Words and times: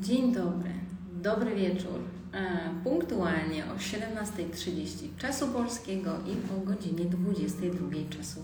Dzień 0.00 0.32
dobry, 0.32 0.70
dobry 1.22 1.54
wieczór. 1.54 2.00
E, 2.34 2.40
Punktualnie 2.84 3.64
o 3.64 3.76
17.30 3.76 5.08
czasu 5.18 5.48
polskiego 5.48 6.10
i 6.26 6.52
o 6.54 6.66
godzinie 6.66 7.04
22.00 7.04 8.08
czasu 8.18 8.40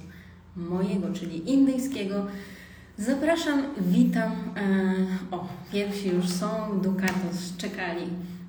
mojego, 0.57 1.13
czyli 1.15 1.51
indyjskiego. 1.53 2.27
Zapraszam, 2.99 3.63
witam. 3.81 4.33
E, 4.33 4.95
O, 5.31 5.49
pierwsi 5.73 6.09
już 6.09 6.29
są, 6.29 6.81
Dukatos 6.83 7.57
czekali 7.59 8.03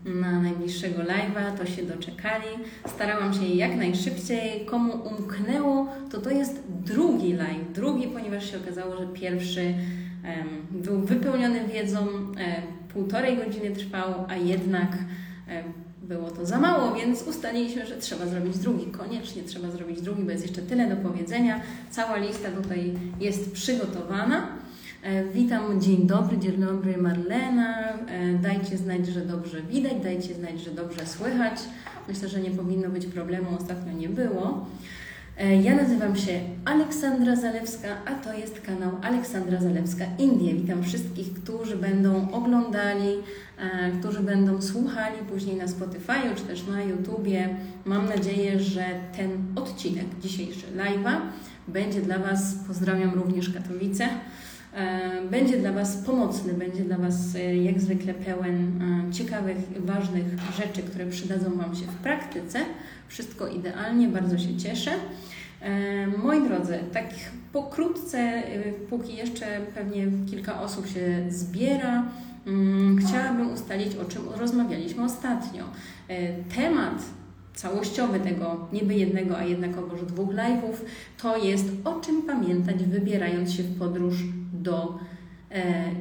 na 0.05 0.41
najbliższego 0.41 1.01
live'a, 1.03 1.57
to 1.57 1.65
się 1.65 1.83
doczekali. 1.83 2.47
Starałam 2.87 3.33
się 3.33 3.45
jak 3.45 3.75
najszybciej. 3.75 4.65
Komu 4.65 4.93
umknęło, 4.93 5.87
to 6.11 6.21
to 6.21 6.29
jest 6.29 6.63
drugi 6.85 7.33
live. 7.33 7.73
Drugi, 7.73 8.07
ponieważ 8.07 8.51
się 8.51 8.57
okazało, 8.57 8.97
że 8.97 9.07
pierwszy 9.07 9.61
em, 9.61 10.47
był 10.71 11.01
wypełniony 11.01 11.67
wiedzą, 11.67 12.07
e, 12.37 12.78
półtorej 12.93 13.37
godziny 13.37 13.71
trwał, 13.71 14.25
a 14.27 14.35
jednak 14.35 14.97
e, 15.47 15.63
było 16.03 16.31
to 16.31 16.45
za 16.45 16.59
mało, 16.59 16.95
więc 16.95 17.21
ustaliliśmy, 17.23 17.85
że 17.85 17.97
trzeba 17.97 18.25
zrobić 18.25 18.57
drugi. 18.57 18.85
Koniecznie 18.85 19.43
trzeba 19.43 19.71
zrobić 19.71 20.01
drugi, 20.01 20.23
bo 20.23 20.31
jest 20.31 20.47
jeszcze 20.47 20.61
tyle 20.61 20.95
do 20.95 21.09
powiedzenia. 21.09 21.61
Cała 21.89 22.17
lista 22.17 22.49
tutaj 22.51 22.93
jest 23.19 23.51
przygotowana. 23.51 24.47
E, 25.03 25.23
Witam, 25.23 25.81
dzień 25.81 26.07
dobry, 26.07 26.37
dzień 26.37 26.57
dobry 26.57 26.97
Marlena. 26.97 27.79
E, 27.89 28.33
Dajcie 28.41 28.77
znać, 28.77 29.07
że 29.07 29.21
dobrze 29.21 29.61
widać, 29.61 29.93
dajcie 30.03 30.33
znać, 30.33 30.59
że 30.61 30.71
dobrze 30.71 31.05
słychać. 31.05 31.59
Myślę, 32.07 32.29
że 32.29 32.39
nie 32.39 32.51
powinno 32.51 32.89
być 32.89 33.05
problemu, 33.05 33.47
ostatnio 33.59 33.93
nie 33.93 34.09
było. 34.09 34.65
E, 35.39 35.55
Ja 35.61 35.75
nazywam 35.75 36.15
się 36.15 36.39
Aleksandra 36.65 37.35
Zalewska, 37.35 37.87
a 38.05 38.15
to 38.15 38.33
jest 38.33 38.61
kanał 38.61 38.91
Aleksandra 39.01 39.61
Zalewska 39.61 40.05
Indie. 40.17 40.53
Witam 40.53 40.83
wszystkich, 40.83 41.33
którzy 41.33 41.77
będą 41.77 42.31
oglądali, 42.31 43.09
e, 43.57 43.91
którzy 43.99 44.19
będą 44.19 44.61
słuchali 44.61 45.17
później 45.31 45.55
na 45.55 45.67
Spotify 45.67 46.35
czy 46.35 46.43
też 46.43 46.67
na 46.67 46.83
YouTubie. 46.83 47.49
Mam 47.85 48.05
nadzieję, 48.05 48.59
że 48.59 48.85
ten 49.17 49.29
odcinek 49.55 50.05
dzisiejszy 50.21 50.65
live'a 50.77 51.15
będzie 51.67 52.01
dla 52.01 52.19
Was, 52.19 52.55
pozdrawiam 52.67 53.13
również 53.13 53.49
Katowice, 53.49 54.07
e, 54.75 55.21
będzie 55.31 55.57
dla 55.57 55.73
Was 55.73 55.97
pomocny, 55.97 56.53
będzie 56.53 56.83
dla 56.83 56.97
Was 56.97 57.15
jak 57.63 57.79
zwykle 57.81 58.13
pełen 58.13 58.79
ciekawych, 59.11 59.57
ważnych 59.85 60.25
rzeczy, 60.57 60.81
które 60.81 61.05
przydadzą 61.05 61.55
Wam 61.57 61.75
się 61.75 61.85
w 61.85 61.95
praktyce. 61.95 62.59
Wszystko 63.09 63.47
idealnie, 63.47 64.07
bardzo 64.07 64.37
się 64.37 64.57
cieszę. 64.57 64.91
E, 65.61 66.07
Moi 66.07 66.47
drodzy, 66.47 66.79
tak 66.93 67.05
pokrótce, 67.53 68.17
e, 68.19 68.71
póki 68.89 69.15
jeszcze 69.15 69.45
pewnie 69.75 70.07
kilka 70.29 70.61
osób 70.61 70.87
się 70.87 71.25
zbiera, 71.29 72.03
mm, 72.47 72.97
chciałabym 72.97 73.53
ustalić, 73.53 73.95
o 73.95 74.05
czym 74.05 74.21
rozmawialiśmy 74.37 75.03
ostatnio. 75.03 75.63
E, 76.07 76.33
Temat 76.43 77.05
całościowy 77.55 78.19
tego 78.19 78.67
niby 78.73 78.93
jednego, 78.93 79.37
a 79.37 79.43
jednakowoż 79.43 80.01
dwóch 80.01 80.29
live'ów 80.29 80.75
to 81.21 81.37
jest 81.37 81.65
o 81.83 81.99
czym 81.99 82.21
pamiętać, 82.21 82.83
wybierając 82.83 83.53
się 83.53 83.63
w 83.63 83.79
podróż 83.79 84.15
do 84.53 84.99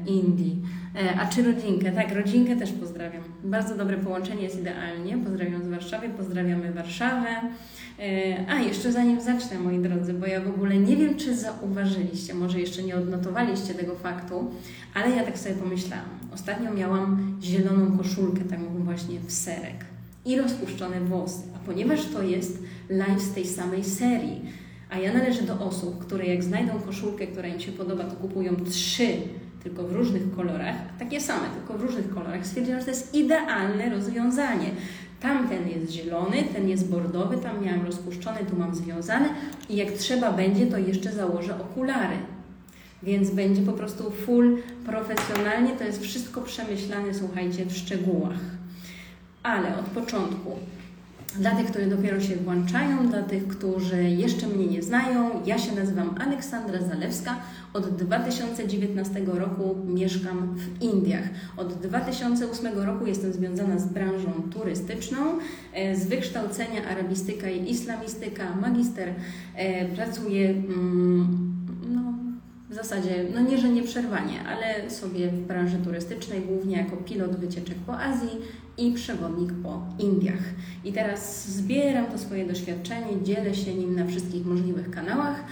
Indii. 0.07 0.63
E, 0.99 1.21
a 1.21 1.27
czy 1.27 1.43
rodzinkę? 1.43 1.93
Tak, 1.93 2.15
rodzinkę 2.15 2.57
też 2.57 2.73
pozdrawiam. 2.73 3.23
Bardzo 3.45 3.75
dobre 3.75 3.97
połączenie 3.97 4.43
jest 4.43 4.61
idealnie. 4.61 5.19
Pozdrawiam 5.19 5.65
z 5.65 5.69
Warszawy, 5.69 6.09
pozdrawiamy 6.09 6.73
Warszawę. 6.73 7.29
E, 7.99 8.47
A, 8.49 8.61
jeszcze 8.61 8.93
zanim 8.93 9.21
zacznę, 9.21 9.59
moi 9.59 9.79
drodzy, 9.79 10.15
bo 10.15 10.27
ja 10.27 10.41
w 10.41 10.49
ogóle 10.49 10.77
nie 10.77 10.97
wiem, 10.97 11.17
czy 11.17 11.37
zauważyliście, 11.37 12.35
może 12.35 12.61
jeszcze 12.61 12.83
nie 12.83 12.97
odnotowaliście 12.97 13.75
tego 13.75 13.95
faktu, 13.95 14.51
ale 14.95 15.11
ja 15.11 15.25
tak 15.25 15.39
sobie 15.39 15.55
pomyślałam. 15.55 16.19
Ostatnio 16.35 16.75
miałam 16.75 17.39
zieloną 17.43 17.99
koszulkę, 17.99 18.41
taką 18.45 18.65
właśnie 18.85 19.21
w 19.21 19.33
serek 19.33 19.85
i 20.25 20.37
rozpuszczone 20.37 21.01
włosy, 21.01 21.43
a 21.57 21.67
ponieważ 21.67 22.07
to 22.07 22.23
jest 22.23 22.63
live 22.89 23.23
z 23.23 23.35
tej 23.35 23.47
samej 23.47 23.85
serii, 23.85 24.41
a 24.91 24.99
ja 24.99 25.13
należę 25.13 25.43
do 25.43 25.61
osób, 25.61 25.99
które 25.99 26.27
jak 26.27 26.45
znajdą 26.45 26.81
koszulkę, 26.81 27.27
która 27.27 27.49
im 27.49 27.61
się 27.61 27.73
podoba, 27.73 28.05
to 28.05 28.17
kupują 28.17 28.57
trzy, 28.57 29.09
tylko 29.63 29.83
w 29.83 29.93
różnych 29.93 30.37
kolorach, 30.37 30.77
takie 30.99 31.21
same, 31.21 31.47
tylko 31.49 31.79
w 31.79 31.83
różnych 31.83 32.15
kolorach, 32.15 32.47
stwierdziłam, 32.47 32.81
że 32.81 32.85
to 32.85 32.91
jest 32.91 33.15
idealne 33.15 33.91
rozwiązanie. 33.91 34.71
Tamten 35.21 35.69
jest 35.69 35.93
zielony, 35.93 36.45
ten 36.55 36.69
jest 36.69 36.91
bordowy, 36.91 37.37
tam 37.37 37.65
miałam 37.65 37.87
rozpuszczony, 37.87 38.39
tu 38.51 38.57
mam 38.57 38.75
związane 38.75 39.29
i 39.69 39.77
jak 39.77 39.93
trzeba 39.93 40.33
będzie, 40.33 40.67
to 40.67 40.79
jeszcze 40.79 41.13
założę 41.13 41.61
okulary. 41.61 42.17
Więc 43.03 43.31
będzie 43.31 43.63
po 43.63 43.73
prostu 43.73 44.11
full 44.11 44.63
profesjonalnie, 44.87 45.71
to 45.71 45.85
jest 45.85 46.03
wszystko 46.03 46.41
przemyślane, 46.41 47.15
słuchajcie, 47.15 47.67
w 47.67 47.77
szczegółach. 47.77 48.39
Ale 49.43 49.79
od 49.79 49.85
początku, 49.85 50.57
dla 51.37 51.51
tych, 51.51 51.67
którzy 51.67 51.87
dopiero 51.87 52.21
się 52.21 52.37
włączają, 52.37 53.09
dla 53.09 53.23
tych, 53.23 53.49
którzy 53.49 54.03
jeszcze 54.03 54.47
mnie 54.47 54.67
nie 54.67 54.83
znają, 54.83 55.31
ja 55.47 55.59
się 55.59 55.75
nazywam 55.75 56.15
Aleksandra 56.19 56.83
Zalewska. 56.83 57.37
Od 57.73 57.97
2019 57.97 59.21
roku 59.27 59.77
mieszkam 59.87 60.57
w 60.57 60.83
Indiach. 60.83 61.25
Od 61.57 61.75
2008 61.75 62.79
roku 62.79 63.07
jestem 63.07 63.33
związana 63.33 63.79
z 63.79 63.87
branżą 63.87 64.33
turystyczną. 64.53 65.19
E, 65.73 65.97
Z 65.97 66.07
wykształcenia 66.07 66.89
arabistyka 66.91 67.51
i 67.51 67.71
islamistyka, 67.71 68.57
magister. 68.61 69.09
E, 69.55 69.89
Pracuję 69.89 70.51
mm, 70.51 71.48
zasadzie, 72.83 73.25
no 73.35 73.41
nie, 73.41 73.59
że 73.59 73.69
nieprzerwanie, 73.69 74.45
ale 74.47 74.91
sobie 74.91 75.29
w 75.29 75.47
branży 75.47 75.79
turystycznej, 75.85 76.41
głównie 76.41 76.77
jako 76.77 76.97
pilot 76.97 77.37
wycieczek 77.37 77.77
po 77.87 78.01
Azji 78.01 78.31
i 78.79 78.93
przewodnik 78.93 79.53
po 79.63 79.83
Indiach. 79.99 80.43
I 80.85 80.93
teraz 80.93 81.49
zbieram 81.49 82.07
to 82.07 82.19
swoje 82.19 82.47
doświadczenie, 82.47 83.23
dzielę 83.23 83.55
się 83.55 83.75
nim 83.75 83.97
na 83.97 84.07
wszystkich 84.07 84.47
możliwych 84.47 84.91
kanałach 84.91 85.45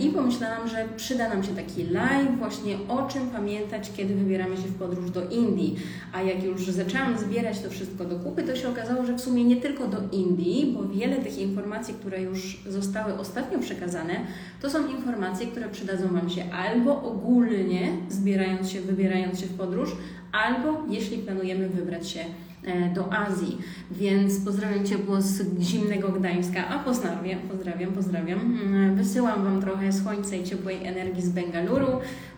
i 0.00 0.08
pomyślałam, 0.08 0.68
że 0.68 0.84
przyda 0.96 1.28
nam 1.28 1.44
się 1.44 1.54
taki 1.54 1.84
live 1.84 2.38
właśnie 2.38 2.76
o 2.88 3.08
czym 3.08 3.30
pamiętać, 3.30 3.90
kiedy 3.96 4.14
wybieramy 4.14 4.56
się 4.56 4.62
w 4.62 4.78
podróż 4.78 5.10
do 5.10 5.28
Indii. 5.28 5.76
A 6.12 6.22
jak 6.22 6.44
już 6.44 6.66
zaczęłam 6.66 7.18
zbierać 7.18 7.60
to 7.60 7.70
wszystko 7.70 8.04
do 8.04 8.18
kupy, 8.18 8.42
to 8.42 8.56
się 8.56 8.68
okazało, 8.68 9.06
że 9.06 9.14
w 9.14 9.20
sumie 9.20 9.44
nie 9.44 9.56
tylko 9.56 9.88
do 9.88 9.98
Indii, 10.12 10.72
bo 10.76 10.88
wiele 10.88 11.16
tych 11.16 11.38
informacji, 11.38 11.94
które 11.94 12.22
już 12.22 12.62
zostały 12.68 13.18
ostatnio 13.18 13.58
przekazane, 13.58 14.14
to 14.60 14.70
są 14.70 14.88
informacje, 14.88 15.46
które 15.46 15.68
przydadzą 15.68 16.08
Wam 16.08 16.30
się 16.30 16.42
albo 16.52 17.02
ogólnie 17.02 17.92
zbierając 18.08 18.70
się, 18.70 18.80
wybierając 18.80 19.40
się 19.40 19.46
w 19.46 19.56
podróż, 19.56 19.96
albo 20.32 20.82
jeśli 20.88 21.18
planujemy 21.18 21.68
wybrać 21.68 22.08
się 22.08 22.20
e, 22.20 22.45
do 22.94 23.12
Azji. 23.12 23.58
Więc 23.90 24.44
pozdrawiam 24.44 24.86
ciepło 24.86 25.22
z 25.22 25.60
zimnego 25.60 26.08
Gdańska, 26.08 26.68
a 26.68 26.78
pozdrawiam, 26.78 27.38
pozdrawiam, 27.40 27.92
pozdrawiam. 27.92 28.38
Mm, 28.40 28.96
Wysyłam 28.96 29.44
Wam 29.44 29.60
trochę 29.60 29.92
słońca 29.92 30.36
i 30.36 30.44
ciepłej 30.44 30.86
energii 30.86 31.22
z 31.22 31.28
Bengaluru. 31.28 31.86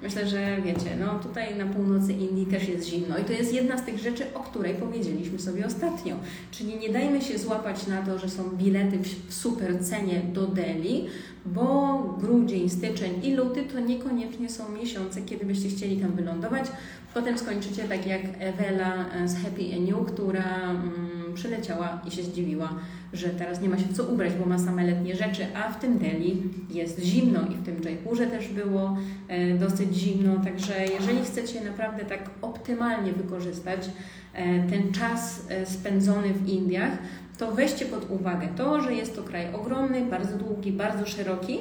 Myślę, 0.03 0.28
że 0.28 0.62
wiecie, 0.65 0.97
no 1.00 1.19
tutaj 1.19 1.59
na 1.59 1.67
północy 1.67 2.12
Indii 2.12 2.47
też 2.47 2.69
jest 2.69 2.88
zimno 2.88 3.19
i 3.19 3.25
to 3.25 3.33
jest 3.33 3.55
jedna 3.55 3.78
z 3.78 3.84
tych 3.84 3.99
rzeczy, 3.99 4.25
o 4.34 4.41
której 4.41 4.75
powiedzieliśmy 4.75 5.38
sobie 5.38 5.67
ostatnio. 5.67 6.17
Czyli 6.50 6.77
nie 6.77 6.88
dajmy 6.88 7.22
się 7.22 7.38
złapać 7.38 7.87
na 7.87 8.03
to, 8.03 8.19
że 8.19 8.28
są 8.28 8.50
bilety 8.50 8.99
w 8.99 9.34
super 9.34 9.84
cenie 9.84 10.22
do 10.33 10.47
Delhi, 10.47 11.06
bo 11.47 11.99
grudzień, 12.21 12.69
styczeń 12.69 13.12
i 13.22 13.34
luty 13.34 13.62
to 13.62 13.81
niekoniecznie 13.81 14.50
są 14.50 14.72
miesiące, 14.72 15.22
kiedy 15.22 15.47
byście 15.47 15.69
chcieli 15.69 15.97
tam 15.97 16.12
wylądować. 16.12 16.67
Potem 17.15 17.38
skończycie 17.38 17.84
tak 17.84 18.06
jak 18.06 18.21
Ewela 18.38 19.05
z 19.27 19.37
Happy 19.43 19.62
You, 19.62 20.05
która 20.19 20.71
mm, 20.71 21.34
przyleciała 21.34 22.01
i 22.06 22.11
się 22.11 22.23
zdziwiła, 22.23 22.75
że 23.12 23.29
teraz 23.29 23.61
nie 23.61 23.69
ma 23.69 23.79
się 23.79 23.89
co 23.95 24.05
ubrać, 24.05 24.33
bo 24.33 24.47
ma 24.47 24.59
same 24.59 24.87
letnie 24.87 25.17
rzeczy, 25.17 25.47
a 25.55 25.73
w 25.73 25.81
tym 25.81 25.99
Delhi 25.99 26.43
jest 26.71 27.01
zimno 27.01 27.41
i 27.41 27.55
w 27.55 27.65
tym 27.65 27.83
Jaipurze 27.84 28.27
też 28.27 28.49
było 28.49 28.97
e, 29.29 29.55
dosyć 29.55 29.95
zimno, 29.95 30.37
także 30.45 30.75
jeżeli 31.01 31.25
chcecie 31.25 31.65
naprawdę 31.65 32.05
tak 32.05 32.31
optymalnie 32.43 33.12
wykorzystać 33.12 33.91
e, 34.35 34.69
ten 34.69 34.93
czas 34.93 35.47
e, 35.49 35.67
spędzony 35.67 36.35
w 36.35 36.49
Indiach, 36.49 36.99
to 37.38 37.53
weźcie 37.53 37.85
pod 37.85 38.11
uwagę 38.11 38.49
to, 38.56 38.81
że 38.81 38.94
jest 38.94 39.17
to 39.17 39.23
kraj 39.23 39.55
ogromny, 39.55 40.05
bardzo 40.05 40.37
długi, 40.37 40.73
bardzo 40.73 41.06
szeroki. 41.06 41.59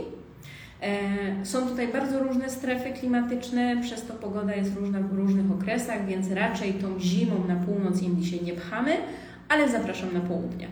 E, 0.82 1.46
Są 1.46 1.68
tutaj 1.68 1.88
bardzo 1.88 2.24
różne 2.24 2.50
strefy 2.50 2.90
klimatyczne, 3.00 3.82
przez 3.82 4.06
to 4.06 4.14
pogoda 4.14 4.56
jest 4.56 4.76
różna 4.76 5.00
w 5.00 5.14
różnych 5.14 5.52
okresach, 5.52 6.06
więc 6.06 6.32
raczej 6.32 6.74
tą 6.74 7.00
zimą 7.00 7.48
na 7.48 7.56
północ 7.56 8.02
Indii 8.02 8.26
się 8.26 8.46
nie 8.46 8.54
pchamy, 8.54 8.92
ale 9.50 9.70
zapraszam 9.70 10.14
na 10.14 10.20
południe. 10.20 10.68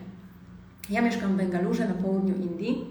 Ja 0.90 1.02
mieszkam 1.02 1.34
w 1.34 1.38
Bengalurze 1.38 1.88
na 1.88 1.94
południu 1.94 2.36
Indii 2.36 2.86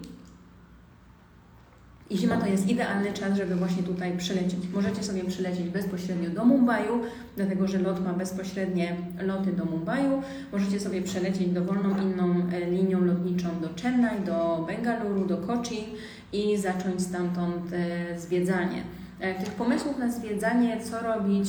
i 2.11 2.19
zima 2.19 2.37
to 2.37 2.47
jest 2.47 2.69
idealny 2.69 3.13
czas, 3.13 3.37
żeby 3.37 3.57
właśnie 3.57 3.83
tutaj 3.83 4.17
przylecieć. 4.17 4.61
Możecie 4.75 5.03
sobie 5.03 5.25
przylecieć 5.25 5.69
bezpośrednio 5.69 6.31
do 6.31 6.45
Mumbaiu, 6.45 7.01
dlatego 7.37 7.69
że 7.69 7.79
lot 7.79 8.05
ma 8.05 8.13
bezpośrednie 8.13 8.97
loty 9.21 9.53
do 9.53 9.65
Mumbaiu. 9.65 10.23
Możecie 10.53 10.81
sobie 10.81 11.03
przelecieć 11.03 11.49
dowolną 11.49 12.03
inną 12.03 12.35
e, 12.53 12.71
linią 12.71 13.05
lotniczą 13.05 13.49
do 13.61 13.83
Chennai, 13.83 14.21
do 14.21 14.65
Bengaluru, 14.67 15.27
do 15.27 15.37
Kochi 15.37 15.85
i 16.33 16.57
zacząć 16.57 17.03
stamtąd 17.03 17.73
e, 17.73 18.21
zwiedzanie. 18.21 18.83
E, 19.21 19.35
tych 19.35 19.55
pomysłów 19.55 19.99
na 19.99 20.13
zwiedzanie, 20.13 20.81
co 20.81 21.01
robić, 21.01 21.49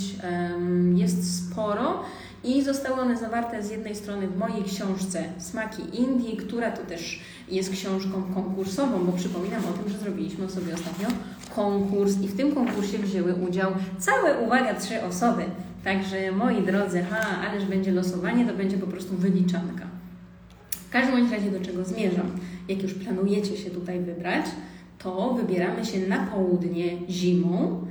jest 0.95 1.49
sporo 1.51 2.03
i 2.45 2.63
zostały 2.63 3.01
one 3.01 3.17
zawarte 3.17 3.63
z 3.63 3.69
jednej 3.69 3.95
strony 3.95 4.27
w 4.27 4.37
mojej 4.37 4.63
książce 4.63 5.23
Smaki 5.37 6.01
Indii, 6.01 6.37
która 6.37 6.71
to 6.71 6.83
też 6.83 7.21
jest 7.49 7.71
książką 7.71 8.23
konkursową, 8.33 9.05
bo 9.05 9.11
przypominam 9.11 9.61
o 9.65 9.73
tym, 9.77 9.91
że 9.91 9.97
zrobiliśmy 9.97 10.49
sobie 10.49 10.73
ostatnio 10.73 11.07
konkurs 11.55 12.21
i 12.21 12.27
w 12.27 12.37
tym 12.37 12.55
konkursie 12.55 12.97
wzięły 12.97 13.33
udział 13.33 13.71
całe, 13.99 14.39
uwaga, 14.39 14.73
trzy 14.73 15.03
osoby. 15.03 15.43
Także 15.83 16.31
moi 16.31 16.63
drodzy, 16.63 17.05
ha, 17.09 17.25
ależ 17.49 17.65
będzie 17.65 17.91
losowanie, 17.91 18.45
to 18.45 18.53
będzie 18.53 18.77
po 18.77 18.87
prostu 18.87 19.15
wyliczanka. 19.17 19.85
W 20.71 20.89
każdym 20.89 21.31
razie 21.31 21.51
do 21.51 21.65
czego 21.65 21.85
zmierzam? 21.85 22.31
Jak 22.67 22.83
już 22.83 22.93
planujecie 22.93 23.57
się 23.57 23.69
tutaj 23.69 23.99
wybrać, 23.99 24.45
to 24.97 25.33
wybieramy 25.33 25.85
się 25.85 25.99
na 25.99 26.27
południe 26.27 26.97
zimą. 27.09 27.85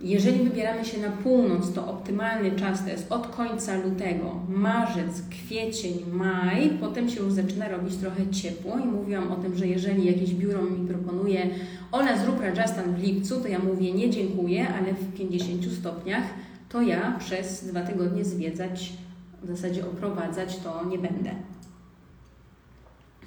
Jeżeli 0.00 0.44
wybieramy 0.44 0.84
się 0.84 1.00
na 1.00 1.10
północ, 1.10 1.72
to 1.72 1.88
optymalny 1.88 2.50
czas 2.50 2.84
to 2.84 2.90
jest 2.90 3.12
od 3.12 3.26
końca 3.26 3.76
lutego, 3.76 4.40
marzec, 4.48 5.22
kwiecień, 5.30 5.92
maj. 6.12 6.70
Potem 6.80 7.08
się 7.08 7.20
już 7.20 7.32
zaczyna 7.32 7.68
robić 7.68 7.96
trochę 7.96 8.26
ciepło 8.26 8.78
i 8.78 8.86
mówiłam 8.86 9.32
o 9.32 9.36
tym, 9.36 9.56
że 9.56 9.66
jeżeli 9.66 10.06
jakieś 10.06 10.34
biuro 10.34 10.62
mi 10.62 10.88
proponuje 10.88 11.50
Ola 11.92 12.18
zrób 12.18 12.40
Rajasthan 12.40 12.94
w 12.94 13.02
lipcu, 13.02 13.40
to 13.40 13.48
ja 13.48 13.58
mówię 13.58 13.92
nie 13.92 14.10
dziękuję, 14.10 14.68
ale 14.68 14.94
w 14.94 15.16
50 15.16 15.72
stopniach 15.72 16.24
to 16.68 16.82
ja 16.82 17.16
przez 17.18 17.64
dwa 17.64 17.82
tygodnie 17.82 18.24
zwiedzać, 18.24 18.92
w 19.42 19.46
zasadzie 19.46 19.86
oprowadzać 19.86 20.56
to 20.56 20.84
nie 20.84 20.98
będę. 20.98 21.30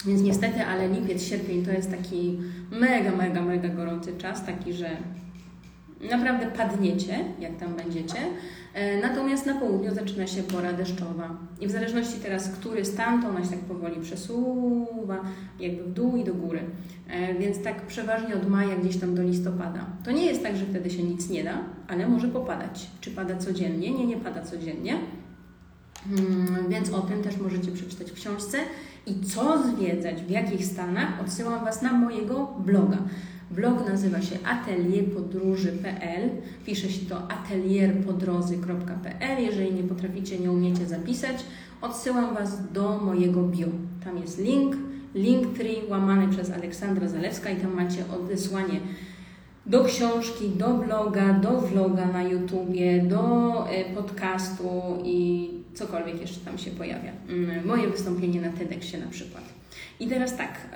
Więc 0.06 0.22
niestety, 0.22 0.66
ale 0.66 0.88
lipiec, 0.88 1.24
sierpień 1.24 1.66
to 1.66 1.72
jest 1.72 1.92
taki 1.92 2.40
mega, 2.72 3.12
mega, 3.12 3.42
mega 3.42 3.70
gorący 3.70 4.18
czas, 4.18 4.46
taki, 4.46 4.74
że 4.74 4.90
naprawdę 6.12 6.48
padniecie, 6.48 7.26
jak 7.40 7.58
tam 7.58 7.76
będziecie. 7.76 8.18
E, 8.74 9.02
natomiast 9.02 9.46
na 9.46 9.54
południu 9.54 9.96
zaczyna 9.96 10.28
się 10.28 10.44
pora 10.44 10.74
deszczowa. 10.74 11.38
I 11.62 11.68
w 11.68 11.72
zależności 11.72 12.20
teraz, 12.20 12.50
który 12.50 12.86
stan, 12.86 13.22
to 13.22 13.30
ona 13.30 13.44
się 13.44 13.50
tak 13.50 13.60
powoli 13.60 14.02
przesuwa, 14.02 15.22
jakby 15.60 15.84
w 15.84 15.94
dół 15.94 16.18
i 16.18 16.24
do 16.24 16.34
góry. 16.34 16.60
E, 17.10 17.34
więc 17.34 17.64
tak 17.64 17.82
przeważnie 17.82 18.36
od 18.36 18.50
maja 18.50 18.76
gdzieś 18.76 18.98
tam 18.98 19.16
do 19.16 19.24
listopada. 19.24 19.86
To 20.06 20.12
nie 20.12 20.26
jest 20.26 20.44
tak, 20.44 20.58
że 20.58 20.66
wtedy 20.66 20.90
się 20.90 21.04
nic 21.04 21.30
nie 21.30 21.44
da, 21.44 21.58
ale 21.88 22.08
może 22.08 22.28
popadać. 22.28 22.88
Czy 23.02 23.12
pada 23.12 23.36
codziennie? 23.36 23.92
Nie, 23.92 24.06
nie 24.06 24.18
pada 24.18 24.42
codziennie. 24.42 24.98
Hmm, 26.04 26.70
więc 26.70 26.94
o 26.94 27.02
tym 27.02 27.24
też 27.24 27.38
możecie 27.38 27.72
przeczytać 27.72 28.12
w 28.12 28.16
książce. 28.16 28.58
I 29.06 29.22
co 29.22 29.64
zwiedzać, 29.68 30.22
w 30.22 30.30
jakich 30.30 30.66
stanach, 30.66 31.22
odsyłam 31.22 31.66
Was 31.66 31.82
na 31.82 31.94
mojego 31.94 32.54
bloga. 32.66 32.98
Blog 33.52 33.90
nazywa 33.90 34.22
się 34.22 34.36
atelierpodróży.pl. 34.46 36.30
Pisze 36.66 36.90
się 36.90 37.06
to 37.06 37.32
atelierpodrozy.pl. 37.32 39.44
Jeżeli 39.44 39.74
nie 39.74 39.84
potraficie, 39.84 40.40
nie 40.40 40.52
umiecie 40.52 40.86
zapisać, 40.86 41.46
odsyłam 41.82 42.36
Was 42.36 42.72
do 42.72 42.98
mojego 42.98 43.44
bio. 43.44 43.68
Tam 44.04 44.18
jest 44.18 44.40
link, 44.40 44.76
linktree 45.16 45.82
łamany 45.90 46.28
przez 46.28 46.52
Aleksandra 46.52 47.08
Zalewska 47.08 47.50
i 47.50 47.56
tam 47.56 47.74
macie 47.74 48.04
odesłanie 48.24 48.80
do 49.66 49.84
książki, 49.84 50.50
do 50.50 50.74
bloga, 50.74 51.34
do 51.34 51.62
vloga 51.62 52.06
na 52.06 52.24
YouTubie, 52.24 53.04
do 53.04 53.54
e, 53.70 53.96
podcastu 53.96 54.70
i 55.04 55.50
cokolwiek 55.80 56.22
jeszcze 56.22 56.40
tam 56.40 56.58
się 56.58 56.72
pojawia. 56.72 57.12
Mm, 57.30 57.68
moje 57.68 57.88
wystąpienie 57.88 58.42
na 58.42 58.50
TEDxie 58.50 59.00
na 59.00 59.08
przykład. 59.08 59.44
I 60.00 60.08
teraz 60.08 60.38
tak, 60.38 60.70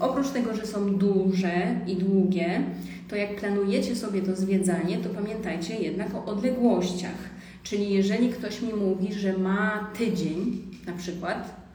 oprócz 0.00 0.28
tego, 0.28 0.56
że 0.56 0.66
są 0.66 0.98
duże 0.98 1.80
i 1.86 1.96
długie, 1.96 2.62
to 3.08 3.16
jak 3.16 3.36
planujecie 3.36 3.96
sobie 3.96 4.22
to 4.22 4.36
zwiedzanie, 4.36 4.98
to 4.98 5.08
pamiętajcie 5.08 5.76
jednak 5.76 6.14
o 6.14 6.24
odległościach. 6.24 7.30
Czyli 7.62 7.90
jeżeli 7.90 8.28
ktoś 8.28 8.62
mi 8.62 8.72
mówi, 8.72 9.12
że 9.12 9.38
ma 9.38 9.90
tydzień 9.98 10.62
na 10.86 10.92
przykład, 10.92 11.66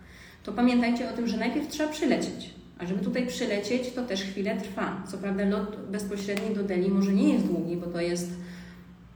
to 0.43 0.51
pamiętajcie 0.51 1.09
o 1.09 1.13
tym, 1.13 1.27
że 1.27 1.37
najpierw 1.37 1.67
trzeba 1.67 1.91
przylecieć. 1.91 2.53
A 2.79 2.85
żeby 2.85 3.03
tutaj 3.03 3.27
przylecieć, 3.27 3.91
to 3.91 4.05
też 4.05 4.23
chwilę 4.23 4.57
trwa. 4.57 5.03
Co 5.11 5.17
prawda 5.17 5.45
lot 5.45 5.77
bezpośredni 5.91 6.55
do 6.55 6.63
Delhi 6.63 6.89
może 6.89 7.13
nie 7.13 7.33
jest 7.33 7.45
długi, 7.45 7.77
bo 7.77 7.87
to 7.87 8.01
jest, 8.01 8.31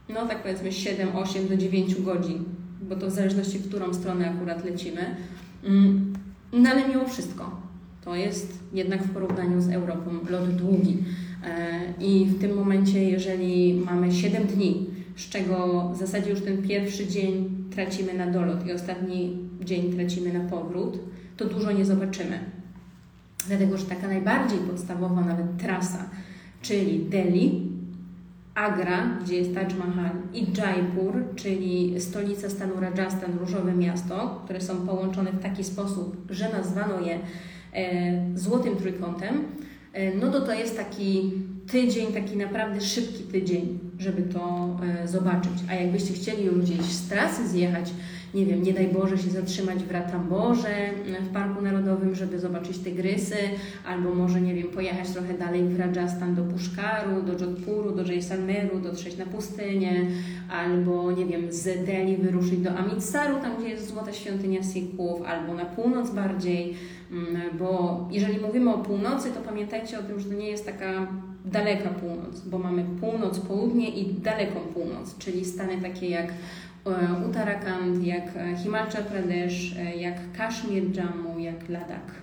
no 0.09 0.27
tak 0.27 0.42
powiedzmy 0.42 0.71
7, 0.71 1.15
8 1.15 1.47
do 1.47 1.57
9 1.57 1.95
godzin, 2.01 2.44
bo 2.90 2.96
to 2.96 3.08
w 3.08 3.12
zależności 3.12 3.60
w 3.60 3.68
którą 3.68 3.94
stronę 3.94 4.30
akurat 4.30 4.66
lecimy. 4.66 5.16
Mm, 5.64 6.14
no 6.54 6.70
ale 6.70 6.88
mimo 6.88 7.08
wszystko, 7.08 7.62
to 8.04 8.16
jest 8.16 8.60
jednak 8.74 9.04
w 9.04 9.14
porównaniu 9.14 9.62
z 9.62 9.70
Europą 9.70 10.12
lot 10.30 10.56
długi. 10.56 10.98
E, 11.44 11.80
I 12.00 12.26
w 12.26 12.42
tym 12.42 12.56
momencie, 12.56 13.04
jeżeli 13.04 13.74
mamy 13.74 14.12
7 14.12 14.48
dni, 14.48 14.88
z 15.16 15.30
czego 15.30 15.90
w 15.96 15.98
zasadzie 15.98 16.30
już 16.30 16.42
ten 16.42 16.62
pierwszy 16.62 17.08
dzień 17.08 17.64
tracimy 17.72 18.14
na 18.14 18.32
dolot 18.32 18.68
i 18.68 18.72
ostatni 18.72 19.38
dzień 19.64 19.94
tracimy 19.94 20.34
na 20.34 20.50
powrót, 20.50 21.00
to 21.38 21.46
dużo 21.46 21.72
nie 21.72 21.86
zobaczymy. 21.86 22.40
Dlatego, 23.48 23.78
że 23.78 23.86
taka 23.86 24.08
najbardziej 24.08 24.60
podstawowa 24.60 25.22
nawet 25.22 25.58
trasa, 25.58 26.10
czyli 26.62 27.00
Delhi, 27.00 27.75
Agra, 28.56 29.18
gdzie 29.24 29.36
jest 29.36 29.54
Taj 29.54 29.66
Mahal, 29.66 30.12
i 30.34 30.46
Jaipur, 30.57 31.13
czyli 31.36 32.02
stolica 32.02 32.50
stanu 32.50 32.74
Rajasthan, 32.80 33.38
różowe 33.40 33.74
miasto, 33.74 34.42
które 34.44 34.62
są 34.62 34.88
połączone 34.88 35.31
w 35.31 35.42
taki 35.42 35.63
sposób, 35.63 36.18
że 36.30 36.50
nazwano 36.50 37.00
je 37.00 37.19
e, 37.74 38.25
złotym 38.36 38.75
trójkątem, 38.75 39.44
e, 39.94 40.16
no 40.16 40.31
to 40.31 40.42
to 40.42 40.54
jest 40.54 40.78
taki 40.78 41.31
tydzień, 41.72 42.13
taki 42.13 42.38
naprawdę 42.38 42.81
szybki 42.81 43.24
tydzień, 43.24 43.80
żeby 44.00 44.22
to 44.22 44.75
e, 45.04 45.07
zobaczyć. 45.07 45.54
A 45.69 45.74
jakbyście 45.74 46.13
chcieli 46.13 46.46
już 46.46 46.57
gdzieś 46.57 46.81
z 46.81 47.07
trasy 47.07 47.48
zjechać, 47.48 47.94
nie 48.36 48.46
wiem, 48.46 48.64
nie 48.64 48.74
daj 48.74 48.88
Boże 48.88 49.18
się 49.18 49.30
zatrzymać 49.30 49.84
w 49.84 49.92
Ratamborze 49.92 50.90
w 51.22 51.34
Parku 51.34 51.62
Narodowym, 51.62 52.16
żeby 52.16 52.40
zobaczyć 52.40 52.78
tygrysy, 52.78 53.36
albo 53.88 54.16
może, 54.16 54.42
nie 54.42 54.54
wiem, 54.54 54.68
pojechać 54.68 55.10
trochę 55.10 55.34
dalej 55.34 55.64
w 55.64 55.80
Rajasthan 55.80 56.36
do 56.36 56.44
Puszkaru, 56.44 57.22
do 57.22 57.46
Jodhpuru, 57.46 57.92
do 57.92 58.04
Jaisalmeru, 58.04 58.80
dotrzeć 58.80 59.18
na 59.18 59.26
pustynię, 59.26 60.06
albo, 60.52 61.12
nie 61.12 61.26
wiem, 61.26 61.52
z 61.52 61.86
Delhi 61.86 62.18
wyruszyć 62.18 62.60
do 62.60 62.70
Amritsar, 62.70 63.36
tam 63.42 63.58
gdzie 63.60 63.70
jest 63.70 63.88
złota 63.88 64.14
świątynia 64.14 64.64
Sikhów, 64.64 65.22
albo 65.22 65.54
na 65.54 65.66
północ 65.66 66.10
bardziej, 66.10 66.74
mm, 67.12 67.42
bo 67.60 68.08
jeżeli 68.12 68.40
mówimy 68.40 68.74
o 68.74 68.78
północy, 68.78 69.30
to 69.31 69.42
pamiętajcie 69.42 70.00
o 70.00 70.04
tym, 70.04 70.20
że 70.20 70.30
to 70.30 70.36
nie 70.36 70.50
jest 70.50 70.66
taka 70.66 71.08
daleka 71.46 71.90
północ, 71.90 72.40
bo 72.40 72.60
mamy 72.60 72.86
północ, 73.00 73.40
południe 73.40 73.90
i 73.90 74.14
daleką 74.14 74.60
północ, 74.74 75.18
czyli 75.18 75.46
stany 75.46 75.81
takie 75.81 76.10
jak 76.10 76.28
E, 76.28 76.34
Uttarakhand, 77.30 78.04
jak 78.04 78.24
e, 78.36 78.57
Himachal 78.57 79.04
Pradesh, 79.04 79.78
e, 79.78 79.95
jak 79.95 80.31
Kaszmir, 80.38 80.98
Jammu, 80.98 81.40
jak 81.40 81.69
Ladakh. 81.69 82.14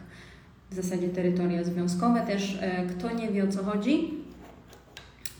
W 0.71 0.75
zasadzie 0.75 1.09
terytoria 1.09 1.65
związkowe 1.65 2.21
też. 2.21 2.59
Kto 2.91 3.15
nie 3.15 3.29
wie 3.29 3.45
o 3.45 3.49
co 3.49 3.65
chodzi, 3.65 4.15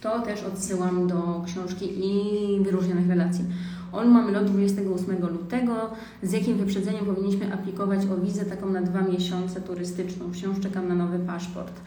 to 0.00 0.20
też 0.20 0.42
odsyłam 0.42 1.06
do 1.06 1.44
książki 1.46 1.90
i 2.06 2.64
wyróżnionych 2.64 3.08
relacji. 3.08 3.44
On 3.92 4.08
mamy 4.08 4.32
lot 4.32 4.44
28 4.44 5.28
lutego. 5.28 5.90
Z 6.23 6.32
jakim 6.32 6.56
wyprzedzeniem 6.56 7.06
powinniśmy 7.06 7.54
aplikować 7.54 8.06
o 8.06 8.20
wizę 8.20 8.44
taką 8.44 8.70
na 8.70 8.82
dwa 8.82 9.00
miesiące 9.00 9.61
turystyczną? 9.61 10.32
Wciąż 10.32 10.61
czekam 10.61 10.88
na 10.88 10.94
nowy 10.94 11.18
paszport. 11.18 11.80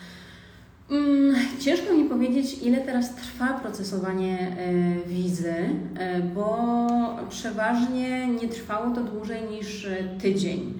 Mm, 0.91 1.35
ciężko 1.59 1.93
mi 1.93 2.09
powiedzieć, 2.09 2.63
ile 2.63 2.77
teraz 2.77 3.15
trwa 3.15 3.53
procesowanie 3.53 4.39
e, 4.39 5.09
wizy, 5.09 5.53
e, 5.97 6.19
bo 6.19 6.57
przeważnie 7.29 8.27
nie 8.27 8.47
trwało 8.47 8.95
to 8.95 9.03
dłużej 9.03 9.41
niż 9.43 9.85
e, 9.85 10.03
tydzień. 10.21 10.73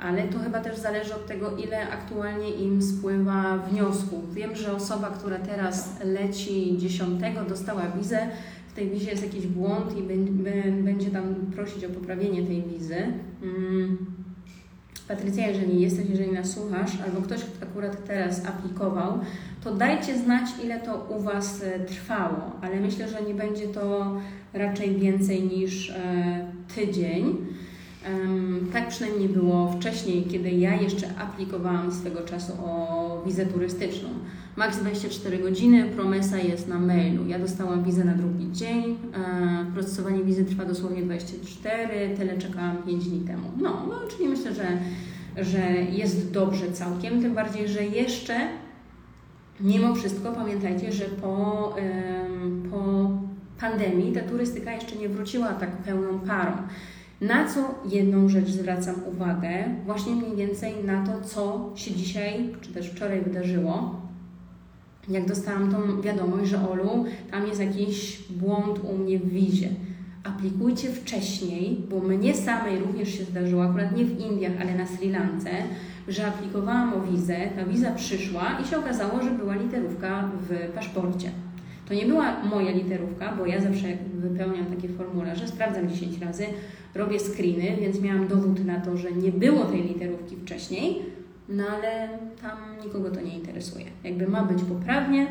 Ale 0.00 0.22
to 0.22 0.38
chyba 0.38 0.60
też 0.60 0.78
zależy 0.78 1.14
od 1.14 1.26
tego, 1.26 1.56
ile 1.56 1.90
aktualnie 1.90 2.50
im 2.50 2.82
spływa 2.82 3.58
wniosków. 3.58 4.34
Wiem, 4.34 4.56
że 4.56 4.76
osoba, 4.76 5.10
która 5.10 5.38
teraz 5.38 5.96
leci 6.04 6.78
10, 6.78 7.20
dostała 7.48 7.82
wizę. 7.98 8.28
W 8.68 8.72
tej 8.72 8.90
wizie 8.90 9.10
jest 9.10 9.22
jakiś 9.22 9.46
błąd 9.46 9.98
i 9.98 10.02
będzie 10.82 11.10
tam 11.10 11.34
prosić 11.34 11.84
o 11.84 11.88
poprawienie 11.88 12.42
tej 12.42 12.62
wizy. 12.62 12.96
Patrycja, 15.12 15.48
jeżeli 15.48 15.80
jesteś, 15.80 16.06
jeżeli 16.10 16.32
nas 16.32 16.50
słuchasz, 16.50 16.90
albo 17.04 17.22
ktoś 17.22 17.40
akurat 17.62 18.04
teraz 18.06 18.46
aplikował, 18.46 19.20
to 19.64 19.74
dajcie 19.74 20.18
znać, 20.18 20.50
ile 20.64 20.80
to 20.80 21.06
u 21.16 21.20
Was 21.20 21.62
e, 21.62 21.80
trwało, 21.80 22.52
ale 22.62 22.80
myślę, 22.80 23.08
że 23.08 23.22
nie 23.22 23.34
będzie 23.34 23.68
to 23.68 24.16
raczej 24.52 24.96
więcej 24.96 25.42
niż 25.42 25.90
e, 25.90 25.94
tydzień. 26.74 27.36
Tak 28.72 28.88
przynajmniej 28.88 29.28
było 29.28 29.72
wcześniej, 29.72 30.24
kiedy 30.24 30.50
ja 30.50 30.74
jeszcze 30.74 31.16
aplikowałam 31.18 31.92
swego 31.92 32.20
czasu 32.20 32.52
o 32.52 33.22
wizę 33.26 33.46
turystyczną. 33.46 34.08
Max 34.56 34.78
24 34.78 35.38
godziny, 35.38 35.84
promesa 35.84 36.38
jest 36.38 36.68
na 36.68 36.78
mailu. 36.78 37.26
Ja 37.26 37.38
dostałam 37.38 37.84
wizę 37.84 38.04
na 38.04 38.14
drugi 38.14 38.52
dzień. 38.52 38.96
E, 39.14 39.66
procesowanie 39.74 40.24
wizy 40.24 40.44
trwa 40.44 40.64
dosłownie 40.64 41.02
24, 41.02 42.16
tyle 42.16 42.38
czekałam 42.38 42.76
5 42.76 43.08
dni 43.08 43.20
temu. 43.20 43.50
No, 43.56 43.86
no 43.88 43.94
czyli 44.08 44.28
myślę, 44.28 44.54
że, 44.54 44.66
że 45.44 45.72
jest 45.72 46.32
dobrze 46.32 46.72
całkiem, 46.72 47.22
tym 47.22 47.34
bardziej, 47.34 47.68
że 47.68 47.84
jeszcze 47.84 48.34
mimo 49.60 49.94
wszystko 49.94 50.32
pamiętajcie, 50.32 50.92
że 50.92 51.04
po, 51.04 51.74
po 52.70 53.10
pandemii 53.60 54.12
ta 54.12 54.20
turystyka 54.20 54.72
jeszcze 54.72 54.96
nie 54.96 55.08
wróciła 55.08 55.48
tak 55.48 55.70
pełną 55.70 56.20
parą. 56.20 56.52
Na 57.22 57.48
co 57.48 57.74
jedną 57.88 58.28
rzecz 58.28 58.48
zwracam 58.48 58.94
uwagę, 59.12 59.64
właśnie 59.86 60.14
mniej 60.14 60.36
więcej 60.36 60.72
na 60.84 61.06
to, 61.06 61.28
co 61.28 61.70
się 61.76 61.94
dzisiaj 61.94 62.50
czy 62.60 62.72
też 62.72 62.88
wczoraj 62.90 63.20
wydarzyło. 63.20 64.00
Jak 65.08 65.26
dostałam 65.26 65.72
tą 65.72 66.02
wiadomość, 66.02 66.50
że 66.50 66.68
Olu, 66.70 67.04
tam 67.30 67.46
jest 67.46 67.60
jakiś 67.60 68.22
błąd 68.30 68.78
u 68.78 68.98
mnie 68.98 69.18
w 69.18 69.28
wizie. 69.28 69.68
Aplikujcie 70.24 70.88
wcześniej, 70.88 71.80
bo 71.90 72.00
mnie 72.00 72.34
samej 72.34 72.78
również 72.78 73.18
się 73.18 73.24
zdarzyło, 73.24 73.64
akurat 73.64 73.96
nie 73.96 74.04
w 74.04 74.20
Indiach, 74.20 74.52
ale 74.60 74.74
na 74.74 74.86
Sri 74.86 75.10
Lance, 75.10 75.50
że 76.08 76.26
aplikowałam 76.26 76.94
o 76.94 77.00
wizę, 77.00 77.36
ta 77.56 77.64
wiza 77.64 77.90
przyszła 77.90 78.58
i 78.62 78.68
się 78.68 78.78
okazało, 78.78 79.22
że 79.22 79.30
była 79.30 79.54
literówka 79.54 80.30
w 80.48 80.72
paszporcie. 80.74 81.30
To 81.88 81.94
nie 81.94 82.06
była 82.06 82.44
moja 82.44 82.70
literówka, 82.70 83.34
bo 83.38 83.46
ja 83.46 83.60
zawsze 83.60 83.86
wypełniam 84.14 84.66
takie 84.66 84.88
formularze, 84.88 85.48
sprawdzam 85.48 85.88
10 85.88 86.18
razy, 86.18 86.46
robię 86.94 87.18
screeny, 87.20 87.76
więc 87.80 88.00
miałam 88.00 88.28
dowód 88.28 88.64
na 88.64 88.80
to, 88.80 88.96
że 88.96 89.12
nie 89.12 89.32
było 89.32 89.64
tej 89.64 89.82
literówki 89.82 90.36
wcześniej, 90.36 91.02
no 91.48 91.64
ale 91.66 92.08
tam 92.42 92.58
nikogo 92.84 93.10
to 93.10 93.20
nie 93.20 93.38
interesuje. 93.38 93.86
Jakby 94.04 94.28
ma 94.28 94.42
być 94.42 94.62
poprawnie, 94.62 95.26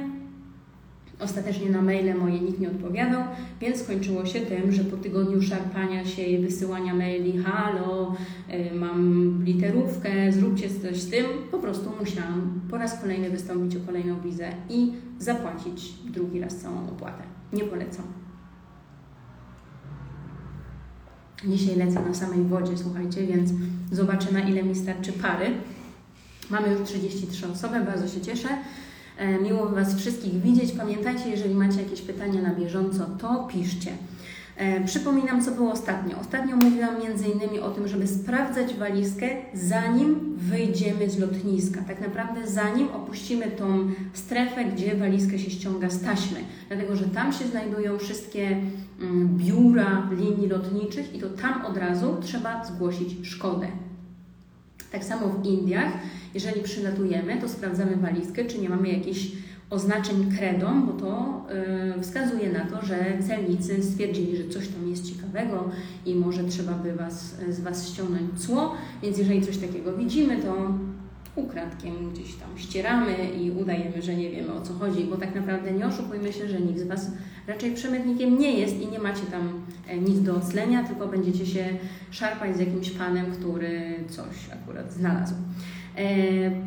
Ostatecznie 1.24 1.70
na 1.70 1.82
maile 1.82 2.16
moje 2.16 2.40
nikt 2.40 2.60
nie 2.60 2.68
odpowiadał, 2.68 3.24
więc 3.62 3.82
skończyło 3.82 4.26
się 4.26 4.40
tym, 4.40 4.72
że 4.72 4.84
po 4.84 4.98
tygodniu 4.98 5.42
szarpania 5.42 6.06
się 6.06 6.22
i 6.22 6.46
wysyłania 6.46 6.94
maili, 6.94 7.38
halo, 7.38 8.16
y, 8.72 8.76
mam 8.76 9.40
literówkę, 9.44 10.32
zróbcie 10.32 10.70
coś 10.70 11.02
z 11.02 11.10
tym, 11.10 11.26
po 11.52 11.60
prostu 11.60 11.90
musiałam 12.00 12.62
po 12.70 12.78
raz 12.78 13.02
kolejny 13.02 13.30
wystąpić 13.30 13.76
o 13.76 13.86
kolejną 13.86 14.22
wizę 14.22 14.50
i 14.70 14.92
zapłacić 15.20 15.94
drugi 16.12 16.40
raz 16.40 16.58
całą 16.58 16.90
opłatę. 16.90 17.24
Nie 17.54 17.64
polecam. 17.64 18.21
Dzisiaj 21.46 21.76
lecę 21.76 22.02
na 22.08 22.14
samej 22.14 22.44
wodzie, 22.44 22.78
słuchajcie, 22.78 23.28
więc 23.28 23.52
zobaczę 23.92 24.32
na 24.32 24.40
ile 24.40 24.64
mi 24.64 24.76
starczy 24.76 25.14
pary. 25.14 25.46
Mamy 26.50 26.74
już 26.74 26.82
33 26.90 27.48
osoby, 27.48 27.80
bardzo 27.80 28.08
się 28.08 28.22
cieszę. 28.22 28.50
E, 29.18 29.40
miło 29.40 29.70
Was 29.70 29.96
wszystkich 29.96 30.42
widzieć. 30.42 30.72
Pamiętajcie, 30.72 31.30
jeżeli 31.30 31.56
macie 31.56 31.84
jakieś 31.84 32.02
pytania 32.02 32.42
na 32.42 32.56
bieżąco, 32.56 33.06
to 33.06 33.48
piszcie. 33.54 33.92
E, 34.56 34.84
przypominam, 34.86 35.46
co 35.46 35.52
było 35.52 35.72
ostatnio. 35.72 36.20
Ostatnio 36.20 36.56
mówiłam 36.56 36.96
innymi 37.36 37.60
o 37.60 37.72
tym, 37.72 37.88
żeby 37.88 38.08
sprawdzać 38.08 38.74
walizkę, 38.74 39.30
zanim 39.54 40.36
wyjdziemy 40.38 41.10
z 41.10 41.20
lotniska. 41.20 41.82
Tak 41.88 42.02
naprawdę, 42.02 42.48
zanim 42.48 42.88
opuścimy 42.88 43.52
tą 43.52 43.92
strefę, 44.14 44.66
gdzie 44.66 44.96
walizkę 44.96 45.40
się 45.40 45.52
ściąga 45.52 45.90
z 45.90 46.02
taśmy. 46.02 46.40
Dlatego, 46.68 46.96
że 46.96 47.06
tam 47.06 47.34
się 47.34 47.48
znajdują 47.48 47.98
wszystkie 47.98 48.48
mm, 49.02 49.38
biura 49.38 50.10
linii 50.12 50.48
lotniczych 50.48 51.16
i 51.16 51.20
to 51.20 51.30
tam 51.30 51.66
od 51.66 51.78
razu 51.78 52.18
trzeba 52.22 52.66
zgłosić 52.66 53.28
szkodę. 53.28 53.68
Tak 54.92 55.04
samo 55.04 55.30
w 55.30 55.46
Indiach, 55.46 55.92
jeżeli 56.34 56.62
przylatujemy, 56.62 57.38
to 57.42 57.50
sprawdzamy 57.50 57.96
walizkę, 57.96 58.46
czy 58.46 58.58
nie 58.58 58.70
mamy 58.70 58.90
jakichś 58.90 59.28
oznaczeń 59.72 60.32
kredą, 60.38 60.86
bo 60.86 60.94
to 60.94 61.42
yy, 61.96 62.04
wskazuje 62.04 62.50
na 62.50 62.66
to, 62.66 62.86
że 62.86 62.96
celnicy 63.28 63.84
stwierdzili, 63.84 64.38
że 64.38 64.50
coś 64.50 64.68
tam 64.68 64.90
jest 64.90 65.16
ciekawego 65.16 65.70
i 66.06 66.16
może 66.16 66.44
trzeba 66.44 66.74
by 66.74 66.94
was, 66.94 67.36
z 67.50 67.60
Was 67.60 67.90
ściągnąć 67.90 68.46
cło, 68.46 68.76
więc 69.04 69.18
jeżeli 69.18 69.42
coś 69.42 69.58
takiego 69.58 69.98
widzimy, 69.98 70.38
to 70.38 70.74
ukradkiem 71.36 72.14
gdzieś 72.14 72.36
tam 72.36 72.50
ścieramy 72.58 73.16
i 73.42 73.52
udajemy, 73.52 74.02
że 74.02 74.16
nie 74.16 74.30
wiemy 74.30 74.54
o 74.54 74.62
co 74.62 74.74
chodzi, 74.74 75.04
bo 75.04 75.18
tak 75.18 75.36
naprawdę 75.36 75.72
nie 75.72 75.88
oszukujmy 75.88 76.34
się, 76.34 76.50
że 76.50 76.60
nikt 76.60 76.80
z 76.80 76.88
Was 76.88 77.12
raczej 77.48 77.76
przemytnikiem 77.76 78.40
nie 78.40 78.60
jest 78.60 78.82
i 78.82 78.88
nie 78.88 79.00
macie 79.00 79.26
tam 79.32 79.62
e, 79.88 79.98
nic 79.98 80.22
do 80.22 80.36
oclenia, 80.36 80.84
tylko 80.84 81.08
będziecie 81.08 81.46
się 81.46 81.66
szarpać 82.12 82.56
z 82.56 82.60
jakimś 82.60 82.90
panem, 82.90 83.32
który 83.32 83.96
coś 84.10 84.50
akurat 84.54 84.94
znalazł. 84.94 85.34
E, 85.98 86.04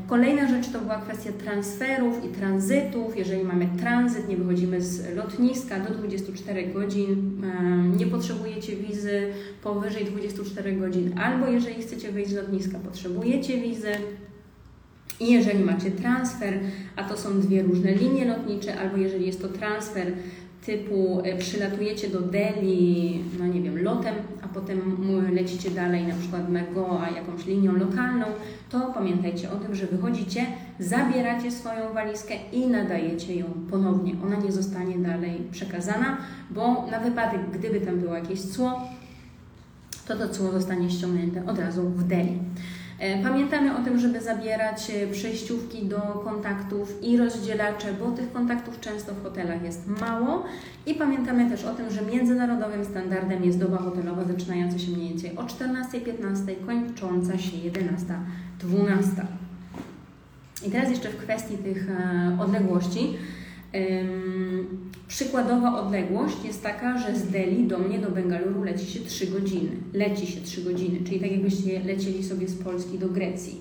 kolejna 0.07 0.49
rzecz 0.49 0.69
to 0.73 0.81
była 0.81 0.99
kwestia 0.99 1.33
transferów 1.33 2.25
i 2.25 2.29
tranzytów. 2.29 3.17
Jeżeli 3.17 3.45
mamy 3.45 3.69
tranzyt, 3.79 4.29
nie 4.29 4.37
wychodzimy 4.37 4.81
z 4.81 5.17
lotniska 5.17 5.81
do 5.81 5.95
24 5.95 6.67
godzin, 6.67 7.43
e, 7.45 7.97
nie 7.99 8.07
potrzebujecie 8.07 8.77
wizy 8.77 9.33
powyżej 9.63 10.05
24 10.05 10.73
godzin, 10.73 11.19
albo 11.19 11.47
jeżeli 11.47 11.83
chcecie 11.83 12.13
wyjść 12.13 12.31
z 12.31 12.35
lotniska, 12.35 12.79
potrzebujecie 12.79 13.61
wizy. 13.61 13.93
I 15.21 15.33
jeżeli 15.33 15.65
macie 15.65 15.91
transfer, 15.91 16.61
a 16.97 17.05
to 17.05 17.17
są 17.17 17.41
dwie 17.41 17.63
różne 17.63 17.95
linie 17.95 18.25
lotnicze, 18.25 18.81
albo 18.81 18.97
jeżeli 18.97 19.27
jest 19.27 19.43
to 19.43 19.49
transfer 19.49 20.13
typu 20.67 21.23
e, 21.25 21.37
przylatujecie 21.37 22.09
do 22.09 22.21
Delhi, 22.21 23.25
no 23.39 23.47
nie 23.47 23.63
wiem, 23.63 23.83
lotem, 23.83 24.15
a 24.43 24.49
potem 24.49 24.81
lecicie 25.33 25.71
dalej 25.71 26.07
na 26.07 26.15
przykład 26.15 26.49
na 26.49 26.63
Goa 26.63 27.11
jakąś 27.11 27.47
linią 27.47 27.73
lokalną, 27.73 28.27
to 28.71 28.81
pamiętajcie 28.81 29.51
o 29.51 29.57
tym, 29.57 29.75
że 29.75 29.87
wychodzicie, 29.87 30.47
zabieracie 30.79 31.51
swoją 31.51 31.93
walizkę 31.93 32.35
i 32.53 32.67
nadajecie 32.67 33.35
ją 33.35 33.47
ponownie. 33.71 34.13
Ona 34.25 34.37
nie 34.37 34.53
zostanie 34.53 34.99
dalej 34.99 35.43
przekazana, 35.51 36.17
bo 36.51 36.87
na 36.91 37.01
wypadek, 37.01 37.41
gdyby 37.53 37.81
tam 37.81 38.01
było 38.01 38.15
jakieś 38.15 38.41
cło, 38.41 38.81
to 40.09 40.17
to 40.17 40.29
cło 40.29 40.53
zostanie 40.53 40.91
ściągnięte 40.91 41.47
od 41.47 41.59
razu 41.59 41.83
w 41.83 42.05
Delhi. 42.05 42.39
E, 43.05 43.23
pamiętamy 43.23 43.77
o 43.77 43.83
tym, 43.83 43.99
żeby 43.99 44.21
zabierać 44.21 44.91
e, 44.91 45.07
przejściówki 45.07 45.87
do 45.87 46.01
kontaktów 46.01 47.03
i 47.03 47.17
rozdzielacze, 47.17 47.93
bo 48.01 48.11
tych 48.11 48.33
kontaktów 48.33 48.81
często 48.81 49.15
w 49.15 49.23
hotelach 49.23 49.63
jest 49.63 49.87
mało. 49.87 50.45
I 50.87 50.95
pamiętamy 50.95 51.51
też 51.51 51.65
o 51.65 51.75
tym, 51.75 51.91
że 51.91 52.03
międzynarodowym 52.03 52.85
standardem 52.85 53.45
jest 53.45 53.59
doba 53.59 53.77
hotelowa 53.77 54.25
zaczynająca 54.25 54.79
się 54.79 54.91
mniej 54.91 55.09
więcej 55.09 55.37
o 55.37 55.43
14.15, 55.43 56.67
kończąca 56.67 57.39
się 57.39 57.57
11.12. 57.57 59.27
I 60.67 60.71
teraz 60.71 60.91
jeszcze 60.91 61.09
w 61.09 61.17
kwestii 61.17 61.59
tych 61.59 61.91
e, 61.91 62.39
odległości. 62.41 63.17
Przykładowa 65.09 65.81
odległość 65.81 66.45
jest 66.45 66.63
taka, 66.63 66.99
że 66.99 67.17
z 67.17 67.31
Delhi 67.31 67.67
do 67.67 67.79
mnie, 67.79 67.99
do 67.99 68.11
Bengaluru 68.11 68.63
leci 68.63 68.87
się 68.87 69.01
3 69.01 69.27
godziny. 69.27 69.71
Leci 69.93 70.27
się 70.27 70.41
3 70.41 70.63
godziny, 70.63 70.99
czyli 71.05 71.21
tak 71.21 71.33
jakbyście 71.33 71.81
lecieli 71.81 72.25
sobie 72.25 72.49
z 72.49 72.55
Polski 72.55 72.99
do 72.99 73.09
Grecji. 73.09 73.61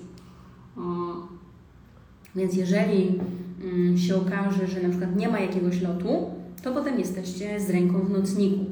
Więc 2.36 2.56
jeżeli 2.56 3.20
mm, 3.62 3.98
się 3.98 4.16
okaże, 4.16 4.66
że 4.66 4.82
na 4.82 4.88
przykład 4.88 5.16
nie 5.16 5.28
ma 5.28 5.40
jakiegoś 5.40 5.80
lotu, 5.80 6.30
to 6.62 6.72
potem 6.72 6.98
jesteście 6.98 7.60
z 7.60 7.70
ręką 7.70 8.00
w 8.00 8.10
nocniku. 8.10 8.64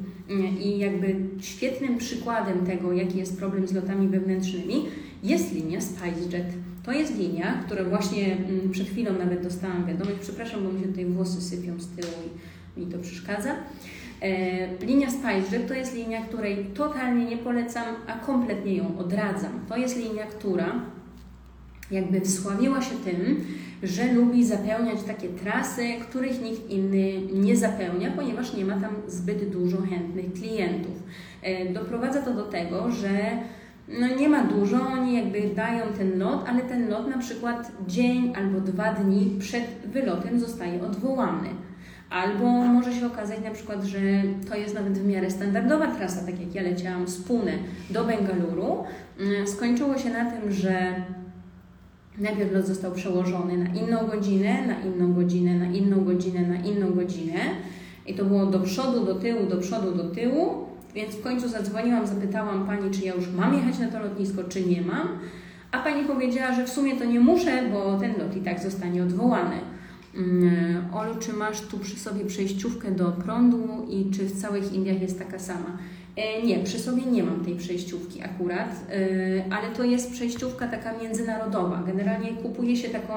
I 0.61 0.78
jakby 0.78 1.16
świetnym 1.40 1.99
przykładem 1.99 2.66
tego, 2.66 2.92
jaki 2.92 3.18
jest 3.18 3.38
problem 3.38 3.66
z 3.66 3.72
lotami 3.72 4.08
wewnętrznymi, 4.08 4.84
jest 5.22 5.54
linia 5.54 5.80
SpiceJet. 5.80 6.46
To 6.82 6.92
jest 6.92 7.18
linia, 7.18 7.62
która 7.66 7.84
właśnie 7.84 8.36
mm, 8.36 8.70
przed 8.70 8.88
chwilą 8.88 9.12
nawet 9.18 9.42
dostałam 9.42 9.86
wiadomość, 9.86 10.16
przepraszam, 10.20 10.64
bo 10.64 10.72
mi 10.72 10.80
się 10.80 10.86
tutaj 10.86 11.04
włosy 11.04 11.42
sypią 11.42 11.80
z 11.80 11.88
tyłu 11.88 12.12
i 12.76 12.80
mi 12.80 12.86
to 12.86 12.98
przeszkadza. 12.98 13.50
E, 14.22 14.86
linia 14.86 15.10
SpiceJet 15.10 15.68
to 15.68 15.74
jest 15.74 15.94
linia, 15.94 16.22
której 16.22 16.64
totalnie 16.74 17.24
nie 17.24 17.36
polecam, 17.36 17.84
a 18.06 18.12
kompletnie 18.12 18.74
ją 18.76 18.98
odradzam. 18.98 19.60
To 19.68 19.76
jest 19.76 19.96
linia, 19.96 20.26
która 20.26 20.80
jakby 21.90 22.20
wsławiła 22.20 22.82
się 22.82 22.94
tym, 23.04 23.44
że 23.82 24.12
lubi 24.12 24.46
zapełniać 24.46 25.02
takie 25.02 25.28
trasy, 25.28 25.82
których 26.08 26.42
nikt 26.42 26.70
inny 26.70 27.20
nie 27.32 27.56
zapełnia, 27.56 28.10
ponieważ 28.10 28.54
nie 28.54 28.64
ma 28.64 28.80
tam 28.80 28.94
zbyt 29.06 29.50
dużo 29.50 29.82
chętnych 29.82 30.32
klientów. 30.32 31.02
E, 31.42 31.72
doprowadza 31.72 32.22
to 32.22 32.34
do 32.34 32.42
tego, 32.42 32.90
że 32.90 33.10
no 33.88 34.06
nie 34.06 34.28
ma 34.28 34.44
dużo, 34.44 34.76
oni 34.82 35.16
jakby 35.16 35.54
dają 35.54 35.86
ten 35.98 36.18
lot, 36.18 36.48
ale 36.48 36.60
ten 36.60 36.88
lot 36.88 37.08
na 37.08 37.18
przykład 37.18 37.72
dzień 37.88 38.32
albo 38.36 38.60
dwa 38.60 38.92
dni 38.92 39.36
przed 39.38 39.64
wylotem 39.86 40.40
zostaje 40.40 40.82
odwołany. 40.82 41.48
Albo 42.10 42.44
może 42.50 42.92
się 42.92 43.06
okazać 43.06 43.40
na 43.44 43.50
przykład, 43.50 43.84
że 43.84 44.00
to 44.48 44.56
jest 44.56 44.74
nawet 44.74 44.98
w 44.98 45.06
miarę 45.06 45.30
standardowa 45.30 45.86
trasa, 45.86 46.26
tak 46.26 46.40
jak 46.40 46.54
ja 46.54 46.62
leciałam 46.62 47.08
z 47.08 47.16
Pune 47.22 47.52
do 47.90 48.04
Bengaluru. 48.04 48.84
Mm, 49.20 49.46
skończyło 49.46 49.98
się 49.98 50.10
na 50.10 50.30
tym, 50.30 50.52
że 50.52 50.94
najpierw 52.18 52.52
lot 52.52 52.66
został 52.66 52.92
przełożony 52.92 53.58
na 53.58 53.80
inną 53.80 54.06
godzinę, 54.06 54.66
na 54.66 54.80
inną 54.80 55.14
godzinę, 55.14 55.54
na 55.54 55.66
inną 55.66 56.04
godzinę, 56.04 56.40
na 56.40 56.56
inną 56.56 56.90
godzinę. 56.90 57.40
I 58.06 58.14
to 58.14 58.24
było 58.24 58.46
do 58.46 58.60
przodu, 58.60 59.04
do 59.04 59.14
tyłu, 59.14 59.46
do 59.46 59.56
przodu, 59.56 59.94
do 59.94 60.04
tyłu. 60.04 60.72
Więc 60.94 61.14
w 61.14 61.22
końcu 61.22 61.49
zadzwoniłam, 61.49 62.06
zapytałam 62.06 62.66
pani, 62.66 62.90
czy 62.90 63.04
ja 63.04 63.14
już 63.14 63.28
mam 63.28 63.54
jechać 63.54 63.78
na 63.78 63.88
to 63.88 64.00
lotnisko, 64.00 64.44
czy 64.44 64.66
nie 64.66 64.82
mam. 64.82 65.08
A 65.72 65.78
pani 65.78 66.04
powiedziała, 66.04 66.54
że 66.54 66.64
w 66.64 66.70
sumie 66.70 66.96
to 66.96 67.04
nie 67.04 67.20
muszę, 67.20 67.62
bo 67.72 67.99
ten 67.99 68.12
lot 68.18 68.37
i 68.37 68.40
tak 68.40 68.61
zostanie 68.61 69.02
odwołany. 69.02 69.56
Mm, 70.16 70.94
Olu, 70.94 71.14
czy 71.20 71.32
masz 71.32 71.61
tu 71.61 71.78
przy 71.78 71.96
sobie 71.96 72.25
przejściówkę 72.25 72.90
do 72.90 73.12
prądu 73.12 73.87
i 73.90 74.11
czy 74.11 74.25
w 74.25 74.40
całych 74.40 74.72
Indiach 74.72 75.02
jest 75.02 75.18
taka 75.18 75.38
sama? 75.38 75.78
E, 76.16 76.42
nie, 76.42 76.58
przy 76.58 76.78
sobie 76.78 77.02
nie 77.02 77.22
mam 77.22 77.44
tej 77.44 77.56
przejściówki 77.56 78.22
akurat, 78.22 78.68
e, 78.90 79.52
ale 79.52 79.75
to 79.76 79.84
jest 79.84 80.12
przejściówka 80.12 80.68
taka 80.68 80.99
międzynarodowa. 80.99 81.82
Generalnie 81.87 82.28
kupuje 82.28 82.76
się 82.76 82.88
taką 82.88 83.14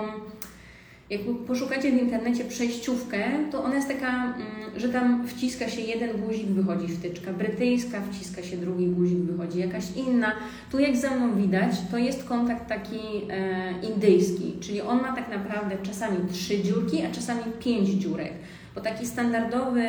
Jak 1.09 1.21
poszukacie 1.47 1.91
w 1.91 2.01
internecie 2.01 2.45
przejściówkę, 2.45 3.23
to 3.51 3.63
ona 3.63 3.75
jest 3.75 3.87
taka, 3.87 4.23
mm, 4.23 4.79
że 4.79 4.89
tam 4.89 5.27
wciska 5.27 5.69
się 5.69 5.81
jeden 5.81 6.17
guzik, 6.17 6.47
wychodzi 6.47 6.87
wtyczka 6.87 7.33
brytyjska, 7.33 8.01
wciska 8.11 8.43
się 8.43 8.57
drugi 8.57 8.87
guzik, 8.87 9.17
wychodzi 9.17 9.59
jakaś 9.59 9.83
inna. 9.95 10.31
Tu 10.71 10.79
jak 10.79 10.97
ze 10.97 11.11
mną 11.11 11.35
widać, 11.35 11.71
to 11.91 11.97
jest 11.97 12.23
kontakt 12.23 12.67
taki 12.67 12.99
e, 13.29 13.73
indyjski, 13.93 14.53
czyli 14.61 14.81
on 14.81 15.01
ma 15.01 15.15
tak 15.15 15.29
naprawdę 15.29 15.75
czasami 15.83 16.17
trzy 16.31 16.63
dziurki, 16.63 17.05
a 17.05 17.11
czasami 17.11 17.43
pięć 17.63 17.89
dziurek. 17.89 18.33
Bo 18.75 18.81
taki 18.81 19.07
standardowy 19.07 19.87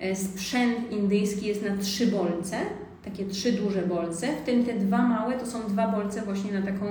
e, 0.00 0.16
sprzęt 0.16 0.92
indyjski 0.92 1.46
jest 1.46 1.62
na 1.62 1.76
trzy 1.76 2.06
bolce, 2.06 2.56
takie 3.04 3.24
trzy 3.24 3.52
duże 3.52 3.82
bolce, 3.82 4.26
w 4.36 4.46
tym 4.46 4.64
te 4.64 4.74
dwa 4.74 5.02
małe 5.02 5.38
to 5.38 5.46
są 5.46 5.68
dwa 5.68 5.88
bolce 5.88 6.22
właśnie 6.22 6.52
na 6.52 6.62
taką 6.62 6.84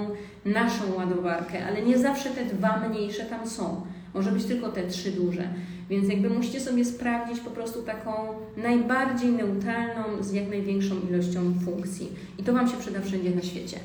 naszą 0.46 0.94
ładowarkę, 0.98 1.66
ale 1.66 1.82
nie 1.82 1.98
zawsze 1.98 2.30
te 2.30 2.46
dwa 2.46 2.90
mniejsze 2.90 3.26
tam 3.26 3.48
są. 3.48 3.82
Może 4.14 4.32
być 4.32 4.46
tylko 4.46 4.70
te 4.70 4.88
trzy 4.88 5.12
duże. 5.12 5.44
Więc 5.90 6.10
jakby 6.10 6.30
musicie 6.30 6.60
sobie 6.60 6.86
sprawdzić 6.86 7.40
po 7.40 7.52
prostu 7.52 7.82
taką 7.82 8.12
najbardziej 8.58 9.32
neutralną 9.32 10.24
z 10.24 10.34
jak 10.34 10.50
największą 10.50 10.96
ilością 11.10 11.54
funkcji. 11.66 12.12
I 12.38 12.44
to 12.44 12.54
Wam 12.54 12.68
się 12.68 12.78
przyda 12.78 13.02
wszędzie 13.02 13.36
na 13.36 13.42
świecie. 13.42 13.80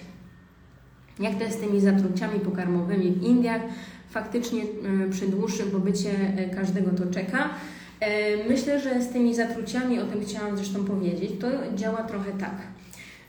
Jak 1.21 1.35
to 1.35 1.45
jest 1.45 1.59
z 1.59 1.61
tymi 1.61 1.81
zatruciami 1.81 2.41
pokarmowymi 2.41 3.11
w 3.11 3.23
Indiach? 3.23 3.63
Faktycznie 4.11 4.63
y, 4.63 5.11
przy 5.11 5.29
dłuższym 5.29 5.71
pobycie 5.71 6.11
y, 6.11 6.55
każdego 6.55 6.91
to 6.91 7.15
czeka. 7.15 7.51
E, 8.01 8.37
myślę, 8.49 8.81
że 8.81 9.03
z 9.03 9.09
tymi 9.09 9.35
zatruciami, 9.35 9.99
o 9.99 10.07
tym 10.07 10.21
chciałam 10.21 10.57
zresztą 10.57 10.85
powiedzieć, 10.85 11.31
to 11.41 11.47
działa 11.77 12.03
trochę 12.03 12.33
tak. 12.33 12.57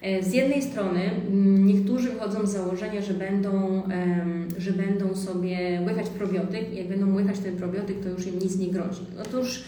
E, 0.02 0.24
z 0.24 0.34
jednej 0.34 0.62
strony 0.62 1.12
niektórzy 1.60 2.10
wychodzą 2.10 2.48
z 2.48 2.52
założenia, 2.52 3.02
że 3.02 3.14
będą, 3.14 3.84
że 4.58 4.72
będą 4.72 5.16
sobie 5.16 5.82
łychać 5.88 6.10
probiotyk 6.10 6.74
jak 6.74 6.88
będą 6.88 7.16
łychać 7.16 7.40
ten 7.40 7.58
probiotyk, 7.58 8.04
to 8.04 8.10
już 8.10 8.28
im 8.28 8.40
nic 8.40 8.58
nie 8.58 8.68
grozi. 8.68 9.02
Otóż 9.22 9.64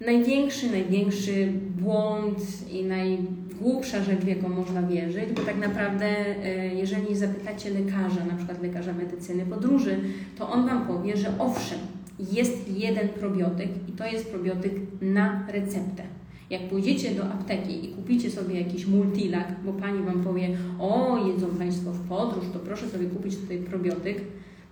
największy, 0.00 0.70
największy 0.70 1.52
błąd 1.80 2.38
i 2.72 2.84
najgłupsza 2.84 4.04
rzecz, 4.04 4.20
w 4.20 4.28
jaką 4.28 4.48
można 4.48 4.82
wierzyć, 4.82 5.32
bo 5.32 5.42
tak 5.42 5.58
naprawdę 5.58 6.06
e, 6.44 6.74
jeżeli 6.74 7.16
zapytacie 7.16 7.70
lekarza, 7.70 8.24
na 8.24 8.36
przykład 8.36 8.62
lekarza 8.62 8.92
medycyny 8.92 9.46
podróży, 9.46 10.00
to 10.38 10.50
on 10.50 10.66
Wam 10.66 10.86
powie, 10.86 11.16
że 11.16 11.28
owszem, 11.38 11.78
jest 12.18 12.78
jeden 12.78 13.08
probiotyk 13.08 13.68
i 13.88 13.92
to 13.92 14.06
jest 14.06 14.30
probiotyk 14.30 14.72
na 15.00 15.46
receptę. 15.48 16.02
Jak 16.50 16.68
pójdziecie 16.68 17.14
do 17.14 17.24
apteki 17.24 17.84
i 17.84 17.88
kupicie 17.88 18.30
sobie 18.30 18.60
jakiś 18.60 18.86
multilak, 18.86 19.54
bo 19.64 19.72
pani 19.72 20.02
Wam 20.02 20.24
powie, 20.24 20.48
o, 20.80 21.18
jedzą 21.26 21.46
Państwo 21.46 21.92
w 21.92 22.08
podróż, 22.08 22.44
to 22.52 22.58
proszę 22.58 22.88
sobie 22.88 23.06
kupić 23.06 23.36
tutaj 23.36 23.58
probiotyk, 23.58 24.20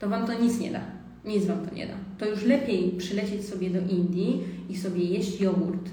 to 0.01 0.09
Wam 0.09 0.27
to 0.27 0.43
nic 0.43 0.61
nie 0.61 0.71
da. 0.71 0.81
Nic 1.25 1.47
Wam 1.47 1.67
to 1.67 1.75
nie 1.75 1.87
da. 1.87 1.95
To 2.19 2.27
już 2.27 2.45
lepiej 2.45 2.91
przylecieć 2.91 3.45
sobie 3.45 3.71
do 3.71 3.81
Indii 3.81 4.41
i 4.71 4.77
sobie 4.77 5.05
jeść 5.05 5.41
jogurt. 5.41 5.91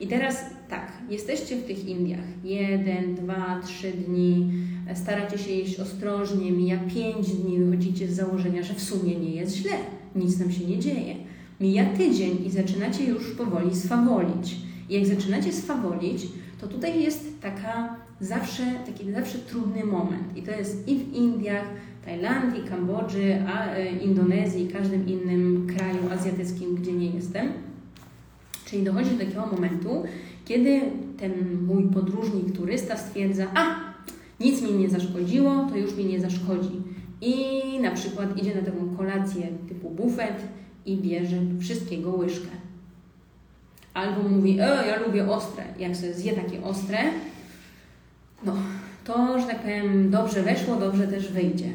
I 0.00 0.06
teraz 0.06 0.44
tak, 0.68 0.92
jesteście 1.10 1.56
w 1.56 1.64
tych 1.64 1.88
Indiach 1.88 2.44
jeden, 2.44 3.14
dwa, 3.14 3.60
trzy 3.64 3.90
dni, 3.90 4.52
staracie 4.94 5.38
się 5.38 5.50
jeść 5.52 5.80
ostrożnie, 5.80 6.52
mija 6.52 6.78
pięć 6.94 7.28
dni, 7.28 7.58
wychodzicie 7.58 8.08
z 8.08 8.16
założenia, 8.16 8.62
że 8.62 8.74
w 8.74 8.82
sumie 8.82 9.16
nie 9.16 9.30
jest 9.30 9.56
źle 9.56 9.72
nic 10.14 10.38
nam 10.38 10.52
się 10.52 10.64
nie 10.64 10.78
dzieje. 10.78 11.14
Mija 11.60 11.84
tydzień 11.84 12.46
i 12.46 12.50
zaczynacie 12.50 13.04
już 13.04 13.30
powoli 13.30 13.76
swawolić. 13.76 14.56
I 14.88 14.94
jak 14.94 15.06
zaczynacie 15.06 15.52
swawolić, 15.52 16.28
to 16.60 16.68
tutaj 16.68 17.02
jest 17.02 17.40
taka 17.40 17.96
zawsze, 18.20 18.62
taki 18.86 19.12
zawsze 19.12 19.38
trudny 19.38 19.84
moment. 19.84 20.36
I 20.36 20.42
to 20.42 20.50
jest 20.50 20.88
i 20.88 20.96
w 20.98 21.12
Indiach, 21.12 21.64
Tajlandii, 22.04 22.62
Kambodży, 22.68 23.42
a, 23.46 23.74
e, 23.74 23.96
Indonezji, 23.96 24.68
każdym 24.68 25.08
innym 25.08 25.66
kraju 25.76 25.98
azjatyckim, 26.10 26.74
gdzie 26.74 26.92
nie 26.92 27.10
jestem. 27.10 27.48
Czyli 28.64 28.82
dochodzi 28.82 29.10
do 29.10 29.18
takiego 29.18 29.46
momentu, 29.46 30.02
kiedy 30.44 30.80
ten 31.18 31.32
mój 31.66 31.84
podróżnik, 31.84 32.56
turysta 32.56 32.96
stwierdza, 32.96 33.46
a 33.54 33.74
nic 34.40 34.62
mi 34.62 34.72
nie 34.72 34.88
zaszkodziło, 34.88 35.66
to 35.70 35.76
już 35.76 35.96
mi 35.96 36.04
nie 36.04 36.20
zaszkodzi 36.20 36.91
i 37.22 37.80
na 37.80 37.90
przykład 37.90 38.38
idzie 38.38 38.54
na 38.54 38.62
taką 38.62 38.96
kolację 38.96 39.48
typu 39.68 39.90
bufet 39.90 40.36
i 40.86 40.96
bierze 40.96 41.36
wszystkiego 41.60 42.10
łyżkę. 42.10 42.48
Albo 43.94 44.28
mówi, 44.28 44.60
e, 44.60 44.86
ja 44.86 45.00
lubię 45.06 45.28
ostre. 45.28 45.64
Jak 45.78 45.96
sobie 45.96 46.14
zje 46.14 46.32
takie 46.32 46.62
ostre, 46.62 46.98
no 48.44 48.56
to, 49.04 49.40
że 49.40 49.46
tak 49.46 49.60
powiem, 49.60 50.10
dobrze 50.10 50.42
weszło, 50.42 50.76
dobrze 50.76 51.08
też 51.08 51.32
wyjdzie. 51.32 51.72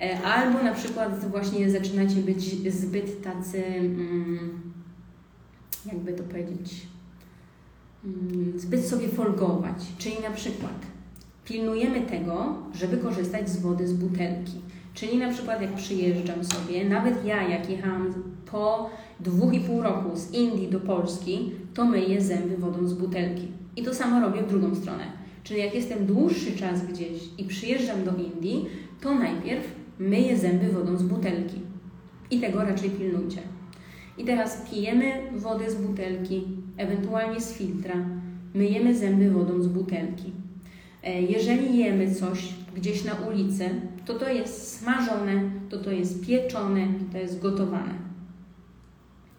E, 0.00 0.22
albo 0.22 0.62
na 0.62 0.74
przykład 0.74 1.30
właśnie 1.30 1.70
zaczynacie 1.70 2.16
być 2.16 2.72
zbyt 2.72 3.22
tacy, 3.22 3.64
mm, 3.64 4.60
jakby 5.86 6.12
to 6.12 6.22
powiedzieć, 6.22 6.86
mm, 8.04 8.52
zbyt 8.60 8.86
sobie 8.86 9.08
folgować. 9.08 9.76
Czyli 9.98 10.16
na 10.22 10.30
przykład 10.30 10.86
pilnujemy 11.44 12.00
tego, 12.00 12.56
żeby 12.74 12.96
korzystać 12.96 13.48
z 13.48 13.56
wody 13.60 13.88
z 13.88 13.92
butelki. 13.92 14.60
Czyli 14.94 15.18
na 15.18 15.32
przykład 15.32 15.62
jak 15.62 15.74
przyjeżdżam 15.74 16.44
sobie, 16.44 16.84
nawet 16.84 17.24
ja 17.24 17.48
jak 17.48 17.70
jechałam 17.70 18.14
po 18.50 18.90
dwóch 19.20 19.54
i 19.54 19.60
pół 19.60 19.82
roku 19.82 20.16
z 20.16 20.34
Indii 20.34 20.68
do 20.68 20.80
Polski, 20.80 21.52
to 21.74 21.84
myję 21.84 22.20
zęby 22.20 22.56
wodą 22.56 22.88
z 22.88 22.94
butelki. 22.94 23.48
I 23.76 23.82
to 23.82 23.94
samo 23.94 24.20
robię 24.20 24.42
w 24.42 24.48
drugą 24.48 24.74
stronę. 24.74 25.04
Czyli 25.44 25.60
jak 25.60 25.74
jestem 25.74 26.06
dłuższy 26.06 26.56
czas 26.56 26.86
gdzieś 26.86 27.18
i 27.38 27.44
przyjeżdżam 27.44 28.04
do 28.04 28.10
Indii, 28.10 28.66
to 29.00 29.14
najpierw 29.14 29.74
myję 29.98 30.38
zęby 30.38 30.72
wodą 30.72 30.96
z 30.96 31.02
butelki. 31.02 31.60
I 32.30 32.40
tego 32.40 32.64
raczej 32.64 32.90
pilnujcie. 32.90 33.40
I 34.18 34.24
teraz 34.24 34.66
pijemy 34.70 35.12
wodę 35.36 35.70
z 35.70 35.74
butelki, 35.74 36.42
ewentualnie 36.76 37.40
z 37.40 37.52
filtra, 37.52 37.94
myjemy 38.54 38.96
zęby 38.96 39.30
wodą 39.30 39.62
z 39.62 39.68
butelki. 39.68 40.32
E, 41.02 41.22
jeżeli 41.22 41.78
jemy 41.78 42.14
coś 42.14 42.54
gdzieś 42.76 43.04
na 43.04 43.14
ulicy, 43.14 43.70
to 44.06 44.14
to 44.14 44.28
jest 44.28 44.78
smażone, 44.78 45.42
to 45.68 45.78
to 45.78 45.90
jest 45.90 46.26
pieczone, 46.26 46.86
to 47.12 47.18
jest 47.18 47.40
gotowane. 47.40 47.94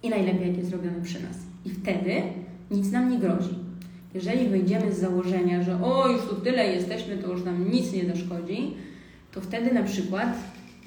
I 0.03 0.09
najlepiej, 0.09 0.47
jak 0.47 0.57
jest 0.57 0.71
robione 0.71 1.01
przy 1.01 1.23
nas. 1.23 1.37
I 1.65 1.69
wtedy 1.69 2.21
nic 2.71 2.91
nam 2.91 3.11
nie 3.11 3.19
grozi. 3.19 3.55
Jeżeli 4.13 4.49
wyjdziemy 4.49 4.93
z 4.93 4.99
założenia, 4.99 5.63
że 5.63 5.83
o, 5.83 6.07
już 6.07 6.21
tu 6.21 6.35
tyle 6.35 6.67
jesteśmy, 6.67 7.17
to 7.17 7.31
już 7.31 7.43
nam 7.43 7.71
nic 7.71 7.93
nie 7.93 8.05
zaszkodzi, 8.05 8.73
to 9.31 9.41
wtedy 9.41 9.73
na 9.73 9.83
przykład 9.83 10.37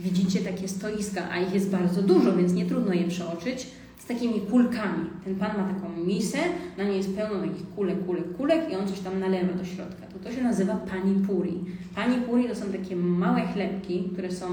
widzicie 0.01 0.41
takie 0.41 0.69
stoiska, 0.69 1.31
a 1.31 1.39
ich 1.39 1.55
jest 1.55 1.71
bardzo 1.71 2.03
dużo, 2.03 2.37
więc 2.37 2.53
nie 2.53 2.67
trudno 2.67 2.93
je 2.93 3.09
przeoczyć, 3.09 3.67
z 3.99 4.07
takimi 4.07 4.41
kulkami. 4.41 5.11
Ten 5.25 5.35
pan 5.35 5.57
ma 5.57 5.75
taką 5.75 6.05
misę, 6.07 6.39
na 6.79 6.85
niej 6.85 6.97
jest 6.97 7.17
pełno 7.17 7.41
takich 7.41 7.69
kulek, 7.77 8.07
kulek, 8.07 8.37
kulek 8.37 8.73
i 8.73 8.77
on 8.77 8.89
coś 8.89 9.01
tam 9.01 9.21
nalewa 9.21 9.53
do 9.53 9.65
środka. 9.65 10.07
To 10.13 10.19
to 10.19 10.33
się 10.33 10.43
nazywa 10.43 10.77
pani 10.77 11.27
puri. 11.27 11.61
Pani 11.95 12.17
puri 12.17 12.49
to 12.49 12.55
są 12.55 12.67
takie 12.73 12.97
małe 12.97 13.41
chlebki, 13.41 14.09
które 14.13 14.31
są, 14.31 14.47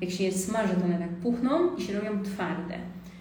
jak 0.00 0.10
się 0.10 0.24
je 0.24 0.32
smaży, 0.32 0.74
to 0.74 0.84
one 0.84 0.98
tak 0.98 1.08
puchną 1.08 1.76
i 1.76 1.82
się 1.82 1.92
robią 1.92 2.22
twarde. 2.22 2.74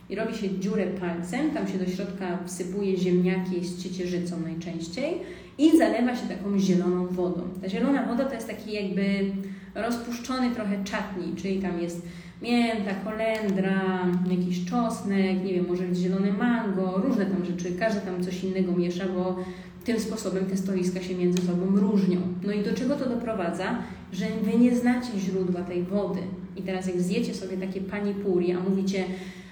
I 0.09 0.15
robi 0.15 0.35
się 0.35 0.59
dziurę 0.59 0.87
palcem, 0.87 1.51
tam 1.51 1.67
się 1.67 1.77
do 1.77 1.85
środka 1.85 2.37
wsypuje 2.45 2.97
ziemniaki 2.97 3.65
z 3.65 3.83
ciecierzycą 3.83 4.39
najczęściej 4.39 5.13
i 5.57 5.77
zalewa 5.77 6.15
się 6.15 6.27
taką 6.27 6.59
zieloną 6.59 7.07
wodą. 7.07 7.41
Ta 7.61 7.69
zielona 7.69 8.05
woda 8.05 8.25
to 8.25 8.33
jest 8.33 8.47
taki 8.47 8.73
jakby 8.73 9.31
rozpuszczony 9.75 10.51
trochę 10.51 10.83
czatni, 10.83 11.35
czyli 11.35 11.61
tam 11.61 11.81
jest 11.81 12.07
mięta, 12.41 12.93
kolendra, 12.93 14.07
jakiś 14.29 14.65
czosnek, 14.65 15.43
nie 15.43 15.53
wiem, 15.53 15.65
może 15.67 15.95
zielone 15.95 16.33
mango, 16.33 16.97
różne 16.97 17.25
tam 17.25 17.45
rzeczy, 17.45 17.75
każdy 17.79 18.01
tam 18.01 18.23
coś 18.23 18.43
innego 18.43 18.71
miesza, 18.71 19.05
bo 19.15 19.35
tym 19.83 19.99
sposobem 19.99 20.45
te 20.45 20.57
stoiska 20.57 21.01
się 21.01 21.15
między 21.15 21.47
sobą 21.47 21.65
różnią. 21.65 22.21
No 22.43 22.53
i 22.53 22.63
do 22.63 22.73
czego 22.73 22.95
to 22.95 23.09
doprowadza? 23.09 23.77
Że 24.13 24.25
Wy 24.43 24.59
nie 24.59 24.75
znacie 24.75 25.19
źródła 25.19 25.61
tej 25.61 25.83
wody. 25.83 26.19
I 26.57 26.61
teraz 26.61 26.87
jak 26.87 27.01
zjecie 27.01 27.33
sobie 27.33 27.57
takie 27.57 27.81
panipuri, 27.81 28.51
a 28.51 28.59
mówicie 28.59 29.05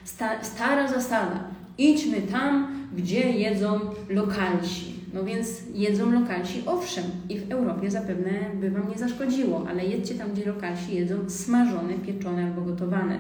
sta, 0.04 0.44
stara 0.44 0.88
zasada, 0.88 1.44
idźmy 1.78 2.22
tam, 2.22 2.68
gdzie 2.98 3.32
jedzą 3.32 3.80
lokalsi. 4.10 4.99
No 5.14 5.24
więc 5.24 5.48
jedzą 5.76 6.12
lokalsi, 6.12 6.64
owszem, 6.66 7.04
i 7.30 7.40
w 7.40 7.52
Europie 7.52 7.92
zapewne 7.92 8.32
by 8.62 8.72
Wam 8.72 8.90
nie 8.90 8.98
zaszkodziło, 8.98 9.66
ale 9.70 9.86
jedźcie 9.86 10.16
tam, 10.16 10.32
gdzie 10.34 10.46
lokalsi 10.46 10.96
jedzą 10.96 11.30
smażone, 11.30 11.94
pieczone 11.94 12.46
albo 12.46 12.62
gotowane. 12.62 13.18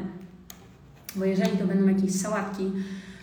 Bo 1.15 1.25
jeżeli 1.25 1.57
to 1.57 1.67
będą 1.67 1.87
jakieś 1.87 2.11
sałatki 2.11 2.71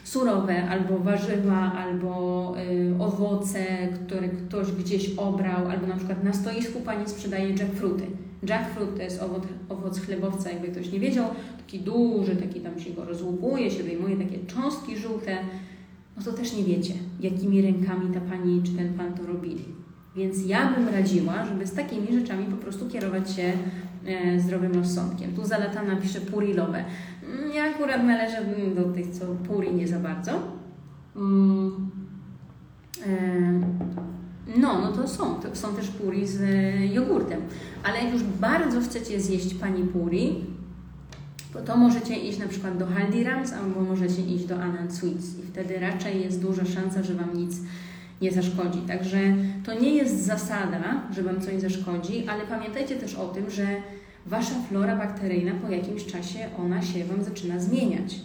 surowe, 0.04 0.68
albo 0.68 0.98
warzywa, 0.98 1.72
albo 1.72 2.54
y, 2.58 2.94
owoce, 2.98 3.64
które 4.06 4.28
ktoś 4.28 4.72
gdzieś 4.72 5.10
obrał, 5.16 5.68
albo 5.68 5.86
na 5.86 5.96
przykład 5.96 6.24
na 6.24 6.32
stoisku 6.32 6.80
Pani 6.80 7.08
sprzedaje 7.08 7.48
jackfruity. 7.48 8.06
Jackfruit 8.48 8.96
to 8.96 9.02
jest 9.02 9.22
owoc, 9.22 9.42
owoc 9.68 10.00
chlebowca, 10.00 10.50
jakby 10.50 10.68
ktoś 10.68 10.92
nie 10.92 11.00
wiedział, 11.00 11.26
taki 11.58 11.78
duży, 11.78 12.36
taki 12.36 12.60
tam 12.60 12.80
się 12.80 12.90
go 12.90 13.04
rozłupuje, 13.04 13.70
się 13.70 13.82
wyjmuje 13.82 14.16
takie 14.16 14.38
cząstki 14.46 14.96
żółte, 14.96 15.38
no 16.16 16.22
to 16.22 16.32
też 16.32 16.52
nie 16.56 16.64
wiecie, 16.64 16.94
jakimi 17.20 17.62
rękami 17.62 18.14
ta 18.14 18.20
pani 18.20 18.62
czy 18.62 18.72
ten 18.72 18.94
pan 18.94 19.14
to 19.14 19.26
robili. 19.26 19.64
Więc 20.16 20.46
ja 20.46 20.72
bym 20.72 20.88
radziła, 20.88 21.44
żeby 21.44 21.66
z 21.66 21.72
takimi 21.74 22.20
rzeczami 22.20 22.44
po 22.44 22.56
prostu 22.56 22.88
kierować 22.88 23.30
się 23.30 23.52
e, 24.06 24.40
zdrowym 24.40 24.72
rozsądkiem. 24.74 25.32
Tu 25.34 25.44
zalatana 25.44 25.96
pisze 25.96 26.20
purilowe. 26.20 26.84
Mm, 27.24 27.52
Ja 27.54 27.64
akurat 27.64 28.04
należę 28.04 28.36
do 28.76 28.84
tych, 28.84 29.10
co 29.10 29.26
puri 29.26 29.74
nie 29.74 29.88
za 29.88 29.98
bardzo. 29.98 30.32
Mm, 31.16 31.90
e, 33.06 33.60
no, 34.60 34.80
no 34.80 34.92
to 34.92 35.08
są. 35.08 35.34
To 35.34 35.56
są 35.56 35.74
też 35.74 35.88
puri 35.88 36.26
z 36.26 36.40
e, 36.40 36.86
jogurtem. 36.86 37.40
Ale 37.84 38.04
jak 38.04 38.12
już 38.12 38.22
bardzo 38.22 38.80
chcecie 38.80 39.20
zjeść 39.20 39.54
pani 39.54 39.82
puri, 39.84 40.44
to 41.64 41.76
możecie 41.76 42.16
iść 42.16 42.38
na 42.38 42.48
przykład 42.48 42.78
do 42.78 42.86
Haldirams 42.86 43.52
albo 43.52 43.80
możecie 43.80 44.22
iść 44.22 44.44
do 44.44 44.54
Anand 44.62 44.94
Sweets 44.94 45.38
i 45.38 45.42
wtedy 45.42 45.78
raczej 45.78 46.22
jest 46.22 46.42
duża 46.42 46.64
szansa, 46.64 47.02
że 47.02 47.14
Wam 47.14 47.36
nic 47.36 47.60
nie 48.22 48.32
zaszkodzi. 48.32 48.78
Także 48.78 49.18
to 49.64 49.80
nie 49.80 49.94
jest 49.94 50.24
zasada, 50.24 51.02
że 51.14 51.22
Wam 51.22 51.40
coś 51.40 51.60
zaszkodzi, 51.60 52.28
ale 52.28 52.46
pamiętajcie 52.46 52.96
też 52.96 53.14
o 53.14 53.28
tym, 53.28 53.50
że 53.50 53.66
Wasza 54.26 54.54
flora 54.68 54.96
bakteryjna 54.96 55.52
po 55.62 55.68
jakimś 55.68 56.06
czasie 56.06 56.38
ona 56.58 56.82
się 56.82 57.04
Wam 57.04 57.24
zaczyna 57.24 57.60
zmieniać. 57.60 58.20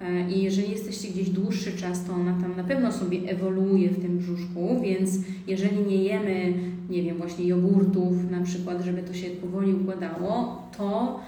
E, 0.00 0.30
I 0.30 0.42
jeżeli 0.42 0.70
jesteście 0.70 1.08
gdzieś 1.08 1.30
dłuższy 1.30 1.72
czas, 1.72 2.04
to 2.04 2.12
ona 2.12 2.32
tam 2.42 2.56
na 2.56 2.64
pewno 2.64 2.92
sobie 2.92 3.18
ewoluuje 3.28 3.90
w 3.90 4.02
tym 4.02 4.18
brzuszku, 4.18 4.80
więc 4.82 5.10
jeżeli 5.46 5.86
nie 5.86 5.96
jemy, 5.96 6.54
nie 6.90 7.02
wiem, 7.02 7.16
właśnie 7.16 7.46
jogurtów 7.46 8.30
na 8.30 8.40
przykład, 8.40 8.84
żeby 8.84 9.02
to 9.02 9.14
się 9.14 9.26
powoli 9.30 9.74
układało, 9.74 10.62
to 10.78 11.20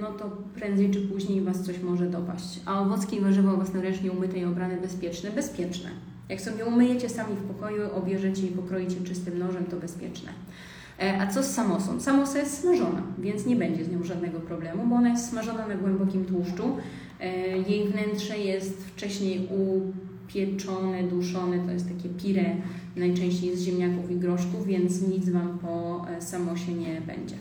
no 0.00 0.12
to 0.12 0.36
prędzej 0.54 0.90
czy 0.90 1.00
później 1.00 1.40
Was 1.40 1.62
coś 1.62 1.80
może 1.80 2.06
dopaść. 2.06 2.60
A 2.64 2.80
owocki 2.80 3.16
i 3.16 3.20
warzywa 3.20 3.54
własnoręcznie 3.54 4.12
umyte 4.12 4.38
i 4.38 4.44
obrane 4.44 4.76
bezpieczne? 4.76 5.30
Bezpieczne. 5.30 5.90
Jak 6.28 6.40
sobie 6.40 6.64
umyjecie 6.64 7.08
sami 7.08 7.36
w 7.36 7.42
pokoju, 7.42 7.82
obierzecie 7.94 8.46
i 8.46 8.50
pokroicie 8.50 9.00
czystym 9.04 9.38
nożem, 9.38 9.64
to 9.64 9.76
bezpieczne. 9.76 10.30
E, 11.00 11.20
A 11.20 11.26
co 11.26 11.42
z 11.42 11.46
samosą? 11.46 12.00
Samosa 12.00 12.38
jest 12.38 12.60
smażona, 12.60 13.02
więc 13.18 13.46
nie 13.46 13.56
będzie 13.56 13.84
z 13.84 13.90
nią 13.92 14.04
żadnego 14.04 14.40
problemu, 14.40 14.86
bo 14.86 14.96
ona 14.96 15.08
jest 15.08 15.28
smażona 15.30 15.68
na 15.68 15.74
głębokim 15.74 16.24
tłuszczu. 16.24 16.76
E, 17.20 17.58
Jej 17.58 17.88
wnętrze 17.88 18.38
jest 18.38 18.84
wcześniej 18.86 19.48
upieczone, 19.50 21.02
duszone, 21.02 21.58
to 21.58 21.70
jest 21.70 21.88
takie 21.96 22.08
pire, 22.08 22.56
najczęściej 22.96 23.56
z 23.56 23.62
ziemniaków 23.62 24.10
i 24.10 24.16
groszków, 24.16 24.66
więc 24.66 25.08
nic 25.08 25.28
Wam 25.28 25.58
po 25.58 26.06
e, 26.10 26.22
samosie 26.22 26.72
nie 26.72 27.00
będzie. 27.00 27.36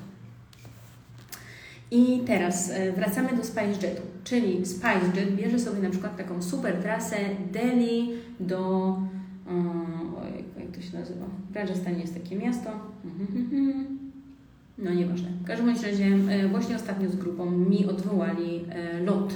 I 1.94 2.20
teraz 2.26 2.70
e, 2.70 2.92
wracamy 2.92 3.30
do 3.38 3.44
SpiceJetu, 3.44 4.02
czyli 4.24 4.66
SpiceJet 4.66 5.36
bierze 5.36 5.60
sobie 5.60 5.82
na 5.82 5.90
przykład 5.90 6.18
taką 6.18 6.42
super 6.42 6.76
trasę 6.76 7.16
Delhi 7.52 8.10
do, 8.40 8.60
um, 9.48 10.16
ojej, 10.22 10.44
jak 10.60 10.76
to 10.76 10.82
się 10.82 10.98
nazywa? 11.00 11.26
W 11.52 11.56
Rajasthanie 11.56 12.00
jest 12.00 12.14
takie 12.14 12.36
miasto. 12.36 12.70
No 14.78 14.94
nieważne. 14.94 15.30
W 15.44 15.46
każdym 15.46 15.70
razie 15.70 16.06
e, 16.30 16.48
właśnie 16.48 16.76
ostatnio 16.76 17.10
z 17.10 17.16
grupą 17.16 17.52
mi 17.52 17.86
odwołali 17.86 18.66
e, 18.70 19.00
lot. 19.04 19.34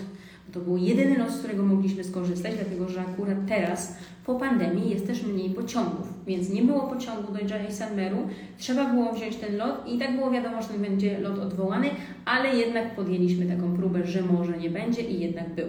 To 0.52 0.60
był 0.60 0.78
jedyny 0.78 1.18
lot, 1.18 1.32
z 1.32 1.40
którego 1.40 1.64
mogliśmy 1.64 2.04
skorzystać, 2.04 2.56
dlatego 2.56 2.90
że 2.90 3.02
akurat 3.02 3.38
teraz 3.48 3.98
po 4.28 4.36
pandemii 4.36 4.90
jest 4.90 5.08
też 5.08 5.24
mniej 5.24 5.50
pociągów, 5.50 6.14
więc 6.28 6.50
nie 6.50 6.62
było 6.62 6.82
pociągu 6.82 7.34
do 7.34 7.40
Jaisalmeru, 7.40 8.18
trzeba 8.58 8.94
było 8.94 9.14
wziąć 9.14 9.36
ten 9.36 9.58
lot 9.58 9.88
i 9.88 9.98
tak 9.98 10.16
było 10.16 10.32
wiadomo, 10.32 10.62
że 10.62 10.68
ten 10.68 10.82
będzie 10.82 11.20
lot 11.20 11.40
odwołany, 11.40 11.88
ale 12.26 12.56
jednak 12.56 12.96
podjęliśmy 12.96 13.46
taką 13.46 13.78
próbę, 13.78 14.08
że 14.08 14.22
może 14.22 14.58
nie 14.58 14.70
będzie 14.70 15.02
i 15.02 15.20
jednak 15.20 15.56
był. 15.56 15.66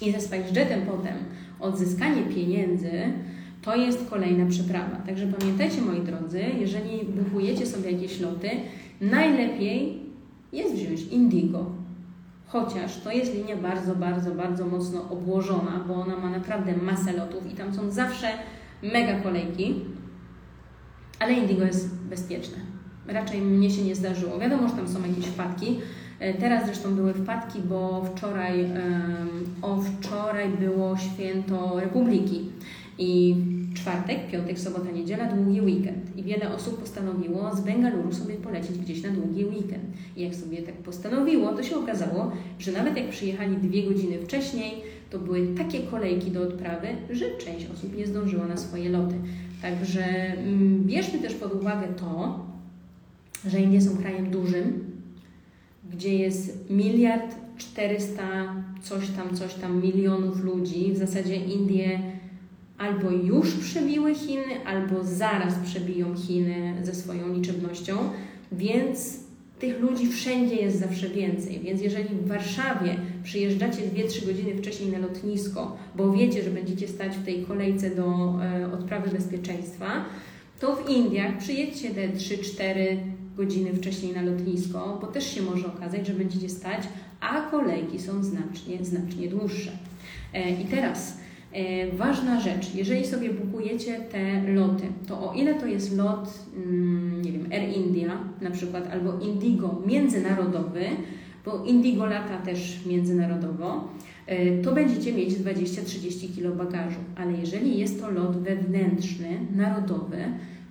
I 0.00 0.12
ze 0.12 0.20
SpiceJetem 0.20 0.80
potem 0.86 1.14
odzyskanie 1.60 2.22
pieniędzy 2.22 2.90
to 3.62 3.76
jest 3.76 4.10
kolejna 4.10 4.46
przeprawa. 4.46 4.96
Także 5.06 5.26
pamiętajcie, 5.26 5.80
moi 5.80 6.00
drodzy, 6.00 6.40
jeżeli 6.60 7.04
bukujecie 7.04 7.66
sobie 7.66 7.90
jakieś 7.90 8.20
loty, 8.20 8.50
najlepiej 9.00 9.98
jest 10.52 10.74
wziąć 10.74 11.02
Indigo. 11.02 11.66
Chociaż 12.48 13.00
to 13.00 13.10
jest 13.12 13.34
linia 13.34 13.56
bardzo, 13.56 13.94
bardzo, 13.94 14.30
bardzo 14.34 14.66
mocno 14.66 15.10
obłożona, 15.10 15.84
bo 15.88 15.94
ona 15.94 16.16
ma 16.16 16.30
naprawdę 16.30 16.76
masę 16.76 17.12
lotów 17.12 17.52
i 17.52 17.54
tam 17.54 17.74
są 17.74 17.90
zawsze 17.90 18.28
mega 18.82 19.20
kolejki, 19.20 19.74
ale 21.18 21.32
Indigo 21.32 21.64
jest 21.64 21.94
bezpieczne. 21.94 22.56
Raczej 23.08 23.40
mnie 23.40 23.70
się 23.70 23.82
nie 23.82 23.94
zdarzyło. 23.94 24.38
Wiadomo, 24.38 24.68
że 24.68 24.74
tam 24.74 24.88
są 24.88 24.98
jakieś 25.08 25.26
wpadki. 25.26 25.80
E, 26.20 26.34
Teraz 26.34 26.66
zresztą 26.66 26.94
były 26.94 27.14
wpadki, 27.14 27.58
bo 27.60 28.04
wczoraj, 28.04 28.70
o 29.62 29.76
wczoraj 29.76 30.48
było 30.48 30.96
święto 30.96 31.80
Republiki 31.80 32.50
i 32.98 33.36
czwartek, 33.86 34.30
piątek, 34.30 34.58
sobota, 34.58 34.90
niedziela, 34.90 35.32
długi 35.32 35.60
weekend. 35.60 36.16
I 36.16 36.22
wiele 36.22 36.54
osób 36.54 36.80
postanowiło 36.80 37.56
z 37.56 37.60
Bengaluru 37.60 38.12
sobie 38.12 38.34
polecieć 38.34 38.78
gdzieś 38.78 39.02
na 39.02 39.10
długi 39.10 39.44
weekend. 39.44 39.84
I 40.16 40.22
jak 40.22 40.34
sobie 40.34 40.62
tak 40.62 40.74
postanowiło, 40.74 41.52
to 41.52 41.62
się 41.62 41.76
okazało, 41.76 42.32
że 42.58 42.72
nawet 42.72 42.96
jak 42.96 43.08
przyjechali 43.08 43.56
dwie 43.56 43.82
godziny 43.82 44.18
wcześniej, 44.18 44.70
to 45.10 45.18
były 45.18 45.54
takie 45.58 45.80
kolejki 45.80 46.30
do 46.30 46.42
odprawy, 46.42 46.88
że 47.10 47.36
część 47.36 47.66
osób 47.74 47.96
nie 47.96 48.06
zdążyła 48.06 48.46
na 48.46 48.56
swoje 48.56 48.88
loty. 48.88 49.14
Także 49.62 50.04
mm, 50.04 50.84
bierzmy 50.84 51.18
też 51.18 51.34
pod 51.34 51.54
uwagę 51.54 51.86
to, 51.96 52.46
że 53.46 53.60
Indie 53.60 53.80
są 53.80 53.96
krajem 53.96 54.30
dużym, 54.30 54.84
gdzie 55.92 56.14
jest 56.14 56.70
miliard 56.70 57.34
400 57.58 58.22
coś 58.82 59.08
tam, 59.08 59.36
coś 59.36 59.54
tam 59.54 59.82
milionów 59.82 60.40
ludzi. 60.40 60.92
W 60.92 60.96
zasadzie 60.96 61.36
Indie 61.36 62.15
albo 62.78 63.10
już 63.10 63.52
przebiły 63.52 64.14
Chiny, 64.14 64.64
albo 64.66 65.04
zaraz 65.04 65.54
przebiją 65.64 66.16
Chiny 66.16 66.74
ze 66.82 66.94
swoją 66.94 67.32
liczebnością, 67.32 67.96
więc 68.52 69.26
tych 69.58 69.80
ludzi 69.80 70.08
wszędzie 70.08 70.56
jest 70.56 70.78
zawsze 70.78 71.08
więcej. 71.08 71.60
Więc 71.60 71.82
jeżeli 71.82 72.14
w 72.14 72.28
Warszawie 72.28 72.96
przyjeżdżacie 73.22 73.82
2-3 73.82 74.26
godziny 74.26 74.56
wcześniej 74.56 74.92
na 74.92 74.98
lotnisko, 74.98 75.76
bo 75.96 76.12
wiecie, 76.12 76.42
że 76.42 76.50
będziecie 76.50 76.88
stać 76.88 77.16
w 77.16 77.24
tej 77.24 77.44
kolejce 77.44 77.90
do 77.90 78.34
e, 78.42 78.72
odprawy 78.72 79.10
bezpieczeństwa, 79.10 80.04
to 80.60 80.76
w 80.76 80.90
Indiach 80.90 81.38
przyjedźcie 81.38 81.90
te 81.90 82.08
3-4 82.08 82.96
godziny 83.36 83.74
wcześniej 83.74 84.14
na 84.14 84.22
lotnisko, 84.22 84.98
bo 85.00 85.06
też 85.06 85.34
się 85.34 85.42
może 85.42 85.66
okazać, 85.66 86.06
że 86.06 86.14
będziecie 86.14 86.48
stać, 86.48 86.82
a 87.20 87.40
kolejki 87.40 87.98
są 87.98 88.24
znacznie, 88.24 88.84
znacznie 88.84 89.28
dłuższe. 89.28 89.70
E, 90.34 90.50
I 90.50 90.64
teraz 90.64 91.18
ważna 91.92 92.40
rzecz, 92.40 92.74
jeżeli 92.74 93.06
sobie 93.06 93.30
bukujecie 93.30 94.00
te 94.00 94.52
loty, 94.52 94.84
to 95.06 95.30
o 95.30 95.34
ile 95.34 95.54
to 95.54 95.66
jest 95.66 95.96
lot, 95.96 96.44
mm, 96.56 97.22
nie 97.22 97.32
wiem, 97.32 97.46
Air 97.52 97.76
India 97.76 98.18
na 98.40 98.50
przykład, 98.50 98.88
albo 98.92 99.18
Indigo 99.18 99.82
międzynarodowy, 99.86 100.84
bo 101.44 101.64
Indigo 101.64 102.06
lata 102.06 102.38
też 102.38 102.86
międzynarodowo, 102.86 103.88
e, 104.26 104.62
to 104.62 104.72
będziecie 104.72 105.12
mieć 105.12 105.34
20-30 105.34 106.28
kg 106.36 106.56
bagażu, 106.56 107.00
ale 107.16 107.32
jeżeli 107.32 107.78
jest 107.78 108.00
to 108.00 108.10
lot 108.10 108.36
wewnętrzny, 108.36 109.28
narodowy, 109.56 110.18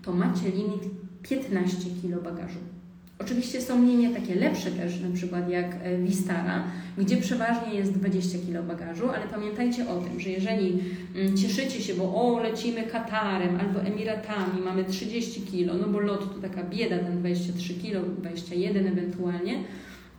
to 0.02 0.14
macie 0.14 0.50
limit 0.50 0.84
15 1.22 1.90
kg 2.02 2.24
bagażu. 2.24 2.75
Oczywiście 3.20 3.62
są 3.62 3.86
linie 3.86 4.10
takie 4.10 4.36
lepsze 4.36 4.72
też, 4.72 5.00
na 5.00 5.16
przykład 5.16 5.50
jak 5.50 5.76
e, 5.84 5.98
Vistara, 5.98 6.64
gdzie 6.98 7.18
przeważnie 7.18 7.74
jest 7.74 7.92
20 7.94 8.38
kg 8.38 8.68
bagażu, 8.68 9.10
ale 9.10 9.28
pamiętajcie 9.28 9.90
o 9.90 10.02
tym, 10.02 10.20
że 10.20 10.30
jeżeli 10.30 10.80
mm, 11.16 11.38
cieszycie 11.38 11.82
się, 11.82 11.94
bo 11.94 12.04
o, 12.16 12.40
lecimy 12.40 12.84
Katarem 12.84 13.60
albo 13.60 13.80
Emiratami, 13.80 14.62
mamy 14.66 14.84
30 14.84 15.42
kg, 15.42 15.82
no 15.82 15.88
bo 15.88 16.00
lot 16.00 16.36
to 16.36 16.42
taka 16.42 16.64
bieda, 16.64 17.00
ten 17.00 17.20
23 17.20 17.74
kg, 17.74 18.16
21 18.18 18.88
ewentualnie, 18.88 19.64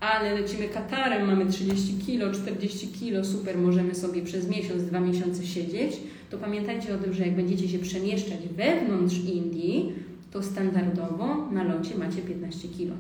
ale 0.01 0.35
lecimy 0.35 0.69
Katarem, 0.69 1.27
mamy 1.27 1.47
30 1.47 1.95
kg, 2.07 2.43
40 2.43 2.89
kg, 2.89 3.25
super, 3.25 3.59
możemy 3.59 3.95
sobie 3.95 4.23
przez 4.23 4.49
miesiąc, 4.49 4.83
dwa 4.83 5.01
miesiące 5.01 5.47
siedzieć, 5.47 5.97
to 6.31 6.39
pamiętajcie 6.39 6.95
o 6.95 6.99
tym, 6.99 7.15
że 7.15 7.27
jak 7.27 7.37
będziecie 7.37 7.69
się 7.69 7.79
przemieszczać 7.79 8.41
wewnątrz 8.57 9.17
Indii, 9.17 9.93
to 10.31 10.43
standardowo 10.43 11.51
na 11.53 11.65
locie 11.65 11.99
macie 11.99 12.23
15 12.23 12.69
kg. 12.69 12.93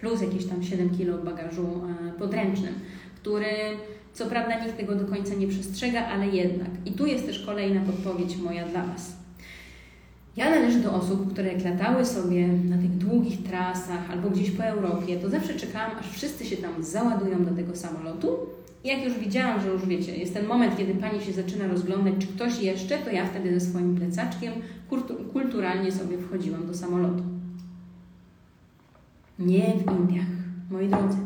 Plus 0.00 0.22
jakieś 0.22 0.46
tam 0.46 0.62
7 0.62 0.90
kg 0.98 1.24
bagażu 1.24 1.66
e, 1.66 2.12
podręcznym, 2.18 2.74
który 3.16 3.46
co 4.14 4.26
prawda 4.26 4.64
nikt 4.64 4.76
tego 4.76 4.94
do 4.94 5.06
końca 5.06 5.34
nie 5.34 5.48
przestrzega, 5.48 6.06
ale 6.06 6.26
jednak. 6.28 6.68
I 6.86 6.92
tu 6.92 7.06
jest 7.06 7.26
też 7.26 7.46
kolejna 7.46 7.80
podpowiedź 7.80 8.36
moja 8.36 8.68
dla 8.68 8.86
Was. 8.86 9.16
Ja 10.36 10.50
należę 10.50 10.78
do 10.78 10.92
osób, 10.92 11.32
które 11.32 11.58
latały 11.58 12.04
sobie 12.04 12.48
na 12.48 12.78
tych 12.78 12.96
długich 12.96 13.42
trasach 13.42 14.10
albo 14.10 14.30
gdzieś 14.30 14.50
po 14.50 14.64
Europie, 14.64 15.16
to 15.16 15.30
zawsze 15.30 15.54
czekałam, 15.54 15.90
aż 16.00 16.10
wszyscy 16.10 16.44
się 16.44 16.56
tam 16.56 16.84
załadują 16.84 17.44
do 17.44 17.54
tego 17.54 17.76
samolotu. 17.76 18.36
Jak 18.84 19.04
już 19.04 19.18
widziałam, 19.18 19.60
że 19.60 19.68
już 19.68 19.86
wiecie, 19.86 20.16
jest 20.16 20.34
ten 20.34 20.46
moment, 20.46 20.76
kiedy 20.76 20.94
pani 20.94 21.20
się 21.20 21.32
zaczyna 21.32 21.66
rozglądać, 21.68 22.14
czy 22.18 22.26
ktoś 22.26 22.62
jeszcze, 22.62 22.98
to 22.98 23.10
ja 23.10 23.26
wtedy 23.26 23.60
ze 23.60 23.66
swoim 23.66 23.96
plecaczkiem 23.96 24.52
kultu- 24.90 25.32
kulturalnie 25.32 25.92
sobie 25.92 26.18
wchodziłam 26.18 26.66
do 26.66 26.74
samolotu. 26.74 27.22
Nie 29.38 29.62
w 29.62 30.00
Indiach, 30.00 30.26
moi 30.70 30.88
drodzy. 30.88 31.18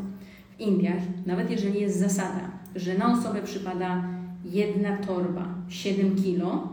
W 0.57 0.61
Indiach, 0.61 1.01
nawet 1.25 1.51
jeżeli 1.51 1.81
jest 1.81 1.99
zasada, 1.99 2.51
że 2.75 2.97
na 2.97 3.13
osobę 3.13 3.41
przypada 3.41 4.03
jedna 4.45 4.97
torba 4.97 5.47
7 5.69 6.15
kilo, 6.15 6.67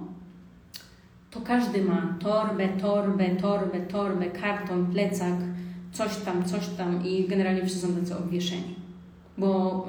to 1.31 1.40
każdy 1.40 1.83
ma 1.85 2.16
torbę, 2.20 2.68
torbę, 2.68 3.37
torbę, 3.37 3.81
torbę, 3.81 4.27
karton, 4.27 4.87
plecak, 4.87 5.35
coś 5.92 6.16
tam, 6.16 6.44
coś 6.44 6.68
tam 6.68 7.07
i 7.07 7.29
generalnie 7.29 7.61
wszyscy 7.61 7.87
są 7.87 7.94
tacy 7.94 8.18
obwieszeni. 8.18 8.86
Bo 9.38 9.87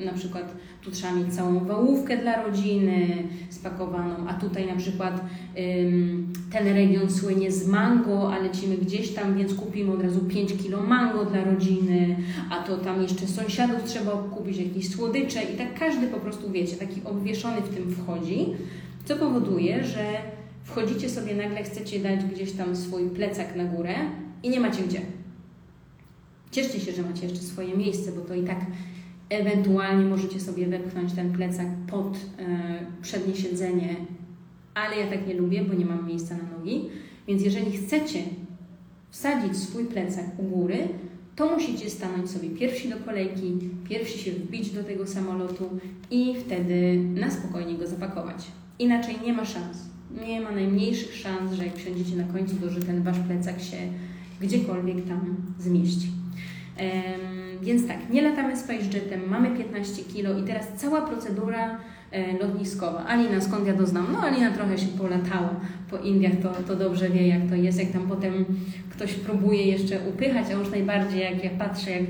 y, 0.00 0.04
na 0.04 0.12
przykład 0.12 0.54
tu 0.82 0.90
trzeba 0.90 1.12
mieć 1.12 1.34
całą 1.34 1.60
wałówkę 1.60 2.16
dla 2.16 2.42
rodziny 2.42 3.22
spakowaną, 3.50 4.14
a 4.28 4.34
tutaj 4.34 4.66
na 4.66 4.76
przykład 4.76 5.24
ym, 5.58 6.32
ten 6.52 6.66
region 6.66 7.10
słynie 7.10 7.52
z 7.52 7.68
mango, 7.68 8.34
a 8.34 8.38
lecimy 8.38 8.76
gdzieś 8.76 9.14
tam, 9.14 9.36
więc 9.36 9.54
kupimy 9.54 9.92
od 9.92 10.02
razu 10.02 10.20
5 10.20 10.52
kilo 10.62 10.80
mango 10.80 11.24
dla 11.24 11.44
rodziny, 11.44 12.16
a 12.50 12.62
to 12.62 12.76
tam 12.76 13.02
jeszcze 13.02 13.26
sąsiadów 13.26 13.84
trzeba 13.84 14.12
kupić 14.12 14.56
jakieś 14.56 14.90
słodycze 14.90 15.42
i 15.42 15.56
tak 15.56 15.78
każdy 15.78 16.06
po 16.06 16.20
prostu, 16.20 16.50
wiecie, 16.50 16.76
taki 16.76 17.00
obwieszony 17.04 17.60
w 17.60 17.74
tym 17.74 17.94
wchodzi, 17.94 18.46
co 19.04 19.16
powoduje, 19.16 19.84
że 19.84 20.04
wchodzicie 20.64 21.08
sobie 21.10 21.34
nagle, 21.34 21.62
chcecie 21.62 22.00
dać 22.00 22.24
gdzieś 22.24 22.52
tam 22.52 22.76
swój 22.76 23.10
plecak 23.10 23.56
na 23.56 23.64
górę 23.64 23.94
i 24.42 24.50
nie 24.50 24.60
macie 24.60 24.82
gdzie. 24.82 25.00
Cieszcie 26.52 26.80
się, 26.80 26.92
że 26.92 27.02
macie 27.02 27.26
jeszcze 27.26 27.42
swoje 27.42 27.76
miejsce, 27.76 28.12
bo 28.12 28.20
to 28.20 28.34
i 28.34 28.42
tak 28.42 28.66
ewentualnie 29.28 30.04
możecie 30.04 30.40
sobie 30.40 30.66
wepchnąć 30.66 31.12
ten 31.12 31.32
plecak 31.32 31.66
pod 31.90 32.16
e, 32.38 32.78
przednie 33.02 33.34
siedzenie, 33.34 33.96
ale 34.74 34.96
ja 34.96 35.06
tak 35.06 35.26
nie 35.26 35.34
lubię, 35.34 35.64
bo 35.64 35.74
nie 35.74 35.86
mam 35.86 36.06
miejsca 36.06 36.36
na 36.36 36.58
nogi. 36.58 36.84
Więc 37.28 37.42
jeżeli 37.42 37.72
chcecie 37.72 38.18
wsadzić 39.10 39.56
swój 39.56 39.84
plecak 39.84 40.24
u 40.38 40.42
góry, 40.42 40.88
to 41.36 41.56
musicie 41.56 41.90
stanąć 41.90 42.30
sobie 42.30 42.50
pierwsi 42.50 42.88
do 42.88 42.96
kolejki, 42.96 43.58
pierwsi 43.88 44.18
się 44.18 44.32
wbić 44.32 44.70
do 44.70 44.84
tego 44.84 45.06
samolotu 45.06 45.70
i 46.10 46.34
wtedy 46.46 47.00
na 47.14 47.30
spokojnie 47.30 47.74
go 47.74 47.86
zapakować. 47.86 48.46
Inaczej 48.78 49.14
nie 49.24 49.32
ma 49.32 49.44
szans. 49.44 49.78
Nie 50.26 50.40
ma 50.40 50.50
najmniejszych 50.50 51.16
szans, 51.16 51.52
że 51.52 51.64
jak 51.66 51.76
wsiądziecie 51.76 52.16
na 52.16 52.24
końcu, 52.24 52.56
to 52.56 52.70
że 52.70 52.80
ten 52.80 53.02
wasz 53.02 53.18
plecak 53.18 53.60
się 53.60 53.76
gdziekolwiek 54.40 55.08
tam 55.08 55.36
zmieści. 55.58 56.21
Więc 57.62 57.88
tak, 57.88 58.10
nie 58.10 58.22
latamy 58.22 58.56
SpaceJetem, 58.56 59.28
mamy 59.28 59.56
15 59.56 60.02
kilo 60.02 60.38
i 60.38 60.42
teraz 60.42 60.66
cała 60.76 61.02
procedura 61.02 61.78
e, 62.10 62.38
lotniskowa. 62.38 63.04
Alina, 63.04 63.40
skąd 63.40 63.66
ja 63.66 63.74
to 63.74 63.86
znam? 63.86 64.06
No 64.12 64.20
Alina 64.20 64.50
trochę 64.50 64.78
się 64.78 64.86
polatała 64.86 65.60
po 65.90 65.98
Indiach, 65.98 66.32
to, 66.42 66.48
to 66.66 66.76
dobrze 66.76 67.10
wie 67.10 67.28
jak 67.28 67.48
to 67.48 67.54
jest, 67.54 67.78
jak 67.78 67.90
tam 67.90 68.08
potem 68.08 68.44
ktoś 68.90 69.14
próbuje 69.14 69.62
jeszcze 69.62 70.00
upychać, 70.08 70.46
a 70.50 70.52
już 70.52 70.70
najbardziej 70.70 71.20
jak 71.20 71.44
ja 71.44 71.50
patrzę, 71.50 71.90
jak, 71.90 72.02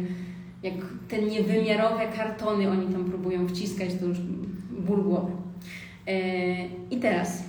jak 0.63 0.75
te 1.09 1.23
niewymiarowe 1.23 2.09
kartony 2.17 2.71
oni 2.71 2.93
tam 2.93 3.05
próbują 3.05 3.49
wciskać, 3.49 3.89
to 4.01 4.07
już 4.07 4.19
ból 4.87 5.03
głowy. 5.03 5.33
E, 6.07 6.13
I 6.91 6.97
teraz 7.01 7.45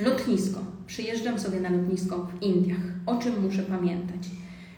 lotnisko. 0.00 0.60
Przyjeżdżam 0.86 1.38
sobie 1.38 1.60
na 1.60 1.70
lotnisko 1.70 2.26
w 2.26 2.42
Indiach. 2.42 2.80
O 3.06 3.16
czym 3.18 3.42
muszę 3.42 3.62
pamiętać? 3.62 4.28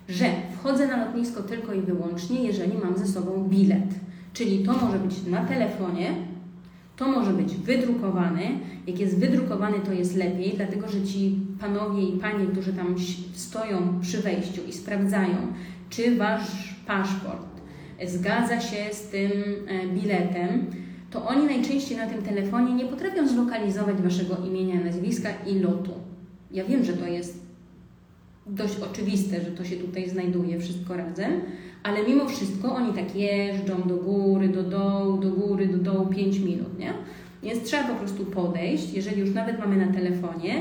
Że 0.08 0.26
wchodzę 0.58 0.86
na 0.86 1.04
lotnisko 1.06 1.42
tylko 1.42 1.72
i 1.72 1.80
wyłącznie, 1.80 2.44
jeżeli 2.44 2.78
mam 2.78 2.98
ze 2.98 3.06
sobą 3.06 3.48
bilet. 3.48 3.94
Czyli 4.32 4.58
to 4.64 4.72
może 4.72 4.98
być 4.98 5.26
na 5.26 5.44
telefonie, 5.44 6.14
to 6.96 7.08
może 7.08 7.32
być 7.32 7.54
wydrukowany. 7.54 8.42
Jak 8.86 8.98
jest 8.98 9.18
wydrukowany, 9.18 9.80
to 9.80 9.92
jest 9.92 10.16
lepiej, 10.16 10.52
dlatego 10.56 10.88
że 10.88 11.02
ci 11.02 11.38
panowie 11.60 12.02
i 12.02 12.18
panie, 12.18 12.46
którzy 12.46 12.72
tam 12.72 12.94
stoją 13.32 14.00
przy 14.00 14.20
wejściu 14.20 14.60
i 14.68 14.72
sprawdzają, 14.72 15.36
czy 15.90 16.16
wasz 16.16 16.74
paszport 16.86 17.48
zgadza 18.06 18.60
się 18.60 18.76
z 18.92 19.08
tym 19.08 19.32
e, 19.66 19.88
biletem, 19.88 20.66
to 21.10 21.26
oni 21.26 21.46
najczęściej 21.46 21.98
na 21.98 22.06
tym 22.06 22.22
telefonie 22.22 22.74
nie 22.74 22.84
potrafią 22.84 23.28
zlokalizować 23.28 23.96
waszego 23.96 24.36
imienia, 24.46 24.84
nazwiska 24.84 25.28
i 25.46 25.58
lotu. 25.58 25.92
Ja 26.50 26.64
wiem, 26.64 26.84
że 26.84 26.92
to 26.92 27.06
jest 27.06 27.47
dość 28.48 28.76
oczywiste, 28.92 29.40
że 29.40 29.50
to 29.50 29.64
się 29.64 29.76
tutaj 29.76 30.10
znajduje 30.10 30.60
wszystko 30.60 30.96
razem, 30.96 31.32
ale 31.82 32.02
mimo 32.02 32.28
wszystko 32.28 32.74
oni 32.74 32.92
tak 32.92 33.16
jeżdżą 33.16 33.82
do 33.82 33.96
góry, 33.96 34.48
do 34.48 34.62
dołu, 34.62 35.18
do 35.18 35.30
góry, 35.30 35.66
do 35.66 35.78
dołu 35.78 36.06
5 36.06 36.38
minut, 36.38 36.78
nie? 36.78 36.92
Więc 37.42 37.62
trzeba 37.62 37.84
po 37.88 37.94
prostu 37.94 38.24
podejść, 38.24 38.94
jeżeli 38.94 39.20
już 39.20 39.34
nawet 39.34 39.58
mamy 39.58 39.86
na 39.86 39.92
telefonie, 39.92 40.54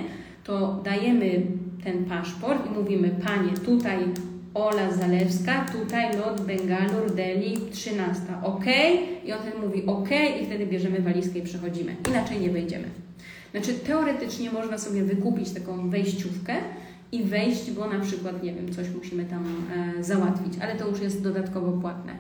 to 0.44 0.82
dajemy 0.84 1.42
ten 1.84 2.06
paszport 2.06 2.72
i 2.72 2.80
mówimy, 2.80 3.10
panie, 3.26 3.52
tutaj 3.66 3.98
Ola 4.54 4.92
Zalewska, 4.92 5.66
tutaj 5.72 6.18
lot 6.18 6.42
Bengalur, 6.42 7.12
Delhi, 7.16 7.58
13, 7.72 8.24
ok? 8.44 8.66
I 9.26 9.34
on 9.34 9.40
wtedy 9.40 9.58
mówi 9.68 9.86
ok 9.86 10.10
i 10.42 10.46
wtedy 10.46 10.66
bierzemy 10.66 11.00
walizkę 11.00 11.40
i 11.40 11.42
przechodzimy. 11.42 11.96
Inaczej 12.10 12.40
nie 12.40 12.50
wejdziemy. 12.50 12.86
Znaczy 13.52 13.74
teoretycznie 13.74 14.52
można 14.52 14.78
sobie 14.78 15.04
wykupić 15.04 15.52
taką 15.52 15.90
wejściówkę, 15.90 16.56
i 17.12 17.24
wejść, 17.24 17.72
bo 17.72 17.90
na 17.90 18.00
przykład, 18.00 18.44
nie 18.44 18.54
wiem, 18.54 18.74
coś 18.74 18.88
musimy 18.96 19.26
tam 19.26 19.46
e, 19.98 20.04
załatwić, 20.04 20.54
ale 20.62 20.76
to 20.76 20.88
już 20.88 21.02
jest 21.02 21.24
dodatkowo 21.24 21.72
płatne. 21.72 22.14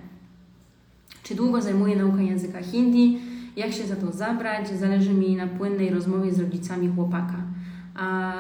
Czy 1.24 1.36
długo 1.36 1.62
zajmuje 1.62 1.96
nauka 1.96 2.22
języka 2.22 2.62
hindi? 2.62 3.20
Jak 3.56 3.74
się 3.74 3.88
za 3.88 3.96
to 3.96 4.12
zabrać? 4.12 4.70
Zależy 4.70 5.14
mi 5.14 5.36
na 5.36 5.48
płynnej 5.48 5.90
rozmowie 5.90 6.34
z 6.34 6.40
rodzicami 6.40 6.92
chłopaka. 6.96 7.44
A, 7.96 8.34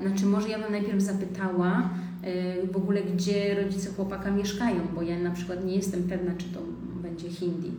znaczy, 0.00 0.26
może 0.26 0.48
ja 0.48 0.58
bym 0.58 0.72
najpierw 0.72 1.02
zapytała 1.02 1.90
e, 2.22 2.66
w 2.66 2.76
ogóle, 2.76 3.02
gdzie 3.02 3.62
rodzice 3.62 3.90
chłopaka 3.90 4.30
mieszkają, 4.30 4.80
bo 4.94 5.02
ja 5.02 5.18
na 5.18 5.30
przykład 5.30 5.64
nie 5.64 5.76
jestem 5.76 6.02
pewna, 6.02 6.32
czy 6.38 6.48
to 6.48 6.60
będzie 7.02 7.28
hindi. 7.28 7.70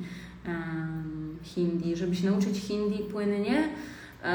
Um, 0.48 1.38
hindi, 1.44 1.96
żeby 1.96 2.16
się 2.16 2.32
nauczyć 2.32 2.58
hindi 2.58 2.98
płynnie. 3.00 3.64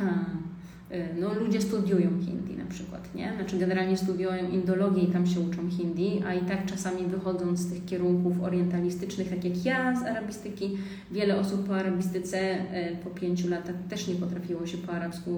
Y, 0.00 0.49
no, 1.20 1.34
ludzie 1.34 1.60
studiują 1.60 2.10
hindi 2.20 2.56
na 2.56 2.64
przykład, 2.64 3.14
nie? 3.14 3.32
Znaczy 3.36 3.58
generalnie 3.58 3.96
studiują 3.96 4.50
indologię 4.50 5.02
i 5.02 5.06
tam 5.06 5.26
się 5.26 5.40
uczą 5.40 5.70
hindi, 5.70 6.22
a 6.26 6.34
i 6.34 6.40
tak 6.40 6.66
czasami 6.66 7.06
wychodząc 7.06 7.60
z 7.60 7.72
tych 7.72 7.84
kierunków 7.84 8.42
orientalistycznych, 8.42 9.28
tak 9.28 9.44
jak 9.44 9.64
ja 9.64 10.00
z 10.00 10.02
arabistyki, 10.02 10.78
wiele 11.10 11.40
osób 11.40 11.66
po 11.66 11.76
arabistyce 11.76 12.54
y, 12.54 12.96
po 13.04 13.10
pięciu 13.10 13.48
latach 13.48 13.74
też 13.88 14.08
nie 14.08 14.14
potrafiło 14.14 14.66
się 14.66 14.78
po 14.78 14.92
arabsku 14.92 15.30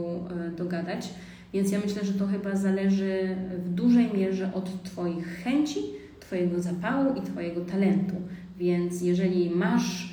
y, 0.53 0.57
dogadać, 0.57 1.09
więc 1.53 1.73
ja 1.73 1.79
myślę, 1.85 2.05
że 2.05 2.13
to 2.13 2.27
chyba 2.27 2.57
zależy 2.57 3.37
w 3.65 3.69
dużej 3.69 4.13
mierze 4.15 4.51
od 4.55 4.83
Twoich 4.83 5.27
chęci, 5.27 5.81
Twojego 6.21 6.63
zapału 6.63 7.15
i 7.15 7.23
Twojego 7.23 7.61
talentu. 7.61 8.15
Więc 8.59 9.03
jeżeli 9.03 9.51
masz 9.51 10.12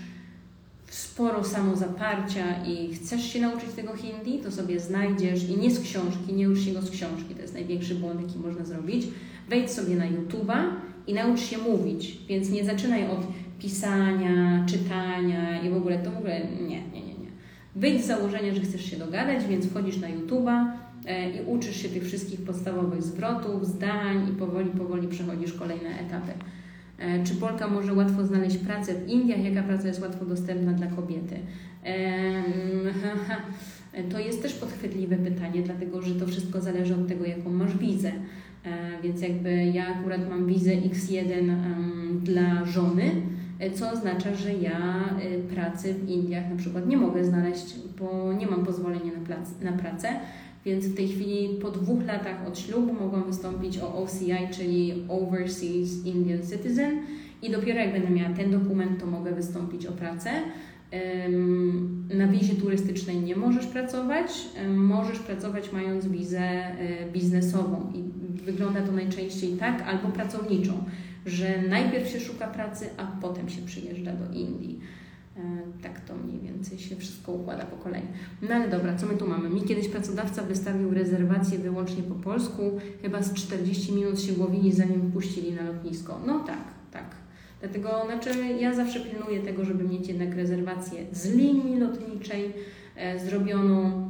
sporo 0.89 1.43
samozaparcia 1.43 2.65
i 2.65 2.93
chcesz 2.93 3.34
się 3.34 3.41
nauczyć 3.41 3.69
tego 3.75 3.95
hindi, 3.95 4.39
to 4.39 4.52
sobie 4.52 4.80
znajdziesz 4.80 5.49
i 5.49 5.58
nie 5.58 5.71
z 5.71 5.80
książki, 5.80 6.34
nie 6.34 6.49
ucz 6.49 6.60
się 6.60 6.71
go 6.71 6.82
z 6.82 6.91
książki, 6.91 7.36
to 7.36 7.41
jest 7.41 7.54
największy 7.54 7.95
błąd, 7.95 8.21
jaki 8.21 8.39
można 8.39 8.65
zrobić. 8.65 9.08
Wejdź 9.49 9.71
sobie 9.71 9.95
na 9.95 10.06
YouTube'a 10.06 10.63
i 11.08 11.13
naucz 11.13 11.39
się 11.39 11.58
mówić, 11.58 12.17
więc 12.28 12.49
nie 12.49 12.65
zaczynaj 12.65 13.08
od 13.08 13.19
pisania, 13.60 14.65
czytania 14.65 15.62
i 15.62 15.69
w 15.69 15.78
ogóle 15.78 15.99
to 15.99 16.12
w 16.12 16.17
ogóle 16.17 16.39
nie, 16.62 16.67
nie, 16.67 17.02
nie, 17.02 17.13
nie. 17.13 17.30
Wyjdź 17.75 18.04
z 18.04 18.08
założenia, 18.08 18.56
że 18.56 18.62
chcesz 18.62 18.86
się 18.86 18.97
dogadać, 18.97 19.45
więc 19.45 19.65
wchodzisz 19.65 19.97
na 19.97 20.08
YouTube'a 20.08 20.71
e, 21.06 21.30
i 21.30 21.45
uczysz 21.45 21.82
się 21.82 21.89
tych 21.89 22.04
wszystkich 22.04 22.41
podstawowych 22.41 23.04
zwrotów, 23.04 23.67
zdań 23.67 24.30
i 24.30 24.32
powoli, 24.32 24.69
powoli 24.69 25.08
przechodzisz 25.08 25.54
kolejne 25.54 25.89
etapy. 25.89 26.32
E, 27.00 27.24
czy 27.24 27.36
Polka 27.36 27.68
może 27.68 27.94
łatwo 27.94 28.26
znaleźć 28.26 28.58
pracę 28.58 28.94
w 28.94 29.08
Indiach? 29.08 29.44
Jaka 29.44 29.64
praca 29.64 29.88
jest 29.88 30.02
łatwo 30.02 30.26
dostępna 30.26 30.74
dla 30.74 30.88
kobiety? 30.88 31.36
To 34.12 34.20
jest 34.20 34.42
też 34.42 34.54
podchwytliwe 34.54 35.16
pytanie, 35.16 35.62
dlatego 35.62 36.02
że 36.02 36.16
to 36.16 36.28
wszystko 36.28 36.62
zależy 36.62 36.96
od 36.96 37.08
tego, 37.08 37.26
jaką 37.26 37.50
masz 37.50 37.78
wizę. 37.78 38.12
E, 38.66 39.02
więc 39.04 39.22
jakby 39.22 39.66
ja 39.66 39.88
akurat 39.88 40.30
mam 40.30 40.46
wizę 40.46 40.72
X1 40.72 41.56
dla 42.24 42.66
żony, 42.66 43.12
e, 43.60 43.72
co 43.72 43.92
oznacza, 43.92 44.36
że 44.36 44.54
ja 44.54 45.10
pracy 45.54 45.94
w 45.94 46.10
Indiach 46.10 46.50
na 46.50 46.56
przykład 46.56 46.88
nie 46.88 46.98
mogę 46.98 47.26
znaleźć, 47.26 47.76
bo 48.00 48.34
nie 48.34 48.48
mam 48.48 48.66
pozwolenia 48.66 49.12
na, 49.30 49.72
na 49.72 49.78
pracę. 49.78 50.10
Więc 50.65 50.86
w 50.86 50.95
tej 50.95 51.08
chwili 51.08 51.60
po 51.62 51.72
dwóch 51.72 52.06
latach 52.06 52.48
od 52.48 52.60
ślubu 52.60 52.93
mogłam 52.93 53.24
wystąpić 53.24 53.78
o 53.78 54.04
OCI, 54.04 54.34
czyli 54.52 54.93
Overseas 55.08 56.06
Indian 56.06 56.39
Citizen 56.52 57.00
i 57.41 57.52
dopiero 57.52 57.80
jak 57.80 57.91
będę 57.91 58.10
miała 58.10 58.36
ten 58.36 58.52
dokument, 58.52 59.00
to 59.00 59.06
mogę 59.06 59.32
wystąpić 59.32 59.86
o 59.86 59.91
pracę. 59.91 60.30
Na 62.13 62.28
wizie 62.28 62.56
turystycznej 62.56 63.19
nie 63.19 63.36
możesz 63.36 63.67
pracować, 63.67 64.32
możesz 64.76 65.19
pracować 65.19 65.74
mając 65.74 66.08
wizę 66.08 66.39
e, 66.39 67.12
biznesową 67.13 67.93
i 67.95 68.04
wygląda 68.43 68.82
to 68.82 68.91
najczęściej 68.91 69.54
tak 69.54 69.82
albo 69.82 70.08
pracowniczą, 70.08 70.84
że 71.26 71.62
najpierw 71.69 72.10
się 72.10 72.19
szuka 72.19 72.48
pracy, 72.48 72.86
a 72.98 73.06
potem 73.22 73.50
się 73.50 73.62
przyjeżdża 73.62 74.12
do 74.12 74.34
Indii. 74.34 74.80
E, 75.39 75.82
tak 75.84 75.99
to 75.99 76.15
mniej 76.15 76.39
więcej 76.39 76.80
się 76.80 76.95
wszystko 76.95 77.32
układa 77.32 77.65
po 77.65 77.78
kolei. 77.78 78.02
No 78.41 78.56
ale 78.56 78.69
dobra, 78.69 78.95
co 78.95 79.06
my 79.06 79.13
tu 79.13 79.28
mamy? 79.28 79.49
Mi 79.49 79.62
kiedyś 79.62 79.88
pracodawca 79.88 80.43
wystawił 80.43 80.93
rezerwację 80.93 81.60
wyłącznie 81.60 82.04
po 82.04 82.15
polsku. 82.15 82.62
Chyba 83.02 83.21
z 83.21 83.34
40 83.34 83.93
minut 83.93 84.21
się 84.21 84.34
głowili, 84.34 84.71
zanim 84.71 85.12
puścili 85.12 85.54
na 85.54 85.63
lotnisko. 85.63 86.19
No 86.28 86.39
tak, 86.39 86.63
tak. 86.91 87.15
Dlatego 87.60 87.89
znaczy 88.06 88.30
ja 88.60 88.73
zawsze 88.73 88.99
pilnuję 88.99 89.39
tego, 89.39 89.65
żeby 89.65 89.84
mieć 89.84 90.08
jednak 90.08 90.36
rezerwację 90.36 91.06
z 91.12 91.36
linii 91.36 91.80
lotniczej 91.80 92.54
e, 92.95 93.19
zrobioną 93.19 94.10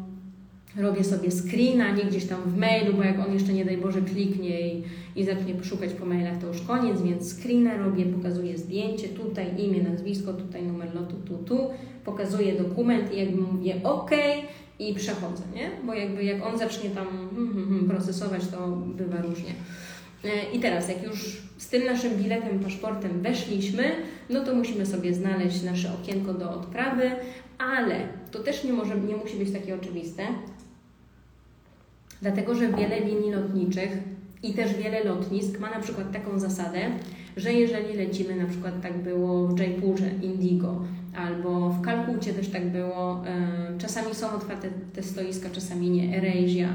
robię 0.77 1.03
sobie 1.03 1.31
screena, 1.31 1.91
nie 1.91 2.03
gdzieś 2.03 2.25
tam 2.25 2.41
w 2.41 2.57
mailu, 2.57 2.93
bo 2.93 3.03
jak 3.03 3.19
on 3.19 3.33
jeszcze 3.33 3.53
nie 3.53 3.65
daj 3.65 3.77
Boże 3.77 4.01
kliknie 4.01 4.61
i, 4.61 4.83
i 5.19 5.25
zacznie 5.25 5.63
szukać 5.63 5.93
po 5.93 6.05
mailach, 6.05 6.37
to 6.41 6.47
już 6.47 6.61
koniec, 6.61 7.01
więc 7.01 7.33
screena 7.33 7.77
robię, 7.77 8.05
pokazuję 8.05 8.57
zdjęcie, 8.57 9.07
tutaj 9.07 9.61
imię, 9.61 9.83
nazwisko, 9.83 10.33
tutaj 10.33 10.63
numer 10.63 10.95
lotu, 10.95 11.15
tu, 11.25 11.37
tu, 11.37 11.69
pokazuję 12.05 12.53
dokument 12.53 13.13
i 13.13 13.17
jakby 13.17 13.41
mówię 13.41 13.75
OK 13.83 14.11
i 14.79 14.93
przechodzę, 14.93 15.43
nie? 15.55 15.71
Bo 15.85 15.93
jakby 15.93 16.23
jak 16.23 16.45
on 16.45 16.57
zacznie 16.57 16.89
tam 16.89 17.07
hmm, 17.07 17.53
hmm, 17.53 17.69
hmm, 17.69 17.89
procesować, 17.89 18.47
to 18.47 18.67
bywa 18.67 19.21
różnie. 19.21 19.53
E, 20.25 20.51
I 20.53 20.59
teraz, 20.59 20.89
jak 20.89 21.03
już 21.03 21.41
z 21.57 21.69
tym 21.69 21.85
naszym 21.85 22.15
biletem, 22.15 22.59
paszportem 22.59 23.21
weszliśmy, 23.21 23.83
no 24.29 24.43
to 24.43 24.55
musimy 24.55 24.85
sobie 24.85 25.13
znaleźć 25.13 25.63
nasze 25.63 25.91
okienko 26.01 26.33
do 26.33 26.51
odprawy, 26.51 27.11
ale 27.57 27.95
to 28.31 28.39
też 28.39 28.63
nie, 28.63 28.73
może, 28.73 28.99
nie 28.99 29.17
musi 29.17 29.37
być 29.37 29.51
takie 29.51 29.75
oczywiste, 29.75 30.23
dlatego 32.21 32.55
że 32.55 32.73
wiele 32.73 32.99
linii 32.99 33.31
lotniczych 33.31 33.97
i 34.43 34.53
też 34.53 34.73
wiele 34.73 35.03
lotnisk 35.03 35.59
ma 35.59 35.69
na 35.69 35.79
przykład 35.79 36.11
taką 36.11 36.39
zasadę, 36.39 36.79
że 37.37 37.53
jeżeli 37.53 37.97
lecimy, 37.97 38.35
na 38.35 38.45
przykład 38.45 38.81
tak 38.81 38.97
było 38.97 39.47
w 39.47 39.59
Jaipurze, 39.59 40.09
Indigo, 40.21 40.85
albo 41.17 41.69
w 41.69 41.81
Kalkucie 41.81 42.33
też 42.33 42.49
tak 42.49 42.71
było, 42.71 43.23
e, 43.25 43.77
czasami 43.77 44.15
są 44.15 44.31
otwarte 44.31 44.69
te 44.93 45.03
stoiska, 45.03 45.49
czasami 45.49 45.89
nie, 45.89 46.17
Eresia, 46.17 46.69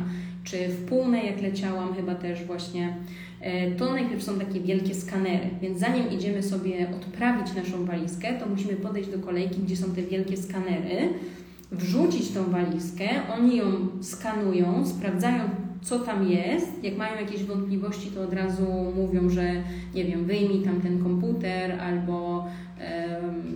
czy 0.44 0.68
w 0.68 0.84
Pume, 0.84 1.24
jak 1.24 1.42
leciałam, 1.42 1.94
chyba 1.94 2.14
też 2.14 2.44
właśnie, 2.44 2.96
e, 3.40 3.70
to 3.70 3.92
najpierw 3.92 4.22
są 4.22 4.38
takie 4.38 4.60
wielkie 4.60 4.94
skanery, 4.94 5.50
więc 5.62 5.78
zanim 5.78 6.10
idziemy 6.10 6.42
sobie 6.42 6.88
odprawić 6.96 7.54
naszą 7.54 7.84
walizkę, 7.84 8.32
to 8.40 8.46
musimy 8.46 8.72
podejść 8.72 9.10
do 9.10 9.18
kolejki, 9.18 9.60
gdzie 9.60 9.76
są 9.76 9.94
te 9.94 10.02
wielkie 10.02 10.36
skanery, 10.36 11.08
wrzucić 11.72 12.30
tą 12.30 12.50
walizkę, 12.50 13.08
oni 13.38 13.56
ją 13.56 13.66
skanują, 14.02 14.86
sprawdzają, 14.86 15.40
co 15.84 15.98
tam 15.98 16.28
jest. 16.30 16.84
Jak 16.84 16.96
mają 16.96 17.20
jakieś 17.20 17.44
wątpliwości, 17.44 18.10
to 18.10 18.22
od 18.22 18.32
razu 18.32 18.66
mówią, 18.96 19.30
że 19.30 19.52
nie 19.94 20.04
wiem, 20.04 20.24
wyjmij 20.24 20.62
tam 20.62 20.80
ten 20.80 21.02
komputer 21.02 21.80
albo 21.80 22.46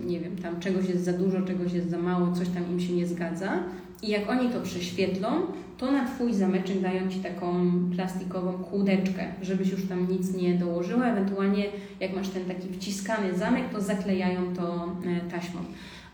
nie 0.05 0.19
wiem, 0.19 0.35
tam 0.35 0.59
czegoś 0.59 0.89
jest 0.89 1.03
za 1.03 1.13
dużo, 1.13 1.41
czegoś 1.41 1.73
jest 1.73 1.89
za 1.89 1.97
mało, 1.97 2.31
coś 2.31 2.49
tam 2.49 2.71
im 2.71 2.79
się 2.79 2.93
nie 2.93 3.07
zgadza. 3.07 3.63
I 4.03 4.09
jak 4.09 4.29
oni 4.29 4.49
to 4.49 4.61
prześwietlą, 4.61 5.29
to 5.77 5.91
na 5.91 6.05
Twój 6.05 6.33
zameczek 6.33 6.81
dają 6.81 7.09
Ci 7.09 7.19
taką 7.19 7.71
plastikową 7.95 8.53
kłódeczkę, 8.53 9.23
żebyś 9.41 9.71
już 9.71 9.87
tam 9.87 10.07
nic 10.11 10.35
nie 10.35 10.53
dołożyła. 10.53 11.05
Ewentualnie 11.05 11.65
jak 11.99 12.15
masz 12.15 12.29
ten 12.29 12.45
taki 12.45 12.69
wciskany 12.73 13.37
zamek, 13.37 13.63
to 13.71 13.81
zaklejają 13.81 14.55
to 14.55 14.95
e, 15.05 15.29
taśmą. 15.31 15.59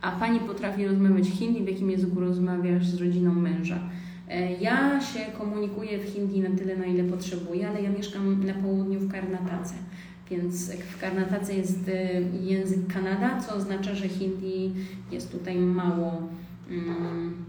A 0.02 0.12
Pani 0.12 0.40
potrafi 0.40 0.88
rozmawiać 0.88 1.28
hindi, 1.28 1.64
w 1.64 1.68
jakim 1.68 1.92
języku 1.92 2.20
rozmawiasz 2.20 2.88
z 2.88 3.02
rodziną 3.02 3.34
męża. 3.34 3.80
E, 4.30 4.54
ja 4.54 5.02
się 5.02 5.20
komunikuję 5.38 6.00
w 6.00 6.14
hindi 6.14 6.40
na 6.40 6.58
tyle, 6.58 6.78
na 6.78 6.86
ile 6.86 7.04
potrzebuję, 7.04 7.70
ale 7.70 7.82
ja 7.82 7.90
mieszkam 7.90 8.46
na 8.46 8.54
południu 8.54 9.00
w 9.00 9.12
Karnatace. 9.12 9.74
Więc 10.32 10.72
w 10.72 11.00
Karnatace 11.00 11.54
jest 11.54 11.90
e, 11.90 12.22
język 12.22 12.94
Kanada, 12.94 13.42
co 13.42 13.56
oznacza, 13.56 13.96
że 13.96 14.08
hindi 14.08 14.72
jest 15.12 15.32
tutaj 15.32 15.56
mało. 15.56 16.22
Mm, 16.70 17.46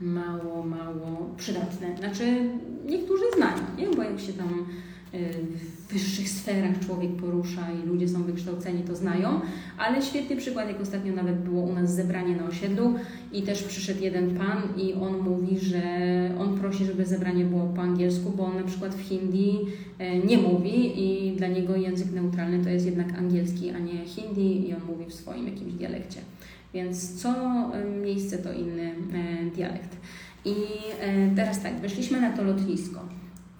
mało, 0.00 0.64
mało 0.64 1.30
przydatne. 1.36 1.96
Znaczy, 1.96 2.50
niektórzy 2.86 3.24
znają, 3.36 3.62
nie? 3.78 3.96
bo 3.96 4.02
jak 4.02 4.20
się 4.20 4.32
tam 4.32 4.66
w 5.12 5.92
wyższych 5.92 6.28
sferach 6.28 6.78
człowiek 6.86 7.10
porusza 7.10 7.66
i 7.72 7.86
ludzie 7.86 8.08
są 8.08 8.22
wykształceni, 8.22 8.82
to 8.82 8.96
znają, 8.96 9.40
ale 9.78 10.02
świetny 10.02 10.36
przykład, 10.36 10.68
jak 10.68 10.80
ostatnio 10.80 11.12
nawet 11.12 11.38
było 11.38 11.62
u 11.62 11.72
nas 11.72 11.94
zebranie 11.94 12.36
na 12.36 12.46
osiedlu 12.46 12.94
i 13.32 13.42
też 13.42 13.62
przyszedł 13.62 14.02
jeden 14.02 14.36
pan 14.36 14.62
i 14.76 14.94
on 14.94 15.18
mówi, 15.18 15.58
że 15.58 15.82
on 16.38 16.58
prosi, 16.58 16.84
żeby 16.84 17.06
zebranie 17.06 17.44
było 17.44 17.66
po 17.66 17.82
angielsku, 17.82 18.30
bo 18.36 18.44
on 18.44 18.56
na 18.56 18.64
przykład 18.64 18.94
w 18.94 19.00
hindi 19.00 19.58
e, 19.98 20.18
nie 20.18 20.38
mówi 20.38 21.04
i 21.04 21.36
dla 21.36 21.46
niego 21.46 21.76
język 21.76 22.12
neutralny 22.12 22.64
to 22.64 22.70
jest 22.70 22.86
jednak 22.86 23.18
angielski, 23.18 23.70
a 23.70 23.78
nie 23.78 24.04
hindi 24.04 24.68
i 24.68 24.74
on 24.74 24.80
mówi 24.86 25.04
w 25.04 25.14
swoim 25.14 25.46
jakimś 25.46 25.72
dialekcie. 25.72 26.20
Więc 26.74 27.22
co 27.22 27.32
miejsce 28.02 28.38
to 28.38 28.52
inny 28.52 28.94
e, 29.12 29.50
dialekt. 29.54 29.96
I 30.44 30.54
e, 31.00 31.34
teraz 31.36 31.62
tak, 31.62 31.80
weszliśmy 31.80 32.20
na 32.20 32.36
to 32.36 32.42
lotnisko. 32.42 33.00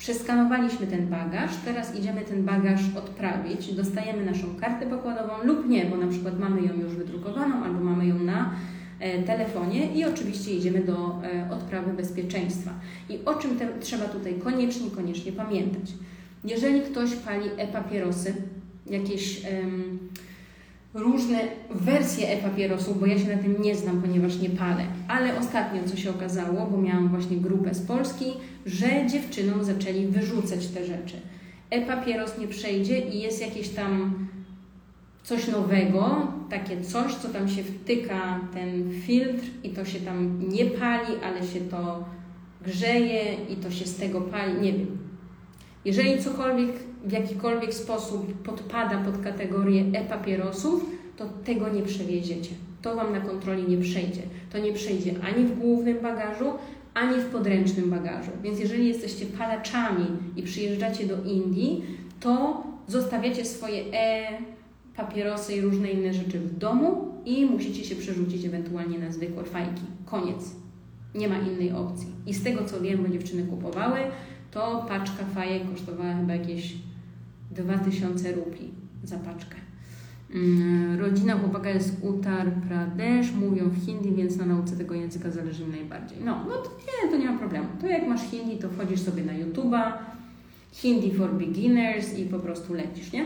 Przeskanowaliśmy 0.03 0.87
ten 0.87 1.09
bagaż, 1.09 1.51
teraz 1.65 1.97
idziemy 1.99 2.21
ten 2.21 2.45
bagaż 2.45 2.81
odprawić, 2.97 3.75
dostajemy 3.75 4.25
naszą 4.25 4.57
kartę 4.61 4.87
pokładową 4.87 5.33
lub 5.45 5.69
nie, 5.69 5.87
bo 5.87 5.97
na 5.97 6.07
przykład 6.07 6.39
mamy 6.39 6.63
ją 6.63 6.75
już 6.75 6.95
wydrukowaną 6.95 7.65
albo 7.65 7.81
mamy 7.81 8.07
ją 8.07 8.19
na 8.19 8.55
e, 9.01 9.23
telefonie 9.23 9.95
i 9.95 10.05
oczywiście 10.05 10.55
idziemy 10.55 10.81
do 10.85 11.23
odprawy 11.51 11.93
bezpieczeństwa. 11.93 12.71
I 13.09 13.25
o 13.25 13.35
czym 13.35 13.59
te, 13.59 13.69
trzeba 13.81 14.05
tutaj 14.05 14.35
koniecznie, 14.35 14.91
koniecznie 14.91 15.33
pamiętać. 15.33 15.93
Jeżeli 16.45 16.81
ktoś 16.81 17.15
pali 17.15 17.51
e-papierosy, 17.57 18.35
jakieś 18.91 19.43
różne 20.95 21.39
wersje 21.71 22.29
e-papierosów, 22.29 23.01
bo 23.01 23.07
ja 23.07 23.19
się 23.19 23.37
na 23.37 23.43
tym 23.43 23.63
nie 23.63 23.77
znam, 23.77 24.03
ponieważ 24.03 24.39
nie 24.39 24.51
palę. 24.51 24.85
Ale 25.09 25.39
ostatnio 25.39 25.81
co 25.87 25.97
się 25.97 26.11
okazało, 26.11 26.67
bo 26.67 26.79
miałam 26.79 27.09
właśnie 27.09 27.37
grupę 27.37 27.75
z 27.75 27.87
Polski, 27.87 28.25
że 28.67 29.07
dziewczynom 29.07 29.65
zaczęli 29.65 30.07
wyrzucać 30.07 30.67
te 30.67 30.87
rzeczy. 30.87 31.17
E-papieros 31.71 32.39
nie 32.39 32.49
przejdzie 32.49 32.99
i 32.99 33.21
jest 33.21 33.41
jakieś 33.41 33.69
tam 33.69 34.15
coś 35.23 35.49
nowego, 35.49 36.33
takie 36.51 36.81
coś, 36.81 37.15
co 37.15 37.29
tam 37.29 37.49
się 37.49 37.63
wtyka, 37.63 38.41
ten 38.55 38.91
filtr 39.07 39.45
i 39.65 39.71
to 39.71 39.85
się 39.85 40.01
tam 40.01 40.49
nie 40.49 40.67
pali, 40.67 41.15
ale 41.25 41.47
się 41.47 41.61
to 41.61 42.05
grzeje 42.65 43.35
i 43.49 43.57
to 43.57 43.71
się 43.71 43.87
z 43.87 43.97
tego 43.97 44.21
pali, 44.21 44.61
nie 44.61 44.73
wiem. 44.73 44.99
Jeżeli 45.85 46.23
cokolwiek 46.23 46.73
w 47.05 47.13
jakikolwiek 47.13 47.75
sposób 47.75 48.43
podpada 48.43 48.99
pod 48.99 49.19
kategorię 49.25 49.85
e-papierosów, 49.93 50.87
to 51.17 51.25
tego 51.45 51.69
nie 51.69 51.83
przewieziecie. 51.83 52.51
To 52.83 52.97
Wam 52.97 53.13
na 53.13 53.21
kontroli 53.21 53.69
nie 53.69 53.79
przejdzie. 53.79 54.23
To 54.53 54.59
nie 54.59 54.73
przejdzie 54.73 55.15
ani 55.23 55.45
w 55.45 55.59
głównym 55.59 56.01
bagażu, 56.01 56.53
ani 56.95 57.23
w 57.23 57.27
podręcznym 57.27 57.91
bagażu. 57.91 58.31
Więc 58.43 58.61
jeżeli 58.61 58.89
jesteście 58.89 59.27
palaczami 59.27 60.07
i 60.37 60.43
przyjeżdżacie 60.43 61.07
do 61.07 61.25
Indii, 61.25 61.85
to 62.21 62.63
zostawiacie 62.89 63.45
swoje 63.45 63.83
e-papierosy 63.93 65.57
i 65.57 65.61
różne 65.61 65.91
inne 65.91 66.15
rzeczy 66.15 66.41
w 66.41 66.59
domu 66.59 67.13
i 67.25 67.47
musicie 67.47 67.85
się 67.85 67.97
przerzucić 67.97 68.45
ewentualnie 68.45 68.99
na 68.99 69.13
zwykłe 69.13 69.45
fajki. 69.45 69.83
Koniec. 70.05 70.51
Nie 71.15 71.29
ma 71.29 71.39
innej 71.39 71.73
opcji. 71.73 72.07
I 72.27 72.35
z 72.35 72.45
tego 72.45 72.65
co 72.65 72.81
wiem, 72.81 73.03
bo 73.03 73.09
dziewczyny 73.09 73.45
kupowały, 73.45 73.99
to 74.51 74.87
paczka 74.89 75.25
fajek 75.35 75.71
kosztowała 75.71 76.15
chyba 76.15 76.35
jakieś 76.35 76.75
2000 77.53 78.33
rupii 78.33 78.71
za 79.05 79.17
paczkę. 79.17 79.57
Mm, 80.35 81.01
rodzina 81.01 81.39
chłopaka 81.39 81.71
jest 81.71 82.01
z 82.01 82.05
Uttar 82.05 82.53
Pradesh, 82.53 83.33
mówią 83.33 83.69
w 83.69 83.87
hindi, 83.87 84.13
więc 84.13 84.37
na 84.37 84.47
nauce 84.47 84.77
tego 84.77 84.95
języka 84.95 85.31
zależy 85.31 85.67
mi 85.67 85.71
najbardziej. 85.71 86.19
No, 86.25 86.45
no 86.49 86.57
to 86.57 86.71
nie, 86.71 87.11
to 87.11 87.19
nie 87.19 87.31
ma 87.31 87.39
problemu. 87.39 87.67
To 87.81 87.87
jak 87.87 88.09
masz 88.09 88.31
hindi, 88.31 88.57
to 88.57 88.69
wchodzisz 88.69 89.01
sobie 89.01 89.25
na 89.25 89.33
YouTube'a, 89.33 89.93
Hindi 90.73 91.13
for 91.13 91.35
Beginners 91.35 92.19
i 92.19 92.25
po 92.25 92.39
prostu 92.39 92.75
lecisz, 92.75 93.13
nie? 93.13 93.25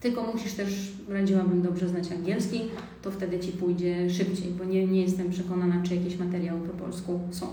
Tylko 0.00 0.22
musisz 0.22 0.52
też, 0.52 0.92
radziłabym 1.08 1.62
dobrze 1.62 1.88
znać 1.88 2.12
angielski, 2.12 2.60
to 3.02 3.10
wtedy 3.10 3.40
Ci 3.40 3.52
pójdzie 3.52 4.10
szybciej, 4.10 4.50
bo 4.58 4.64
nie, 4.64 4.86
nie 4.86 5.02
jestem 5.02 5.30
przekonana, 5.30 5.82
czy 5.82 5.94
jakieś 5.94 6.18
materiały 6.18 6.60
po 6.60 6.84
polsku 6.84 7.20
są. 7.30 7.46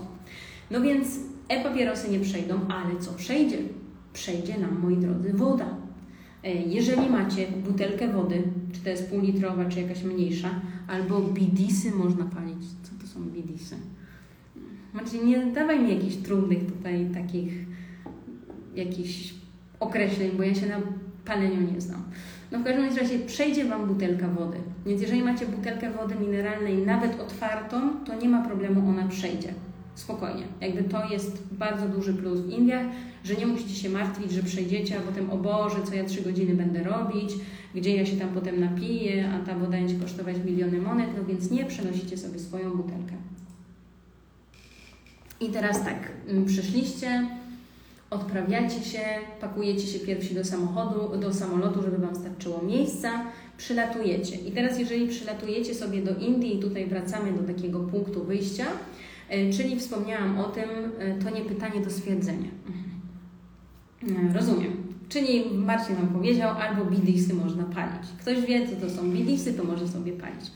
No 0.70 0.80
więc 0.80 1.08
e-papierosy 1.48 2.10
nie 2.10 2.20
przejdą, 2.20 2.60
ale 2.68 3.00
co 3.00 3.12
przejdzie? 3.12 3.58
Przejdzie 4.12 4.58
nam, 4.58 4.80
moi 4.82 4.96
drodzy, 4.96 5.32
woda. 5.32 5.87
E, 6.44 6.52
jeżeli 6.54 7.10
macie 7.10 7.46
butelkę 7.66 8.08
wody, 8.08 8.42
czy 8.72 8.80
to 8.80 8.90
jest 8.90 9.10
półlitrowa, 9.10 9.64
czy 9.64 9.80
jakaś 9.80 10.02
mniejsza, 10.02 10.50
albo 10.88 11.20
bidisy 11.20 11.90
można 11.90 12.24
palić. 12.24 12.62
Co 12.82 12.90
to 13.00 13.06
są 13.06 13.20
bidisy? 13.20 13.76
Znaczy 14.92 15.24
nie 15.24 15.46
dawaj 15.46 15.80
mi 15.80 15.94
jakichś 15.94 16.16
trudnych 16.16 16.66
tutaj 16.66 17.06
takich 17.14 17.52
jakichś 18.74 19.34
określeń, 19.80 20.30
bo 20.36 20.42
ja 20.42 20.54
się 20.54 20.66
na 20.66 20.80
paleniu 21.24 21.72
nie 21.72 21.80
znam. 21.80 22.02
No 22.52 22.58
w 22.58 22.64
każdym 22.64 22.96
razie 22.96 23.18
przejdzie 23.18 23.64
Wam 23.64 23.86
butelka 23.86 24.28
wody. 24.28 24.58
Więc 24.86 25.02
jeżeli 25.02 25.22
macie 25.22 25.46
butelkę 25.46 25.90
wody 25.90 26.14
mineralnej 26.14 26.78
nawet 26.78 27.20
otwartą, 27.20 28.04
to 28.04 28.14
nie 28.14 28.28
ma 28.28 28.44
problemu, 28.44 28.88
ona 28.88 29.08
przejdzie 29.08 29.54
spokojnie. 29.98 30.42
Jakby 30.60 30.84
to 30.84 31.08
jest 31.10 31.42
bardzo 31.52 31.88
duży 31.88 32.14
plus 32.14 32.40
w 32.40 32.50
Indiach, 32.50 32.86
że 33.24 33.34
nie 33.34 33.46
musicie 33.46 33.74
się 33.74 33.88
martwić, 33.88 34.32
że 34.32 34.42
przejdziecie, 34.42 34.98
a 34.98 35.00
potem 35.00 35.30
o 35.30 35.36
Boże, 35.36 35.76
co 35.84 35.94
ja 35.94 36.04
trzy 36.04 36.22
godziny 36.22 36.54
będę 36.54 36.82
robić, 36.82 37.30
gdzie 37.74 37.96
ja 37.96 38.06
się 38.06 38.16
tam 38.16 38.28
potem 38.28 38.60
napiję, 38.60 39.30
a 39.30 39.46
ta 39.46 39.54
woda 39.54 39.70
będzie 39.70 39.94
kosztować 39.94 40.36
miliony 40.44 40.78
monet, 40.78 41.10
no 41.18 41.24
więc 41.24 41.50
nie 41.50 41.64
przenosicie 41.64 42.16
sobie 42.16 42.38
swoją 42.38 42.70
butelkę. 42.70 43.12
I 45.40 45.48
teraz 45.48 45.84
tak, 45.84 46.12
mm, 46.28 46.44
przyszliście, 46.44 47.28
odprawiacie 48.10 48.80
się, 48.80 49.00
pakujecie 49.40 49.86
się 49.86 49.98
pierwsi 49.98 50.34
do 50.34 50.44
samochodu, 50.44 51.16
do 51.16 51.34
samolotu, 51.34 51.82
żeby 51.82 51.98
Wam 51.98 52.16
starczyło 52.16 52.62
miejsca, 52.62 53.24
przylatujecie. 53.56 54.36
I 54.36 54.52
teraz 54.52 54.78
jeżeli 54.78 55.08
przylatujecie 55.08 55.74
sobie 55.74 56.02
do 56.02 56.16
Indii 56.16 56.58
tutaj 56.60 56.86
wracamy 56.86 57.32
do 57.32 57.54
takiego 57.54 57.80
punktu 57.80 58.24
wyjścia, 58.24 58.66
czyli 59.56 59.80
wspomniałam 59.80 60.38
o 60.38 60.44
tym, 60.44 60.68
e, 60.98 61.14
to 61.14 61.30
nie 61.30 61.40
pytanie 61.40 61.80
do 61.80 61.90
stwierdzenia. 61.90 62.48
Mhm. 64.02 64.30
E, 64.30 64.32
rozumiem. 64.32 64.72
Czyli 65.08 65.44
Marcin 65.54 65.96
nam 65.96 66.08
powiedział, 66.08 66.56
albo 66.58 66.84
bidisy 66.84 67.34
można 67.34 67.64
palić. 67.64 68.08
Ktoś 68.20 68.40
wie, 68.40 68.68
co 68.68 68.76
to 68.76 68.90
są 68.90 69.10
bidisy, 69.10 69.54
to 69.54 69.64
może 69.64 69.88
sobie 69.88 70.12
palić. 70.12 70.50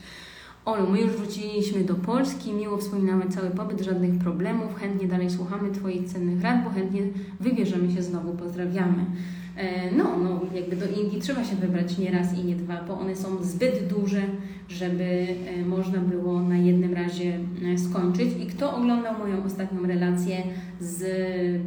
Olu, 0.65 0.89
my 0.89 1.01
już 1.01 1.11
wróciliśmy 1.11 1.83
do 1.83 1.95
Polski, 1.95 2.53
miło 2.53 2.77
wspominamy 2.77 3.29
cały 3.29 3.49
pobyt, 3.49 3.81
żadnych 3.81 4.19
problemów, 4.19 4.75
chętnie 4.75 5.07
dalej 5.07 5.29
słuchamy 5.29 5.71
Twoich 5.71 6.05
cennych 6.05 6.41
rad, 6.41 6.63
bo 6.63 6.69
chętnie 6.69 7.01
wybierzemy 7.39 7.95
się 7.95 8.03
znowu, 8.03 8.33
pozdrawiamy. 8.33 9.05
No, 9.97 10.17
no, 10.17 10.41
jakby 10.53 10.75
do 10.75 10.85
Indii 10.85 11.21
trzeba 11.21 11.43
się 11.43 11.55
wybrać 11.55 11.97
nie 11.97 12.11
raz 12.11 12.37
i 12.37 12.45
nie 12.45 12.55
dwa, 12.55 12.83
bo 12.87 12.99
one 12.99 13.15
są 13.15 13.43
zbyt 13.43 13.87
duże, 13.87 14.21
żeby 14.67 15.27
można 15.65 15.99
było 15.99 16.41
na 16.41 16.57
jednym 16.57 16.93
razie 16.93 17.39
skończyć. 17.89 18.29
I 18.43 18.45
kto 18.45 18.75
oglądał 18.75 19.17
moją 19.17 19.43
ostatnią 19.43 19.87
relację 19.87 20.43
z 20.79 21.03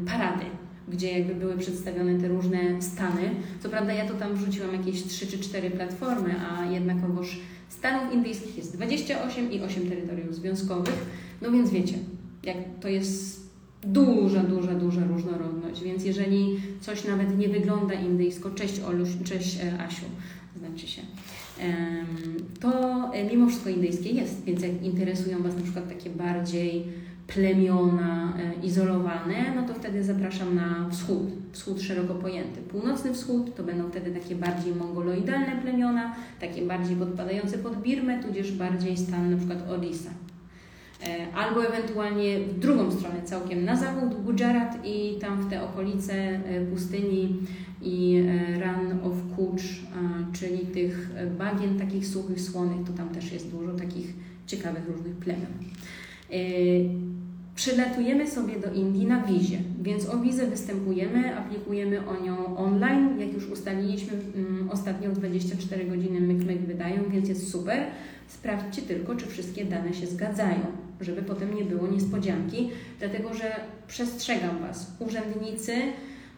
parady? 0.06 0.44
gdzie 0.88 1.18
jakby 1.18 1.34
były 1.34 1.58
przedstawione 1.58 2.20
te 2.20 2.28
różne 2.28 2.82
stany. 2.82 3.30
Co 3.60 3.68
prawda 3.68 3.92
ja 3.92 4.08
to 4.08 4.14
tam 4.14 4.34
wrzuciłam 4.34 4.72
jakieś 4.72 5.02
3 5.02 5.26
czy 5.26 5.38
4 5.38 5.70
platformy, 5.70 6.34
a 6.50 6.66
jednakowoż 6.70 7.40
Stanów 7.68 8.14
indyjskich 8.14 8.56
jest 8.56 8.76
28 8.76 9.52
i 9.52 9.60
8 9.60 9.88
terytoriów 9.88 10.34
związkowych. 10.34 11.06
No 11.42 11.50
więc 11.50 11.70
wiecie, 11.70 11.94
jak 12.42 12.56
to 12.80 12.88
jest 12.88 13.45
duża, 13.86 14.40
duża, 14.40 14.74
duża 14.74 15.04
różnorodność. 15.04 15.82
Więc 15.82 16.04
jeżeli 16.04 16.60
coś 16.80 17.04
nawet 17.04 17.38
nie 17.38 17.48
wygląda 17.48 17.94
indyjsko, 17.94 18.50
cześć 18.50 18.80
cześć 19.24 19.58
e, 19.60 19.80
Asiu, 19.80 20.04
znaczy 20.58 20.86
się, 20.86 21.02
to 22.60 22.70
e, 23.14 23.24
mimo 23.24 23.48
wszystko 23.48 23.70
indyjskie 23.70 24.10
jest. 24.10 24.44
Więc 24.44 24.62
jak 24.62 24.82
interesują 24.82 25.42
Was 25.42 25.56
na 25.56 25.62
przykład 25.62 25.88
takie 25.88 26.10
bardziej 26.10 26.84
plemiona 27.26 28.32
e, 28.38 28.66
izolowane, 28.66 29.54
no 29.56 29.62
to 29.62 29.74
wtedy 29.74 30.04
zapraszam 30.04 30.54
na 30.54 30.88
wschód, 30.90 31.28
wschód 31.52 31.82
szeroko 31.82 32.14
pojęty. 32.14 32.60
Północny 32.60 33.14
wschód 33.14 33.54
to 33.54 33.62
będą 33.62 33.90
wtedy 33.90 34.10
takie 34.10 34.34
bardziej 34.34 34.74
mongoloidalne 34.74 35.56
plemiona, 35.62 36.16
takie 36.40 36.62
bardziej 36.62 36.96
podpadające 36.96 37.58
pod 37.58 37.82
Birmę, 37.82 38.22
tudzież 38.22 38.52
bardziej 38.52 38.96
stan 38.96 39.30
na 39.30 39.36
przykład 39.36 39.70
Odisa. 39.70 40.10
E, 41.06 41.34
albo 41.34 41.66
ewentualnie 41.66 42.40
w 42.40 42.58
drugą 42.58 42.90
stronę, 42.90 43.22
całkiem 43.24 43.64
na 43.64 43.76
zachód, 43.76 44.24
Gujarat 44.24 44.78
i 44.84 45.18
tam 45.20 45.42
w 45.42 45.50
te 45.50 45.62
okolice 45.62 46.14
e, 46.14 46.66
pustyni 46.66 47.36
i 47.82 48.22
Run 48.54 49.00
of 49.04 49.36
Kutch, 49.36 49.64
czyli 50.32 50.58
tych 50.58 51.10
bagien 51.38 51.78
takich 51.78 52.06
suchych, 52.06 52.40
słonych, 52.40 52.86
to 52.86 52.92
tam 52.92 53.08
też 53.08 53.32
jest 53.32 53.50
dużo 53.50 53.72
takich 53.72 54.14
ciekawych 54.46 54.88
różnych 54.88 55.16
plemion. 55.16 55.52
Przylatujemy 57.56 58.26
sobie 58.30 58.60
do 58.60 58.72
Indii 58.72 59.06
na 59.06 59.22
wizie, 59.22 59.58
więc 59.82 60.08
o 60.08 60.18
wizę 60.18 60.46
występujemy, 60.46 61.36
aplikujemy 61.36 62.08
o 62.08 62.24
nią 62.24 62.56
online. 62.56 63.20
Jak 63.20 63.32
już 63.32 63.50
ustaliliśmy, 63.50 64.12
mm, 64.36 64.70
ostatnio 64.70 65.10
24 65.10 65.84
godziny 65.84 66.20
myk-myk 66.20 66.58
wydają, 66.58 67.10
więc 67.10 67.28
jest 67.28 67.50
super. 67.50 67.84
Sprawdźcie 68.28 68.82
tylko, 68.82 69.16
czy 69.16 69.26
wszystkie 69.26 69.64
dane 69.64 69.94
się 69.94 70.06
zgadzają, 70.06 70.85
żeby 71.00 71.22
potem 71.22 71.54
nie 71.54 71.64
było 71.64 71.86
niespodzianki, 71.86 72.70
dlatego 72.98 73.34
że 73.34 73.54
przestrzegam 73.86 74.58
Was, 74.58 74.96
urzędnicy, 74.98 75.72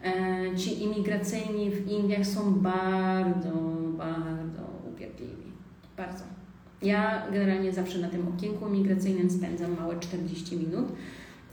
e, 0.03 0.57
ci 0.57 0.83
imigracyjni 0.83 1.71
w 1.71 1.91
Indiach 1.91 2.25
są 2.25 2.53
bardzo, 2.53 3.51
bardzo 3.97 4.61
upierdliwi. 4.93 5.51
Bardzo. 5.97 6.23
Ja 6.81 7.23
generalnie 7.31 7.73
zawsze 7.73 7.99
na 7.99 8.09
tym 8.09 8.27
okienku 8.27 8.69
migracyjnym 8.69 9.29
spędzam 9.29 9.75
małe 9.79 9.99
40 9.99 10.57
minut, 10.57 10.85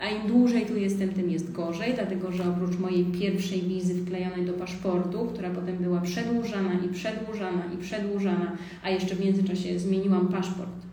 a 0.00 0.06
im 0.06 0.28
dłużej 0.28 0.66
tu 0.66 0.76
jestem, 0.76 1.08
tym 1.08 1.30
jest 1.30 1.52
gorzej, 1.52 1.94
dlatego 1.94 2.32
że 2.32 2.48
oprócz 2.48 2.78
mojej 2.78 3.04
pierwszej 3.04 3.62
wizy 3.62 3.94
wklejonej 3.94 4.46
do 4.46 4.52
paszportu, 4.52 5.26
która 5.26 5.50
potem 5.50 5.76
była 5.76 6.00
przedłużana 6.00 6.72
i 6.72 6.88
przedłużana 6.88 7.62
i 7.74 7.76
przedłużana, 7.76 8.56
a 8.84 8.90
jeszcze 8.90 9.14
w 9.14 9.20
międzyczasie 9.20 9.78
zmieniłam 9.78 10.28
paszport. 10.28 10.85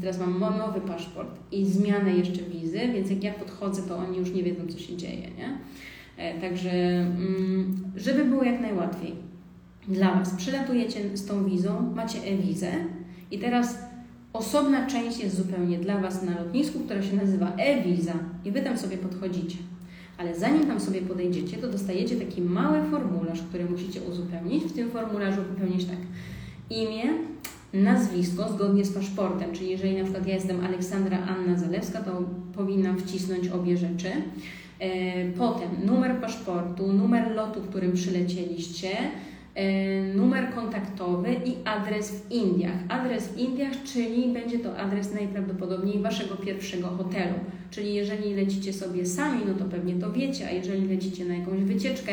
Teraz 0.00 0.18
mam 0.18 0.58
nowy 0.58 0.80
paszport 0.80 1.38
i 1.52 1.66
zmianę 1.66 2.12
jeszcze 2.12 2.42
wizy, 2.42 2.78
więc 2.94 3.10
jak 3.10 3.24
ja 3.24 3.34
podchodzę, 3.34 3.82
to 3.82 3.96
oni 3.96 4.18
już 4.18 4.32
nie 4.32 4.42
wiedzą, 4.42 4.66
co 4.68 4.78
się 4.78 4.96
dzieje, 4.96 5.30
nie? 5.38 5.58
E, 6.16 6.40
także, 6.40 6.70
mm, 6.70 7.92
żeby 7.96 8.24
było 8.24 8.44
jak 8.44 8.60
najłatwiej 8.60 9.14
dla 9.88 10.14
Was, 10.14 10.34
przylatujecie 10.34 11.16
z 11.16 11.26
tą 11.26 11.44
wizą, 11.44 11.92
macie 11.94 12.18
e-wizę, 12.18 12.72
i 13.30 13.38
teraz 13.38 13.78
osobna 14.32 14.86
część 14.86 15.18
jest 15.18 15.36
zupełnie 15.36 15.78
dla 15.78 16.00
Was 16.00 16.22
na 16.22 16.40
lotnisku, 16.40 16.80
która 16.80 17.02
się 17.02 17.16
nazywa 17.16 17.52
e-visa 17.56 18.12
i 18.44 18.50
Wy 18.50 18.62
tam 18.62 18.78
sobie 18.78 18.96
podchodzicie. 18.96 19.58
Ale 20.18 20.38
zanim 20.38 20.66
tam 20.66 20.80
sobie 20.80 21.02
podejdziecie, 21.02 21.56
to 21.56 21.68
dostajecie 21.68 22.16
taki 22.16 22.40
mały 22.42 22.90
formularz, 22.90 23.42
który 23.42 23.64
musicie 23.64 24.00
uzupełnić. 24.02 24.64
W 24.64 24.72
tym 24.72 24.90
formularzu 24.90 25.42
wypełnić 25.42 25.84
tak 25.84 25.98
imię, 26.70 27.02
nazwisko 27.82 28.48
zgodnie 28.48 28.84
z 28.84 28.92
paszportem, 28.92 29.52
czyli 29.52 29.70
jeżeli 29.70 29.96
na 29.96 30.04
przykład 30.04 30.26
ja 30.26 30.34
jestem 30.34 30.64
Aleksandra 30.64 31.18
Anna 31.18 31.58
Zalewska, 31.58 32.00
to 32.00 32.22
powinnam 32.56 32.98
wcisnąć 32.98 33.48
obie 33.48 33.76
rzeczy. 33.76 34.08
E, 34.78 35.30
potem 35.30 35.68
numer 35.84 36.16
paszportu, 36.20 36.92
numer 36.92 37.34
lotu, 37.34 37.60
którym 37.60 37.92
przylecieliście, 37.92 38.88
E, 39.56 40.14
numer 40.14 40.54
kontaktowy 40.54 41.28
i 41.44 41.54
adres 41.64 42.10
w 42.10 42.30
Indiach. 42.30 42.78
Adres 42.88 43.28
w 43.28 43.38
Indiach, 43.38 43.82
czyli 43.84 44.32
będzie 44.32 44.58
to 44.58 44.78
adres 44.78 45.14
najprawdopodobniej 45.14 45.98
Waszego 45.98 46.36
pierwszego 46.36 46.88
hotelu. 46.88 47.34
Czyli 47.70 47.94
jeżeli 47.94 48.34
lecicie 48.34 48.72
sobie 48.72 49.06
sami, 49.06 49.40
no 49.46 49.54
to 49.54 49.64
pewnie 49.64 49.94
to 49.94 50.12
wiecie, 50.12 50.48
a 50.48 50.50
jeżeli 50.50 50.88
lecicie 50.88 51.24
na 51.24 51.34
jakąś 51.34 51.60
wycieczkę, 51.60 52.12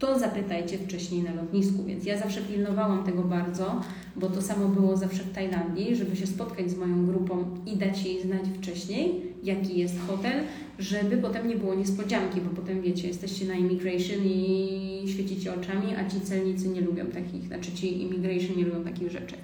to 0.00 0.18
zapytajcie 0.18 0.78
wcześniej 0.78 1.22
na 1.22 1.34
lotnisku. 1.34 1.84
Więc 1.84 2.04
ja 2.04 2.18
zawsze 2.18 2.40
pilnowałam 2.40 3.04
tego 3.04 3.22
bardzo, 3.22 3.80
bo 4.16 4.26
to 4.26 4.42
samo 4.42 4.68
było 4.68 4.96
zawsze 4.96 5.22
w 5.22 5.32
Tajlandii, 5.32 5.96
żeby 5.96 6.16
się 6.16 6.26
spotkać 6.26 6.70
z 6.70 6.76
moją 6.76 7.06
grupą 7.06 7.44
i 7.66 7.76
dać 7.76 8.04
jej 8.04 8.22
znać 8.22 8.42
wcześniej, 8.58 9.22
jaki 9.42 9.78
jest 9.78 9.94
hotel, 10.06 10.42
żeby 10.78 11.16
potem 11.16 11.48
nie 11.48 11.56
było 11.56 11.74
niespodzianki, 11.74 12.40
bo 12.40 12.50
potem 12.50 12.82
wiecie, 12.82 13.08
jesteście 13.08 13.46
na 13.46 13.54
immigration 13.54 14.24
i 14.24 15.04
świecicie 15.06 15.54
oczami, 15.54 15.94
a 15.96 16.10
ci 16.10 16.20
celnicy 16.20 16.68
nie 16.68 16.80
lubią 16.80 17.06
takich, 17.06 17.46
znaczy 17.46 17.72
ci 17.72 18.02
immigration 18.02 18.56
nie 18.56 18.64
lubią 18.64 18.84
takich 18.84 19.10
rzeczy. 19.10 19.34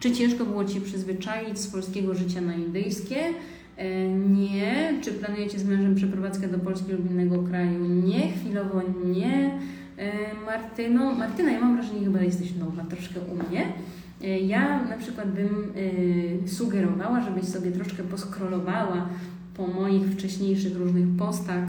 Czy 0.00 0.12
ciężko 0.12 0.44
było 0.44 0.64
Ci 0.64 0.80
przyzwyczaić 0.80 1.58
z 1.58 1.66
polskiego 1.66 2.14
życia 2.14 2.40
na 2.40 2.54
indyjskie? 2.54 3.16
E, 3.76 4.08
nie. 4.08 4.94
Czy 5.02 5.12
planujecie 5.12 5.58
z 5.58 5.64
mężem 5.64 5.94
przeprowadzkę 5.94 6.48
do 6.48 6.58
Polski 6.58 6.92
lub 6.92 7.10
innego 7.10 7.42
kraju? 7.42 7.84
Nie. 7.84 8.32
Chwilowo 8.32 8.82
nie. 9.04 9.58
E, 9.98 10.34
Martyno, 10.46 11.14
Martyna, 11.14 11.52
ja 11.52 11.60
mam 11.60 11.76
wrażenie, 11.76 12.04
chyba 12.04 12.20
jesteś 12.20 12.54
nowa 12.54 12.84
troszkę 12.84 13.20
u 13.20 13.48
mnie. 13.48 13.72
E, 14.22 14.38
ja 14.40 14.84
na 14.84 14.96
przykład 14.96 15.30
bym 15.30 15.72
sugerowała, 16.46 17.20
żebyś 17.20 17.44
sobie 17.44 17.72
troszkę 17.72 18.02
poskrolowała 18.02 19.08
po 19.54 19.66
moich 19.66 20.06
wcześniejszych 20.06 20.76
różnych 20.76 21.16
postach 21.18 21.68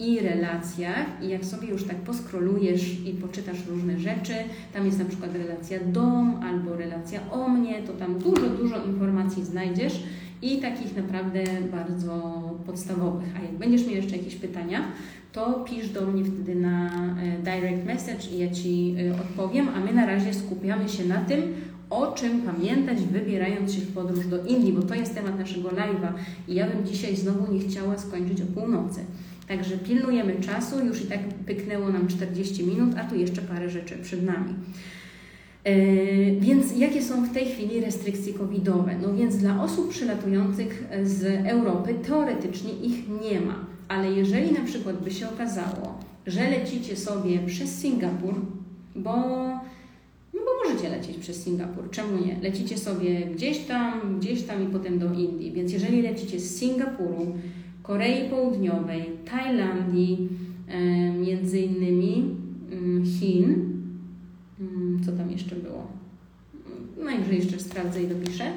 i 0.00 0.20
relacjach 0.20 1.06
i 1.22 1.28
jak 1.28 1.44
sobie 1.44 1.68
już 1.68 1.84
tak 1.84 1.96
poskrolujesz 1.96 3.00
i 3.00 3.14
poczytasz 3.14 3.66
różne 3.66 3.98
rzeczy, 3.98 4.34
tam 4.72 4.86
jest 4.86 4.98
na 4.98 5.04
przykład 5.04 5.34
relacja 5.34 5.78
dom 5.86 6.40
albo 6.42 6.76
relacja 6.76 7.30
o 7.30 7.48
mnie, 7.48 7.82
to 7.82 7.92
tam 7.92 8.18
dużo, 8.18 8.50
dużo 8.50 8.84
informacji 8.84 9.44
znajdziesz 9.44 10.02
i 10.42 10.58
takich 10.58 10.96
naprawdę 10.96 11.44
bardzo 11.72 12.42
podstawowych. 12.68 13.28
A 13.38 13.42
jak 13.42 13.52
będziesz 13.52 13.86
miał 13.86 13.94
jeszcze 13.94 14.16
jakieś 14.16 14.34
pytania, 14.34 14.80
to 15.32 15.52
pisz 15.52 15.88
do 15.88 16.06
mnie 16.06 16.24
wtedy 16.24 16.54
na 16.54 16.86
e, 16.86 17.38
direct 17.38 17.86
message 17.86 18.30
i 18.32 18.38
ja 18.38 18.50
Ci 18.50 18.94
e, 18.98 19.20
odpowiem, 19.20 19.68
a 19.68 19.80
my 19.80 19.92
na 19.92 20.06
razie 20.06 20.34
skupiamy 20.34 20.88
się 20.88 21.04
na 21.04 21.24
tym, 21.24 21.42
o 21.90 22.12
czym 22.12 22.42
pamiętać, 22.42 22.98
wybierając 22.98 23.72
się 23.72 23.80
w 23.80 23.92
podróż 23.92 24.26
do 24.26 24.44
Indii, 24.44 24.72
bo 24.72 24.82
to 24.82 24.94
jest 24.94 25.14
temat 25.14 25.38
naszego 25.38 25.68
live'a 25.68 26.12
i 26.48 26.54
ja 26.54 26.66
bym 26.70 26.86
dzisiaj 26.86 27.16
znowu 27.16 27.52
nie 27.52 27.60
chciała 27.60 27.98
skończyć 27.98 28.42
o 28.42 28.46
północy. 28.46 29.00
Także 29.48 29.78
pilnujemy 29.78 30.40
czasu, 30.40 30.86
już 30.86 31.02
i 31.02 31.06
tak 31.06 31.20
pyknęło 31.46 31.88
nam 31.88 32.08
40 32.08 32.66
minut, 32.66 32.90
a 32.98 33.04
tu 33.04 33.14
jeszcze 33.14 33.42
parę 33.42 33.70
rzeczy 33.70 33.98
przed 34.02 34.22
nami. 34.22 34.54
Yy, 35.64 36.40
więc 36.40 36.76
jakie 36.76 37.02
są 37.02 37.24
w 37.24 37.32
tej 37.32 37.46
chwili 37.46 37.80
restrykcje 37.80 38.34
covidowe? 38.34 38.94
No 39.02 39.14
więc 39.14 39.36
dla 39.36 39.62
osób 39.62 39.88
przylatujących 39.88 40.84
z 41.02 41.46
Europy 41.46 41.94
teoretycznie 42.06 42.72
ich 42.72 43.08
nie 43.22 43.40
ma, 43.40 43.66
ale 43.88 44.12
jeżeli 44.12 44.52
na 44.52 44.64
przykład 44.64 45.04
by 45.04 45.10
się 45.10 45.28
okazało, 45.28 45.98
że 46.26 46.50
lecicie 46.50 46.96
sobie 46.96 47.38
przez 47.46 47.78
Singapur, 47.78 48.34
bo 48.94 49.14
możecie 50.68 50.88
lecieć 50.88 51.16
przez 51.16 51.42
Singapur. 51.42 51.90
Czemu 51.90 52.26
nie? 52.26 52.36
Lecicie 52.42 52.78
sobie 52.78 53.26
gdzieś 53.34 53.58
tam, 53.58 54.18
gdzieś 54.18 54.42
tam 54.42 54.68
i 54.68 54.72
potem 54.72 54.98
do 54.98 55.12
Indii. 55.12 55.52
Więc 55.52 55.72
jeżeli 55.72 56.02
lecicie 56.02 56.40
z 56.40 56.58
Singapuru, 56.58 57.34
Korei 57.82 58.30
Południowej, 58.30 59.04
Tajlandii, 59.30 60.28
e, 60.68 61.12
między 61.12 61.60
innymi 61.60 62.36
mm, 62.72 63.04
Chin, 63.04 63.77
co 65.06 65.12
tam 65.12 65.30
jeszcze 65.30 65.56
było? 65.56 65.86
Najwyżej 67.04 67.36
jeszcze 67.36 67.58
sprawdzę 67.58 68.02
i 68.02 68.06
dopiszę. 68.06 68.52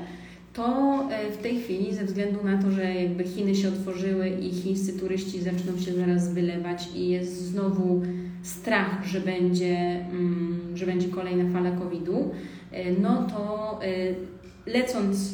to 0.53 0.99
e, 1.11 1.31
w 1.31 1.37
tej 1.37 1.59
chwili 1.59 1.95
ze 1.95 2.05
względu 2.05 2.43
na 2.43 2.61
to, 2.63 2.71
że 2.71 2.93
jakby 2.95 3.23
Chiny 3.23 3.55
się 3.55 3.67
otworzyły 3.67 4.29
i 4.29 4.51
chińscy 4.51 4.99
turyści 4.99 5.41
zaczną 5.41 5.79
się 5.79 5.93
zaraz 5.93 6.33
wylewać 6.33 6.89
i 6.95 7.09
jest 7.09 7.45
znowu 7.45 8.01
strach, 8.43 9.05
że 9.05 9.19
będzie, 9.19 10.05
mm, 10.11 10.59
że 10.73 10.85
będzie 10.85 11.07
kolejna 11.07 11.53
fala 11.53 11.71
COVID-u, 11.71 12.31
e, 12.71 12.91
no 12.91 13.27
to 13.27 13.79
e, 13.83 13.89
lecąc 14.65 15.33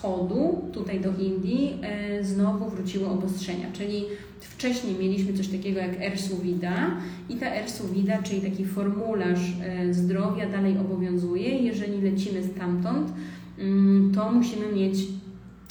wschodu, 0.00 0.68
tutaj 0.72 1.00
do 1.00 1.10
Indii, 1.18 1.80
znowu 2.20 2.70
wróciły 2.70 3.06
obostrzenia, 3.06 3.66
czyli 3.72 4.04
wcześniej 4.40 4.94
mieliśmy 4.94 5.32
coś 5.32 5.48
takiego 5.48 5.80
jak 5.80 6.00
ERSU-WIDA 6.00 6.96
i 7.28 7.36
ta 7.36 7.46
ERSU-WIDA, 7.46 8.22
czyli 8.22 8.40
taki 8.40 8.64
formularz 8.64 9.52
zdrowia 9.90 10.48
dalej 10.48 10.78
obowiązuje. 10.78 11.58
Jeżeli 11.58 12.00
lecimy 12.02 12.42
stamtąd, 12.44 13.12
Mm, 13.60 14.12
to 14.14 14.32
musimy 14.32 14.72
mieć 14.72 14.98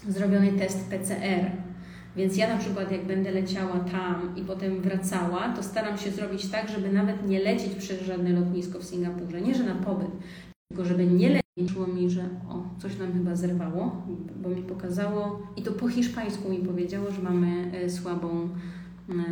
zrobiony 0.07 0.51
test 0.51 0.89
PCR. 0.89 1.51
Więc 2.15 2.37
ja 2.37 2.53
na 2.53 2.57
przykład 2.57 2.91
jak 2.91 3.05
będę 3.05 3.31
leciała 3.31 3.79
tam 3.79 4.35
i 4.35 4.41
potem 4.41 4.81
wracała, 4.81 5.53
to 5.55 5.63
staram 5.63 5.97
się 5.97 6.11
zrobić 6.11 6.47
tak, 6.47 6.69
żeby 6.69 6.93
nawet 6.93 7.27
nie 7.27 7.39
lecieć 7.39 7.75
przez 7.75 8.01
żadne 8.01 8.29
lotnisko 8.33 8.79
w 8.79 8.83
Singapurze. 8.83 9.41
Nie, 9.41 9.55
że 9.55 9.63
na 9.63 9.75
pobyt, 9.75 10.09
tylko 10.71 10.85
żeby 10.85 11.05
nie 11.05 11.27
lecieć. 11.29 11.48
Szło 11.67 11.87
mi, 11.87 12.09
że 12.09 12.21
o, 12.49 12.63
coś 12.79 12.97
nam 12.97 13.13
chyba 13.13 13.35
zerwało, 13.35 14.07
bo 14.43 14.49
mi 14.49 14.61
pokazało 14.61 15.47
i 15.57 15.61
to 15.61 15.71
po 15.71 15.87
hiszpańsku 15.87 16.49
mi 16.49 16.57
powiedziało, 16.57 17.11
że 17.11 17.21
mamy 17.21 17.71
e, 17.73 17.89
słabą, 17.89 18.49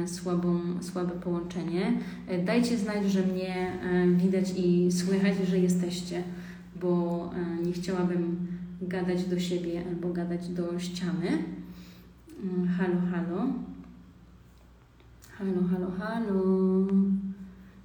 e, 0.03 0.07
słabą, 0.07 0.59
słabe 0.81 1.11
połączenie. 1.11 1.99
E, 2.27 2.43
dajcie 2.43 2.77
znać, 2.77 3.11
że 3.11 3.21
mnie 3.21 3.71
widać 4.17 4.53
i 4.57 4.91
słychać, 4.91 5.33
że 5.47 5.59
jesteście 5.59 6.23
bo 6.81 7.29
nie 7.65 7.73
chciałabym 7.73 8.47
gadać 8.81 9.25
do 9.25 9.39
siebie 9.39 9.83
albo 9.89 10.13
gadać 10.13 10.49
do 10.49 10.79
ściany. 10.79 11.27
Mm, 12.43 12.67
halo, 12.67 13.01
halo. 13.11 13.47
Halo, 15.37 15.67
halo, 15.71 15.91
halo. 15.99 16.43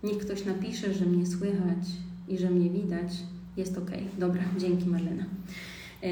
Niech 0.04 0.18
ktoś 0.18 0.44
napisze, 0.44 0.94
że 0.94 1.06
mnie 1.06 1.26
słychać 1.26 1.86
i 2.28 2.38
że 2.38 2.50
mnie 2.50 2.70
widać. 2.70 3.12
Jest 3.56 3.78
ok. 3.78 3.90
Dobra, 4.18 4.42
dzięki 4.58 4.88
Marlena. 4.88 5.24
E, 6.02 6.08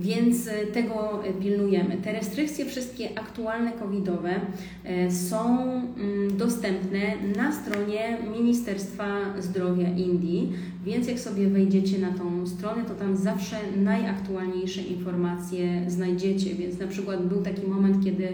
więc 0.00 0.48
tego 0.72 1.22
pilnujemy. 1.40 1.96
Te 1.96 2.12
restrykcje, 2.12 2.64
wszystkie 2.64 3.18
aktualne 3.18 3.72
covidowe, 3.72 4.40
e, 4.84 5.10
są 5.10 5.62
mm, 5.62 6.36
dostępne 6.36 7.00
na 7.36 7.52
stronie 7.52 8.18
Ministerstwa 8.38 9.06
Zdrowia 9.40 9.88
Indii, 9.88 10.52
więc 10.84 11.08
jak 11.08 11.18
sobie 11.20 11.48
wejdziecie 11.48 11.98
na 11.98 12.12
tą 12.12 12.46
stronę, 12.46 12.84
to 12.84 12.94
tam 12.94 13.16
zawsze 13.16 13.56
najaktualniejsze 13.76 14.82
informacje 14.82 15.90
znajdziecie. 15.90 16.54
Więc 16.54 16.78
na 16.78 16.86
przykład 16.86 17.26
był 17.26 17.42
taki 17.42 17.66
moment, 17.66 18.04
kiedy 18.04 18.28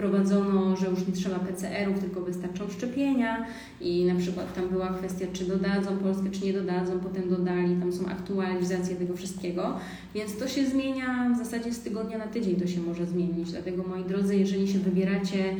wprowadzono, 0.00 0.76
że 0.76 0.86
już 0.86 1.06
nie 1.06 1.12
trzeba 1.12 1.38
PCR-ów, 1.38 1.98
tylko 2.00 2.20
wystarczą 2.20 2.68
szczepienia 2.70 3.46
i 3.80 4.04
na 4.04 4.14
przykład 4.14 4.54
tam 4.54 4.68
była 4.68 4.88
kwestia, 4.88 5.26
czy 5.32 5.44
dodadzą 5.44 5.96
Polskę, 5.96 6.30
czy 6.30 6.44
nie 6.44 6.52
dodadzą, 6.52 7.00
potem 7.00 7.28
dodali, 7.30 7.76
tam 7.76 7.92
są 7.92 8.06
aktualizacje 8.06 8.96
tego 8.96 9.16
wszystkiego, 9.16 9.76
więc 10.14 10.38
to 10.38 10.48
się 10.48 10.66
zmienia 10.66 11.30
w 11.34 11.38
zasadzie 11.38 11.72
z 11.72 11.80
tygodnia 11.80 12.18
na 12.18 12.26
tydzień 12.26 12.56
to 12.56 12.66
się 12.66 12.80
może 12.80 13.06
zmienić, 13.06 13.50
dlatego 13.50 13.82
moi 13.82 14.04
drodzy, 14.04 14.36
jeżeli 14.36 14.68
się 14.68 14.78
wybieracie 14.78 15.54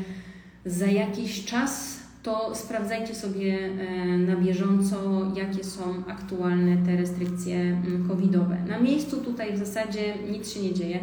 za 0.64 0.86
jakiś 0.86 1.44
czas, 1.44 2.00
to 2.22 2.54
sprawdzajcie 2.54 3.14
sobie 3.14 3.58
e, 3.58 4.06
na 4.18 4.36
bieżąco, 4.36 4.96
jakie 5.36 5.64
są 5.64 5.80
aktualne 6.08 6.76
te 6.86 6.96
restrykcje 6.96 7.56
mm, 7.56 8.08
covidowe. 8.08 8.56
Na 8.68 8.80
miejscu 8.80 9.16
tutaj 9.16 9.52
w 9.52 9.58
zasadzie 9.58 10.14
nic 10.32 10.52
się 10.52 10.60
nie 10.60 10.74
dzieje. 10.74 11.00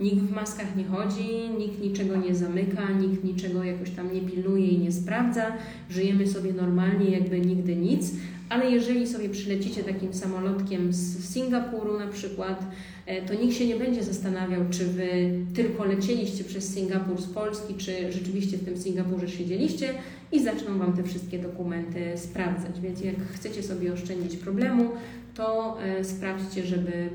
Nikt 0.00 0.16
w 0.16 0.30
maskach 0.30 0.76
nie 0.76 0.84
chodzi, 0.84 1.50
nikt 1.58 1.80
niczego 1.80 2.16
nie 2.16 2.34
zamyka, 2.34 2.90
nikt 2.90 3.24
niczego 3.24 3.64
jakoś 3.64 3.90
tam 3.90 4.14
nie 4.14 4.20
pilnuje 4.20 4.66
i 4.66 4.78
nie 4.78 4.92
sprawdza. 4.92 5.52
Żyjemy 5.90 6.26
sobie 6.26 6.52
normalnie, 6.52 7.10
jakby 7.10 7.40
nigdy 7.40 7.76
nic. 7.76 8.12
Ale 8.48 8.70
jeżeli 8.70 9.06
sobie 9.06 9.28
przylecicie 9.28 9.84
takim 9.84 10.14
samolotkiem 10.14 10.92
z 10.92 11.30
Singapuru 11.32 11.98
na 11.98 12.06
przykład, 12.06 12.66
e, 13.06 13.22
to 13.22 13.34
nikt 13.34 13.56
się 13.56 13.66
nie 13.66 13.76
będzie 13.76 14.04
zastanawiał, 14.04 14.60
czy 14.70 14.86
Wy 14.86 15.30
tylko 15.54 15.84
lecieliście 15.84 16.44
przez 16.44 16.74
Singapur 16.74 17.20
z 17.20 17.26
Polski, 17.26 17.74
czy 17.74 18.12
rzeczywiście 18.12 18.56
w 18.56 18.64
tym 18.64 18.76
Singapurze 18.76 19.28
siedzieliście 19.28 19.94
i 20.32 20.42
zaczną 20.42 20.78
Wam 20.78 20.92
te 20.92 21.02
wszystkie 21.02 21.38
dokumenty 21.38 22.12
sprawdzać. 22.16 22.80
Więc 22.80 23.00
jak 23.00 23.16
chcecie 23.32 23.62
sobie 23.62 23.92
oszczędzić 23.92 24.36
problemu, 24.36 24.90
to 25.34 25.76
e, 25.82 26.04
sprawdźcie, 26.04 26.66
żeby 26.66 27.10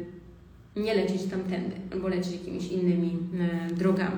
nie 0.75 0.93
lecieć 0.95 1.23
tamtędy, 1.23 1.75
albo 1.93 2.07
lecieć 2.07 2.33
jakimiś 2.33 2.71
innymi 2.71 3.17
e, 3.71 3.73
drogami. 3.73 4.17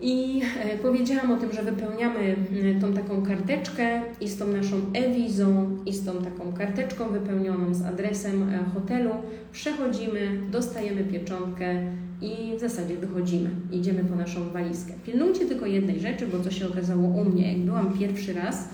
I 0.00 0.42
e, 0.64 0.78
powiedziałam 0.78 1.32
o 1.32 1.36
tym, 1.36 1.52
że 1.52 1.62
wypełniamy 1.62 2.36
e, 2.76 2.80
tą 2.80 2.92
taką 2.92 3.22
karteczkę 3.22 4.02
i 4.20 4.28
z 4.28 4.36
tą 4.36 4.48
naszą 4.48 4.76
e-wizą 4.94 5.76
i 5.86 5.92
z 5.92 6.04
tą 6.04 6.12
taką 6.22 6.52
karteczką 6.52 7.08
wypełnioną 7.08 7.74
z 7.74 7.82
adresem 7.82 8.52
hotelu 8.74 9.10
przechodzimy, 9.52 10.40
dostajemy 10.50 11.04
pieczątkę 11.04 11.74
i 12.22 12.56
w 12.56 12.60
zasadzie 12.60 12.96
wychodzimy. 12.96 13.50
Idziemy 13.72 14.04
po 14.04 14.16
naszą 14.16 14.50
walizkę. 14.50 14.92
Pilnujcie 15.06 15.46
tylko 15.46 15.66
jednej 15.66 16.00
rzeczy, 16.00 16.26
bo 16.26 16.40
co 16.40 16.50
się 16.50 16.68
okazało 16.68 17.08
u 17.08 17.24
mnie, 17.24 17.52
jak 17.52 17.60
byłam 17.60 17.98
pierwszy 17.98 18.32
raz, 18.32 18.68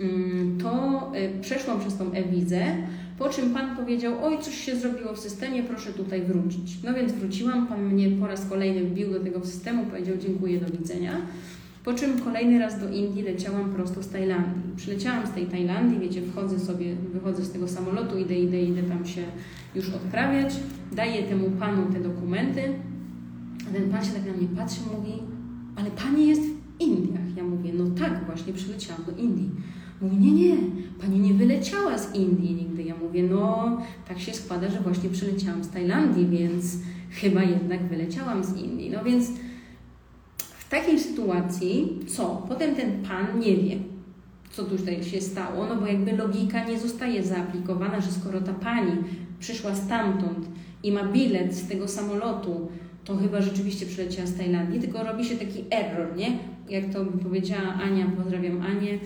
mm, 0.00 0.58
to 0.62 1.12
przeszłam 1.40 1.80
przez 1.80 1.96
tą 1.96 2.12
e-wizę, 2.12 2.66
po 3.18 3.28
czym 3.28 3.50
Pan 3.50 3.76
powiedział, 3.76 4.24
oj, 4.24 4.38
coś 4.40 4.54
się 4.54 4.76
zrobiło 4.76 5.14
w 5.14 5.18
systemie, 5.18 5.62
proszę 5.62 5.92
tutaj 5.92 6.22
wrócić. 6.22 6.82
No 6.82 6.94
więc 6.94 7.12
wróciłam, 7.12 7.66
Pan 7.66 7.84
mnie 7.84 8.10
po 8.10 8.26
raz 8.26 8.48
kolejny 8.48 8.84
wbił 8.84 9.10
do 9.10 9.20
tego 9.20 9.40
systemu, 9.46 9.86
powiedział 9.86 10.16
dziękuję, 10.16 10.60
do 10.60 10.78
widzenia. 10.78 11.12
Po 11.84 11.94
czym 11.94 12.20
kolejny 12.20 12.58
raz 12.58 12.80
do 12.80 12.90
Indii 12.90 13.22
leciałam 13.22 13.74
prosto 13.74 14.02
z 14.02 14.08
Tajlandii. 14.08 14.62
Przyleciałam 14.76 15.26
z 15.26 15.30
tej 15.30 15.46
Tajlandii, 15.46 16.00
wiecie, 16.00 16.22
wchodzę 16.22 16.58
sobie, 16.58 16.96
wychodzę 17.14 17.44
z 17.44 17.52
tego 17.52 17.68
samolotu, 17.68 18.18
idę, 18.18 18.34
idę, 18.34 18.62
idę 18.62 18.82
tam 18.82 19.06
się 19.06 19.22
już 19.74 19.88
odprawiać, 19.88 20.54
daję 20.92 21.22
temu 21.22 21.50
Panu 21.50 21.92
te 21.92 22.00
dokumenty, 22.00 22.62
a 23.68 23.72
ten 23.72 23.90
Pan 23.90 24.04
się 24.04 24.12
tak 24.12 24.26
na 24.26 24.32
mnie 24.32 24.48
patrzy, 24.56 24.80
mówi, 24.96 25.12
ale 25.76 25.90
Pani 25.90 26.28
jest 26.28 26.42
w 26.42 26.80
Indiach. 26.80 27.36
Ja 27.36 27.44
mówię, 27.44 27.72
no 27.74 27.84
tak, 27.98 28.26
właśnie 28.26 28.52
przyleciałam 28.52 29.04
do 29.04 29.22
Indii. 29.22 29.50
Mówi, 30.00 30.16
nie, 30.16 30.32
nie, 30.32 30.56
pani 31.00 31.20
nie 31.20 31.34
wyleciała 31.34 31.98
z 31.98 32.14
Indii 32.14 32.54
nigdy. 32.54 32.82
Ja 32.82 32.94
mówię, 32.96 33.22
no 33.22 33.78
tak 34.08 34.20
się 34.20 34.32
składa, 34.32 34.70
że 34.70 34.80
właśnie 34.80 35.10
przyleciałam 35.10 35.64
z 35.64 35.70
Tajlandii, 35.70 36.26
więc 36.26 36.78
chyba 37.10 37.42
jednak 37.42 37.88
wyleciałam 37.88 38.44
z 38.44 38.56
Indii. 38.56 38.90
No 38.90 39.04
więc 39.04 39.30
w 40.38 40.68
takiej 40.68 41.00
sytuacji, 41.00 41.98
co? 42.06 42.46
Potem 42.48 42.74
ten 42.74 43.02
pan 43.02 43.40
nie 43.40 43.56
wie, 43.56 43.76
co 44.50 44.64
tutaj 44.64 45.04
się 45.04 45.20
stało, 45.20 45.66
no 45.66 45.76
bo 45.76 45.86
jakby 45.86 46.12
logika 46.12 46.64
nie 46.64 46.78
zostaje 46.78 47.22
zaaplikowana, 47.22 48.00
że 48.00 48.12
skoro 48.12 48.40
ta 48.40 48.52
pani 48.52 48.92
przyszła 49.38 49.74
stamtąd 49.74 50.48
i 50.82 50.92
ma 50.92 51.04
bilet 51.04 51.54
z 51.54 51.68
tego 51.68 51.88
samolotu, 51.88 52.68
to 53.04 53.16
chyba 53.16 53.40
rzeczywiście 53.42 53.86
przyleciała 53.86 54.26
z 54.26 54.36
Tajlandii, 54.36 54.80
tylko 54.80 55.04
robi 55.04 55.24
się 55.24 55.36
taki 55.36 55.64
error, 55.70 56.16
nie? 56.16 56.38
Jak 56.70 56.92
to 56.92 57.04
by 57.04 57.18
powiedziała 57.18 57.74
Ania, 57.74 58.06
pozdrawiam 58.16 58.62
Anię, 58.62 58.98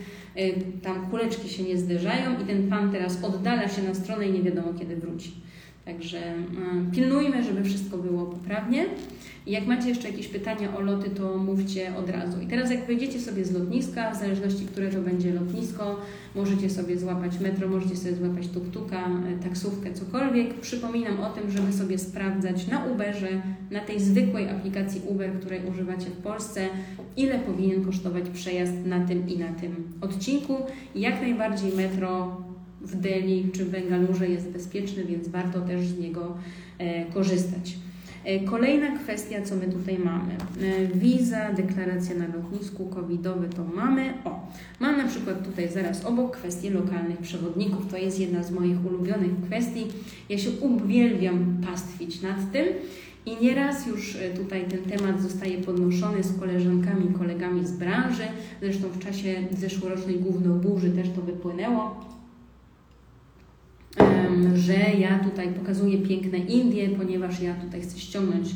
tam 0.83 1.11
kuleczki 1.11 1.49
się 1.49 1.63
nie 1.63 1.79
zderzają 1.79 2.41
i 2.43 2.45
ten 2.45 2.69
pan 2.69 2.93
teraz 2.93 3.25
oddala 3.25 3.69
się 3.69 3.83
na 3.83 3.95
stronę 3.95 4.27
i 4.27 4.33
nie 4.33 4.43
wiadomo 4.43 4.75
kiedy 4.79 4.97
wróci. 4.97 5.33
Także 5.89 6.19
y, 6.19 6.95
pilnujmy, 6.95 7.45
żeby 7.45 7.65
wszystko 7.65 7.99
było 7.99 8.27
poprawnie. 8.27 8.87
I 9.47 9.51
jak 9.51 9.67
macie 9.67 9.89
jeszcze 9.89 10.11
jakieś 10.11 10.29
pytania 10.29 10.77
o 10.77 10.81
loty, 10.81 11.11
to 11.11 11.39
mówcie 11.39 11.97
od 11.97 12.11
razu. 12.11 12.41
I 12.41 12.47
teraz 12.47 12.71
jak 12.71 12.87
wejdziecie 12.87 13.21
sobie 13.21 13.45
z 13.45 13.53
lotniska, 13.53 14.11
w 14.11 14.19
zależności 14.19 14.67
które 14.67 14.89
to 14.89 15.01
będzie 15.01 15.33
lotnisko, 15.33 16.01
możecie 16.35 16.71
sobie 16.71 16.99
złapać 16.99 17.41
metro, 17.41 17.69
możecie 17.69 17.97
sobie 17.97 18.15
złapać 18.15 18.49
tuktuka, 18.49 19.09
e, 19.09 19.43
taksówkę, 19.45 19.93
cokolwiek. 19.95 20.55
Przypominam 20.55 21.21
o 21.21 21.31
tym, 21.31 21.51
żeby 21.51 21.73
sobie 21.73 21.99
sprawdzać 21.99 22.67
na 22.67 22.85
Uberze, 22.85 23.43
na 23.71 23.81
tej 23.81 24.01
zwykłej 24.01 24.49
aplikacji 24.49 25.01
Uber, 25.07 25.41
której 25.41 25.61
używacie 25.71 26.07
w 26.07 26.17
Polsce, 26.17 26.69
ile 27.17 27.39
powinien 27.39 27.85
kosztować 27.85 28.31
przejazd 28.31 28.87
na 28.87 29.07
tym 29.07 29.29
i 29.29 29.39
na 29.39 29.53
tym 29.53 29.93
odcinku. 30.01 30.57
Jak 30.95 31.21
najbardziej 31.21 31.73
metro 31.73 32.37
w 32.81 32.97
Delhi 32.97 33.51
czy 33.53 33.65
w 33.65 33.71
Bengalurze 33.71 34.29
jest 34.29 34.49
bezpieczny, 34.49 35.05
więc 35.05 35.29
warto 35.29 35.61
też 35.61 35.87
z 35.87 35.99
niego 35.99 36.37
e, 36.79 37.05
korzystać. 37.05 37.77
E, 38.25 38.41
kolejna 38.41 38.99
kwestia, 38.99 39.43
co 39.43 39.57
my 39.57 39.73
tutaj 39.73 39.99
mamy. 39.99 40.33
E, 40.33 40.87
wiza, 40.87 41.53
deklaracja 41.53 42.17
na 42.17 42.27
lotnisku, 42.27 42.87
covidowe 42.87 43.49
to 43.49 43.65
mamy. 43.65 44.15
O, 44.25 44.53
mam 44.81 44.97
na 44.97 45.09
przykład 45.09 45.45
tutaj 45.45 45.69
zaraz 45.73 46.05
obok 46.05 46.37
kwestię 46.37 46.71
lokalnych 46.71 47.19
przewodników. 47.19 47.91
To 47.91 47.97
jest 47.97 48.21
jedna 48.21 48.43
z 48.43 48.51
moich 48.51 48.87
ulubionych 48.87 49.41
kwestii. 49.47 49.87
Ja 50.29 50.39
się 50.39 50.51
uwielbiam 50.51 51.57
pastwić 51.67 52.23
nad 52.23 52.53
tym. 52.53 52.67
I 53.27 53.45
nieraz 53.45 53.87
już 53.87 54.17
tutaj 54.37 54.65
ten 54.65 54.99
temat 54.99 55.23
zostaje 55.23 55.59
podnoszony 55.59 56.23
z 56.23 56.41
koleżankami, 56.41 57.15
kolegami 57.19 57.67
z 57.67 57.73
branży. 57.73 58.23
Zresztą 58.63 58.89
w 58.89 58.99
czasie 58.99 59.35
zeszłorocznej 59.51 60.17
głównej 60.17 60.59
burzy 60.61 60.91
też 60.91 61.09
to 61.17 61.23
wypłynęło. 61.23 62.08
Że 64.55 64.75
ja 64.99 65.19
tutaj 65.19 65.49
pokazuję 65.49 65.99
piękne 65.99 66.39
Indie, 66.39 66.89
ponieważ 66.89 67.41
ja 67.41 67.55
tutaj 67.55 67.81
chcę 67.81 67.99
ściągnąć 67.99 68.49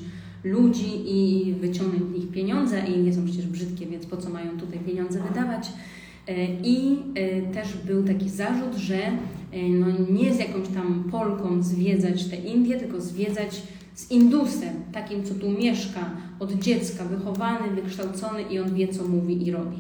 ludzi 0.45 0.91
i 1.05 1.53
wyciągnąć 1.55 2.03
z 2.11 2.19
nich 2.19 2.31
pieniądze. 2.31 2.83
Indie 2.87 3.15
są 3.15 3.25
przecież 3.25 3.47
brzydkie, 3.47 3.87
więc 3.87 4.07
po 4.07 4.17
co 4.17 4.31
mają 4.31 4.59
tutaj 4.59 4.79
pieniądze 4.79 5.21
wydawać? 5.29 5.69
E, 6.29 6.47
I 6.65 6.99
e, 7.15 7.43
też 7.43 7.77
był 7.87 8.05
taki 8.05 8.29
zarzut, 8.29 8.75
że 8.77 8.97
e, 8.97 9.69
no 9.69 9.87
nie 10.11 10.35
z 10.35 10.39
jakąś 10.39 10.69
tam 10.69 11.05
Polką 11.11 11.63
zwiedzać 11.63 12.25
te 12.25 12.37
Indie, 12.37 12.77
tylko 12.77 13.01
zwiedzać 13.01 13.63
z 13.95 14.11
Indusem, 14.11 14.75
takim, 14.93 15.25
co 15.25 15.35
tu 15.35 15.51
mieszka 15.51 16.11
od 16.41 16.53
dziecka, 16.53 17.05
wychowany, 17.05 17.71
wykształcony 17.71 18.43
i 18.43 18.59
on 18.59 18.75
wie, 18.75 18.89
co 18.89 19.09
mówi 19.09 19.47
i 19.47 19.51
robi. 19.51 19.77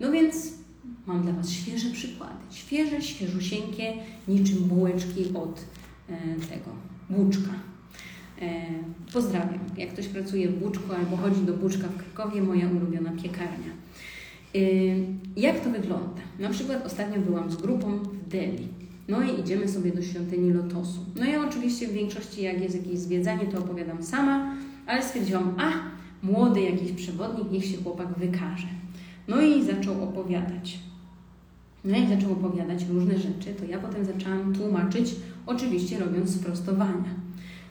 No 0.00 0.12
więc 0.12 0.63
mam 1.06 1.22
dla 1.22 1.32
Was 1.32 1.50
świeże 1.50 1.90
przykłady. 1.90 2.34
Świeże, 2.50 3.02
świeżusieńkie, 3.02 3.92
niczym 4.28 4.58
bułeczki 4.58 5.24
od 5.34 5.64
tego 6.48 6.70
buczka. 7.10 7.50
Pozdrawiam. 9.12 9.58
Jak 9.76 9.92
ktoś 9.92 10.08
pracuje 10.08 10.48
w 10.48 10.58
Buczku 10.58 10.92
albo 10.92 11.16
chodzi 11.16 11.40
do 11.40 11.52
Buczka 11.52 11.88
w 11.88 11.96
Krakowie, 11.96 12.42
moja 12.42 12.68
ulubiona 12.68 13.10
piekarnia. 13.10 13.70
Jak 15.36 15.60
to 15.60 15.70
wygląda? 15.70 16.22
Na 16.38 16.48
przykład 16.50 16.86
ostatnio 16.86 17.20
byłam 17.20 17.50
z 17.50 17.56
grupą 17.56 17.98
w 17.98 18.28
Delhi. 18.28 18.68
No 19.08 19.22
i 19.22 19.40
idziemy 19.40 19.68
sobie 19.68 19.92
do 19.92 20.02
świątyni 20.02 20.52
Lotosu. 20.52 21.00
No 21.16 21.24
ja 21.24 21.48
oczywiście 21.48 21.88
w 21.88 21.92
większości, 21.92 22.42
jak 22.42 22.60
jest 22.60 22.76
jakieś 22.76 22.98
zwiedzanie, 22.98 23.46
to 23.46 23.58
opowiadam 23.58 24.02
sama, 24.02 24.56
ale 24.86 25.02
stwierdziłam, 25.02 25.54
a 25.58 25.72
młody 26.26 26.60
jakiś 26.60 26.92
przewodnik, 26.92 27.50
niech 27.50 27.64
się 27.64 27.76
chłopak 27.76 28.18
wykaże. 28.18 28.66
No 29.28 29.42
i 29.42 29.64
zaczął 29.64 30.04
opowiadać. 30.04 30.78
No 31.84 31.98
jak 31.98 32.08
zaczął 32.08 32.32
opowiadać 32.32 32.84
różne 32.88 33.18
rzeczy, 33.18 33.54
to 33.58 33.64
ja 33.64 33.78
potem 33.78 34.04
zaczęłam 34.04 34.54
tłumaczyć, 34.54 35.14
oczywiście 35.46 35.98
robiąc 35.98 36.34
sprostowania. 36.34 37.14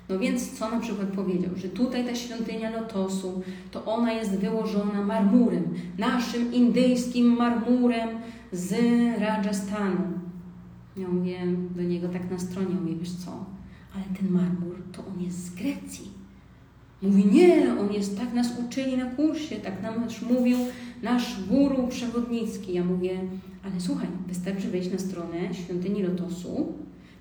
No 0.10 0.20
więc 0.20 0.60
co 0.60 0.72
na 0.72 0.80
przykład 0.80 1.08
powiedział, 1.08 1.52
że 1.56 1.68
tutaj 1.68 2.06
ta 2.06 2.16
świątynia 2.16 2.70
lotosu, 2.70 3.42
to 3.72 3.86
ona 3.86 4.14
jest 4.14 4.32
wyłożona 4.32 5.02
marmurem, 5.02 5.64
naszym 5.98 6.54
indyjskim 6.54 7.26
marmurem 7.26 8.10
z 8.52 8.74
Rajasthanu. 9.20 10.02
Ja 10.98 11.08
mówię 11.08 11.38
do 11.76 11.84
niego 11.84 12.10
tak 12.10 12.32
na 12.32 12.40
stronie, 12.40 12.76
mówię, 12.82 12.96
wiesz 12.96 13.12
co, 13.12 13.46
ale 13.96 14.04
ten 14.20 14.32
marmur 14.32 14.76
to 14.92 15.04
on 15.16 15.24
jest 15.24 15.46
z 15.46 15.56
Grecji. 15.56 16.12
Mówi, 17.02 17.26
nie, 17.26 17.80
on 17.80 17.94
jest, 17.94 18.20
tak 18.20 18.34
nas 18.34 18.48
uczyli 18.66 18.98
na 18.98 19.06
kursie, 19.06 19.56
tak 19.56 19.84
nam 19.84 19.94
mówił 20.30 20.58
nasz 21.04 21.44
guru 21.50 21.88
przewodnicki. 21.88 22.74
Ja 22.74 22.84
mówię, 22.84 23.20
ale 23.64 23.74
słuchaj, 23.82 24.08
wystarczy 24.28 24.68
wejść 24.68 24.92
na 24.92 24.98
stronę 24.98 25.54
świątyni 25.54 26.04
lotosu, 26.04 26.74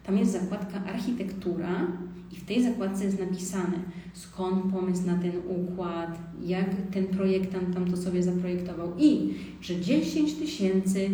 tam 0.05 0.19
jest 0.19 0.33
zakładka 0.33 0.85
architektura 0.85 1.87
i 2.33 2.37
w 2.37 2.45
tej 2.45 2.63
zakładce 2.63 3.05
jest 3.05 3.21
napisane, 3.21 3.79
skąd 4.13 4.73
pomysł 4.73 5.07
na 5.07 5.19
ten 5.19 5.33
układ, 5.49 6.19
jak 6.45 6.67
ten 6.93 7.07
projektant 7.07 7.75
tam 7.75 7.91
to 7.91 7.97
sobie 7.97 8.23
zaprojektował 8.23 8.93
i 8.99 9.35
że 9.61 9.81
10 9.81 10.35
tysięcy 10.35 11.11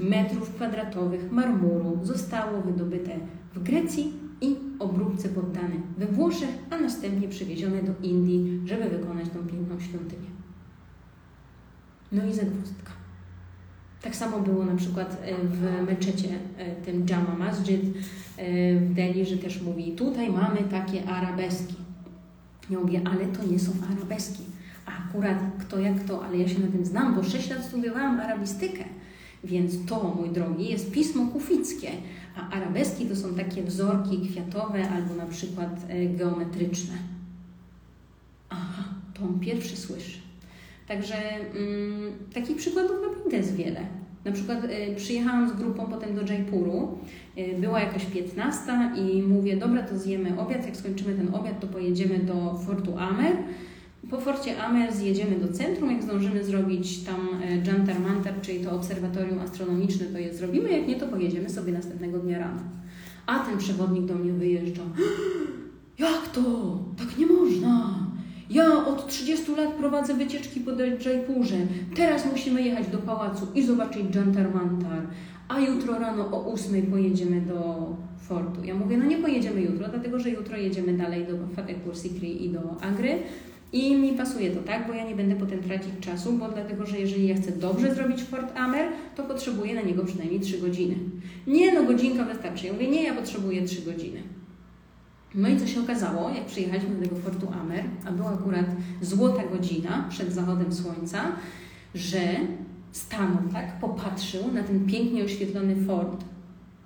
metrów 0.00 0.54
kwadratowych 0.54 1.32
marmuru 1.32 2.00
zostało 2.02 2.62
wydobyte 2.62 3.18
w 3.54 3.62
Grecji 3.62 4.12
i 4.40 4.56
obróbce 4.78 5.28
poddane 5.28 5.74
we 5.98 6.06
Włoszech, 6.06 6.58
a 6.70 6.78
następnie 6.78 7.28
przywiezione 7.28 7.82
do 7.82 7.92
Indii, 8.02 8.60
żeby 8.64 8.98
wykonać 8.98 9.28
tą 9.28 9.38
piękną 9.46 9.80
świątynię. 9.80 10.28
No 12.12 12.26
i 12.26 12.32
zagwozdka. 12.32 13.03
Tak 14.04 14.16
samo 14.16 14.40
było 14.40 14.64
na 14.64 14.76
przykład 14.76 15.22
e, 15.22 15.34
w 15.44 15.86
meczecie, 15.86 16.28
e, 16.58 16.76
tym 16.76 17.06
Jama 17.08 17.34
Masjid 17.38 17.80
e, 18.36 18.80
w 18.80 18.94
Delhi, 18.94 19.26
że 19.26 19.36
też 19.36 19.62
mówi, 19.62 19.92
tutaj 19.92 20.30
mamy 20.30 20.58
takie 20.70 21.04
arabeski. 21.08 21.74
Ja 22.70 22.78
mówię, 22.78 23.00
ale 23.04 23.26
to 23.26 23.44
nie 23.52 23.58
są 23.58 23.72
arabeski. 23.92 24.42
Akurat 24.86 25.38
kto 25.60 25.78
jak 25.78 26.04
kto, 26.04 26.24
ale 26.24 26.38
ja 26.38 26.48
się 26.48 26.60
na 26.60 26.66
tym 26.66 26.84
znam, 26.84 27.14
bo 27.14 27.22
6 27.22 27.50
lat 27.50 27.64
studiowałam 27.64 28.20
arabistykę. 28.20 28.84
Więc 29.44 29.86
to, 29.86 30.14
mój 30.20 30.30
drogi, 30.30 30.68
jest 30.68 30.92
pismo 30.92 31.26
kufickie, 31.26 31.90
a 32.36 32.50
arabeski 32.50 33.06
to 33.06 33.16
są 33.16 33.34
takie 33.34 33.62
wzorki 33.62 34.28
kwiatowe 34.28 34.90
albo 34.90 35.14
na 35.14 35.26
przykład 35.26 35.86
geometryczne. 36.16 36.94
Aha, 38.48 38.84
to 39.14 39.24
on 39.24 39.40
pierwszy 39.40 39.76
słyszy. 39.76 40.23
Także 40.88 41.14
mm, 41.14 42.12
takich 42.34 42.56
przykładów 42.56 42.96
naprawdę 43.08 43.36
jest 43.36 43.56
wiele. 43.56 43.80
Na 44.24 44.32
przykład 44.32 44.64
y, 44.64 44.94
przyjechałam 44.96 45.48
z 45.48 45.52
grupą 45.52 45.86
potem 45.86 46.14
do 46.14 46.32
Jaipuru, 46.32 46.98
y, 47.38 47.56
była 47.60 47.80
jakaś 47.80 48.04
15 48.04 48.72
i 48.96 49.22
mówię, 49.22 49.56
dobra, 49.56 49.82
to 49.82 49.98
zjemy 49.98 50.40
obiad, 50.40 50.66
jak 50.66 50.76
skończymy 50.76 51.14
ten 51.14 51.34
obiad, 51.34 51.60
to 51.60 51.66
pojedziemy 51.66 52.18
do 52.18 52.58
Fortu 52.66 52.98
Amer. 52.98 53.36
Po 54.10 54.20
Forcie 54.20 54.62
Amer 54.62 54.92
zjedziemy 54.94 55.36
do 55.36 55.52
centrum, 55.52 55.90
jak 55.90 56.02
zdążymy 56.02 56.44
zrobić 56.44 57.04
tam 57.04 57.28
y, 57.42 57.62
Jantar 57.66 58.00
Mantar, 58.00 58.34
czyli 58.42 58.60
to 58.60 58.72
obserwatorium 58.72 59.38
astronomiczne, 59.38 60.06
to 60.06 60.18
je 60.18 60.34
zrobimy, 60.34 60.72
jak 60.72 60.88
nie, 60.88 60.96
to 60.96 61.08
pojedziemy 61.08 61.50
sobie 61.50 61.72
następnego 61.72 62.18
dnia 62.18 62.38
rano. 62.38 62.62
A 63.26 63.38
ten 63.38 63.58
przewodnik 63.58 64.04
do 64.04 64.14
mnie 64.14 64.32
wyjeżdża. 64.32 64.82
Jak 65.98 66.28
to? 66.32 66.78
Tak 66.98 67.18
nie 67.18 67.26
można. 67.26 68.03
Ja 68.50 68.86
od 68.86 69.06
30 69.08 69.52
lat 69.56 69.74
prowadzę 69.74 70.14
wycieczki 70.14 70.60
po 70.60 70.70
Jaipurze. 71.04 71.56
Teraz 71.96 72.32
musimy 72.32 72.62
jechać 72.62 72.86
do 72.86 72.98
pałacu 72.98 73.46
i 73.54 73.62
zobaczyć 73.62 74.14
Jantar 74.14 74.54
Mantar. 74.54 75.02
A 75.48 75.60
jutro 75.60 75.98
rano 75.98 76.28
o 76.32 76.52
8 76.52 76.82
pojedziemy 76.82 77.40
do 77.40 77.88
fortu. 78.18 78.64
Ja 78.64 78.74
mówię, 78.74 78.96
no 78.96 79.04
nie 79.04 79.16
pojedziemy 79.16 79.60
jutro, 79.60 79.88
dlatego 79.88 80.18
że 80.18 80.30
jutro 80.30 80.56
jedziemy 80.56 80.92
dalej 80.92 81.26
do 81.26 81.54
Fatehpur 81.56 81.96
Sikri 81.96 82.44
i 82.44 82.50
do 82.50 82.60
Agry. 82.80 83.18
I 83.72 83.96
mi 83.96 84.12
pasuje 84.12 84.50
to 84.50 84.62
tak, 84.62 84.86
bo 84.86 84.92
ja 84.92 85.04
nie 85.04 85.14
będę 85.14 85.36
potem 85.36 85.62
tracić 85.62 85.90
czasu, 86.00 86.32
bo 86.32 86.48
dlatego, 86.48 86.86
że 86.86 86.98
jeżeli 86.98 87.28
ja 87.28 87.34
chcę 87.34 87.52
dobrze 87.52 87.94
zrobić 87.94 88.22
Fort 88.22 88.56
Amer, 88.56 88.88
to 89.16 89.22
potrzebuję 89.22 89.74
na 89.74 89.82
niego 89.82 90.04
przynajmniej 90.04 90.40
3 90.40 90.58
godziny. 90.58 90.94
Nie, 91.46 91.74
no 91.74 91.82
godzinka 91.82 92.24
wystarczy. 92.24 92.66
Ja 92.66 92.72
mówię, 92.72 92.90
nie, 92.90 93.02
ja 93.02 93.14
potrzebuję 93.14 93.62
3 93.62 93.82
godziny. 93.82 94.22
No 95.34 95.48
i 95.48 95.60
co 95.60 95.66
się 95.66 95.80
okazało, 95.80 96.30
jak 96.30 96.46
przyjechaliśmy 96.46 96.94
do 96.94 97.02
tego 97.02 97.16
Fortu 97.16 97.52
Amer, 97.52 97.84
a 98.06 98.12
była 98.12 98.30
akurat 98.30 98.66
złota 99.02 99.46
godzina 99.46 100.06
przed 100.08 100.32
zachodem 100.32 100.72
słońca, 100.72 101.22
że 101.94 102.20
stanął 102.92 103.42
tak, 103.52 103.80
popatrzył 103.80 104.52
na 104.52 104.62
ten 104.62 104.86
pięknie 104.86 105.24
oświetlony 105.24 105.76
Fort 105.76 106.24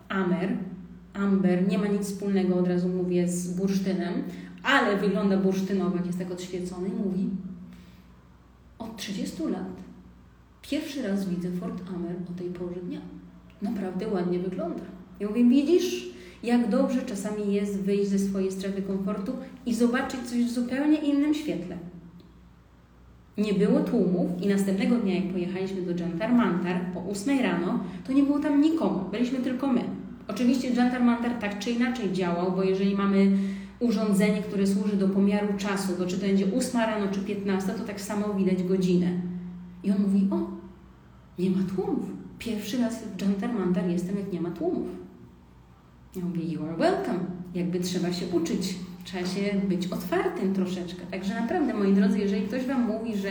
Amer, 0.08 0.56
Amber, 1.14 1.68
nie 1.68 1.78
ma 1.78 1.86
nic 1.86 2.02
wspólnego, 2.02 2.56
od 2.56 2.68
razu 2.68 2.88
mówię, 2.88 3.28
z 3.28 3.54
bursztynem, 3.54 4.14
ale 4.62 4.96
wygląda 4.96 5.36
bursztynowo, 5.36 5.96
jak 5.96 6.06
jest 6.06 6.18
tak 6.18 6.30
odświecony 6.30 6.88
mówi 6.88 7.30
od 8.78 8.96
30 8.96 9.42
lat 9.42 9.88
pierwszy 10.70 11.02
raz 11.02 11.28
widzę 11.28 11.50
Fort 11.50 11.82
Amer 11.94 12.16
o 12.30 12.38
tej 12.38 12.50
porze 12.50 12.80
dnia. 12.80 13.00
Naprawdę 13.62 14.08
ładnie 14.08 14.38
wygląda. 14.38 14.82
Ja 15.20 15.28
mówię, 15.28 15.44
widzisz, 15.44 16.10
jak 16.42 16.68
dobrze 16.68 17.02
czasami 17.02 17.54
jest 17.54 17.80
wyjść 17.80 18.08
ze 18.08 18.18
swojej 18.18 18.52
strefy 18.52 18.82
komfortu 18.82 19.32
i 19.66 19.74
zobaczyć 19.74 20.20
coś 20.20 20.44
w 20.44 20.50
zupełnie 20.50 20.98
innym 20.98 21.34
świetle. 21.34 21.76
Nie 23.38 23.54
było 23.54 23.80
tłumów 23.80 24.42
i 24.42 24.48
następnego 24.48 24.96
dnia, 24.96 25.14
jak 25.14 25.32
pojechaliśmy 25.32 25.82
do 25.82 26.04
Jantar 26.04 26.32
Mantar 26.32 26.80
po 26.94 27.10
8 27.10 27.40
rano, 27.40 27.80
to 28.06 28.12
nie 28.12 28.22
było 28.22 28.38
tam 28.38 28.60
nikogo, 28.60 29.08
byliśmy 29.12 29.38
tylko 29.38 29.72
my. 29.72 29.84
Oczywiście 30.28 30.70
Jantar 30.70 31.02
Mantar 31.02 31.32
tak 31.32 31.58
czy 31.58 31.70
inaczej 31.70 32.12
działał, 32.12 32.52
bo 32.52 32.62
jeżeli 32.62 32.96
mamy 32.96 33.30
urządzenie, 33.80 34.42
które 34.42 34.66
służy 34.66 34.96
do 34.96 35.08
pomiaru 35.08 35.48
czasu, 35.56 35.92
to 35.98 36.06
czy 36.06 36.18
to 36.18 36.26
będzie 36.26 36.46
8 36.56 36.80
rano 36.80 37.12
czy 37.12 37.20
15, 37.20 37.72
to 37.72 37.84
tak 37.84 38.00
samo 38.00 38.34
widać 38.34 38.62
godzinę. 38.62 39.10
I 39.84 39.90
on 39.90 40.02
mówi, 40.02 40.28
o, 40.30 40.36
nie 41.38 41.50
ma 41.50 41.58
tłumów. 41.74 42.04
Pierwszy 42.38 42.78
raz 42.78 43.04
w 43.04 43.22
Jantar 43.22 43.52
Mantar 43.52 43.88
jestem, 43.88 44.18
jak 44.18 44.32
nie 44.32 44.40
ma 44.40 44.50
tłumów. 44.50 45.07
Ja 46.18 46.24
mówię, 46.24 46.44
you 46.44 46.64
are 46.64 46.76
welcome. 46.76 47.20
Jakby 47.54 47.80
trzeba 47.80 48.12
się 48.12 48.26
uczyć, 48.26 48.74
trzeba 49.04 49.26
się 49.26 49.40
być 49.68 49.86
otwartym 49.86 50.54
troszeczkę. 50.54 51.06
Także 51.10 51.34
naprawdę, 51.34 51.74
moi 51.74 51.94
drodzy, 51.94 52.18
jeżeli 52.18 52.42
ktoś 52.42 52.66
Wam 52.66 52.86
mówi, 52.86 53.16
że 53.16 53.30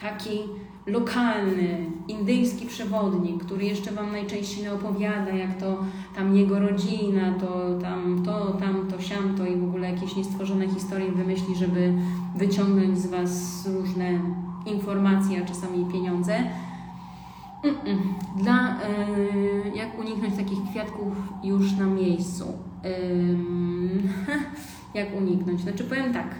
taki 0.00 0.38
lokalny, 0.86 1.78
indyjski 2.08 2.66
przewodnik, 2.66 3.44
który 3.44 3.64
jeszcze 3.64 3.92
Wam 3.92 4.12
najczęściej 4.12 4.68
opowiada, 4.68 5.30
jak 5.30 5.60
to 5.60 5.84
tam 6.16 6.36
jego 6.36 6.58
rodzina, 6.60 7.34
to 7.40 7.78
tam 7.82 8.22
to, 8.24 8.52
tam 8.52 8.88
to, 8.90 9.02
siam 9.02 9.34
to 9.36 9.46
i 9.46 9.56
w 9.56 9.64
ogóle 9.64 9.90
jakieś 9.90 10.16
niestworzone 10.16 10.68
historie 10.68 11.12
wymyśli, 11.12 11.56
żeby 11.56 11.92
wyciągnąć 12.36 12.98
z 12.98 13.06
Was 13.06 13.66
różne 13.74 14.20
informacje, 14.66 15.42
a 15.42 15.46
czasami 15.46 15.84
pieniądze, 15.92 16.34
Dla, 18.36 18.80
y, 18.80 19.72
jak 19.74 19.98
uniknąć 19.98 20.36
takich 20.36 20.58
kwiatków 20.70 21.12
już 21.44 21.72
na 21.72 21.86
miejscu? 21.86 22.44
jak 24.94 25.16
uniknąć? 25.16 25.60
Znaczy 25.60 25.84
powiem 25.84 26.12
tak, 26.12 26.34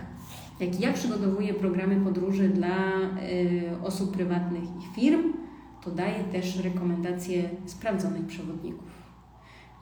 jak 0.60 0.80
ja 0.80 0.92
przygotowuję 0.92 1.54
programy 1.54 2.04
podróży 2.04 2.48
dla 2.48 2.98
y, 2.98 3.84
osób 3.84 4.12
prywatnych 4.12 4.62
i 4.62 4.94
firm, 4.94 5.32
to 5.84 5.90
daję 5.90 6.24
też 6.24 6.56
rekomendacje 6.56 7.50
sprawdzonych 7.66 8.26
przewodników. 8.26 8.88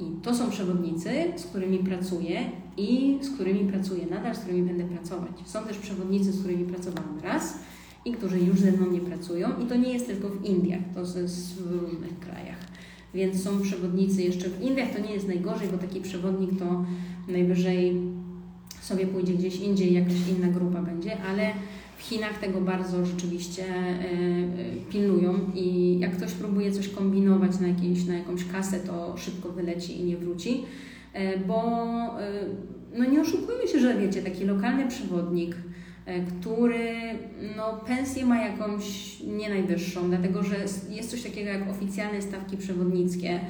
I 0.01 0.05
to 0.23 0.35
są 0.35 0.51
przewodnicy, 0.51 1.11
z 1.37 1.47
którymi 1.47 1.79
pracuję 1.79 2.41
i 2.77 3.19
z 3.23 3.35
którymi 3.35 3.73
pracuję 3.73 4.07
nadal, 4.07 4.35
z 4.35 4.39
którymi 4.39 4.63
będę 4.63 4.85
pracować. 4.85 5.33
Są 5.45 5.65
też 5.65 5.79
przewodnicy, 5.79 6.33
z 6.33 6.41
którymi 6.41 6.65
pracowałam 6.65 7.19
raz 7.23 7.59
i 8.07 8.13
którzy 8.13 8.41
już 8.41 8.61
ze 8.61 8.73
mną 8.73 8.91
nie 8.91 9.01
pracują. 9.01 9.49
I 9.65 9.67
to 9.67 9.77
nie 9.77 9.93
jest 9.93 10.07
tylko 10.07 10.29
w 10.29 10.45
Indiach, 10.45 10.81
to 10.95 11.01
jest 11.21 11.63
w 11.63 11.73
różnych 11.73 12.19
krajach. 12.19 12.59
Więc 13.15 13.43
są 13.43 13.61
przewodnicy 13.61 14.23
jeszcze 14.23 14.49
w 14.49 14.63
Indiach, 14.63 14.97
to 14.97 15.03
nie 15.03 15.15
jest 15.15 15.29
najgorzej, 15.29 15.69
bo 15.69 15.79
taki 15.79 16.01
przewodnik 16.01 16.59
to 16.59 16.85
najwyżej 17.29 18.03
sobie 18.81 19.07
pójdzie 19.07 19.35
gdzieś 19.35 19.61
indziej, 19.61 19.95
jakaś 19.95 20.15
inna 20.39 20.49
grupa 20.49 20.83
będzie, 20.83 21.23
ale 21.23 21.53
w 21.99 22.03
Chinach 22.03 22.39
tego 22.39 22.61
bardzo 22.61 23.07
rzeczywiście 23.07 23.65
e, 23.65 23.79
e, 23.79 24.07
pilnują 24.91 25.35
i 25.55 25.99
jak 25.99 26.17
ktoś 26.17 26.33
próbuje 26.33 26.73
coś 26.73 26.89
kombinować 26.89 27.61
na, 27.61 27.69
jakieś, 27.69 28.05
na 28.05 28.15
jakąś 28.15 28.45
kasę, 28.45 28.81
to 28.81 29.17
szybko 29.17 29.49
wyleci 29.49 30.01
i 30.01 30.05
nie 30.05 30.17
wróci, 30.17 30.63
e, 31.13 31.39
bo 31.39 31.87
no 32.99 33.05
nie 33.05 33.21
oszukujmy 33.21 33.69
się, 33.69 33.81
że 33.81 33.99
wiecie, 33.99 34.23
taki 34.23 34.45
lokalny 34.45 34.89
przewodnik, 34.89 35.57
który 36.29 36.95
no, 37.57 37.81
pensję 37.87 38.27
ma 38.27 38.43
jakąś 38.43 39.21
nie 39.21 39.49
najwyższą, 39.49 40.09
dlatego 40.09 40.43
że 40.43 40.57
jest 40.91 41.11
coś 41.11 41.23
takiego 41.23 41.51
jak 41.51 41.71
oficjalne 41.71 42.23
stawki 42.23 42.57
przewodnickie, 42.57 43.41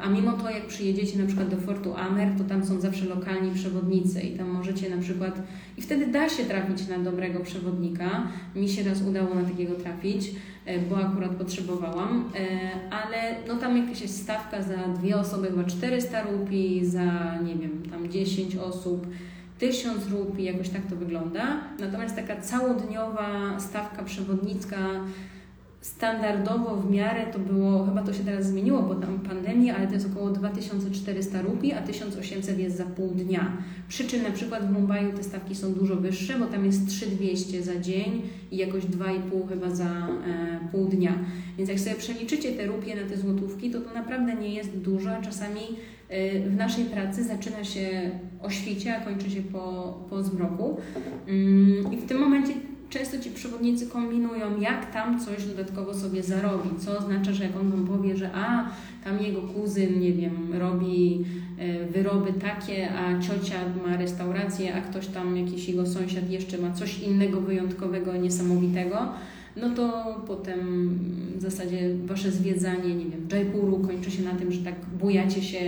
a 0.00 0.10
mimo 0.10 0.32
to, 0.32 0.50
jak 0.50 0.66
przyjedziecie 0.66 1.18
na 1.18 1.26
przykład 1.26 1.48
do 1.48 1.56
Fortu 1.56 1.94
Amer, 1.94 2.28
to 2.38 2.44
tam 2.44 2.66
są 2.66 2.80
zawsze 2.80 3.04
lokalni 3.04 3.54
przewodnicy 3.54 4.20
i 4.20 4.38
tam 4.38 4.48
możecie 4.48 4.90
na 4.90 5.02
przykład, 5.02 5.42
i 5.76 5.82
wtedy 5.82 6.06
da 6.06 6.28
się 6.28 6.44
trafić 6.44 6.88
na 6.88 6.98
dobrego 6.98 7.40
przewodnika. 7.40 8.28
Mi 8.54 8.68
się 8.68 8.82
raz 8.82 9.02
udało 9.02 9.34
na 9.34 9.42
takiego 9.44 9.74
trafić, 9.74 10.30
e, 10.66 10.78
bo 10.78 10.98
akurat 10.98 11.30
potrzebowałam, 11.30 12.30
e, 12.34 12.90
ale 12.90 13.36
no 13.48 13.56
tam 13.56 13.76
jakaś 13.76 14.00
jest 14.00 14.22
stawka 14.22 14.62
za 14.62 14.76
dwie 15.00 15.16
osoby 15.16 15.46
chyba 15.46 15.64
400 15.64 16.22
rupii, 16.22 16.86
za 16.86 17.38
nie 17.44 17.54
wiem, 17.54 17.82
tam 17.90 18.08
10 18.08 18.56
osób 18.56 19.06
1000 19.58 20.08
rupii, 20.08 20.44
jakoś 20.44 20.68
tak 20.68 20.86
to 20.90 20.96
wygląda. 20.96 21.60
Natomiast 21.78 22.16
taka 22.16 22.40
całodniowa 22.40 23.60
stawka 23.60 24.04
przewodnicka 24.04 24.78
standardowo 25.86 26.76
w 26.76 26.90
miarę 26.90 27.26
to 27.32 27.38
było, 27.38 27.84
chyba 27.84 28.02
to 28.02 28.12
się 28.12 28.24
teraz 28.24 28.46
zmieniło, 28.46 28.82
bo 28.82 28.94
tam 28.94 29.18
pandemia, 29.20 29.76
ale 29.76 29.86
to 29.86 29.94
jest 29.94 30.06
około 30.12 30.30
2400 30.30 31.42
rupii, 31.42 31.72
a 31.72 31.82
1800 31.82 32.58
jest 32.58 32.76
za 32.76 32.84
pół 32.84 33.08
dnia. 33.08 33.56
Przy 33.88 34.04
czym 34.04 34.22
na 34.22 34.30
przykład 34.30 34.68
w 34.68 34.72
Mumbai 34.72 35.12
te 35.12 35.22
stawki 35.22 35.54
są 35.54 35.72
dużo 35.72 35.96
wyższe, 35.96 36.38
bo 36.38 36.46
tam 36.46 36.64
jest 36.64 36.88
3200 36.88 37.62
za 37.62 37.80
dzień 37.80 38.22
i 38.50 38.56
jakoś 38.56 38.84
2,5 38.84 39.48
chyba 39.48 39.70
za 39.70 39.84
e, 39.84 40.68
pół 40.72 40.88
dnia. 40.88 41.12
Więc 41.58 41.70
jak 41.70 41.80
sobie 41.80 41.96
przeliczycie 41.96 42.52
te 42.52 42.66
rupie 42.66 42.96
na 42.96 43.08
te 43.08 43.16
złotówki, 43.16 43.70
to 43.70 43.80
to 43.80 43.94
naprawdę 43.94 44.34
nie 44.34 44.54
jest 44.54 44.70
dużo, 44.70 45.10
czasami 45.24 45.60
w 46.46 46.56
naszej 46.56 46.84
pracy 46.84 47.24
zaczyna 47.24 47.64
się 47.64 48.10
o 48.42 48.50
świcie, 48.50 48.96
a 48.96 49.00
kończy 49.00 49.30
się 49.30 49.42
po, 49.42 49.94
po 50.10 50.22
zmroku. 50.22 50.76
Mm, 51.26 51.92
I 51.92 51.96
w 51.96 52.06
tym 52.06 52.18
momencie 52.18 52.52
często 52.90 53.18
ci 53.18 53.30
przewodnicy 53.30 53.86
kombinują, 53.86 54.60
jak 54.60 54.92
tam 54.92 55.20
coś 55.20 55.46
dodatkowo 55.46 55.94
sobie 55.94 56.22
zarobi, 56.22 56.70
co 56.78 56.98
oznacza, 56.98 57.32
że 57.32 57.44
jak 57.44 57.56
on 57.60 57.70
wam 57.70 57.86
powie, 57.86 58.16
że 58.16 58.30
a, 58.34 58.70
tam 59.04 59.22
jego 59.22 59.42
kuzyn, 59.42 60.00
nie 60.00 60.12
wiem, 60.12 60.52
robi 60.58 61.24
e, 61.58 61.86
wyroby 61.86 62.32
takie, 62.32 62.90
a 62.90 63.20
ciocia 63.20 63.56
ma 63.86 63.96
restaurację, 63.96 64.74
a 64.74 64.80
ktoś 64.80 65.06
tam, 65.06 65.36
jakiś 65.36 65.68
jego 65.68 65.86
sąsiad 65.86 66.30
jeszcze 66.30 66.58
ma 66.58 66.72
coś 66.72 66.98
innego 66.98 67.40
wyjątkowego, 67.40 68.16
niesamowitego, 68.16 68.98
no 69.56 69.70
to 69.70 70.14
potem 70.26 70.88
w 71.36 71.42
zasadzie 71.42 71.94
wasze 72.04 72.32
zwiedzanie, 72.32 72.94
nie 72.94 73.04
wiem, 73.04 73.28
Jaipuru 73.32 73.78
kończy 73.78 74.10
się 74.10 74.22
na 74.22 74.34
tym, 74.34 74.52
że 74.52 74.64
tak 74.64 74.74
bujacie 75.00 75.42
się 75.42 75.58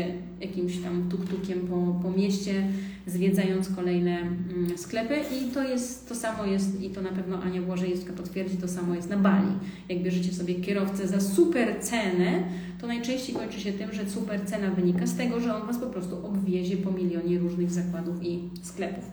jakimś 0.41 0.79
tam 0.79 1.09
tuktukiem 1.09 1.61
po, 1.61 2.01
po 2.03 2.19
mieście, 2.19 2.69
zwiedzając 3.07 3.69
kolejne 3.69 4.21
mm, 4.21 4.79
sklepy 4.79 5.15
i 5.15 5.55
to 5.55 5.63
jest, 5.63 6.09
to 6.09 6.15
samo 6.15 6.45
jest 6.45 6.83
i 6.83 6.91
to 6.91 7.03
na 7.03 7.09
pewno 7.09 7.43
Ania 7.43 7.63
Błażejewska 7.63 8.13
potwierdzi, 8.13 8.57
to 8.57 8.69
samo 8.69 8.95
jest 8.95 9.11
na 9.11 9.17
Bali. 9.17 9.53
Jak 9.89 10.03
bierzecie 10.03 10.33
sobie 10.33 10.55
kierowcę 10.55 11.09
za 11.09 11.21
super 11.21 11.81
cenę, 11.81 12.43
to 12.81 12.87
najczęściej 12.87 13.35
kończy 13.35 13.61
się 13.61 13.73
tym, 13.73 13.93
że 13.93 14.11
super 14.11 14.47
cena 14.47 14.71
wynika 14.71 15.07
z 15.07 15.17
tego, 15.17 15.41
że 15.41 15.57
on 15.57 15.67
Was 15.67 15.79
po 15.79 15.87
prostu 15.87 16.27
obwiezie 16.27 16.77
po 16.77 16.91
milionie 16.91 17.39
różnych 17.39 17.71
zakładów 17.71 18.23
i 18.23 18.41
sklepów. 18.63 19.05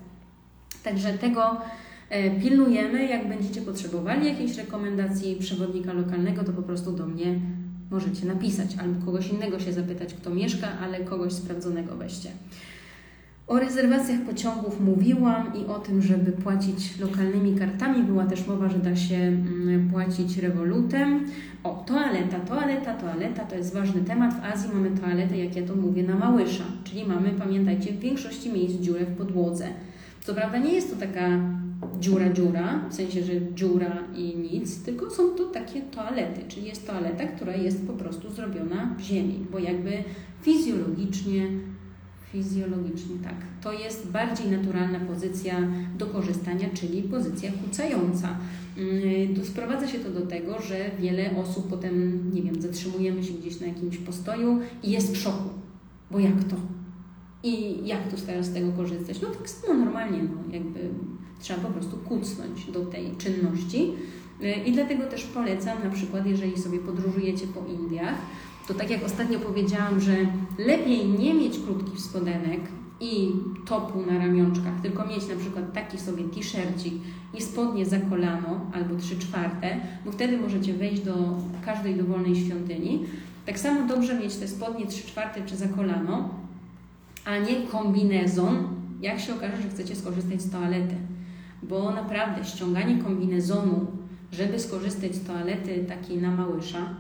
Także 0.84 1.14
tego 1.14 1.62
pilnujemy. 2.42 3.08
Jak 3.08 3.30
będziecie 3.30 3.62
potrzebowali 3.62 4.28
jakiejś 4.28 4.58
rekomendacji 4.58 5.36
przewodnika 5.36 5.94
lokalnego, 5.94 6.44
to 6.44 6.54
po 6.54 6.64
prostu 6.64 6.92
do 6.92 7.06
mnie 7.06 7.40
możecie 7.92 8.26
napisać 8.26 8.76
albo 8.82 9.06
kogoś 9.06 9.30
innego 9.30 9.60
się 9.60 9.74
zapytać, 9.74 10.14
kto 10.14 10.30
mieszka, 10.30 10.68
ale 10.80 11.00
kogoś 11.00 11.34
sprawdzonego 11.34 11.96
weźcie. 11.96 12.30
O 13.48 13.60
rezerwacjach 13.60 14.22
pociągów 14.22 14.82
mówiłam 14.82 15.52
i 15.56 15.66
o 15.66 15.80
tym, 15.80 16.02
żeby 16.02 16.32
płacić 16.32 17.00
lokalnymi 17.00 17.56
kartami. 17.60 18.04
Była 18.04 18.26
też 18.26 18.48
mowa, 18.48 18.70
że 18.70 18.80
da 18.80 18.96
się 18.96 19.16
mm, 19.16 19.90
płacić 19.90 20.38
rewolutem. 20.38 21.26
O, 21.64 21.84
toaleta, 21.88 22.40
toaleta, 22.40 22.94
toaleta 22.94 23.46
to 23.46 23.56
jest 23.56 23.74
ważny 23.74 24.02
temat. 24.02 24.34
W 24.34 24.44
Azji 24.44 24.70
mamy 24.74 24.92
toaletę, 24.92 25.38
jak 25.38 25.56
ja 25.56 25.68
to 25.68 25.76
mówię, 25.76 26.04
na 26.04 26.16
małysza. 26.16 26.64
Czyli 26.84 27.06
mamy, 27.06 27.30
pamiętajcie, 27.30 27.92
w 27.92 28.00
większości 28.00 28.54
miejsc 28.54 28.82
dziurę 28.82 29.06
w 29.06 29.18
podłodze. 29.18 29.68
Co 30.22 30.34
prawda 30.34 30.58
nie 30.58 30.74
jest 30.74 30.90
to 30.90 31.06
taka 31.06 31.30
dziura, 32.00 32.34
dziura, 32.34 32.90
w 32.90 32.94
sensie, 32.94 33.24
że 33.24 33.34
dziura 33.54 34.04
i 34.16 34.38
nic, 34.38 34.84
tylko 34.84 35.10
są 35.10 35.30
to 35.30 35.46
takie 35.46 35.82
toalety, 35.82 36.42
czyli 36.48 36.66
jest 36.66 36.88
toaleta, 36.88 37.28
która 37.28 37.56
jest 37.56 37.88
po 37.88 37.94
prostu 37.94 38.32
zrobiona 38.32 38.96
w 38.98 39.02
ziemi, 39.02 39.46
bo 39.52 39.60
jakby 39.60 40.04
fizjologicznie 40.42 41.48
fizjologicznie, 42.36 43.16
tak. 43.24 43.36
To 43.62 43.74
jest 43.74 44.12
bardziej 44.12 44.52
naturalna 44.52 45.00
pozycja 45.00 45.68
do 45.98 46.06
korzystania, 46.06 46.70
czyli 46.74 47.04
pozycja 47.04 47.52
kucająca. 47.52 48.38
Mm, 48.78 49.46
sprowadza 49.46 49.88
się 49.88 50.00
to 50.00 50.10
do 50.10 50.22
tego, 50.22 50.62
że 50.62 50.92
wiele 51.00 51.38
osób 51.38 51.70
potem, 51.70 52.24
nie 52.34 52.42
wiem, 52.42 52.62
zatrzymujemy 52.62 53.24
się 53.24 53.34
gdzieś 53.34 53.60
na 53.60 53.68
jakimś 53.68 53.98
postoju 53.98 54.60
i 54.84 54.92
jest 54.92 55.14
w 55.14 55.18
szoku. 55.18 55.50
Bo 56.12 56.20
jak 56.20 56.44
to? 56.44 56.56
I 57.46 57.80
jak 57.88 58.10
tu 58.10 58.26
teraz 58.26 58.46
z 58.46 58.54
tego 58.54 58.72
korzystać? 58.72 59.22
No 59.22 59.30
tak 59.30 59.50
samo 59.50 59.74
normalnie, 59.74 60.24
no, 60.24 60.54
jakby 60.54 60.80
trzeba 61.40 61.60
po 61.60 61.74
prostu 61.74 61.98
kucnąć 61.98 62.72
do 62.72 62.86
tej 62.86 63.16
czynności. 63.18 63.94
Y, 64.44 64.54
I 64.66 64.72
dlatego 64.72 65.04
też 65.04 65.24
polecam, 65.24 65.84
na 65.84 65.90
przykład, 65.90 66.26
jeżeli 66.26 66.62
sobie 66.62 66.80
podróżujecie 66.80 67.48
po 67.48 67.72
Indiach, 67.72 68.16
to 68.68 68.74
tak 68.74 68.90
jak 68.90 69.04
ostatnio 69.04 69.40
powiedziałam, 69.40 70.02
że 70.02 70.16
lepiej 70.58 71.08
nie 71.08 71.34
mieć 71.34 71.60
krótkich 71.60 72.02
spodenek 72.02 72.60
i 73.00 73.32
topu 73.66 74.02
na 74.12 74.18
ramionczkach, 74.18 74.82
tylko 74.82 75.06
mieć 75.06 75.28
na 75.28 75.36
przykład 75.36 75.74
taki 75.74 75.98
sobie 75.98 76.24
t-shircik 76.24 76.94
i 77.34 77.42
spodnie 77.42 77.86
za 77.86 78.00
kolano 78.00 78.72
albo 78.74 78.96
trzy 78.96 79.20
czwarte, 79.20 79.80
bo 80.06 80.12
wtedy 80.12 80.38
możecie 80.38 80.74
wejść 80.74 81.02
do 81.02 81.14
każdej 81.66 81.96
dowolnej 81.96 82.36
świątyni. 82.36 83.06
Tak 83.46 83.60
samo 83.60 83.88
dobrze 83.88 84.20
mieć 84.20 84.36
te 84.36 84.48
spodnie 84.48 84.86
trzy 84.86 85.08
czwarte 85.08 85.42
czy 85.46 85.56
za 85.56 85.68
kolano, 85.68 86.45
a 87.26 87.38
nie 87.38 87.68
kombinezon, 87.68 88.68
jak 89.02 89.20
się 89.20 89.36
okaże, 89.36 89.62
że 89.62 89.70
chcecie 89.70 89.96
skorzystać 89.96 90.42
z 90.42 90.52
toalety. 90.52 90.96
Bo 91.64 91.92
naprawdę 91.92 92.46
ściąganie 92.46 93.04
kombinezonu, 93.04 93.88
żeby 94.32 94.60
skorzystać 94.60 95.16
z 95.16 95.24
toalety 95.24 95.86
takiej 95.88 96.22
na 96.22 96.32
małysza, 96.32 96.96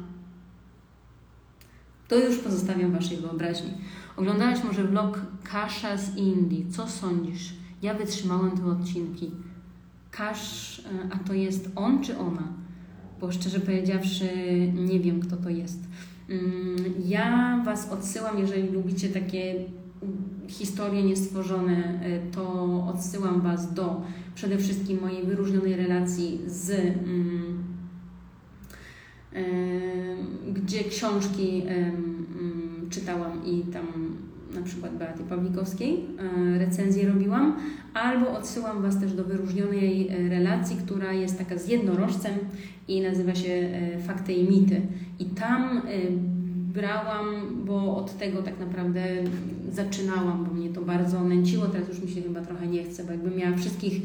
to 2.07 2.15
już 2.15 2.37
pozostawiam 2.37 2.91
Waszej 2.91 3.17
wyobraźni. 3.17 3.73
Oglądałaś 4.17 4.63
może 4.63 4.83
vlog 4.83 5.21
Kasza 5.43 5.97
z 5.97 6.17
Indii. 6.17 6.65
Co 6.71 6.87
sądzisz? 6.87 7.53
Ja 7.81 7.93
wytrzymałam 7.93 8.57
te 8.57 8.65
odcinki. 8.65 9.31
Kasz, 10.11 10.79
e, 10.79 10.83
a 11.11 11.27
to 11.27 11.33
jest 11.33 11.69
on 11.75 12.03
czy 12.03 12.17
ona? 12.17 12.47
Bo 13.21 13.31
szczerze 13.31 13.59
powiedziawszy, 13.59 14.27
nie 14.73 14.99
wiem, 14.99 15.19
kto 15.19 15.37
to 15.37 15.49
jest. 15.49 15.79
Mm, 16.29 16.93
ja 17.05 17.61
Was 17.65 17.89
odsyłam, 17.89 18.39
jeżeli 18.39 18.69
lubicie 18.69 19.09
takie 19.09 19.55
historie 20.47 21.03
niestworzone, 21.03 21.99
e, 22.03 22.31
to 22.31 22.63
odsyłam 22.87 23.41
Was 23.41 23.73
do 23.73 24.01
przede 24.35 24.57
wszystkim 24.57 25.01
mojej 25.01 25.25
wyróżnionej 25.25 25.75
relacji 25.75 26.41
z. 26.47 26.69
Mm, 26.69 27.75
gdzie 30.53 30.83
książki 30.83 31.63
czytałam 32.89 33.45
i 33.45 33.61
tam 33.61 33.85
na 34.55 34.61
przykład 34.61 34.97
Beaty 34.97 35.23
Pawlikowskiej 35.23 36.05
e, 36.55 36.59
recenzję 36.59 37.07
robiłam, 37.07 37.59
albo 37.93 38.31
odsyłam 38.31 38.81
Was 38.81 38.99
też 38.99 39.13
do 39.13 39.23
wyróżnionej 39.23 40.07
e, 40.07 40.29
relacji, 40.29 40.77
która 40.85 41.13
jest 41.13 41.37
taka 41.37 41.57
z 41.57 41.67
jednorożcem 41.67 42.33
i 42.87 43.01
nazywa 43.01 43.35
się 43.35 43.51
e, 43.51 43.99
Fakty 43.99 44.33
i 44.33 44.49
Mity. 44.49 44.81
I 45.19 45.25
tam 45.25 45.81
brałam, 46.75 47.25
bo 47.65 47.97
od 47.97 48.17
tego 48.17 48.41
tak 48.43 48.59
naprawdę 48.59 49.03
zaczynałam, 49.71 50.45
bo 50.45 50.53
mnie 50.53 50.69
to 50.69 50.81
bardzo 50.81 51.23
nęciło, 51.23 51.65
teraz 51.65 51.89
już 51.89 52.01
mi 52.01 52.09
się 52.11 52.21
chyba 52.21 52.41
trochę 52.41 52.67
nie 52.67 52.83
chce, 52.83 53.03
bo 53.03 53.11
jakbym 53.11 53.35
miała 53.35 53.57
wszystkich 53.57 54.01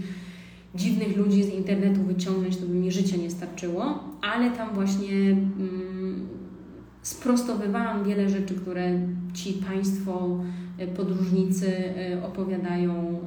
dziwnych 0.75 1.16
ludzi 1.16 1.45
z 1.45 1.55
internetu 1.55 2.03
wyciągnąć, 2.03 2.57
to 2.57 2.66
by 2.66 2.75
mi 2.75 2.93
życie 2.93 3.18
nie 3.18 3.31
starczyło, 3.31 4.05
ale 4.21 4.51
tam 4.51 4.75
właśnie 4.75 5.31
mm, 5.31 6.29
sprostowywałam 7.03 8.05
wiele 8.05 8.29
rzeczy, 8.29 8.55
które 8.55 9.01
ci 9.35 9.53
Państwo 9.53 10.39
e, 10.79 10.87
podróżnicy 10.87 11.77
e, 11.77 12.25
opowiadają 12.25 13.21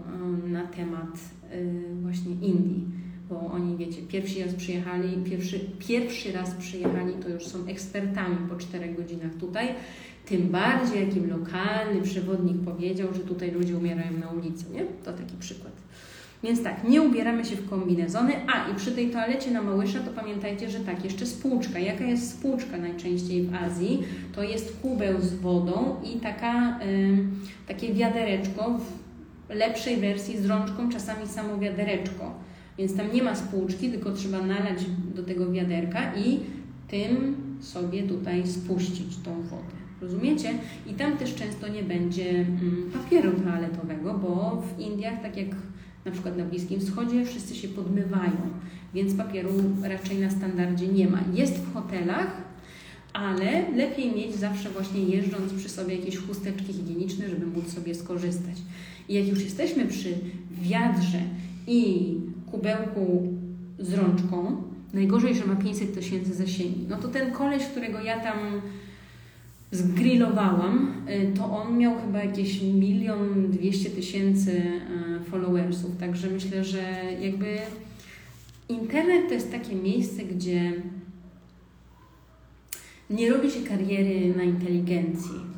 na 0.48 0.68
temat 0.68 1.20
właśnie 2.02 2.32
Indii. 2.32 3.03
Bo 3.34 3.52
oni, 3.52 3.78
wiecie, 3.78 4.02
pierwszy 4.02 4.46
raz 4.46 4.54
przyjechali, 4.54 5.18
pierwszy, 5.30 5.60
pierwszy 5.88 6.32
raz 6.32 6.52
przyjechali, 6.52 7.14
to 7.14 7.30
już 7.30 7.48
są 7.48 7.68
ekspertami 7.68 8.38
po 8.50 8.56
czterech 8.56 8.96
godzinach 8.96 9.32
tutaj. 9.40 9.68
Tym 10.26 10.42
bardziej, 10.42 11.08
jakim 11.08 11.30
lokalny 11.30 12.02
przewodnik 12.02 12.58
powiedział, 12.66 13.14
że 13.14 13.20
tutaj 13.20 13.52
ludzie 13.52 13.78
umierają 13.78 14.18
na 14.18 14.30
ulicy, 14.30 14.66
nie? 14.74 14.86
To 15.04 15.14
taki 15.14 15.38
przykład. 15.40 15.74
Więc 16.44 16.64
tak, 16.64 16.84
nie 16.84 17.02
ubieramy 17.02 17.46
się 17.46 17.56
w 17.56 17.70
kombinezony. 17.70 18.34
A 18.48 18.72
i 18.72 18.76
przy 18.76 18.92
tej 18.92 19.10
toalecie 19.10 19.52
na 19.52 19.62
Małysza 19.62 20.00
to 20.00 20.12
pamiętajcie, 20.12 20.70
że 20.70 20.80
tak, 20.80 21.04
jeszcze 21.04 21.26
spłuczka. 21.26 21.80
Jaka 21.80 22.04
jest 22.04 22.30
spłuczka 22.30 22.78
najczęściej 22.78 23.44
w 23.44 23.56
Azji? 23.56 24.04
To 24.36 24.44
jest 24.44 24.82
kubeł 24.82 25.22
z 25.22 25.34
wodą 25.34 25.96
i 26.04 26.20
taka, 26.20 26.80
y, 26.80 27.18
takie 27.68 27.94
wiadereczko 27.94 28.80
w 28.80 29.04
lepszej 29.56 29.98
wersji 29.98 30.38
z 30.38 30.46
rączką, 30.46 30.90
czasami 30.90 31.28
samo 31.28 31.58
wiadereczko. 31.58 32.34
Więc 32.78 32.96
tam 32.96 33.14
nie 33.14 33.24
ma 33.24 33.36
spłuczki, 33.36 33.90
tylko 33.90 34.12
trzeba 34.12 34.42
nalać 34.42 34.80
do 35.16 35.24
tego 35.24 35.52
wiaderka 35.52 36.16
i 36.16 36.40
tym 36.88 37.36
sobie 37.62 38.04
tutaj 38.04 38.48
spuścić 38.48 39.18
tą 39.24 39.42
wodę. 39.42 39.84
Rozumiecie? 40.02 40.54
I 40.88 40.94
tam 40.94 41.18
też 41.18 41.36
często 41.36 41.68
nie 41.68 41.84
będzie 41.84 42.30
mm, 42.30 42.92
papieru 42.94 43.32
toaletowego, 43.32 44.14
bo 44.14 44.62
w 44.62 44.80
Indiach, 44.80 45.22
tak 45.22 45.38
jak 45.38 45.48
na 46.06 46.12
przykład 46.12 46.38
na 46.38 46.46
Bliskim 46.46 46.80
Wschodzie, 46.80 47.26
wszyscy 47.26 47.56
się 47.56 47.68
podmywają, 47.68 48.38
więc 48.94 49.16
papieru 49.16 49.50
raczej 49.84 50.20
na 50.20 50.30
standardzie 50.30 50.88
nie 50.88 51.08
ma. 51.08 51.20
Jest 51.34 51.58
w 51.58 51.74
hotelach, 51.74 52.42
ale 53.14 53.72
lepiej 53.76 54.16
mieć 54.16 54.36
zawsze 54.36 54.70
właśnie 54.70 55.02
jeżdżąc 55.04 55.54
przy 55.54 55.70
sobie 55.70 55.96
jakieś 55.96 56.18
chusteczki 56.18 56.74
higieniczne, 56.74 57.30
żeby 57.30 57.46
móc 57.46 57.74
sobie 57.74 57.96
skorzystać. 57.96 58.56
I 59.10 59.14
jak 59.14 59.28
już 59.28 59.44
jesteśmy 59.44 59.86
przy 59.88 60.14
wiadrze 60.62 61.20
i 61.68 62.14
kubełku 62.54 63.34
z 63.80 63.94
rączką, 63.94 64.64
najgorzej, 64.94 65.36
że 65.36 65.46
ma 65.46 65.56
500 65.56 65.96
tysięcy 65.96 66.34
zasięgi, 66.34 66.86
no 66.90 66.98
to 66.98 67.08
ten 67.08 67.32
koleś, 67.32 67.64
którego 67.66 68.02
ja 68.02 68.20
tam 68.20 68.38
zgrillowałam, 69.72 71.04
y, 71.10 71.38
to 71.38 71.46
on 71.46 71.78
miał 71.78 71.96
chyba 72.02 72.24
jakieś 72.24 72.62
milion 72.62 73.52
dwieście 73.52 73.90
tysięcy 73.90 74.52
y, 74.52 75.30
followersów. 75.30 75.98
Także 75.98 76.30
myślę, 76.30 76.64
że 76.64 76.84
jakby 77.22 77.58
internet 78.70 79.28
to 79.28 79.34
jest 79.34 79.52
takie 79.52 79.76
miejsce, 79.76 80.24
gdzie 80.24 80.74
nie 83.10 83.30
robi 83.30 83.52
się 83.52 83.60
kariery 83.62 84.36
na 84.36 84.44
inteligencji. 84.44 85.53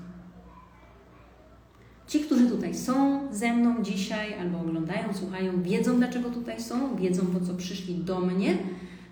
Ci, 2.16 2.22
którzy 2.22 2.50
tutaj 2.50 2.76
są 2.76 3.20
ze 3.34 3.54
mną 3.54 3.84
dzisiaj, 3.84 4.34
albo 4.40 4.60
oglądają, 4.60 5.14
słuchają, 5.14 5.62
wiedzą 5.62 5.98
dlaczego 5.98 6.30
tutaj 6.30 6.62
są, 6.62 6.96
wiedzą 6.96 7.26
po 7.26 7.46
co 7.46 7.54
przyszli 7.54 7.96
do 7.96 8.20
mnie 8.20 8.58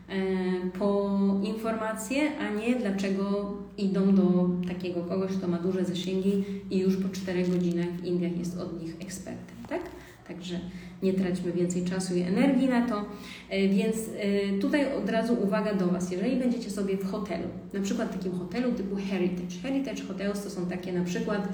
E, 0.10 0.80
po 0.80 1.20
informacje, 1.44 2.38
a 2.38 2.50
nie 2.50 2.76
dlaczego 2.76 3.54
idą 3.78 4.16
do 4.16 4.50
takiego 4.68 5.02
kogoś, 5.04 5.32
kto 5.32 5.48
ma 5.48 5.58
duże 5.58 5.86
zasięgi 5.86 6.44
i 6.72 6.80
już 6.80 6.98
po 6.98 7.10
4 7.10 7.44
godzinach 7.44 7.92
w 7.92 8.06
Indiach 8.06 8.38
jest 8.40 8.58
od 8.58 8.82
nich 8.82 8.96
ekspertem, 9.02 9.58
tak? 9.70 9.82
Także 10.28 10.60
nie 11.04 11.14
traćmy 11.14 11.52
więcej 11.52 11.86
czasu 11.86 12.16
i 12.16 12.22
energii 12.22 12.70
na 12.70 12.88
to. 12.88 13.06
E, 13.50 13.68
więc 13.68 13.96
e, 13.98 14.60
tutaj 14.60 14.96
od 14.96 15.10
razu 15.10 15.38
uwaga 15.44 15.74
do 15.74 15.88
Was. 15.88 16.12
Jeżeli 16.12 16.36
będziecie 16.36 16.70
sobie 16.70 16.98
w 16.98 17.12
hotelu, 17.12 17.48
na 17.74 17.82
przykład 17.82 18.12
takim 18.12 18.32
hotelu 18.32 18.72
typu 18.72 18.96
Heritage. 18.96 19.60
Heritage 19.64 20.04
Hotels 20.04 20.44
to 20.44 20.50
są 20.50 20.66
takie 20.66 20.94
na 20.94 21.04
przykład, 21.04 21.48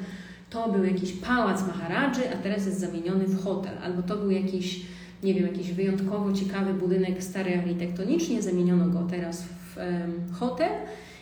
to 0.49 0.71
był 0.71 0.83
jakiś 0.83 1.11
pałac 1.11 1.67
Maharadży, 1.67 2.21
a 2.33 2.37
teraz 2.37 2.65
jest 2.65 2.79
zamieniony 2.79 3.25
w 3.25 3.43
hotel, 3.43 3.77
albo 3.83 4.01
to 4.01 4.17
był 4.17 4.31
jakiś 4.31 4.81
nie 5.23 5.33
wiem, 5.33 5.43
jakiś 5.43 5.71
wyjątkowo 5.71 6.33
ciekawy 6.33 6.73
budynek 6.73 7.23
stary 7.23 7.57
architektonicznie, 7.57 8.41
zamieniono 8.41 8.87
go 8.87 9.07
teraz 9.09 9.43
w 9.43 9.75
hotel. 10.33 10.69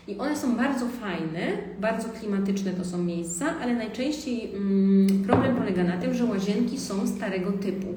I 0.08 0.18
one 0.18 0.36
są 0.36 0.58
bardzo 0.58 0.86
fajne, 0.88 1.40
bardzo 1.80 2.10
klimatyczne 2.10 2.72
to 2.72 2.86
są 2.86 2.98
miejsca, 2.98 3.46
ale 3.62 3.76
najczęściej 3.76 4.56
mm, 4.56 5.24
problem 5.24 5.56
polega 5.56 5.84
na 5.84 5.98
tym, 5.98 6.14
że 6.14 6.26
łazienki 6.26 6.80
są 6.80 7.08
starego 7.08 7.52
typu. 7.52 7.88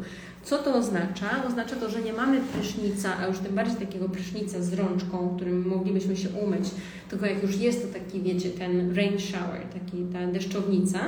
Co 0.43 0.59
to 0.59 0.75
oznacza? 0.75 1.45
Oznacza 1.49 1.77
to, 1.77 1.91
że 1.91 2.03
nie 2.03 2.13
mamy 2.13 2.41
prysznica, 2.41 3.17
a 3.19 3.27
już 3.27 3.39
tym 3.39 3.55
bardziej 3.55 3.77
takiego 3.87 4.09
prysznica 4.09 4.63
z 4.63 4.73
rączką, 4.73 5.37
którym 5.37 5.69
moglibyśmy 5.69 6.17
się 6.17 6.29
umyć, 6.29 6.65
tylko 7.11 7.27
jak 7.27 7.43
już 7.43 7.57
jest 7.57 7.83
to 7.83 7.99
taki, 7.99 8.21
wiecie, 8.21 8.51
ten 8.51 8.97
rain 8.97 9.19
shower, 9.19 9.63
taki, 9.73 10.05
ta 10.13 10.27
deszczownica, 10.27 11.01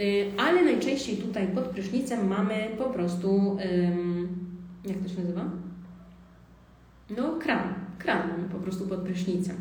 Y, 0.00 0.32
ale 0.36 0.64
najczęściej 0.64 1.16
tutaj 1.16 1.48
pod 1.48 1.64
prysznicem 1.64 2.28
mamy 2.28 2.68
po 2.78 2.84
prostu, 2.84 3.56
jak 4.84 4.98
to 4.98 5.08
się 5.08 5.20
nazywa? 5.20 5.44
No, 7.16 7.36
kran. 7.38 7.74
Kran 7.98 8.28
mamy 8.28 8.48
po 8.48 8.58
prostu 8.58 8.86
pod 8.86 9.00
prysznicem. 9.00 9.56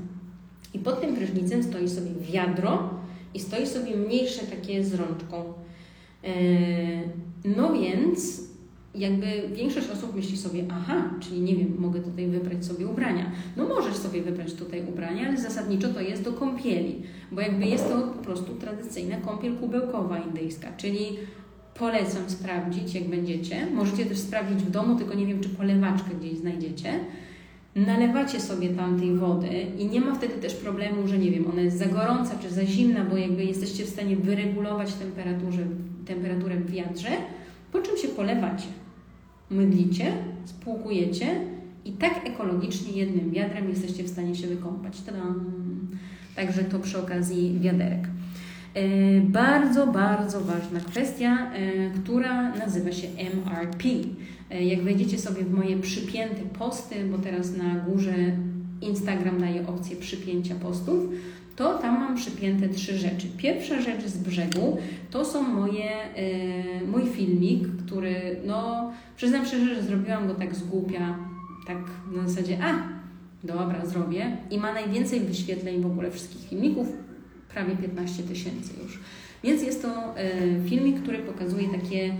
I 0.73 0.79
pod 0.79 1.01
tym 1.01 1.15
prysznicem 1.15 1.63
stoi 1.63 1.89
sobie 1.89 2.11
wiadro 2.21 2.89
i 3.33 3.39
stoi 3.39 3.67
sobie 3.67 3.95
mniejsze 3.95 4.45
takie 4.45 4.83
z 4.83 4.93
rączką. 4.93 5.53
Y, 6.23 6.29
no 7.57 7.73
więc 7.73 8.46
jakby 8.97 9.25
większość 9.55 9.89
osób 9.89 10.15
myśli 10.15 10.37
sobie, 10.37 10.63
aha, 10.71 11.09
czyli 11.19 11.41
nie 11.41 11.55
wiem, 11.55 11.75
mogę 11.79 11.99
tutaj 11.99 12.27
wybrać 12.27 12.65
sobie 12.65 12.87
ubrania. 12.87 13.31
No 13.57 13.67
możesz 13.67 13.95
sobie 13.95 14.21
wybrać 14.21 14.53
tutaj 14.53 14.83
ubrania, 14.89 15.27
ale 15.27 15.37
zasadniczo 15.37 15.93
to 15.93 16.01
jest 16.01 16.23
do 16.23 16.33
kąpieli, 16.33 17.01
bo 17.31 17.41
jakby 17.41 17.65
jest 17.65 17.89
to 17.89 18.01
po 18.01 18.23
prostu 18.23 18.55
tradycyjna 18.55 19.17
kąpiel 19.17 19.55
kubełkowa 19.55 20.19
indyjska, 20.19 20.67
czyli 20.77 21.05
polecam 21.75 22.29
sprawdzić, 22.29 22.95
jak 22.95 23.09
będziecie. 23.09 23.67
Możecie 23.73 24.05
też 24.05 24.17
sprawdzić 24.17 24.59
w 24.59 24.71
domu, 24.71 24.95
tylko 24.95 25.13
nie 25.13 25.25
wiem, 25.25 25.39
czy 25.39 25.49
polewaczkę 25.49 26.09
gdzieś 26.19 26.37
znajdziecie. 26.37 26.99
Nalewacie 27.75 28.39
sobie 28.39 28.69
tam 28.69 28.99
tej 28.99 29.15
wody 29.15 29.49
i 29.79 29.85
nie 29.85 30.01
ma 30.01 30.15
wtedy 30.15 30.33
też 30.33 30.53
problemu, 30.53 31.07
że 31.07 31.17
nie 31.17 31.31
wiem, 31.31 31.47
ona 31.51 31.61
jest 31.61 31.77
za 31.77 31.85
gorąca 31.85 32.35
czy 32.41 32.49
za 32.49 32.65
zimna, 32.65 33.05
bo 33.05 33.17
jakby 33.17 33.43
jesteście 33.43 33.83
w 33.83 33.89
stanie 33.89 34.15
wyregulować 34.15 34.93
temperaturę, 36.05 36.55
w 36.55 36.71
wiadrze, 36.71 37.09
po 37.71 37.81
czym 37.81 37.97
się 37.97 38.07
polewacie 38.07 38.67
mydlicie, 39.51 40.13
spłukujecie 40.45 41.41
i 41.85 41.91
tak 41.91 42.27
ekologicznie 42.27 42.91
jednym 42.91 43.31
wiadrem 43.31 43.69
jesteście 43.69 44.03
w 44.03 44.09
stanie 44.09 44.35
się 44.35 44.47
wykąpać. 44.47 45.01
Tadam! 45.01 45.51
Także 46.35 46.63
to 46.63 46.79
przy 46.79 46.99
okazji 46.99 47.59
wiaderek. 47.59 48.07
E, 48.73 49.21
bardzo, 49.21 49.87
bardzo 49.87 50.41
ważna 50.41 50.79
kwestia, 50.79 51.51
e, 51.53 51.89
która 51.89 52.55
nazywa 52.55 52.91
się 52.91 53.07
MRP. 53.07 53.83
E, 54.51 54.63
jak 54.63 54.83
wejdziecie 54.83 55.17
sobie 55.19 55.43
w 55.43 55.53
moje 55.53 55.79
przypięte 55.79 56.41
posty, 56.59 56.95
bo 57.11 57.17
teraz 57.17 57.57
na 57.57 57.75
górze 57.75 58.15
Instagram 58.81 59.39
daje 59.39 59.67
opcję 59.67 59.95
przypięcia 59.95 60.55
postów, 60.55 61.03
to 61.57 61.77
tam 61.77 61.99
mam 61.99 62.15
przypięte 62.15 62.69
trzy 62.69 62.97
rzeczy. 62.97 63.27
Pierwsza 63.37 63.81
rzecz 63.81 64.05
z 64.05 64.17
brzegu 64.17 64.77
to 65.11 65.25
są 65.25 65.43
moje, 65.43 65.91
yy, 66.81 66.87
mój 66.87 67.05
filmik, 67.05 67.67
który, 67.85 68.41
no, 68.45 68.91
przyznam 69.15 69.45
szczerze, 69.45 69.75
że 69.75 69.83
zrobiłam 69.83 70.27
go 70.27 70.35
tak 70.35 70.55
z 70.55 70.63
głupia, 70.63 71.17
tak 71.67 71.77
na 72.15 72.27
zasadzie, 72.27 72.57
a, 72.63 72.73
dobra, 73.43 73.85
zrobię. 73.85 74.37
I 74.51 74.57
ma 74.57 74.73
najwięcej 74.73 75.19
wyświetleń 75.19 75.81
w 75.81 75.85
ogóle 75.85 76.11
wszystkich 76.11 76.49
filmików, 76.49 76.87
prawie 77.53 77.75
15 77.75 78.23
tysięcy 78.23 78.73
już. 78.83 78.99
Więc 79.43 79.63
jest 79.63 79.81
to 79.81 79.87
yy, 79.87 80.69
filmik, 80.69 81.01
który 81.01 81.17
pokazuje 81.17 81.67
takie 81.67 82.13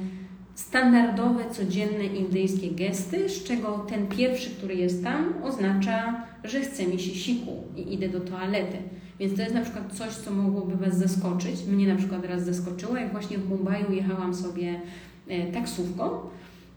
standardowe, 0.56 1.50
codzienne 1.52 2.06
indyjskie 2.06 2.72
gesty, 2.72 3.30
z 3.30 3.44
czego 3.44 3.86
ten 3.90 4.08
pierwszy, 4.08 4.50
który 4.50 4.76
jest 4.76 5.04
tam, 5.04 5.34
oznacza, 5.44 6.24
że 6.44 6.62
chce 6.62 6.88
mi 6.88 7.00
się 7.00 7.16
siku 7.16 7.52
i 7.76 7.94
idę 7.94 8.10
do 8.10 8.20
toalety. 8.20 8.78
Więc 9.20 9.36
to 9.36 9.42
jest 9.42 9.54
na 9.54 9.62
przykład 9.62 9.94
coś, 9.94 10.10
co 10.10 10.32
mogłoby 10.32 10.76
Was 10.76 10.98
zaskoczyć. 10.98 11.66
Mnie 11.66 11.88
na 11.88 11.96
przykład 11.96 12.26
raz 12.26 12.46
zaskoczyło, 12.46 12.98
jak 12.98 13.12
właśnie 13.12 13.38
w 13.38 13.50
Mumbai 13.50 13.96
jechałam 13.96 14.34
sobie 14.36 14.82
e, 15.28 15.52
taksówką, 15.52 16.10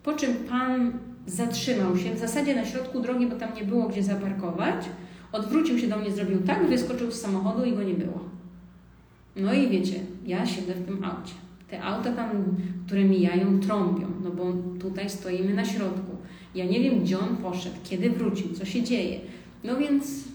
po 0.03 0.13
czym 0.13 0.35
Pan 0.35 0.93
zatrzymał 1.27 1.97
się 1.97 2.15
w 2.15 2.19
zasadzie 2.19 2.57
na 2.57 2.65
środku 2.65 3.01
drogi, 3.01 3.27
bo 3.27 3.37
tam 3.37 3.55
nie 3.55 3.65
było 3.65 3.89
gdzie 3.89 4.03
zaparkować. 4.03 4.85
Odwrócił 5.33 5.79
się 5.79 5.89
do 5.89 5.97
mnie, 5.97 6.11
zrobił 6.11 6.41
tak, 6.41 6.69
wyskoczył 6.69 7.11
z 7.11 7.21
samochodu 7.21 7.65
i 7.65 7.73
go 7.73 7.83
nie 7.83 7.95
było. 7.95 8.21
No 9.37 9.55
i 9.55 9.69
wiecie, 9.69 9.95
ja 10.27 10.47
siedzę 10.47 10.75
w 10.75 10.87
tym 10.87 11.05
aucie. 11.05 11.35
Te 11.71 11.83
auta 11.83 12.13
tam, 12.13 12.31
które 12.87 13.05
mijają, 13.05 13.61
trąbią, 13.61 14.07
no 14.25 14.31
bo 14.31 14.45
tutaj 14.81 15.11
stoimy 15.11 15.55
na 15.55 15.65
środku. 15.65 16.17
Ja 16.55 16.65
nie 16.65 16.81
wiem, 16.81 17.01
gdzie 17.01 17.19
on 17.19 17.37
poszedł, 17.37 17.77
kiedy 17.85 18.11
wrócił, 18.11 18.53
co 18.55 18.65
się 18.65 18.83
dzieje. 18.83 19.21
No 19.65 19.77
więc 19.77 20.30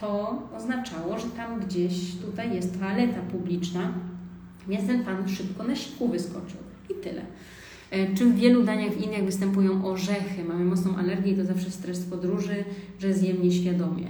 to 0.00 0.42
oznaczało, 0.56 1.18
że 1.18 1.26
tam 1.26 1.60
gdzieś 1.60 2.16
tutaj 2.16 2.54
jest 2.54 2.80
toaleta 2.80 3.20
publiczna, 3.32 3.92
więc 4.68 4.86
ten 4.86 5.04
pan 5.04 5.28
szybko 5.28 5.64
na 5.64 5.76
siku 5.76 6.08
wyskoczył 6.08 6.58
i 6.90 6.94
tyle. 6.94 7.22
E, 7.90 8.14
Czym 8.14 8.32
w 8.32 8.36
wielu 8.36 8.62
daniach 8.62 8.92
w 8.92 9.04
Indiach 9.04 9.24
występują 9.24 9.86
orzechy, 9.86 10.44
mamy 10.48 10.64
mocną 10.64 10.96
alergię 10.96 11.32
i 11.32 11.36
to 11.36 11.44
zawsze 11.44 11.70
stres 11.70 12.00
podróży, 12.00 12.64
że 12.98 13.14
zjem 13.14 13.42
nieświadomie. 13.42 14.06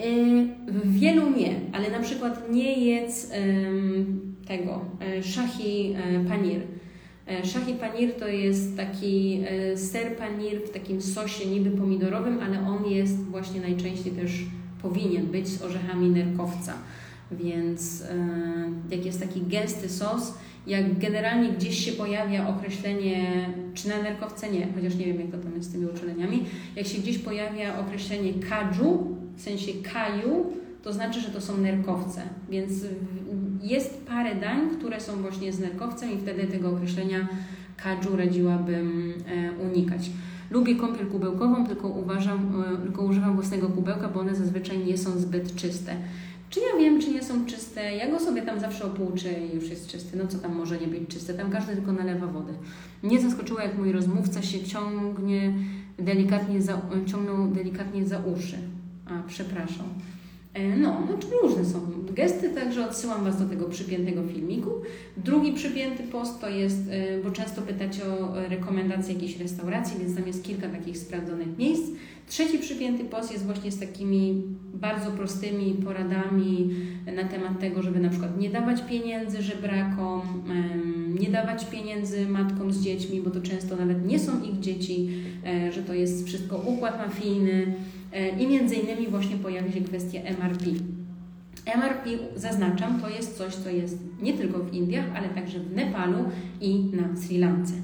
E, 0.00 0.46
w 0.66 0.98
Wielu 0.98 1.30
nie, 1.30 1.60
ale 1.72 1.90
na 1.90 2.00
przykład 2.00 2.52
nie 2.52 2.84
jedz 2.84 3.30
tego 4.46 4.84
e, 5.00 5.22
shahi 5.22 5.94
e, 5.94 6.24
panir. 6.28 6.60
Shahi 7.44 7.74
panir 7.74 8.14
to 8.14 8.28
jest 8.28 8.76
taki 8.76 9.42
ser 9.76 10.16
panir 10.16 10.60
w 10.60 10.70
takim 10.70 11.02
sosie 11.02 11.46
niby 11.46 11.70
pomidorowym, 11.70 12.38
ale 12.40 12.68
on 12.68 12.90
jest 12.90 13.24
właśnie 13.24 13.60
najczęściej 13.60 14.12
też 14.12 14.32
powinien 14.82 15.26
być 15.26 15.48
z 15.48 15.62
orzechami 15.62 16.10
nerkowca. 16.10 16.74
Więc 17.32 18.02
e, 18.02 18.16
jak 18.90 19.04
jest 19.04 19.20
taki 19.20 19.40
gęsty 19.40 19.88
sos, 19.88 20.34
jak 20.66 20.98
generalnie 20.98 21.52
gdzieś 21.52 21.84
się 21.84 21.92
pojawia 21.92 22.48
określenie, 22.48 23.48
czy 23.74 23.88
na 23.88 24.02
nerkowce 24.02 24.50
nie, 24.50 24.68
chociaż 24.74 24.94
nie 24.94 25.06
wiem 25.06 25.20
jak 25.20 25.30
to 25.30 25.38
tam 25.38 25.54
jest 25.54 25.68
z 25.68 25.72
tymi 25.72 25.86
uczuleniami, 25.86 26.44
jak 26.76 26.86
się 26.86 26.98
gdzieś 26.98 27.18
pojawia 27.18 27.78
określenie 27.78 28.32
kaju, 28.34 29.16
w 29.36 29.40
sensie 29.40 29.72
kaju, 29.94 30.52
to 30.82 30.92
znaczy, 30.92 31.20
że 31.20 31.28
to 31.28 31.40
są 31.40 31.56
nerkowce. 31.56 32.22
Więc 32.50 32.72
jest 33.62 34.06
parę 34.06 34.34
dań, 34.34 34.70
które 34.78 35.00
są 35.00 35.22
właśnie 35.22 35.52
z 35.52 35.60
nerkowcem 35.60 36.12
i 36.12 36.18
wtedy 36.18 36.46
tego 36.46 36.70
określenia 36.70 37.28
kaju 37.76 38.16
radziłabym 38.16 39.14
e, 39.26 39.52
unikać. 39.52 40.10
Lubię 40.50 40.76
kąpiel 40.76 41.06
kubełkową, 41.06 41.66
tylko 41.66 41.88
uważam, 41.88 42.64
e, 42.74 42.76
tylko 42.76 43.02
używam 43.02 43.34
własnego 43.34 43.68
kubełka, 43.68 44.08
bo 44.08 44.20
one 44.20 44.34
zazwyczaj 44.34 44.78
nie 44.78 44.98
są 44.98 45.18
zbyt 45.18 45.54
czyste. 45.54 45.96
Czy 46.50 46.60
ja 46.60 46.80
wiem, 46.80 47.00
czy 47.00 47.10
nie 47.10 47.22
są 47.22 47.46
czyste? 47.46 47.96
Ja 47.96 48.10
go 48.10 48.20
sobie 48.20 48.42
tam 48.42 48.60
zawsze 48.60 48.84
opłuczę 48.84 49.28
i 49.32 49.54
już 49.54 49.70
jest 49.70 49.88
czysty. 49.88 50.18
No 50.18 50.26
co 50.26 50.38
tam 50.38 50.56
może 50.56 50.78
nie 50.78 50.86
być 50.86 51.08
czyste? 51.08 51.34
Tam 51.34 51.50
każdy 51.50 51.76
tylko 51.76 51.92
nalewa 51.92 52.26
wody. 52.26 52.52
Mnie 53.02 53.20
zaskoczyło, 53.20 53.60
jak 53.60 53.78
mój 53.78 53.92
rozmówca 53.92 54.42
się 54.42 54.64
ciągnie 54.64 55.54
delikatnie 55.98 56.62
za, 56.62 56.80
ciągnął 57.06 57.48
delikatnie 57.48 58.06
za 58.06 58.18
uszy. 58.18 58.58
A, 59.06 59.22
przepraszam. 59.28 59.86
E, 60.54 60.76
No, 60.76 61.08
czyli 61.20 61.32
różne 61.42 61.64
są 61.64 61.80
gesty, 62.14 62.48
także 62.48 62.84
odsyłam 62.84 63.24
Was 63.24 63.38
do 63.38 63.48
tego 63.48 63.68
przypiętego 63.68 64.22
filmiku. 64.22 64.70
Drugi 65.16 65.52
przypięty 65.52 66.02
post 66.02 66.40
to 66.40 66.48
jest, 66.48 66.78
e, 66.90 67.22
bo 67.22 67.30
często 67.30 67.62
pytacie 67.62 68.02
o 68.04 68.38
e, 68.38 68.48
rekomendacje 68.48 69.14
jakiejś 69.14 69.38
restauracji, 69.38 70.00
więc 70.00 70.16
tam 70.16 70.26
jest 70.26 70.44
kilka 70.44 70.68
takich 70.68 70.98
sprawdzonych 70.98 71.58
miejsc. 71.58 71.82
Trzeci 72.28 72.58
przypięty 72.58 73.04
post 73.04 73.32
jest 73.32 73.46
właśnie 73.46 73.72
z 73.72 73.78
takimi 73.80 74.42
bardzo 74.74 75.10
prostymi 75.10 75.74
poradami 75.84 76.70
na 77.16 77.24
temat 77.24 77.60
tego, 77.60 77.82
żeby 77.82 78.00
na 78.00 78.08
przykład 78.08 78.40
nie 78.40 78.50
dawać 78.50 78.82
pieniędzy 78.82 79.42
żebrakom, 79.42 80.22
nie 81.20 81.30
dawać 81.30 81.64
pieniędzy 81.64 82.26
matkom 82.26 82.72
z 82.72 82.80
dziećmi, 82.80 83.20
bo 83.20 83.30
to 83.30 83.40
często 83.40 83.76
nawet 83.76 84.06
nie 84.06 84.18
są 84.18 84.42
ich 84.42 84.60
dzieci, 84.60 85.10
że 85.72 85.82
to 85.82 85.94
jest 85.94 86.26
wszystko 86.26 86.56
układ 86.56 86.98
mafijny 86.98 87.74
i 88.38 88.46
między 88.46 88.74
innymi 88.74 89.08
właśnie 89.08 89.36
pojawia 89.36 89.72
się 89.72 89.80
kwestia 89.80 90.20
MRP. 90.20 90.64
MRP, 91.66 92.10
zaznaczam, 92.36 93.00
to 93.00 93.08
jest 93.08 93.38
coś, 93.38 93.54
co 93.54 93.70
jest 93.70 93.98
nie 94.22 94.32
tylko 94.32 94.58
w 94.58 94.74
Indiach, 94.74 95.06
ale 95.16 95.28
także 95.28 95.60
w 95.60 95.72
Nepalu 95.76 96.24
i 96.60 96.78
na 96.78 97.16
Sri 97.16 97.38
Lance. 97.38 97.74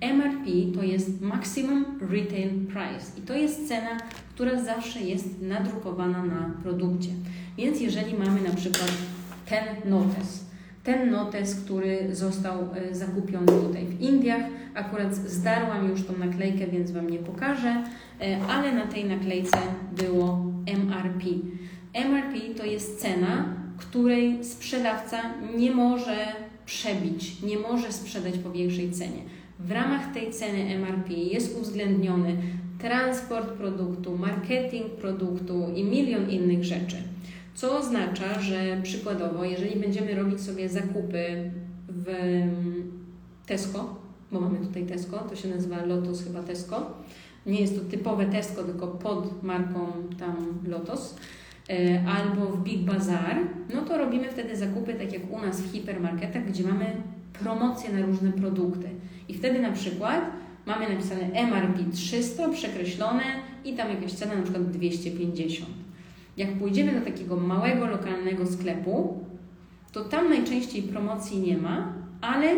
MRP 0.00 0.50
to 0.74 0.82
jest 0.82 1.20
Maximum 1.20 1.84
Retail 2.00 2.50
Price 2.66 3.18
i 3.18 3.20
to 3.20 3.34
jest 3.34 3.68
cena, 3.68 3.96
która 4.34 4.62
zawsze 4.64 5.00
jest 5.00 5.42
nadrukowana 5.42 6.24
na 6.24 6.50
produkcie. 6.62 7.10
Więc 7.58 7.80
jeżeli 7.80 8.18
mamy 8.18 8.40
na 8.40 8.54
przykład 8.54 8.92
ten 9.48 9.90
notes, 9.90 10.45
ten 10.86 11.10
notes, 11.10 11.54
który 11.54 12.14
został 12.14 12.58
e, 12.74 12.94
zakupiony 12.94 13.46
tutaj 13.46 13.86
w 13.86 14.00
Indiach, 14.00 14.42
akurat 14.74 15.14
zdarłam 15.14 15.88
już 15.88 16.02
tą 16.04 16.18
naklejkę, 16.18 16.66
więc 16.66 16.90
Wam 16.90 17.10
nie 17.10 17.18
pokażę, 17.18 17.84
e, 18.20 18.38
ale 18.48 18.72
na 18.72 18.86
tej 18.86 19.04
naklejce 19.04 19.58
było 20.04 20.46
MRP. 20.66 21.24
MRP 21.92 22.54
to 22.56 22.64
jest 22.64 23.00
cena, 23.00 23.44
której 23.76 24.44
sprzedawca 24.44 25.16
nie 25.56 25.70
może 25.70 26.16
przebić, 26.66 27.42
nie 27.42 27.58
może 27.58 27.92
sprzedać 27.92 28.38
po 28.38 28.50
większej 28.50 28.90
cenie. 28.90 29.22
W 29.58 29.70
ramach 29.70 30.12
tej 30.12 30.30
ceny 30.30 30.74
MRP 30.74 31.12
jest 31.12 31.58
uwzględniony 31.58 32.36
transport 32.78 33.48
produktu, 33.48 34.18
marketing 34.18 34.90
produktu 34.90 35.72
i 35.76 35.84
milion 35.84 36.30
innych 36.30 36.64
rzeczy. 36.64 36.96
Co 37.56 37.78
oznacza, 37.78 38.40
że 38.40 38.80
przykładowo, 38.82 39.44
jeżeli 39.44 39.80
będziemy 39.80 40.14
robić 40.14 40.40
sobie 40.40 40.68
zakupy 40.68 41.50
w 41.88 42.06
Tesco, 43.46 43.96
bo 44.32 44.40
mamy 44.40 44.58
tutaj 44.58 44.86
Tesco, 44.86 45.18
to 45.18 45.36
się 45.36 45.48
nazywa 45.48 45.84
Lotus 45.84 46.24
chyba 46.24 46.42
Tesco. 46.42 46.90
Nie 47.46 47.60
jest 47.60 47.78
to 47.78 47.90
typowe 47.90 48.26
Tesco, 48.26 48.64
tylko 48.64 48.86
pod 48.86 49.42
marką 49.42 49.92
tam 50.18 50.36
Lotus. 50.66 51.16
E, 51.70 52.04
Albo 52.08 52.46
w 52.46 52.62
Big 52.62 52.80
Bazaar, 52.80 53.36
no 53.74 53.82
to 53.82 53.98
robimy 53.98 54.30
wtedy 54.30 54.56
zakupy 54.56 54.94
tak 54.94 55.12
jak 55.12 55.32
u 55.32 55.40
nas 55.40 55.60
w 55.60 55.72
hipermarketach, 55.72 56.48
gdzie 56.48 56.64
mamy 56.64 56.86
promocje 57.32 57.92
na 57.92 58.06
różne 58.06 58.32
produkty. 58.32 58.88
I 59.28 59.34
wtedy 59.34 59.58
na 59.58 59.72
przykład 59.72 60.20
mamy 60.66 60.88
napisane 60.88 61.32
MRP 61.32 61.78
300, 61.92 62.48
przekreślone 62.48 63.22
i 63.64 63.72
tam 63.74 63.90
jakaś 63.90 64.12
cena 64.12 64.34
na 64.34 64.42
przykład 64.42 64.70
250. 64.70 65.85
Jak 66.36 66.58
pójdziemy 66.58 67.00
do 67.00 67.00
takiego 67.00 67.36
małego, 67.36 67.86
lokalnego 67.86 68.46
sklepu, 68.46 69.24
to 69.92 70.04
tam 70.04 70.28
najczęściej 70.28 70.82
promocji 70.82 71.38
nie 71.38 71.56
ma, 71.56 71.94
ale 72.20 72.56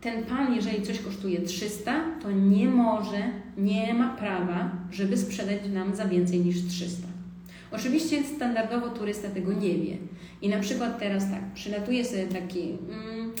ten 0.00 0.24
pan, 0.24 0.54
jeżeli 0.54 0.82
coś 0.82 1.00
kosztuje 1.00 1.40
300, 1.40 2.04
to 2.22 2.30
nie 2.30 2.68
może, 2.68 3.22
nie 3.56 3.94
ma 3.94 4.16
prawa, 4.16 4.70
żeby 4.90 5.16
sprzedać 5.16 5.58
nam 5.72 5.94
za 5.94 6.04
więcej 6.04 6.40
niż 6.40 6.66
300. 6.66 7.08
Oczywiście 7.72 8.22
standardowo 8.36 8.88
turysta 8.88 9.28
tego 9.28 9.52
nie 9.52 9.74
wie. 9.74 9.96
I 10.42 10.48
na 10.48 10.60
przykład 10.60 10.98
teraz 10.98 11.30
tak, 11.30 11.52
przylatuje 11.54 12.04
sobie 12.04 12.26
taki, 12.26 12.60
mm, 12.60 13.32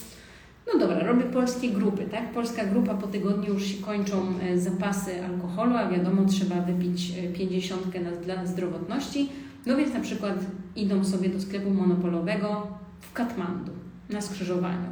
no 0.66 0.78
dobra, 0.78 1.06
robię 1.06 1.22
polskie 1.22 1.68
grupy, 1.68 2.04
tak? 2.10 2.32
Polska 2.32 2.64
grupa 2.64 2.94
po 2.94 3.06
tygodniu 3.06 3.54
już 3.54 3.64
się 3.66 3.82
kończą 3.82 4.34
e, 4.42 4.58
zapasy 4.58 5.24
alkoholu, 5.24 5.76
a 5.76 5.88
wiadomo, 5.88 6.24
trzeba 6.24 6.60
wypić 6.60 7.12
e, 7.18 7.32
50 7.32 7.86
na, 7.86 8.10
dla 8.10 8.46
zdrowotności. 8.46 9.28
No 9.66 9.76
więc 9.76 9.94
na 9.94 10.00
przykład 10.00 10.34
idą 10.76 11.04
sobie 11.04 11.28
do 11.28 11.40
sklepu 11.40 11.70
monopolowego 11.70 12.66
w 13.00 13.12
Katmandu 13.12 13.72
na 14.10 14.20
skrzyżowaniu. 14.20 14.88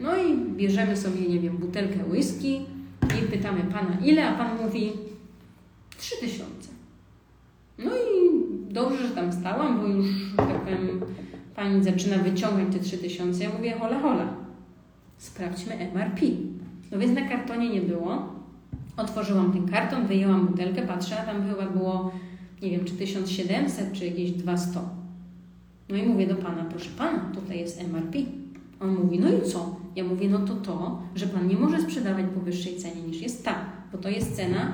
No 0.00 0.16
i 0.16 0.38
bierzemy 0.56 0.96
sobie, 0.96 1.28
nie 1.28 1.40
wiem, 1.40 1.56
butelkę 1.56 2.04
whisky 2.10 2.60
i 3.02 3.30
pytamy 3.30 3.60
pana 3.60 3.98
ile, 4.04 4.28
a 4.28 4.34
pan 4.34 4.62
mówi 4.62 4.92
3000. 5.98 6.44
No 7.78 7.90
i 7.90 8.30
dobrze, 8.72 9.08
że 9.08 9.14
tam 9.14 9.32
stałam, 9.32 9.80
bo 9.80 9.86
już, 9.86 10.06
tak 10.36 10.60
powiem, 10.60 11.00
pani 11.56 11.84
zaczyna 11.84 12.18
wyciągać 12.18 12.66
te 12.72 12.78
3000. 12.78 13.44
Ja 13.44 13.50
mówię, 13.50 13.76
hola, 13.78 14.00
hola, 14.00 14.34
sprawdźmy 15.18 15.74
MRP. 15.74 16.26
No 16.92 16.98
więc 16.98 17.14
na 17.14 17.28
kartonie 17.28 17.70
nie 17.70 17.80
było. 17.80 18.36
Otworzyłam 18.96 19.52
ten 19.52 19.68
karton, 19.68 20.06
wyjęłam 20.06 20.46
butelkę, 20.46 20.82
patrzę, 20.82 21.20
a 21.20 21.24
tam 21.24 21.48
chyba 21.48 21.66
było, 21.66 22.12
nie 22.62 22.70
wiem, 22.70 22.84
czy 22.84 22.92
1700, 22.92 23.92
czy 23.92 24.06
jakieś 24.06 24.30
200. 24.30 24.80
No 25.88 25.96
i 25.96 26.02
mówię 26.02 26.26
do 26.26 26.34
pana, 26.34 26.64
proszę 26.64 26.90
pana, 26.98 27.30
tutaj 27.34 27.58
jest 27.58 27.80
MRP. 27.80 28.18
On 28.80 28.94
mówi, 28.94 29.18
no 29.18 29.28
i 29.32 29.42
co? 29.42 29.76
Ja 29.96 30.04
mówię, 30.04 30.28
no 30.28 30.38
to 30.38 30.54
to, 30.54 31.02
że 31.14 31.26
pan 31.26 31.48
nie 31.48 31.56
może 31.56 31.82
sprzedawać 31.82 32.24
po 32.34 32.40
wyższej 32.40 32.76
cenie 32.76 33.02
niż 33.02 33.20
jest 33.20 33.44
ta, 33.44 33.64
bo 33.92 33.98
to 33.98 34.08
jest 34.08 34.36
cena 34.36 34.72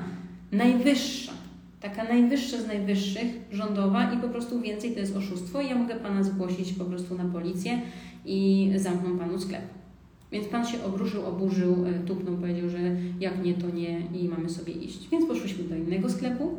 najwyższa. 0.52 1.32
Taka 1.80 2.04
najwyższa 2.04 2.62
z 2.62 2.66
najwyższych, 2.66 3.26
rządowa 3.52 4.12
i 4.12 4.16
po 4.16 4.28
prostu 4.28 4.60
więcej 4.60 4.92
to 4.92 5.00
jest 5.00 5.16
oszustwo 5.16 5.60
i 5.60 5.68
ja 5.68 5.74
mogę 5.74 5.94
pana 5.94 6.22
zgłosić 6.22 6.72
po 6.72 6.84
prostu 6.84 7.14
na 7.14 7.24
policję 7.24 7.80
i 8.24 8.70
zamkną 8.76 9.18
panu 9.18 9.40
sklep. 9.40 9.62
Więc 10.32 10.46
pan 10.46 10.66
się 10.66 10.84
obruszył, 10.84 11.26
oburzył, 11.26 11.86
e, 11.86 11.92
tupnął, 12.06 12.36
powiedział, 12.36 12.68
że 12.68 12.78
jak 13.20 13.44
nie, 13.44 13.54
to 13.54 13.70
nie 13.70 14.00
i 14.00 14.28
mamy 14.28 14.50
sobie 14.50 14.72
iść. 14.72 15.08
Więc 15.08 15.26
poszłyśmy 15.26 15.64
do 15.64 15.76
innego 15.76 16.10
sklepu 16.10 16.50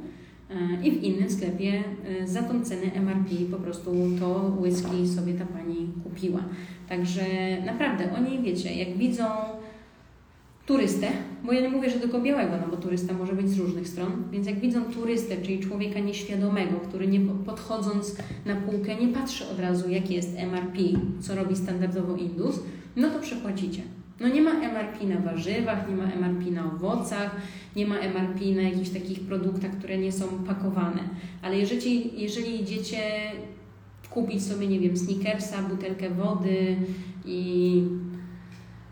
i 0.83 0.91
w 0.91 1.03
innym 1.03 1.29
sklepie 1.29 1.83
e, 2.21 2.27
za 2.27 2.43
tą 2.43 2.63
cenę 2.65 2.93
MRP 2.93 3.29
po 3.51 3.57
prostu 3.57 3.91
to 4.19 4.57
whisky 4.61 5.07
sobie 5.15 5.33
ta 5.33 5.45
pani 5.45 5.87
kupiła. 6.03 6.39
Także 6.89 7.23
naprawdę 7.65 8.15
oni, 8.15 8.39
wiecie, 8.43 8.73
jak 8.73 8.97
widzą 8.97 9.23
turystę, 10.65 11.07
bo 11.43 11.53
ja 11.53 11.61
nie 11.61 11.69
mówię, 11.69 11.89
że 11.89 11.99
tylko 11.99 12.21
białego, 12.21 12.51
no 12.61 12.67
bo 12.71 12.77
turysta 12.77 13.13
może 13.13 13.33
być 13.33 13.49
z 13.49 13.59
różnych 13.59 13.87
stron, 13.87 14.11
więc 14.31 14.47
jak 14.47 14.59
widzą 14.59 14.83
turystę, 14.83 15.37
czyli 15.41 15.59
człowieka 15.59 15.99
nieświadomego, 15.99 16.79
który 16.79 17.07
nie 17.07 17.19
podchodząc 17.19 18.17
na 18.45 18.55
półkę 18.55 18.95
nie 18.95 19.07
patrzy 19.07 19.43
od 19.51 19.59
razu, 19.59 19.89
jaki 19.89 20.13
jest 20.13 20.37
MRP, 20.37 20.79
co 21.21 21.35
robi 21.35 21.55
standardowo 21.55 22.15
Indus, 22.15 22.59
no 22.95 23.09
to 23.09 23.19
przepłacicie. 23.19 23.81
No 24.20 24.28
nie 24.28 24.41
ma 24.41 24.51
MRP 24.51 25.05
na 25.05 25.20
warzywach, 25.20 25.89
nie 25.89 25.95
ma 25.95 26.03
MRP 26.03 26.51
na 26.51 26.66
owocach, 26.66 27.36
nie 27.76 27.86
ma 27.86 27.95
MRP 27.95 28.45
na 28.55 28.61
jakichś 28.61 28.89
takich 28.89 29.20
produktach, 29.20 29.72
które 29.72 29.97
nie 29.97 30.11
są 30.11 30.28
pakowane. 30.28 31.03
Ale 31.41 31.57
jeżeli, 31.57 32.22
jeżeli 32.22 32.61
idziecie 32.61 33.01
kupić 34.09 34.43
sobie, 34.43 34.68
nie 34.68 34.80
wiem, 34.80 34.97
sneakersa, 34.97 35.61
butelkę 35.61 36.09
wody 36.09 36.76
i 37.26 37.84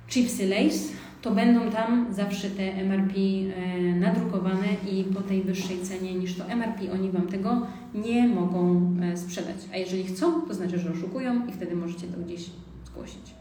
chipsy 0.07 0.47
Lays, 0.47 0.91
to 1.21 1.31
będą 1.31 1.71
tam 1.71 2.13
zawsze 2.13 2.49
te 2.49 2.73
MRP 2.73 3.13
e, 3.15 3.81
nadrukowane 3.95 4.67
i 4.91 5.03
po 5.03 5.21
tej 5.21 5.43
wyższej 5.43 5.81
cenie 5.81 6.13
niż 6.13 6.35
to 6.35 6.45
MRP 6.45 6.91
oni 6.91 7.11
Wam 7.11 7.27
tego 7.27 7.67
nie 7.95 8.27
mogą 8.27 8.91
e, 9.01 9.17
sprzedać. 9.17 9.55
A 9.73 9.77
jeżeli 9.77 10.03
chcą, 10.03 10.41
to 10.41 10.53
znaczy, 10.53 10.79
że 10.79 10.91
oszukują 10.91 11.47
i 11.47 11.51
wtedy 11.51 11.75
możecie 11.75 12.07
to 12.07 12.19
gdzieś 12.19 12.49
zgłosić. 12.85 13.40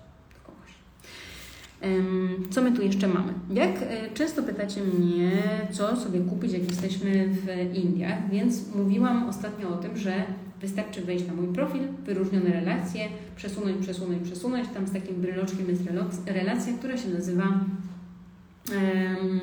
Co 2.51 2.63
my 2.63 2.73
tu 2.73 2.83
jeszcze 2.83 3.09
mamy? 3.09 3.33
Jak 3.51 3.71
e, 3.83 4.11
często 4.15 4.43
pytacie 4.43 4.81
mnie, 4.81 5.31
co 5.71 5.97
sobie 5.97 6.21
kupić, 6.21 6.53
jak 6.53 6.71
jesteśmy 6.71 7.29
w 7.29 7.75
Indiach, 7.75 8.31
więc 8.31 8.75
mówiłam 8.75 9.29
ostatnio 9.29 9.69
o 9.69 9.77
tym, 9.77 9.97
że 9.97 10.25
wystarczy 10.61 11.03
wejść 11.03 11.27
na 11.27 11.35
mój 11.35 11.55
profil, 11.55 11.83
wyróżnione 12.05 12.51
relacje, 12.51 13.09
przesunąć, 13.37 13.83
przesunąć, 13.83 14.23
przesunąć. 14.23 14.69
Tam 14.75 14.87
z 14.87 14.93
takim 14.93 15.15
bryloczkiem 15.15 15.69
jest 15.69 15.83
relacja, 16.27 16.73
która 16.73 16.97
się 16.97 17.09
nazywa 17.09 17.45
um, 17.45 19.41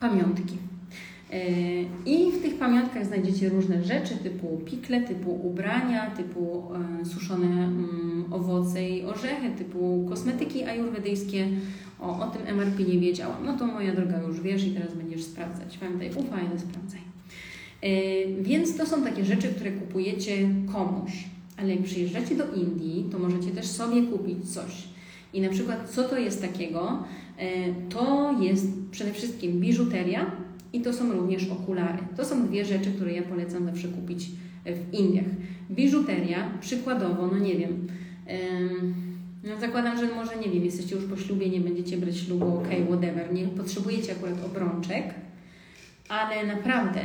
pamiątki. 0.00 0.71
E, 1.32 1.38
I 2.06 2.32
w 2.32 2.42
tych 2.42 2.58
pamiątkach 2.58 3.06
znajdziecie 3.06 3.48
różne 3.48 3.84
rzeczy 3.84 4.16
typu 4.16 4.60
pikle, 4.64 5.00
typu 5.00 5.40
ubrania, 5.46 6.10
typu 6.10 6.62
e, 7.00 7.04
suszone 7.04 7.46
mm, 7.46 8.24
owoce 8.30 8.88
i 8.88 9.04
orzechy, 9.04 9.50
typu 9.58 10.06
kosmetyki 10.08 10.64
ajurwedyjskie. 10.64 11.48
O, 12.00 12.20
o 12.20 12.30
tym 12.30 12.46
MRP 12.46 12.82
nie 12.82 12.98
wiedziałam. 12.98 13.46
No 13.46 13.56
to 13.56 13.66
moja 13.66 13.94
droga 13.94 14.22
już 14.22 14.40
wiesz 14.40 14.64
i 14.64 14.70
teraz 14.70 14.94
będziesz 14.94 15.24
sprawdzać. 15.24 15.78
Pamiętaj, 15.78 16.10
ufaj, 16.10 16.46
ale 16.50 16.58
sprawdzaj. 16.58 17.00
E, 17.82 17.92
więc 18.42 18.76
to 18.76 18.86
są 18.86 19.02
takie 19.04 19.24
rzeczy, 19.24 19.48
które 19.48 19.70
kupujecie 19.70 20.48
komuś. 20.72 21.12
Ale 21.56 21.74
jak 21.74 21.82
przyjeżdżacie 21.82 22.34
do 22.34 22.54
Indii, 22.54 23.08
to 23.12 23.18
możecie 23.18 23.50
też 23.50 23.66
sobie 23.66 24.02
kupić 24.02 24.50
coś. 24.50 24.88
I 25.34 25.40
na 25.40 25.48
przykład, 25.48 25.90
co 25.90 26.04
to 26.04 26.18
jest 26.18 26.42
takiego? 26.42 27.04
To 27.88 28.34
jest 28.40 28.66
przede 28.90 29.12
wszystkim 29.12 29.60
biżuteria, 29.60 30.30
i 30.72 30.80
to 30.80 30.92
są 30.92 31.12
również 31.12 31.48
okulary. 31.48 31.98
To 32.16 32.24
są 32.24 32.46
dwie 32.46 32.64
rzeczy, 32.64 32.92
które 32.92 33.12
ja 33.12 33.22
polecam 33.22 33.64
zawsze 33.64 33.88
kupić 33.88 34.30
w 34.66 34.94
Indiach. 34.94 35.24
Biżuteria, 35.70 36.50
przykładowo, 36.60 37.26
no 37.26 37.38
nie 37.38 37.54
wiem, 37.54 37.86
no 39.44 39.60
zakładam, 39.60 39.98
że 39.98 40.14
może, 40.14 40.36
nie 40.36 40.50
wiem, 40.50 40.64
jesteście 40.64 40.96
już 40.96 41.04
po 41.04 41.16
ślubie, 41.16 41.50
nie 41.50 41.60
będziecie 41.60 41.96
brać 41.96 42.16
ślubu, 42.16 42.56
ok, 42.56 42.68
whatever, 42.88 43.32
nie 43.32 43.44
potrzebujecie 43.44 44.12
akurat 44.12 44.44
obrączek, 44.44 45.14
ale 46.08 46.46
naprawdę 46.46 47.00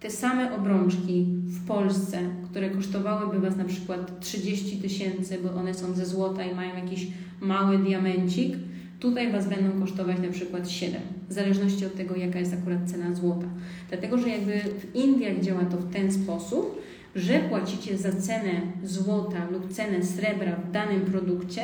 te 0.00 0.10
same 0.10 0.56
obrączki 0.56 1.26
w 1.44 1.66
Polsce, 1.66 2.18
które 2.50 2.70
kosztowałyby 2.70 3.40
Was 3.40 3.56
na 3.56 3.64
przykład 3.64 4.20
30 4.20 4.76
tysięcy, 4.76 5.38
bo 5.42 5.60
one 5.60 5.74
są 5.74 5.94
ze 5.94 6.06
złota 6.06 6.44
i 6.44 6.54
mają 6.54 6.76
jakiś 6.76 7.06
mały 7.40 7.78
diamencik, 7.78 8.56
Tutaj 9.04 9.32
Was 9.32 9.48
będą 9.48 9.80
kosztować 9.80 10.18
na 10.18 10.28
przykład 10.28 10.70
7, 10.70 11.00
w 11.28 11.32
zależności 11.32 11.86
od 11.86 11.94
tego, 11.94 12.16
jaka 12.16 12.38
jest 12.38 12.54
akurat 12.54 12.90
cena 12.90 13.14
złota. 13.14 13.46
Dlatego, 13.88 14.18
że 14.18 14.28
jakby 14.28 14.52
w 14.80 14.94
Indiach 14.94 15.40
działa 15.40 15.64
to 15.64 15.76
w 15.76 15.92
ten 15.92 16.12
sposób, 16.12 16.82
że 17.16 17.38
płacicie 17.38 17.98
za 17.98 18.12
cenę 18.12 18.60
złota 18.84 19.50
lub 19.50 19.72
cenę 19.72 20.02
srebra 20.02 20.56
w 20.56 20.70
danym 20.70 21.00
produkcie, 21.00 21.62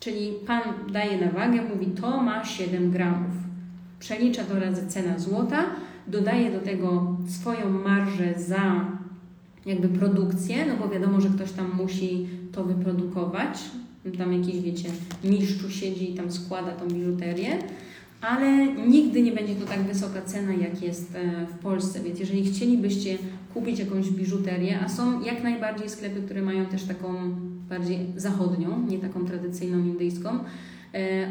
czyli 0.00 0.32
Pan 0.46 0.60
daje 0.92 1.20
na 1.20 1.30
wagę, 1.32 1.62
mówi 1.62 1.86
to 1.86 2.22
ma 2.22 2.44
7 2.44 2.90
gramów. 2.90 3.32
Przelicza 3.98 4.44
to 4.44 4.60
razy 4.60 4.86
cena 4.86 5.18
złota, 5.18 5.66
dodaje 6.06 6.52
do 6.52 6.60
tego 6.60 7.16
swoją 7.28 7.70
marżę 7.70 8.34
za 8.36 8.86
jakby 9.66 9.88
produkcję, 9.88 10.66
no 10.66 10.76
bo 10.76 10.88
wiadomo, 10.88 11.20
że 11.20 11.28
ktoś 11.28 11.52
tam 11.52 11.72
musi 11.76 12.28
to 12.52 12.64
wyprodukować, 12.64 13.58
tam 14.18 14.32
jakiś, 14.32 14.60
wiecie, 14.60 14.88
mistrzu 15.24 15.70
siedzi 15.70 16.12
i 16.12 16.14
tam 16.14 16.32
składa 16.32 16.72
tą 16.72 16.88
biżuterię, 16.88 17.58
ale 18.20 18.66
nigdy 18.66 19.22
nie 19.22 19.32
będzie 19.32 19.54
to 19.54 19.66
tak 19.66 19.82
wysoka 19.82 20.22
cena, 20.22 20.52
jak 20.52 20.82
jest 20.82 21.14
e, 21.14 21.46
w 21.46 21.58
Polsce. 21.58 22.00
Więc 22.00 22.20
jeżeli 22.20 22.44
chcielibyście 22.44 23.18
kupić 23.54 23.78
jakąś 23.78 24.10
biżuterię, 24.10 24.80
a 24.84 24.88
są 24.88 25.24
jak 25.24 25.42
najbardziej 25.42 25.90
sklepy, 25.90 26.22
które 26.22 26.42
mają 26.42 26.66
też 26.66 26.84
taką 26.84 27.30
bardziej 27.68 27.98
zachodnią, 28.16 28.86
nie 28.86 28.98
taką 28.98 29.26
tradycyjną 29.26 29.78
indyjską, 29.78 30.38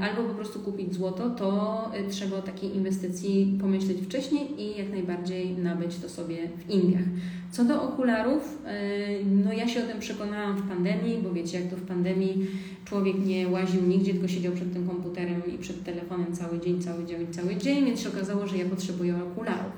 albo 0.01 0.23
po 0.23 0.33
prostu 0.33 0.59
kupić 0.59 0.93
złoto, 0.93 1.29
to 1.29 1.91
e, 1.93 2.09
trzeba 2.09 2.37
o 2.37 2.41
takiej 2.41 2.75
inwestycji 2.75 3.57
pomyśleć 3.61 3.97
wcześniej 4.01 4.61
i 4.61 4.77
jak 4.77 4.89
najbardziej 4.89 5.57
nabyć 5.57 5.97
to 5.97 6.09
sobie 6.09 6.37
w 6.57 6.69
Indiach. 6.69 7.03
Co 7.51 7.65
do 7.65 7.83
okularów, 7.83 8.57
e, 8.65 8.79
no 9.25 9.53
ja 9.53 9.67
się 9.67 9.83
o 9.83 9.87
tym 9.87 9.99
przekonałam 9.99 10.57
w 10.57 10.69
pandemii, 10.69 11.17
bo 11.23 11.33
wiecie, 11.33 11.59
jak 11.59 11.69
to 11.69 11.75
w 11.75 11.81
pandemii 11.81 12.47
człowiek 12.85 13.25
nie 13.25 13.47
łaził 13.47 13.81
nigdzie, 13.81 14.11
tylko 14.11 14.27
siedział 14.27 14.53
przed 14.53 14.73
tym 14.73 14.87
komputerem 14.87 15.41
i 15.55 15.57
przed 15.57 15.83
telefonem 15.83 16.33
cały 16.33 16.59
dzień, 16.59 16.81
cały 16.81 17.05
dzień, 17.05 17.27
cały 17.31 17.55
dzień, 17.55 17.85
więc 17.85 18.01
się 18.01 18.09
okazało, 18.09 18.47
że 18.47 18.57
ja 18.57 18.65
potrzebuję 18.65 19.15
okularów. 19.23 19.73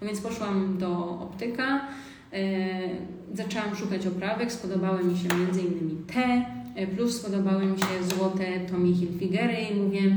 No 0.00 0.06
więc 0.06 0.20
poszłam 0.20 0.78
do 0.78 1.20
optyka, 1.20 1.88
e, 2.32 2.88
zaczęłam 3.34 3.76
szukać 3.76 4.06
oprawek, 4.06 4.52
spodobały 4.52 5.04
mi 5.04 5.16
się 5.16 5.28
m.in. 5.30 6.04
te, 6.06 6.24
e, 6.24 6.63
plus 6.96 7.16
spodobały 7.16 7.66
mi 7.66 7.78
się 7.78 8.16
złote 8.16 8.44
Tommy 8.70 8.94
Hilfigery 8.94 9.56
i 9.72 9.74
mówię, 9.74 10.16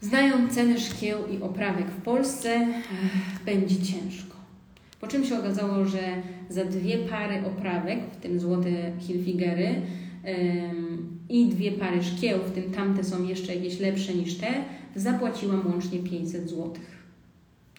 znając 0.00 0.54
ceny 0.54 0.80
szkieł 0.80 1.18
i 1.26 1.42
oprawek 1.42 1.86
w 1.86 2.02
Polsce, 2.02 2.66
będzie 3.46 3.76
ciężko. 3.76 4.36
Po 5.00 5.06
czym 5.06 5.24
się 5.24 5.38
okazało, 5.38 5.84
że 5.84 6.00
za 6.50 6.64
dwie 6.64 6.98
pary 6.98 7.34
oprawek, 7.46 7.98
w 8.12 8.16
tym 8.16 8.40
złote 8.40 8.92
Hilfigery, 8.98 9.74
i 11.28 11.46
dwie 11.46 11.72
pary 11.72 12.02
szkieł, 12.02 12.38
w 12.38 12.50
tym 12.50 12.72
tamte 12.72 13.04
są 13.04 13.24
jeszcze 13.24 13.54
jakieś 13.54 13.80
lepsze 13.80 14.14
niż 14.14 14.34
te, 14.34 14.54
zapłaciłam 14.96 15.66
łącznie 15.66 15.98
500 15.98 16.50
zł. 16.50 16.72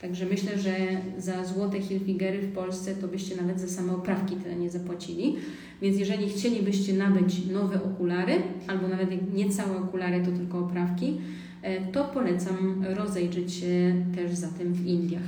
Także 0.02 0.26
myślę, 0.26 0.58
że 0.58 0.76
za 1.18 1.46
złote 1.46 1.82
Hilfigery 1.82 2.42
w 2.42 2.54
Polsce 2.54 2.96
to 2.96 3.08
byście 3.08 3.36
nawet 3.36 3.60
za 3.60 3.68
same 3.68 3.94
oprawki 3.94 4.36
tyle 4.36 4.56
nie 4.56 4.70
zapłacili. 4.70 5.36
Więc 5.82 5.98
jeżeli 5.98 6.30
chcielibyście 6.30 6.94
nabyć 6.94 7.46
nowe 7.46 7.84
okulary, 7.84 8.34
albo 8.68 8.88
nawet 8.88 9.34
nie 9.34 9.50
całe 9.50 9.78
okulary, 9.78 10.26
to 10.26 10.32
tylko 10.32 10.60
oprawki, 10.60 11.18
e, 11.62 11.92
to 11.92 12.06
polecam 12.06 12.86
rozejrzeć 12.98 13.54
się 13.54 14.06
też 14.16 14.34
za 14.34 14.48
tym 14.48 14.74
w 14.74 14.86
Indiach. 14.86 15.24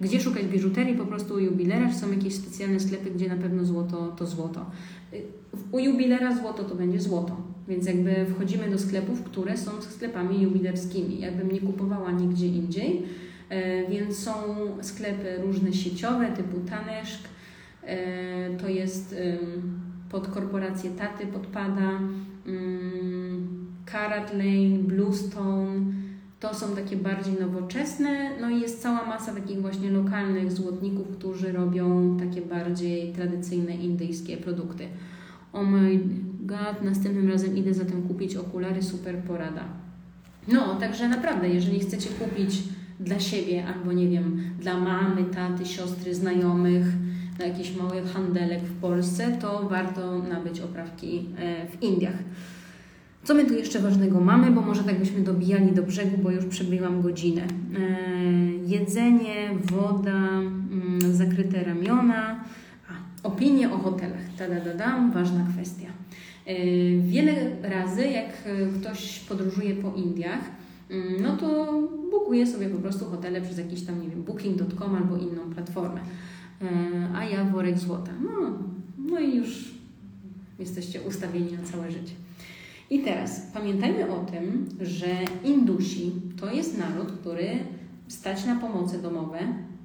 Gdzie 0.00 0.20
szukać 0.20 0.44
biżuterii? 0.44 0.94
Po 0.94 1.06
prostu 1.06 1.34
u 1.34 1.38
jubilera, 1.38 1.94
są 1.94 2.12
jakieś 2.12 2.34
specjalne 2.34 2.80
sklepy, 2.80 3.10
gdzie 3.10 3.28
na 3.28 3.36
pewno 3.36 3.64
złoto 3.64 4.08
to 4.08 4.26
złoto. 4.26 4.66
U 5.72 5.78
jubilera 5.78 6.36
złoto 6.36 6.64
to 6.64 6.74
będzie 6.74 7.00
złoto, 7.00 7.36
więc 7.68 7.86
jakby 7.86 8.26
wchodzimy 8.26 8.70
do 8.70 8.78
sklepów, 8.78 9.22
które 9.22 9.56
są 9.56 9.82
sklepami 9.82 10.42
jubilerskimi. 10.42 11.20
Jakbym 11.20 11.52
nie 11.52 11.60
kupowała 11.60 12.10
nigdzie 12.10 12.46
indziej, 12.46 13.02
e, 13.48 13.90
więc 13.90 14.18
są 14.18 14.32
sklepy 14.80 15.38
różne 15.42 15.72
sieciowe 15.72 16.32
typu 16.32 16.60
Taneszk, 16.70 17.20
e, 17.82 18.56
to 18.56 18.68
jest 18.68 19.14
pod 20.10 20.28
korporację 20.28 20.90
Taty 20.90 21.26
podpada, 21.26 21.90
Karat 23.84 24.32
Lane, 24.32 24.78
Bluestone, 24.78 25.80
to 26.40 26.54
są 26.54 26.76
takie 26.76 26.96
bardziej 26.96 27.34
nowoczesne, 27.40 28.30
no 28.40 28.50
i 28.50 28.60
jest 28.60 28.82
cała 28.82 29.06
masa 29.06 29.34
takich 29.34 29.60
właśnie 29.60 29.90
lokalnych 29.90 30.52
złotników, 30.52 31.08
którzy 31.08 31.52
robią 31.52 32.16
takie 32.18 32.42
bardziej 32.42 33.12
tradycyjne 33.12 33.76
indyjskie 33.76 34.36
produkty. 34.36 34.88
Oh 35.52 35.70
my 35.70 36.00
god, 36.40 36.82
następnym 36.84 37.30
razem 37.30 37.56
idę 37.56 37.74
zatem 37.74 38.02
kupić 38.02 38.36
okulary, 38.36 38.82
super 38.82 39.16
porada. 39.16 39.64
No, 40.48 40.74
także 40.74 41.08
naprawdę, 41.08 41.48
jeżeli 41.48 41.80
chcecie 41.80 42.08
kupić 42.10 42.62
dla 43.00 43.20
siebie 43.20 43.66
albo 43.66 43.92
nie 43.92 44.08
wiem, 44.08 44.40
dla 44.60 44.80
mamy, 44.80 45.24
taty, 45.24 45.66
siostry, 45.66 46.14
znajomych, 46.14 46.86
na 47.38 47.44
jakiś 47.44 47.76
mały 47.76 48.02
handelek 48.02 48.60
w 48.60 48.80
Polsce, 48.80 49.38
to 49.40 49.68
warto 49.68 50.18
nabyć 50.18 50.60
oprawki 50.60 51.26
e, 51.38 51.68
w 51.68 51.82
Indiach. 51.82 52.18
Co 53.24 53.34
my 53.34 53.44
tu 53.44 53.54
jeszcze 53.54 53.78
ważnego 53.80 54.20
mamy, 54.20 54.50
bo 54.50 54.60
może 54.60 54.84
tak 54.84 54.98
byśmy 54.98 55.20
dobijali 55.20 55.72
do 55.72 55.82
brzegu, 55.82 56.18
bo 56.22 56.30
już 56.30 56.44
przebyłam 56.44 57.02
godzinę. 57.02 57.42
E, 57.42 57.46
jedzenie, 58.66 59.50
woda, 59.64 60.10
mm, 60.10 60.98
zakryte 61.00 61.64
ramiona, 61.64 62.44
a, 62.88 63.26
opinie 63.28 63.72
o 63.72 63.78
hotelach. 63.78 64.24
Tada, 64.38 65.10
ważna 65.14 65.46
kwestia. 65.54 65.86
E, 66.46 66.54
wiele 67.00 67.32
razy, 67.62 68.08
jak 68.08 68.28
ktoś 68.80 69.18
podróżuje 69.18 69.74
po 69.74 69.92
Indiach, 69.94 70.40
mm, 70.90 71.22
no 71.22 71.36
to 71.36 71.72
bukuje 72.10 72.46
sobie 72.46 72.68
po 72.68 72.78
prostu 72.78 73.04
hotele 73.04 73.40
przez 73.40 73.58
jakiś 73.58 73.82
tam, 73.82 74.02
nie 74.02 74.08
wiem, 74.08 74.22
booking.com 74.22 74.94
albo 74.94 75.16
inną 75.16 75.54
platformę. 75.54 76.00
E, 76.62 76.66
a 77.16 77.24
ja 77.24 77.44
worek 77.44 77.78
złota. 77.78 78.12
No, 78.22 78.58
no 78.98 79.20
i 79.20 79.36
już 79.36 79.74
jesteście 80.58 81.02
ustawieni 81.02 81.52
na 81.52 81.62
całe 81.62 81.90
życie. 81.90 82.14
I 82.90 82.98
teraz 82.98 83.40
pamiętajmy 83.54 84.10
o 84.10 84.24
tym, 84.24 84.68
że 84.80 85.06
Indusi 85.44 86.12
to 86.40 86.52
jest 86.52 86.78
naród, 86.78 87.12
który 87.12 87.48
stać 88.08 88.44
na 88.44 88.56
pomoce 88.56 88.98
domowe, 88.98 89.38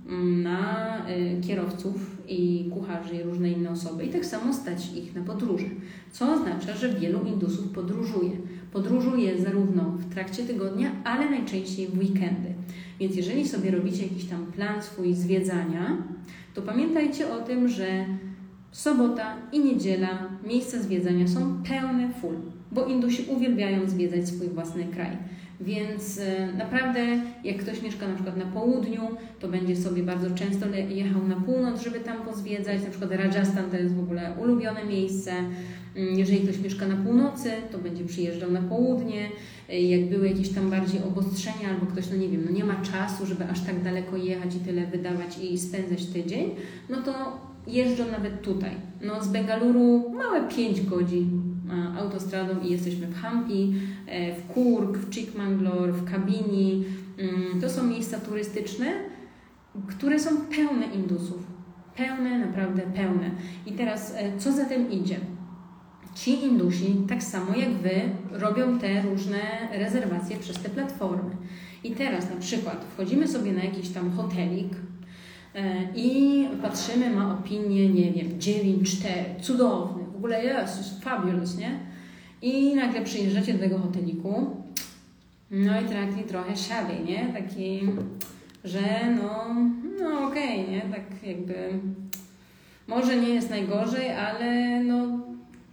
mm, 0.07 0.43
na 0.43 0.97
y, 1.09 1.41
kierowców 1.41 2.17
i 2.27 2.69
kucharzy 2.73 3.15
i 3.15 3.23
różne 3.23 3.51
inne 3.51 3.69
osoby 3.69 4.05
i 4.05 4.09
tak 4.09 4.25
samo 4.25 4.53
stać 4.53 4.93
ich 4.93 5.15
na 5.15 5.21
podróże, 5.21 5.65
co 6.11 6.33
oznacza, 6.33 6.73
że 6.73 6.93
wielu 6.93 7.19
Indusów 7.25 7.67
podróżuje. 7.67 8.31
Podróżuje 8.71 9.41
zarówno 9.41 9.83
w 9.83 10.13
trakcie 10.13 10.43
tygodnia, 10.43 10.91
ale 11.03 11.29
najczęściej 11.29 11.87
w 11.87 11.97
weekendy. 11.97 12.53
Więc 13.01 13.15
jeżeli 13.15 13.47
sobie 13.47 13.71
robicie 13.71 14.03
jakiś 14.03 14.25
tam 14.25 14.45
plan 14.45 14.81
swój 14.81 15.13
zwiedzania, 15.13 15.97
to 16.53 16.61
pamiętajcie 16.61 17.33
o 17.33 17.39
tym, 17.39 17.67
że 17.67 18.05
sobota 18.71 19.35
i 19.51 19.59
niedziela 19.59 20.29
miejsca 20.47 20.79
zwiedzania 20.79 21.27
są 21.27 21.63
pełne 21.63 22.13
full, 22.21 22.35
bo 22.71 22.85
Indusi 22.85 23.25
uwielbiają 23.29 23.89
zwiedzać 23.89 24.27
swój 24.27 24.47
własny 24.47 24.85
kraj. 24.85 25.17
Więc 25.61 26.19
e, 26.19 26.53
naprawdę, 26.57 26.99
jak 27.43 27.57
ktoś 27.57 27.81
mieszka 27.81 28.07
na 28.07 28.13
przykład 28.15 28.37
na 28.37 28.45
południu, 28.45 29.01
to 29.39 29.47
będzie 29.47 29.75
sobie 29.75 30.03
bardzo 30.03 30.35
często 30.35 30.65
jechał 30.89 31.27
na 31.27 31.35
północ, 31.35 31.83
żeby 31.83 31.99
tam 31.99 32.21
pozwiedzać. 32.21 32.83
Na 32.83 32.89
przykład 32.89 33.11
Rajasthan 33.11 33.69
to 33.71 33.77
jest 33.77 33.95
w 33.95 33.99
ogóle 33.99 34.35
ulubione 34.41 34.85
miejsce. 34.85 35.31
Mm, 35.95 36.19
jeżeli 36.19 36.39
ktoś 36.39 36.59
mieszka 36.59 36.87
na 36.87 36.95
północy, 36.95 37.51
to 37.71 37.77
będzie 37.77 38.05
przyjeżdżał 38.05 38.51
na 38.51 38.61
południe. 38.61 39.29
Jak 39.79 40.09
były 40.09 40.27
jakieś 40.27 40.49
tam 40.49 40.69
bardziej 40.69 41.03
obostrzenia, 41.03 41.69
albo 41.69 41.85
ktoś, 41.85 42.09
no 42.09 42.17
nie 42.17 42.29
wiem, 42.29 42.45
no 42.45 42.51
nie 42.51 42.63
ma 42.63 42.75
czasu, 42.75 43.25
żeby 43.25 43.45
aż 43.45 43.61
tak 43.61 43.83
daleko 43.83 44.17
jechać 44.17 44.55
i 44.55 44.59
tyle 44.59 44.87
wydawać 44.87 45.37
i 45.37 45.57
spędzać 45.57 46.05
tydzień, 46.05 46.49
no 46.89 47.01
to 47.01 47.41
jeżdżą 47.67 48.11
nawet 48.11 48.41
tutaj. 48.41 48.71
No 49.01 49.23
z 49.23 49.27
Bengaluru 49.27 50.09
małe 50.09 50.47
5 50.47 50.81
godzin 50.81 51.51
autostradą 51.99 52.59
i 52.63 52.71
jesteśmy 52.71 53.07
w 53.07 53.15
Hampi, 53.15 53.73
e, 54.07 54.35
w 54.35 54.47
Kurk, 54.47 54.97
w 54.97 55.13
Chikmagalur, 55.13 55.93
w 55.93 56.11
Kabini. 56.11 56.85
Mm, 57.17 57.61
to 57.61 57.69
są 57.69 57.83
miejsca 57.83 58.19
turystyczne, 58.19 58.85
które 59.87 60.19
są 60.19 60.29
pełne 60.37 60.85
Indusów. 60.85 61.47
Pełne, 61.97 62.39
naprawdę 62.39 62.81
pełne. 62.81 63.31
I 63.65 63.71
teraz, 63.71 64.13
e, 64.17 64.37
co 64.37 64.51
za 64.51 64.65
tym 64.65 64.91
idzie? 64.91 65.19
Ci 66.15 66.43
Indusi, 66.43 66.95
tak 67.09 67.23
samo 67.23 67.55
jak 67.55 67.69
Wy, 67.69 68.01
robią 68.31 68.79
te 68.79 69.01
różne 69.01 69.39
rezerwacje 69.71 70.37
przez 70.37 70.59
te 70.59 70.69
platformy. 70.69 71.35
I 71.83 71.91
teraz 71.91 72.29
na 72.29 72.35
przykład 72.35 72.85
wchodzimy 72.93 73.27
sobie 73.27 73.51
na 73.51 73.63
jakiś 73.63 73.89
tam 73.89 74.11
hotelik, 74.11 74.73
e, 75.55 75.87
i 75.95 76.47
patrzymy, 76.61 77.09
ma 77.09 77.33
opinię, 77.33 77.89
nie 77.89 78.11
wiem, 78.11 78.39
9-4, 78.39 79.07
cudowny, 79.41 80.03
w 80.13 80.15
ogóle 80.15 80.45
jest, 80.45 81.03
fabulous, 81.03 81.57
nie? 81.57 81.79
I 82.41 82.75
nagle 82.75 83.01
przyjeżdżacie 83.01 83.53
do 83.53 83.59
tego 83.59 83.79
hoteliku, 83.79 84.55
no 85.51 85.81
i 85.81 85.85
taki 85.85 86.23
trochę 86.27 86.57
shabby, 86.57 86.93
nie? 87.05 87.33
Taki, 87.33 87.81
że 88.63 88.81
no, 89.15 89.55
no 89.99 90.27
okej, 90.27 90.61
okay, 90.61 90.71
nie? 90.71 90.81
Tak 90.81 91.23
jakby, 91.23 91.55
może 92.87 93.17
nie 93.17 93.29
jest 93.29 93.49
najgorzej, 93.49 94.11
ale 94.11 94.79
no 94.83 95.30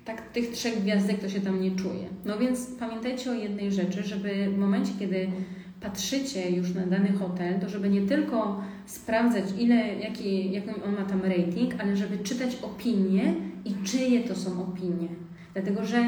tak 0.09 0.33
tych 0.33 0.51
trzech 0.51 0.83
gwiazdek 0.83 1.21
to 1.21 1.29
się 1.29 1.41
tam 1.41 1.61
nie 1.61 1.71
czuje. 1.71 2.07
No 2.25 2.39
więc 2.39 2.67
pamiętajcie 2.79 3.31
o 3.31 3.35
jednej 3.35 3.73
rzeczy, 3.73 4.03
żeby 4.03 4.51
w 4.51 4.59
momencie, 4.59 4.93
kiedy 4.99 5.31
patrzycie 5.81 6.51
już 6.51 6.75
na 6.75 6.87
dany 6.87 7.13
hotel, 7.13 7.61
to 7.61 7.69
żeby 7.69 7.89
nie 7.89 8.01
tylko 8.01 8.63
sprawdzać, 8.87 9.45
ile, 9.59 9.95
jaki, 9.95 10.53
jaki 10.53 10.69
on 10.87 10.95
ma 10.95 11.05
tam 11.05 11.23
rating, 11.23 11.75
ale 11.81 11.97
żeby 11.97 12.19
czytać 12.19 12.59
opinie 12.63 13.35
i 13.65 13.75
czyje 13.85 14.21
to 14.21 14.35
są 14.35 14.63
opinie. 14.63 15.09
Dlatego, 15.55 15.85
że 15.85 16.07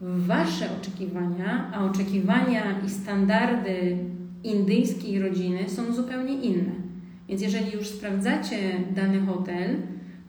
Wasze 0.00 0.68
oczekiwania, 0.80 1.72
a 1.74 1.84
oczekiwania 1.84 2.80
i 2.86 2.90
standardy 2.90 3.96
indyjskiej 4.44 5.20
rodziny 5.20 5.68
są 5.68 5.92
zupełnie 5.92 6.34
inne. 6.34 6.72
Więc 7.28 7.42
jeżeli 7.42 7.72
już 7.72 7.86
sprawdzacie 7.86 8.56
dany 8.94 9.20
hotel, 9.20 9.76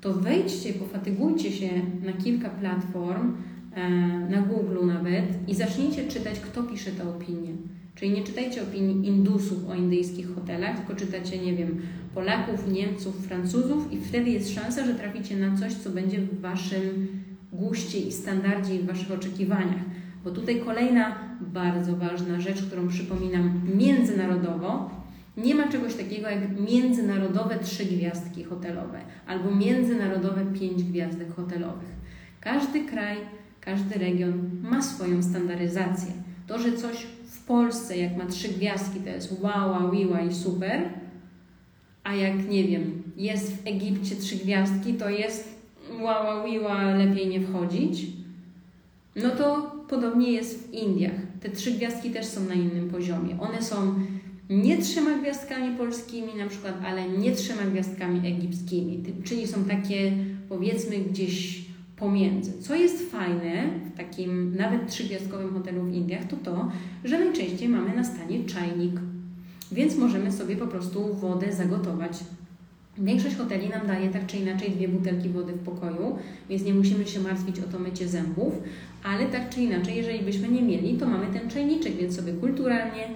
to 0.01 0.13
wejdźcie, 0.13 0.73
pofatygujcie 0.73 1.51
się 1.51 1.69
na 2.05 2.13
kilka 2.13 2.49
platform, 2.49 3.35
e, 3.75 3.89
na 4.29 4.41
Google 4.41 4.85
nawet 4.85 5.25
i 5.47 5.55
zacznijcie 5.55 6.07
czytać, 6.07 6.39
kto 6.39 6.63
pisze 6.63 6.91
te 6.91 7.09
opinie. 7.09 7.53
Czyli 7.95 8.11
nie 8.11 8.23
czytajcie 8.23 8.63
opinii 8.63 9.07
Indusów 9.07 9.69
o 9.69 9.75
indyjskich 9.75 10.35
hotelach, 10.35 10.77
tylko 10.77 10.95
czytacie, 10.95 11.37
nie 11.37 11.55
wiem, 11.55 11.81
Polaków, 12.13 12.71
Niemców, 12.71 13.27
Francuzów 13.27 13.93
i 13.93 13.97
wtedy 13.97 14.29
jest 14.29 14.53
szansa, 14.53 14.85
że 14.85 14.95
traficie 14.95 15.37
na 15.37 15.57
coś, 15.57 15.73
co 15.73 15.89
będzie 15.89 16.21
w 16.21 16.41
Waszym 16.41 17.07
guście 17.53 17.99
i 17.99 18.11
standardzie 18.11 18.75
i 18.75 18.79
w 18.79 18.85
Waszych 18.85 19.11
oczekiwaniach. 19.11 19.83
Bo 20.23 20.31
tutaj 20.31 20.59
kolejna 20.59 21.15
bardzo 21.41 21.95
ważna 21.95 22.41
rzecz, 22.41 22.63
którą 22.63 22.87
przypominam 22.87 23.61
międzynarodowo, 23.75 24.89
nie 25.37 25.55
ma 25.55 25.67
czegoś 25.67 25.95
takiego 25.95 26.29
jak 26.29 26.59
międzynarodowe 26.59 27.59
trzy 27.59 27.85
gwiazdki 27.85 28.43
hotelowe 28.43 29.01
albo 29.27 29.55
międzynarodowe 29.55 30.45
pięć 30.59 30.83
gwiazdek 30.83 31.35
hotelowych. 31.35 31.89
Każdy 32.41 32.85
kraj, 32.85 33.17
każdy 33.61 33.99
region 33.99 34.49
ma 34.63 34.81
swoją 34.81 35.23
standaryzację. 35.23 36.11
To, 36.47 36.59
że 36.59 36.77
coś 36.77 36.97
w 37.25 37.45
Polsce, 37.45 37.97
jak 37.97 38.17
ma 38.17 38.25
trzy 38.25 38.49
gwiazdki, 38.49 38.99
to 38.99 39.09
jest 39.09 39.41
wow, 39.41 39.91
wiła 39.91 40.21
i 40.21 40.33
super, 40.33 40.81
a 42.03 42.15
jak 42.15 42.49
nie 42.49 42.63
wiem, 42.63 43.03
jest 43.17 43.55
w 43.55 43.67
Egipcie 43.67 44.15
trzy 44.15 44.35
gwiazdki, 44.35 44.93
to 44.93 45.09
jest 45.09 45.61
wow, 46.01 46.45
wiła, 46.45 46.95
lepiej 46.95 47.27
nie 47.27 47.41
wchodzić. 47.41 48.07
No 49.15 49.29
to 49.29 49.71
podobnie 49.89 50.31
jest 50.31 50.67
w 50.67 50.73
Indiach. 50.73 51.15
Te 51.41 51.49
trzy 51.49 51.71
gwiazdki 51.71 52.11
też 52.11 52.25
są 52.25 52.43
na 52.43 52.53
innym 52.53 52.89
poziomie. 52.89 53.37
One 53.39 53.61
są 53.61 53.95
nie 54.49 54.77
trzema 54.77 55.17
gwiazdkami 55.17 55.77
polskimi 55.77 56.35
na 56.37 56.47
przykład, 56.47 56.73
ale 56.85 57.09
nie 57.09 57.31
trzema 57.31 57.61
gwiazdkami 57.61 58.27
egipskimi, 58.27 59.03
czyli 59.23 59.47
są 59.47 59.63
takie 59.63 60.11
powiedzmy 60.49 60.97
gdzieś 60.97 61.65
pomiędzy. 61.95 62.61
Co 62.61 62.75
jest 62.75 63.11
fajne 63.11 63.69
w 63.93 63.97
takim 63.97 64.55
nawet 64.55 64.87
trzygwiazdkowym 64.87 65.53
hotelu 65.53 65.83
w 65.83 65.93
Indiach, 65.93 66.27
to 66.27 66.35
to, 66.35 66.71
że 67.03 67.19
najczęściej 67.19 67.69
mamy 67.69 67.95
na 67.95 68.03
stanie 68.03 68.43
czajnik, 68.43 68.99
więc 69.71 69.95
możemy 69.95 70.31
sobie 70.31 70.55
po 70.55 70.67
prostu 70.67 71.13
wodę 71.13 71.53
zagotować. 71.53 72.11
Większość 72.97 73.35
hoteli 73.35 73.69
nam 73.69 73.87
daje 73.87 74.09
tak 74.09 74.25
czy 74.25 74.37
inaczej 74.37 74.71
dwie 74.71 74.87
butelki 74.87 75.29
wody 75.29 75.53
w 75.53 75.59
pokoju, 75.59 76.17
więc 76.49 76.63
nie 76.63 76.73
musimy 76.73 77.07
się 77.07 77.19
martwić 77.19 77.59
o 77.59 77.71
to 77.71 77.79
mycie 77.79 78.07
zębów, 78.07 78.53
ale 79.03 79.25
tak 79.25 79.49
czy 79.49 79.61
inaczej, 79.61 79.95
jeżeli 79.95 80.19
byśmy 80.19 80.49
nie 80.49 80.61
mieli, 80.61 80.97
to 80.97 81.05
mamy 81.07 81.25
ten 81.39 81.49
czajniczek, 81.49 81.95
więc 81.95 82.15
sobie 82.15 82.33
kulturalnie 82.33 83.07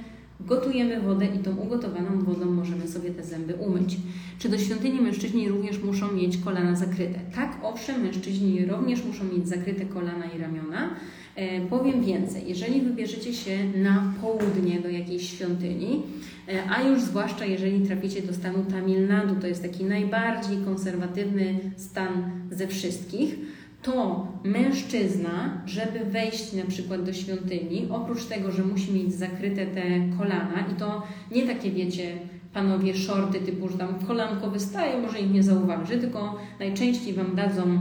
gotujemy 0.47 1.01
wodę 1.01 1.25
i 1.25 1.39
tą 1.39 1.55
ugotowaną 1.55 2.23
wodą 2.23 2.45
możemy 2.45 2.87
sobie 2.87 3.09
te 3.09 3.23
zęby 3.23 3.55
umyć. 3.55 3.97
Czy 4.39 4.49
do 4.49 4.57
świątyni 4.57 5.01
mężczyźni 5.01 5.49
również 5.49 5.83
muszą 5.83 6.11
mieć 6.11 6.37
kolana 6.37 6.75
zakryte? 6.75 7.19
Tak, 7.35 7.57
owszem, 7.63 8.01
mężczyźni 8.01 8.65
również 8.65 9.05
muszą 9.05 9.23
mieć 9.23 9.47
zakryte 9.47 9.85
kolana 9.85 10.25
i 10.35 10.41
ramiona. 10.41 10.89
E, 11.35 11.61
powiem 11.61 12.03
więcej, 12.03 12.43
jeżeli 12.47 12.81
wybierzecie 12.81 13.33
się 13.33 13.57
na 13.75 14.13
południe 14.21 14.79
do 14.79 14.89
jakiejś 14.89 15.29
świątyni, 15.29 16.03
e, 16.47 16.69
a 16.69 16.81
już 16.81 17.01
zwłaszcza 17.01 17.45
jeżeli 17.45 17.87
traficie 17.87 18.21
do 18.21 18.33
stanu 18.33 18.65
Tamil 18.71 19.07
Nadu, 19.07 19.35
to 19.41 19.47
jest 19.47 19.61
taki 19.61 19.83
najbardziej 19.83 20.57
konserwatywny 20.57 21.59
stan 21.77 22.31
ze 22.51 22.67
wszystkich, 22.67 23.35
to 23.81 24.27
mężczyzna, 24.43 25.61
żeby 25.65 26.05
wejść 26.05 26.53
na 26.53 26.65
przykład 26.65 27.03
do 27.03 27.13
świątyni, 27.13 27.87
oprócz 27.89 28.25
tego, 28.25 28.51
że 28.51 28.63
musi 28.63 28.93
mieć 28.93 29.13
zakryte 29.13 29.65
te 29.65 29.81
kolana 30.17 30.65
i 30.71 30.75
to 30.75 31.03
nie 31.31 31.47
takie 31.47 31.71
wiecie, 31.71 32.17
panowie 32.53 32.93
shorty 32.95 33.39
typu, 33.39 33.69
że 33.69 33.77
tam 33.77 33.95
kolanko 34.07 34.49
wystaje, 34.51 35.01
może 35.01 35.19
ich 35.19 35.31
nie 35.31 35.43
zauważy, 35.43 35.97
tylko 35.97 36.37
najczęściej 36.59 37.13
Wam 37.13 37.35
dadzą 37.35 37.79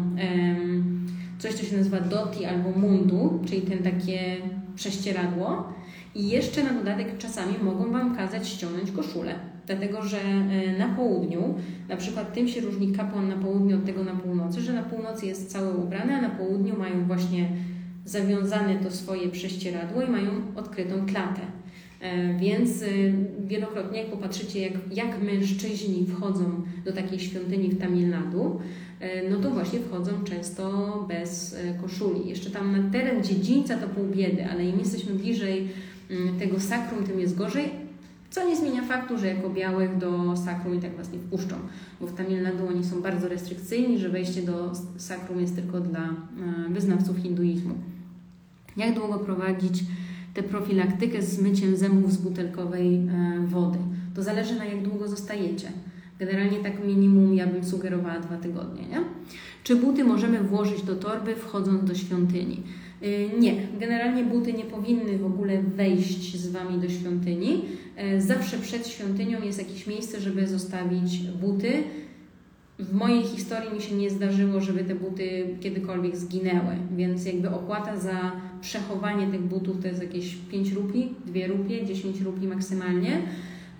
coś, 1.38 1.54
co 1.54 1.64
się 1.64 1.76
nazywa 1.76 2.00
doti 2.00 2.44
albo 2.44 2.70
mundu, 2.70 3.40
czyli 3.46 3.62
ten 3.62 3.78
takie 3.78 4.36
prześcieradło. 4.76 5.72
I 6.14 6.28
jeszcze 6.28 6.64
na 6.64 6.72
dodatek 6.72 7.18
czasami 7.18 7.54
mogą 7.62 7.92
Wam 7.92 8.16
kazać 8.16 8.48
ściągnąć 8.48 8.90
koszulę, 8.90 9.34
dlatego 9.70 10.02
że 10.02 10.18
e, 10.18 10.78
na 10.78 10.88
południu, 10.88 11.54
na 11.88 11.96
przykład 11.96 12.34
tym 12.34 12.48
się 12.48 12.60
różni 12.60 12.92
kapłan 12.92 13.28
na 13.28 13.36
południu 13.36 13.76
od 13.76 13.86
tego 13.86 14.04
na 14.04 14.14
północy, 14.14 14.60
że 14.60 14.72
na 14.72 14.82
północy 14.82 15.26
jest 15.26 15.52
całe 15.52 15.74
ubrane, 15.74 16.18
a 16.18 16.22
na 16.22 16.30
południu 16.30 16.78
mają 16.78 17.06
właśnie 17.06 17.48
zawiązane 18.04 18.76
to 18.76 18.90
swoje 18.90 19.28
prześcieradło 19.28 20.02
i 20.02 20.10
mają 20.10 20.30
odkrytą 20.56 21.06
klatę. 21.06 21.40
E, 22.00 22.34
więc 22.38 22.82
e, 22.82 22.86
wielokrotnie, 23.46 23.98
jak 23.98 24.10
popatrzycie, 24.10 24.60
jak, 24.60 24.72
jak 24.92 25.22
mężczyźni 25.22 26.06
wchodzą 26.06 26.62
do 26.84 26.92
takiej 26.92 27.18
świątyni 27.18 27.68
w 27.68 27.80
Tamil 27.80 28.08
Nadu, 28.08 28.60
no 29.30 29.36
to 29.38 29.50
właśnie 29.50 29.78
wchodzą 29.80 30.10
często 30.24 30.94
bez 31.08 31.56
koszuli. 31.82 32.28
Jeszcze 32.28 32.50
tam 32.50 32.72
na 32.72 32.90
teren 32.90 33.24
dziedzińca 33.24 33.76
to 33.76 33.88
pół 33.88 34.04
biedy, 34.04 34.46
ale 34.46 34.64
im 34.64 34.78
jesteśmy 34.78 35.14
bliżej 35.14 35.68
Mm, 36.10 36.38
tego 36.38 36.60
sakrum, 36.60 37.04
tym 37.04 37.20
jest 37.20 37.36
gorzej, 37.36 37.70
co 38.30 38.48
nie 38.48 38.56
zmienia 38.56 38.82
faktu, 38.82 39.18
że 39.18 39.26
jako 39.26 39.50
białych 39.50 39.98
do 39.98 40.36
sakrum 40.36 40.74
i 40.74 40.80
tak 40.80 40.96
Was 40.96 41.12
nie 41.12 41.18
wpuszczą, 41.18 41.56
bo 42.00 42.06
w 42.06 42.14
Tamil 42.14 42.42
Nadu 42.42 42.68
oni 42.68 42.84
są 42.84 43.02
bardzo 43.02 43.28
restrykcyjni, 43.28 43.98
że 43.98 44.08
wejście 44.08 44.42
do 44.42 44.72
sakrum 44.96 45.40
jest 45.40 45.54
tylko 45.54 45.80
dla 45.80 46.00
e, 46.00 46.72
wyznawców 46.72 47.16
hinduizmu. 47.16 47.74
Jak 48.76 48.94
długo 48.94 49.18
prowadzić 49.18 49.84
tę 50.34 50.42
profilaktykę 50.42 51.22
z 51.22 51.42
myciem 51.42 51.76
zębów 51.76 52.12
z 52.12 52.16
butelkowej 52.16 52.94
e, 52.96 53.46
wody? 53.46 53.78
To 54.14 54.22
zależy 54.22 54.54
na 54.54 54.64
jak 54.64 54.82
długo 54.82 55.08
zostajecie. 55.08 55.72
Generalnie 56.18 56.58
tak 56.58 56.86
minimum 56.86 57.34
ja 57.34 57.46
bym 57.46 57.64
sugerowała 57.64 58.20
dwa 58.20 58.36
tygodnie, 58.36 58.88
nie? 58.88 59.00
Czy 59.64 59.76
buty 59.76 60.04
możemy 60.04 60.40
włożyć 60.40 60.82
do 60.82 60.96
torby 60.96 61.36
wchodząc 61.36 61.84
do 61.84 61.94
świątyni? 61.94 62.62
Yy, 63.02 63.30
Nie, 63.38 63.54
generalnie 63.80 64.24
buty 64.24 64.52
nie 64.52 64.64
powinny 64.64 65.18
w 65.18 65.26
ogóle 65.26 65.62
wejść 65.62 66.36
z 66.36 66.50
Wami 66.50 66.78
do 66.80 66.88
świątyni. 66.88 67.62
Yy, 68.12 68.20
Zawsze 68.22 68.58
przed 68.58 68.88
świątynią 68.88 69.42
jest 69.42 69.58
jakieś 69.58 69.86
miejsce, 69.86 70.20
żeby 70.20 70.46
zostawić 70.46 71.18
buty. 71.18 71.72
W 72.78 72.92
mojej 72.94 73.22
historii 73.22 73.74
mi 73.74 73.80
się 73.82 73.94
nie 73.94 74.10
zdarzyło, 74.10 74.60
żeby 74.60 74.84
te 74.84 74.94
buty 74.94 75.56
kiedykolwiek 75.60 76.16
zginęły, 76.16 76.76
więc 76.96 77.24
jakby 77.26 77.50
opłata 77.50 77.96
za 77.96 78.32
przechowanie 78.60 79.26
tych 79.26 79.40
butów 79.42 79.80
to 79.82 79.88
jest 79.88 80.02
jakieś 80.02 80.34
5 80.36 80.72
rupii, 80.72 81.14
2 81.26 81.46
rupie, 81.46 81.86
10 81.86 82.20
rupii 82.20 82.48
maksymalnie. 82.48 83.22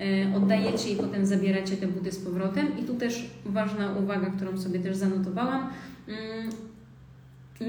E, 0.01 0.37
Oddajecie 0.37 0.91
i 0.93 0.97
potem 0.97 1.27
zabieracie 1.27 1.77
te 1.77 1.87
buty 1.87 2.13
z 2.13 2.19
powrotem. 2.19 2.67
I 2.81 2.83
tu 2.83 2.95
też 2.95 3.31
ważna 3.47 3.95
uwaga, 4.03 4.31
którą 4.31 4.59
sobie 4.59 4.79
też 4.81 4.97
zanotowałam. 4.97 5.69
Mm, 6.09 6.51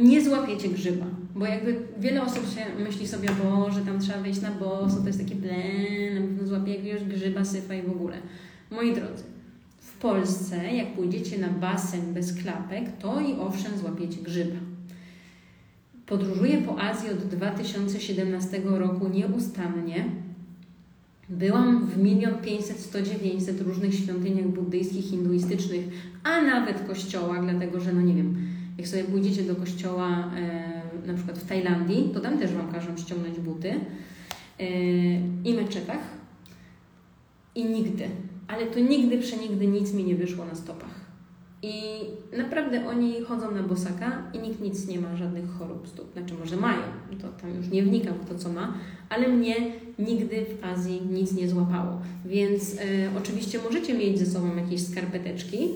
Nie 0.03 0.21
złapiecie 0.21 0.69
grzyba, 0.69 1.05
bo 1.35 1.45
jakby 1.45 1.77
wiele 1.99 2.23
osób 2.23 2.43
się 2.55 2.83
myśli 2.83 3.07
sobie, 3.07 3.29
bo 3.43 3.71
że 3.71 3.81
tam 3.81 3.99
trzeba 3.99 4.21
wejść 4.21 4.41
na 4.41 4.51
boso, 4.51 5.01
to 5.01 5.07
jest 5.07 5.19
takie 5.19 5.35
pewno 5.35 6.47
złapie 6.47 6.75
jakiegoś 6.75 7.03
grzyba, 7.03 7.45
syfa 7.45 7.73
i 7.73 7.81
w 7.81 7.91
ogóle. 7.91 8.17
Moi 8.71 8.95
drodzy, 8.95 9.23
w 9.79 9.97
Polsce, 9.97 10.73
jak 10.73 10.93
pójdziecie 10.93 11.37
na 11.37 11.47
basen 11.47 12.13
bez 12.13 12.33
klapek, 12.33 12.97
to 12.99 13.21
i 13.21 13.33
owszem 13.33 13.77
złapiecie 13.77 14.21
grzyba. 14.21 14.55
Podróżuję 16.05 16.61
po 16.61 16.79
Azji 16.79 17.09
od 17.09 17.17
2017 17.17 18.61
roku 18.65 19.07
nieustannie. 19.07 20.05
Byłam 21.29 21.87
w 21.87 21.97
milion 21.97 22.37
500, 22.37 22.79
100, 22.79 23.01
900 23.01 23.61
różnych 23.61 23.95
świątyniach 23.95 24.47
buddyjskich, 24.47 25.05
hinduistycznych, 25.05 25.85
a 26.23 26.41
nawet 26.41 26.87
kościołach, 26.87 27.41
dlatego 27.43 27.79
że, 27.79 27.93
no 27.93 28.01
nie 28.01 28.13
wiem, 28.13 28.47
jak 28.77 28.87
sobie 28.87 29.03
pójdziecie 29.03 29.43
do 29.43 29.55
kościoła 29.55 30.31
e, 30.37 30.80
na 31.05 31.13
przykład 31.13 31.37
w 31.37 31.47
Tajlandii, 31.47 32.09
to 32.13 32.19
tam 32.19 32.37
też 32.37 32.53
Wam 32.53 32.71
każą 32.71 32.97
ściągnąć 32.97 33.39
buty 33.39 33.69
e, 34.59 34.65
i 35.45 35.53
meczetach 35.53 36.21
i 37.55 37.65
nigdy, 37.65 38.07
ale 38.47 38.65
to 38.65 38.79
nigdy, 38.79 39.17
przenigdy 39.17 39.67
nic 39.67 39.93
mi 39.93 40.03
nie 40.03 40.15
wyszło 40.15 40.45
na 40.45 40.55
stopach. 40.55 41.01
I 41.63 41.73
naprawdę 42.37 42.87
oni 42.87 43.21
chodzą 43.21 43.51
na 43.51 43.63
bosaka 43.63 44.23
i 44.33 44.39
nikt 44.39 44.61
nic 44.61 44.87
nie 44.87 44.99
ma, 44.99 45.15
żadnych 45.15 45.49
chorób 45.49 45.87
stóp. 45.87 46.13
Znaczy 46.13 46.33
może 46.33 46.57
mają, 46.57 46.81
to 47.21 47.27
tam 47.41 47.55
już 47.55 47.67
nie 47.67 47.83
wnikam 47.83 48.13
w 48.13 48.29
to, 48.29 48.35
co 48.35 48.49
ma, 48.49 48.73
ale 49.09 49.27
mnie 49.27 49.55
nigdy 49.99 50.45
w 50.45 50.65
Azji 50.65 51.01
nic 51.11 51.33
nie 51.33 51.49
złapało. 51.49 52.01
Więc 52.25 52.73
e, 52.73 52.77
oczywiście 53.17 53.59
możecie 53.63 53.93
mieć 53.93 54.19
ze 54.19 54.25
sobą 54.25 54.55
jakieś 54.55 54.87
skarpeteczki, 54.87 55.69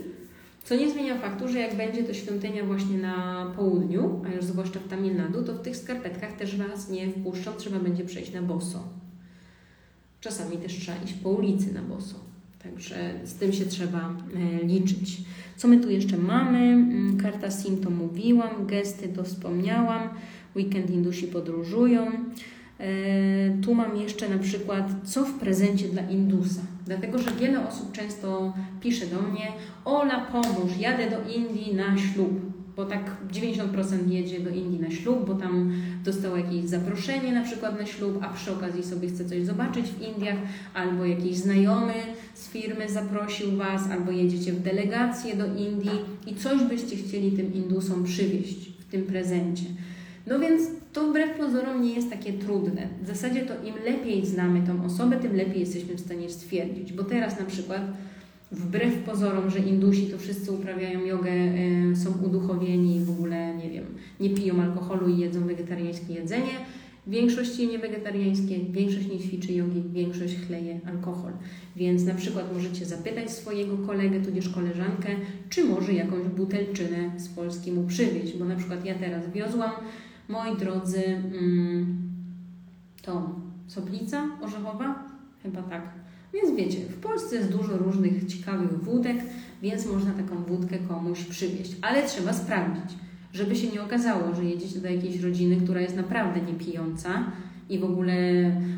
co 0.66 0.76
nie 0.76 0.92
zmienia 0.92 1.18
faktu, 1.18 1.48
że 1.48 1.60
jak 1.60 1.76
będzie 1.76 2.04
to 2.04 2.14
świątynia 2.14 2.64
właśnie 2.64 2.98
na 2.98 3.46
południu, 3.56 4.22
a 4.26 4.36
już 4.36 4.46
zwłaszcza 4.46 4.80
w 4.80 4.88
Tamil 4.88 5.16
Nadu, 5.16 5.44
to 5.44 5.54
w 5.54 5.62
tych 5.62 5.78
skarpetkach 5.78 6.34
też 6.34 6.58
Was 6.58 6.90
nie 6.90 7.10
wpuszczą, 7.10 7.52
trzeba 7.58 7.80
będzie 7.80 8.06
przejść 8.06 8.34
na 8.34 8.42
boso. 8.42 8.84
Czasami 10.22 10.58
też 10.58 10.80
trzeba 10.80 10.98
iść 11.06 11.14
po 11.14 11.30
ulicy 11.30 11.74
na 11.74 11.82
boso. 11.82 12.16
Także 12.64 12.96
z 13.24 13.34
tym 13.34 13.54
się 13.54 13.66
trzeba 13.66 14.14
e, 14.36 14.66
liczyć. 14.66 15.18
Co 15.58 15.68
my 15.68 15.80
tu 15.80 15.90
jeszcze 15.90 16.18
mamy? 16.18 16.60
Mm, 16.60 17.18
Karta 17.18 17.52
SIM 17.52 17.78
to 17.78 17.90
mówiłam, 17.90 18.68
gesty 18.68 19.08
to 19.08 19.24
wspomniałam, 19.24 20.10
weekend 20.56 20.90
Indusi 20.90 21.28
podróżują. 21.28 22.12
E, 22.80 23.58
Tu 23.62 23.76
mam 23.76 23.98
jeszcze 23.98 24.30
na 24.30 24.38
przykład, 24.38 24.90
co 25.04 25.26
w 25.26 25.34
prezencie 25.34 25.88
dla 25.88 26.02
Indusa. 26.10 26.62
Dlatego, 26.86 27.18
że 27.18 27.32
wiele 27.32 27.68
osób 27.68 27.92
często 27.92 28.54
pisze 28.82 29.06
do 29.06 29.22
mnie, 29.22 29.52
Ola 29.86 30.20
pomóż, 30.32 30.78
jadę 30.80 31.10
do 31.10 31.30
Indii 31.36 31.76
na 31.76 31.98
ślub. 31.98 32.56
Bo 32.76 32.86
tak 32.86 33.12
90% 33.34 34.10
jedzie 34.12 34.40
do 34.40 34.50
Indii 34.50 34.80
na 34.80 34.92
ślub, 34.92 35.28
bo 35.28 35.36
tam 35.36 35.72
dostał 36.04 36.38
jakieś 36.38 36.66
zaproszenie 36.66 37.32
na 37.32 37.44
przykład 37.44 37.80
na 37.80 37.86
ślub, 37.86 38.20
a 38.22 38.30
przy 38.30 38.52
okazji 38.52 38.84
sobie 38.84 39.08
chce 39.08 39.26
coś 39.26 39.46
zobaczyć 39.46 39.86
w 39.86 40.02
Indiach, 40.02 40.38
albo 40.74 41.06
jakiś 41.06 41.36
znajomy 41.38 41.94
z 42.34 42.50
firmy 42.50 42.90
zaprosił 42.90 43.58
Was, 43.58 43.92
albo 43.92 44.12
jedziecie 44.12 44.54
w 44.54 44.62
delegację 44.62 45.36
do 45.36 45.46
Indii 45.46 46.00
i 46.28 46.36
coś 46.36 46.64
byście 46.64 46.96
chcieli 46.96 47.32
tym 47.32 47.54
Indusom 47.54 48.04
przywieźć 48.04 48.70
w 48.70 48.86
tym 48.92 49.04
prezencie. 49.04 49.66
No 50.28 50.40
więc 50.40 50.62
to 50.96 51.08
wbrew 51.08 51.38
pozorom 51.38 51.82
nie 51.82 51.94
jest 51.94 52.10
takie 52.10 52.34
trudne. 52.34 52.88
W 53.04 53.08
zasadzie 53.08 53.42
to 53.42 53.54
im 53.68 53.76
lepiej 53.86 54.26
znamy 54.26 54.68
tą 54.68 54.86
osobę, 54.86 55.20
tym 55.20 55.36
lepiej 55.36 55.60
jesteśmy 55.60 55.96
w 55.96 56.00
stanie 56.00 56.30
stwierdzić. 56.30 56.94
Bo 56.94 57.04
teraz 57.04 57.40
na 57.40 57.46
przykład, 57.46 57.82
wbrew 58.52 58.94
pozorom, 58.94 59.50
że 59.50 59.60
Indusi 59.60 60.08
to 60.08 60.18
wszyscy 60.18 60.52
uprawiają 60.52 61.06
jogę, 61.06 61.32
y, 61.32 61.96
są 61.96 62.10
uduchowieni, 62.26 63.06
w 63.06 63.10
ogóle 63.10 63.56
nie 63.56 63.70
wiem, 63.70 63.86
nie 64.20 64.30
piją 64.30 64.62
alkoholu 64.62 65.10
i 65.10 65.18
jedzą 65.18 65.48
wegetariańskie 65.48 66.14
jedzenie. 66.14 66.56
Większość 67.08 67.60
je 67.60 67.68
nie 67.68 67.80
wegetariańskie, 67.80 68.60
większość 68.70 69.08
nie 69.08 69.20
ćwiczy 69.20 69.54
jogi, 69.54 69.84
większość 69.94 70.36
chleje 70.48 70.80
alkohol. 70.86 71.32
Więc 71.76 72.04
na 72.04 72.14
przykład 72.14 72.54
możecie 72.54 72.86
zapytać 72.86 73.32
swojego 73.32 73.78
kolegę, 73.78 74.22
tudzież 74.22 74.50
koleżankę, 74.50 75.10
czy 75.50 75.64
może 75.64 75.94
jakąś 75.94 76.28
butelczynę 76.28 77.12
z 77.18 77.28
Polski 77.28 77.72
mu 77.72 77.84
przywieźć. 77.84 78.38
Bo 78.38 78.46
na 78.46 78.56
przykład 78.56 78.86
ja 78.86 78.96
teraz 78.96 79.32
wiozłam, 79.34 79.72
moi 80.30 80.58
drodzy, 80.58 81.06
mm, 81.06 81.98
tą 83.02 83.34
soplica 83.68 84.28
orzechowa? 84.42 85.04
Chyba 85.44 85.62
tak. 85.62 85.82
Więc 86.34 86.58
wiecie, 86.58 86.80
w 86.80 87.00
Polsce 87.00 87.36
jest 87.36 87.52
dużo 87.52 87.78
różnych 87.78 88.26
ciekawych 88.26 88.84
wódek, 88.84 89.18
więc 89.62 89.86
można 89.86 90.12
taką 90.12 90.44
wódkę 90.44 90.78
komuś 90.78 91.24
przywieźć. 91.24 91.76
Ale 91.82 92.08
trzeba 92.08 92.34
sprawdzić, 92.34 92.98
żeby 93.34 93.56
się 93.56 93.68
nie 93.68 93.84
okazało, 93.84 94.36
że 94.36 94.46
jedziecie 94.46 94.80
do 94.80 94.90
jakiejś 94.90 95.22
rodziny, 95.22 95.58
która 95.58 95.82
jest 95.82 95.96
naprawdę 95.96 96.42
niepijąca 96.42 97.32
i 97.70 97.80
w 97.80 97.84
ogóle 97.84 98.16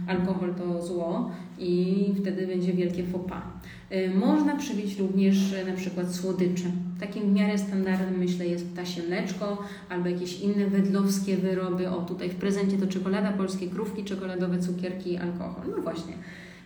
alkohol 0.07 0.55
to 0.55 0.85
zło 0.85 1.31
i 1.59 2.05
wtedy 2.21 2.47
będzie 2.47 2.73
wielkie 2.73 3.03
faux 3.03 3.29
pas. 3.29 3.43
Y, 3.91 4.15
Można 4.15 4.55
przywieźć 4.55 4.99
również 4.99 5.53
y, 5.53 5.65
na 5.65 5.73
przykład 5.73 6.15
słodycze. 6.15 6.65
Takim 6.99 7.23
w 7.23 7.33
miarę 7.33 7.57
standardem 7.57 8.17
myślę 8.17 8.47
jest 8.47 8.71
ptasie 8.71 9.03
mleczko 9.03 9.57
albo 9.89 10.09
jakieś 10.09 10.39
inne 10.39 10.67
wedlowskie 10.67 11.37
wyroby. 11.37 11.89
O 11.89 12.01
tutaj 12.01 12.29
w 12.29 12.35
prezencie 12.35 12.77
to 12.77 12.87
czekolada, 12.87 13.31
polskie 13.31 13.67
krówki, 13.67 14.03
czekoladowe 14.03 14.59
cukierki 14.59 15.13
i 15.13 15.17
alkohol. 15.17 15.63
No 15.75 15.81
właśnie. 15.81 16.13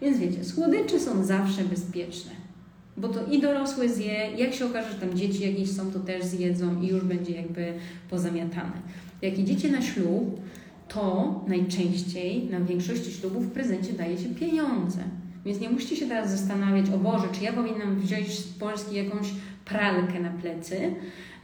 Więc 0.02 0.18
wiecie, 0.18 0.44
słodycze 0.44 1.00
są 1.00 1.24
zawsze 1.24 1.64
bezpieczne. 1.64 2.32
Bo 2.98 3.08
to 3.10 3.26
i 3.32 3.42
dorosły 3.42 3.90
zje, 3.90 4.14
jak 4.38 4.54
się 4.54 4.66
okaże, 4.66 4.92
że 4.92 4.98
tam 5.00 5.18
dzieci 5.18 5.44
jakieś 5.44 5.72
są, 5.72 5.92
to 5.92 6.00
też 6.00 6.24
zjedzą 6.24 6.82
i 6.82 6.88
już 6.88 7.04
będzie 7.04 7.34
jakby 7.34 7.74
pozamiatane. 8.10 8.72
Jak 9.22 9.40
idziecie 9.40 9.72
na 9.72 9.82
ślub, 9.82 10.42
to 10.94 11.44
najczęściej 11.48 12.50
na 12.50 12.60
większości 12.60 13.12
ślubów 13.12 13.48
w 13.48 13.52
prezencie 13.52 13.94
daje 13.94 14.18
się 14.18 14.30
pieniądze. 14.30 15.04
Więc 15.46 15.60
nie 15.60 15.70
musicie 15.70 15.96
się 15.96 16.08
teraz 16.08 16.32
zastanawiać, 16.32 16.90
o 16.90 16.98
Boże, 16.98 17.28
czy 17.32 17.44
ja 17.44 17.54
powinnam 17.54 18.00
wziąć 18.00 18.40
z 18.40 18.48
Polski 18.48 18.96
jakąś 18.96 19.28
pralkę 19.66 20.20
na 20.20 20.30
plecy, 20.30 20.96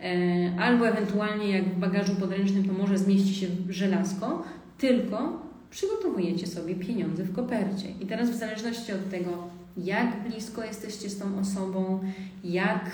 e, 0.03 0.61
albo 0.61 0.87
ewentualnie 0.87 1.49
jak 1.49 1.65
w 1.65 1.79
bagażu 1.79 2.15
podręcznym 2.15 2.63
to 2.63 2.73
może 2.73 2.97
zmieści 2.97 3.33
się 3.35 3.47
żelazko, 3.69 4.43
tylko 4.77 5.41
przygotowujecie 5.69 6.47
sobie 6.47 6.75
pieniądze 6.75 7.23
w 7.23 7.35
kopercie. 7.35 7.89
I 8.01 8.05
teraz 8.05 8.29
w 8.29 8.35
zależności 8.35 8.91
od 8.91 9.09
tego, 9.09 9.47
jak 9.77 10.29
blisko 10.29 10.63
jesteście 10.63 11.09
z 11.09 11.19
tą 11.19 11.39
osobą, 11.39 11.99
jak 12.43 12.91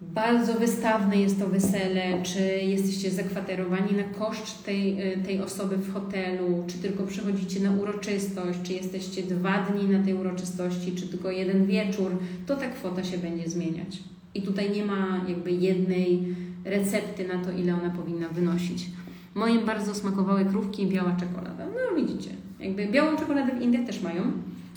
bardzo 0.00 0.54
wystawne 0.54 1.16
jest 1.16 1.38
to 1.38 1.48
wesele, 1.48 2.22
czy 2.22 2.40
jesteście 2.62 3.10
zakwaterowani 3.10 3.96
na 3.96 4.02
koszt 4.02 4.64
tej, 4.64 5.12
y, 5.12 5.18
tej 5.26 5.40
osoby 5.42 5.76
w 5.76 5.92
hotelu, 5.92 6.64
czy 6.66 6.78
tylko 6.78 7.04
przychodzicie 7.04 7.60
na 7.60 7.70
uroczystość, 7.70 8.58
czy 8.62 8.72
jesteście 8.72 9.22
dwa 9.22 9.62
dni 9.62 9.88
na 9.88 10.04
tej 10.04 10.14
uroczystości, 10.14 10.92
czy 10.92 11.08
tylko 11.08 11.30
jeden 11.30 11.66
wieczór, 11.66 12.10
to 12.46 12.56
ta 12.56 12.68
kwota 12.68 13.04
się 13.04 13.18
będzie 13.18 13.48
zmieniać. 13.48 13.98
I 14.34 14.42
tutaj 14.42 14.70
nie 14.70 14.84
ma 14.84 15.24
jakby 15.28 15.50
jednej 15.50 16.34
recepty 16.64 17.28
na 17.28 17.44
to, 17.44 17.52
ile 17.52 17.74
ona 17.74 17.90
powinna 17.90 18.28
wynosić. 18.28 18.86
Moim 19.34 19.66
bardzo 19.66 19.94
smakowały 19.94 20.44
krówki 20.44 20.82
i 20.82 20.86
biała 20.86 21.16
czekolada. 21.16 21.66
No 21.66 22.02
widzicie, 22.02 22.30
jakby 22.60 22.86
białą 22.86 23.16
czekoladę 23.16 23.52
w 23.58 23.62
Indiach 23.62 23.86
też 23.86 24.02
mają. 24.02 24.22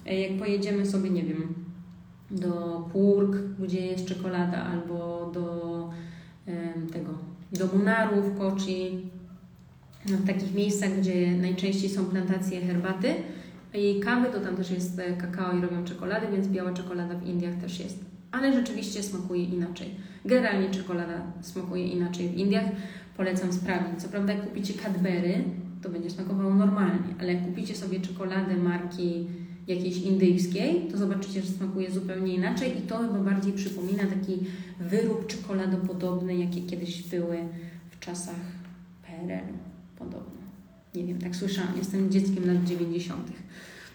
E, 0.06 0.20
Jak 0.20 0.40
pojedziemy 0.40 0.86
sobie, 0.86 1.10
nie 1.10 1.24
wiem, 1.24 1.54
do 2.34 2.86
Purg, 2.92 3.38
gdzie 3.60 3.88
jest 3.88 4.06
czekolada, 4.06 4.64
albo 4.64 5.32
do 5.34 5.90
tego, 6.94 7.10
do 7.52 7.78
Munaru 7.78 8.22
w 8.22 8.38
Kochi, 8.38 9.10
no, 10.10 10.18
w 10.18 10.28
takich 10.28 10.54
miejscach, 10.54 11.00
gdzie 11.00 11.32
najczęściej 11.32 11.90
są 11.90 12.06
plantacje 12.06 12.62
herbaty 12.62 13.14
i 13.74 14.00
kawy, 14.00 14.28
to 14.32 14.40
tam 14.40 14.56
też 14.56 14.72
jest 14.72 15.00
e, 15.00 15.14
kakao 15.14 15.58
i 15.58 15.62
robią 15.62 15.84
czekoladę, 15.86 16.28
więc 16.32 16.48
biała 16.48 16.74
czekolada 16.74 17.16
w 17.16 17.28
Indiach 17.28 17.56
też 17.62 17.80
jest. 17.80 18.06
Ale 18.32 18.54
rzeczywiście 18.54 19.04
smakuje 19.04 19.44
inaczej. 19.44 19.90
Generalnie 20.26 20.70
czekolada 20.70 21.22
smakuje 21.42 21.88
inaczej 21.88 22.30
w 22.30 22.38
Indiach. 22.38 22.66
Polecam 23.18 23.54
sprawdzić. 23.54 24.02
Co 24.02 24.10
prawda, 24.10 24.34
jak 24.34 24.44
kupicie 24.44 24.74
Cadbury, 24.74 25.44
to 25.82 25.90
będzie 25.90 26.10
smakowało 26.10 26.54
normalnie, 26.54 27.16
ale 27.20 27.34
jak 27.34 27.46
kupicie 27.46 27.76
sobie 27.76 28.00
czekoladę 28.00 28.56
marki 28.56 29.28
jakiejś 29.68 29.98
indyjskiej, 29.98 30.88
to 30.92 30.98
zobaczycie, 30.98 31.42
że 31.42 31.48
smakuje 31.48 31.92
zupełnie 31.92 32.34
inaczej 32.34 32.78
i 32.78 32.82
to 32.82 32.98
chyba 32.98 33.20
bardziej 33.20 33.54
przypomina 33.54 34.04
taki 34.04 34.40
wyrób 34.80 35.28
czekoladopodobny, 35.28 36.38
jakie 36.38 36.62
kiedyś 36.62 37.04
były 37.04 37.38
w 37.92 38.00
czasach 38.00 38.42
PRL-u. 39.02 39.58
Podobno. 40.00 40.42
Nie 40.96 41.04
wiem, 41.04 41.20
tak 41.20 41.36
słyszałam. 41.36 41.78
Jestem 41.78 42.12
dzieckiem 42.12 42.48
lat 42.48 42.64
90. 42.64 43.32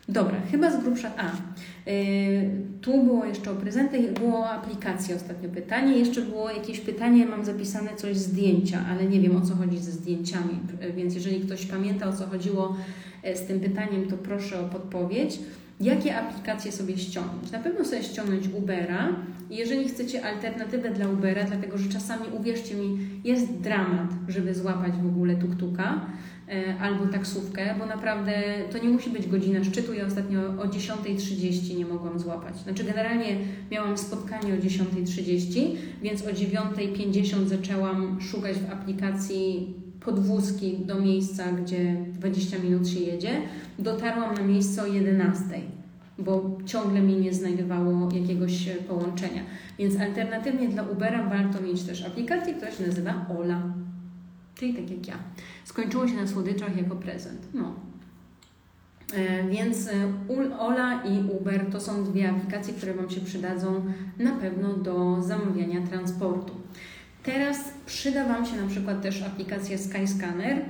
Dobra, 0.09 0.41
chyba 0.51 0.71
z 0.71 0.83
grubsza. 0.83 1.11
A, 1.17 1.25
yy, 1.91 2.51
tu 2.81 3.05
było 3.05 3.25
jeszcze 3.25 3.51
o 3.51 3.55
prezentach, 3.55 4.01
było 4.21 4.39
o 4.39 4.51
aplikacji 4.51 5.15
ostatnio 5.15 5.49
pytanie. 5.49 5.99
Jeszcze 5.99 6.23
było 6.23 6.51
jakieś 6.51 6.81
pytanie, 6.81 7.27
mam 7.27 7.45
zapisane 7.45 7.97
coś 7.97 8.17
zdjęcia, 8.17 8.85
ale 8.91 9.05
nie 9.05 9.21
wiem 9.21 9.37
o 9.37 9.41
co 9.41 9.55
chodzi 9.55 9.79
ze 9.79 9.93
zdjęciami, 9.93 10.59
więc 10.97 11.15
jeżeli 11.15 11.41
ktoś 11.41 11.67
pamięta 11.67 12.09
o 12.09 12.13
co 12.13 12.27
chodziło 12.27 12.77
e, 13.23 13.37
z 13.37 13.47
tym 13.47 13.61
pytaniem, 13.61 14.07
to 14.07 14.17
proszę 14.17 14.61
o 14.61 14.65
podpowiedź. 14.65 15.39
Jakie 15.81 16.17
aplikacje 16.17 16.73
sobie 16.73 16.99
ściągnąć? 16.99 17.51
Na 17.51 17.59
pewno 17.59 17.85
sobie 17.85 18.03
ściągnąć 18.03 18.49
Ubera. 18.49 19.09
Jeżeli 19.51 19.89
chcecie 19.89 20.25
alternatywę 20.25 20.91
dla 20.91 21.09
Ubera, 21.09 21.45
dlatego 21.45 21.79
że 21.79 21.89
czasami, 21.89 22.23
uwierzcie 22.41 22.75
mi, 22.75 22.99
jest 23.25 23.53
dramat, 23.53 24.11
żeby 24.29 24.55
złapać 24.55 24.93
w 24.93 25.07
ogóle 25.07 25.37
tuktuka 25.37 26.01
albo 26.81 27.07
taksówkę, 27.07 27.75
bo 27.79 27.87
naprawdę 27.87 28.33
to 28.73 28.79
nie 28.79 28.89
musi 28.89 29.11
być 29.11 29.29
godzina 29.29 29.65
szczytu. 29.65 29.95
Ja 29.95 30.07
ostatnio 30.07 30.41
o 30.41 30.67
10.30 30.67 31.77
nie 31.77 31.87
mogłam 31.87 32.19
złapać. 32.19 32.57
Znaczy 32.57 32.85
generalnie 32.85 33.37
miałam 33.71 33.99
spotkanie 33.99 34.55
o 34.55 34.57
10.30, 34.57 35.77
więc 36.03 36.23
o 36.23 36.31
9.50 36.31 37.47
zaczęłam 37.47 38.21
szukać 38.21 38.57
w 38.59 38.73
aplikacji 38.73 39.75
podwózki 40.01 40.79
do 40.79 41.01
miejsca, 41.01 41.53
gdzie 41.53 41.97
20 42.13 42.59
minut 42.59 42.89
się 42.89 43.01
jedzie. 43.01 43.31
Dotarłam 43.79 44.35
na 44.35 44.43
miejsce 44.43 44.83
o 44.83 44.87
11, 44.87 45.45
bo 46.19 46.59
ciągle 46.67 47.01
mi 47.01 47.17
nie 47.17 47.35
znajdowało 47.35 48.09
jakiegoś 48.13 48.69
połączenia. 48.89 49.43
Więc 49.79 50.01
alternatywnie 50.01 50.69
dla 50.69 50.83
Ubera 50.83 51.29
warto 51.29 51.61
mieć 51.61 51.83
też 51.83 52.07
aplikację, 52.07 52.55
która 52.55 52.71
się 52.71 52.87
nazywa 52.87 53.27
Ola. 53.39 53.63
Czyli 54.59 54.75
tak 54.75 54.91
jak 54.91 55.09
ja. 55.09 55.19
Skończyło 55.65 56.09
się 56.09 56.15
na 56.15 56.27
słodyczach 56.27 56.77
jako 56.77 56.97
prezent. 56.97 57.49
No. 57.55 57.75
E, 59.15 59.49
więc 59.49 59.89
e, 59.89 59.93
Ola 60.59 61.03
i 61.03 61.31
Uber 61.41 61.67
to 61.73 61.81
są 61.81 62.05
dwie 62.05 62.31
aplikacje, 62.31 62.75
które 62.75 62.95
Wam 62.95 63.11
się 63.11 63.21
przydadzą 63.21 63.85
na 64.19 64.33
pewno 64.33 64.75
do 64.75 65.23
zamawiania 65.23 65.87
transportu. 65.87 66.55
Teraz 67.23 67.59
przyda 67.87 68.25
Wam 68.25 68.47
się 68.47 68.57
na 68.57 68.67
przykład 68.69 69.03
też 69.03 69.23
aplikacja 69.23 69.79
Skyscanner, 69.79 70.65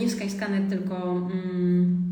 nie 0.00 0.10
Skyscanner, 0.10 0.62
tylko 0.68 1.12
mm, 1.12 2.02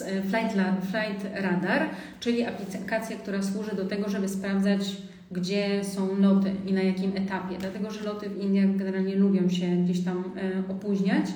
e, 0.00 0.22
Flight 0.22 1.24
Radar, 1.34 1.88
czyli 2.20 2.44
aplikacja, 2.44 3.16
która 3.16 3.42
służy 3.42 3.76
do 3.76 3.84
tego, 3.86 4.08
żeby 4.08 4.28
sprawdzać, 4.28 4.96
gdzie 5.32 5.84
są 5.84 6.20
loty 6.20 6.52
i 6.66 6.72
na 6.72 6.82
jakim 6.82 7.12
etapie, 7.16 7.56
dlatego 7.60 7.90
że 7.90 8.04
loty 8.04 8.28
w 8.28 8.40
Indiach 8.40 8.76
generalnie 8.76 9.16
lubią 9.16 9.48
się 9.48 9.66
gdzieś 9.84 10.00
tam 10.04 10.24
e, 10.36 10.72
opóźniać. 10.72 11.26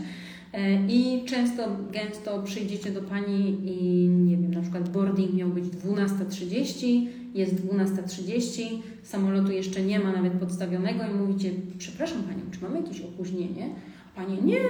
E, 0.52 0.86
I 0.86 1.24
często, 1.24 1.62
gęsto 1.92 2.42
przyjdziecie 2.42 2.90
do 2.90 3.02
pani 3.02 3.60
i 3.64 4.08
nie 4.08 4.36
wiem, 4.36 4.54
na 4.54 4.60
przykład 4.60 4.88
boarding 4.88 5.34
miał 5.34 5.48
być 5.48 5.64
12.30, 5.64 7.06
jest 7.34 7.54
12.30, 7.54 8.62
samolotu 9.02 9.52
jeszcze 9.52 9.82
nie 9.82 10.00
ma 10.00 10.12
nawet 10.12 10.32
podstawionego 10.32 11.04
i 11.04 11.14
mówicie, 11.14 11.50
przepraszam 11.78 12.22
Panią, 12.22 12.40
czy 12.50 12.62
mamy 12.62 12.80
jakieś 12.80 13.00
opóźnienie? 13.00 13.70
A 14.16 14.20
Pani, 14.20 14.42
nie, 14.42 14.60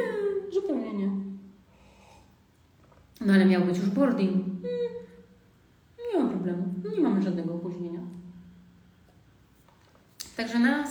zupełnie 0.52 0.92
nie. 0.92 1.10
No 3.26 3.32
ale 3.32 3.46
miał 3.46 3.64
być 3.64 3.78
już 3.78 3.90
boarding. 3.90 4.32
Hmm, 4.32 4.86
nie 6.14 6.22
ma 6.22 6.28
problemu, 6.28 6.64
nie 6.96 7.02
mamy 7.02 7.22
żadnego 7.22 7.54
opóźnienia. 7.54 8.15
Także 10.36 10.58
na 10.58 10.84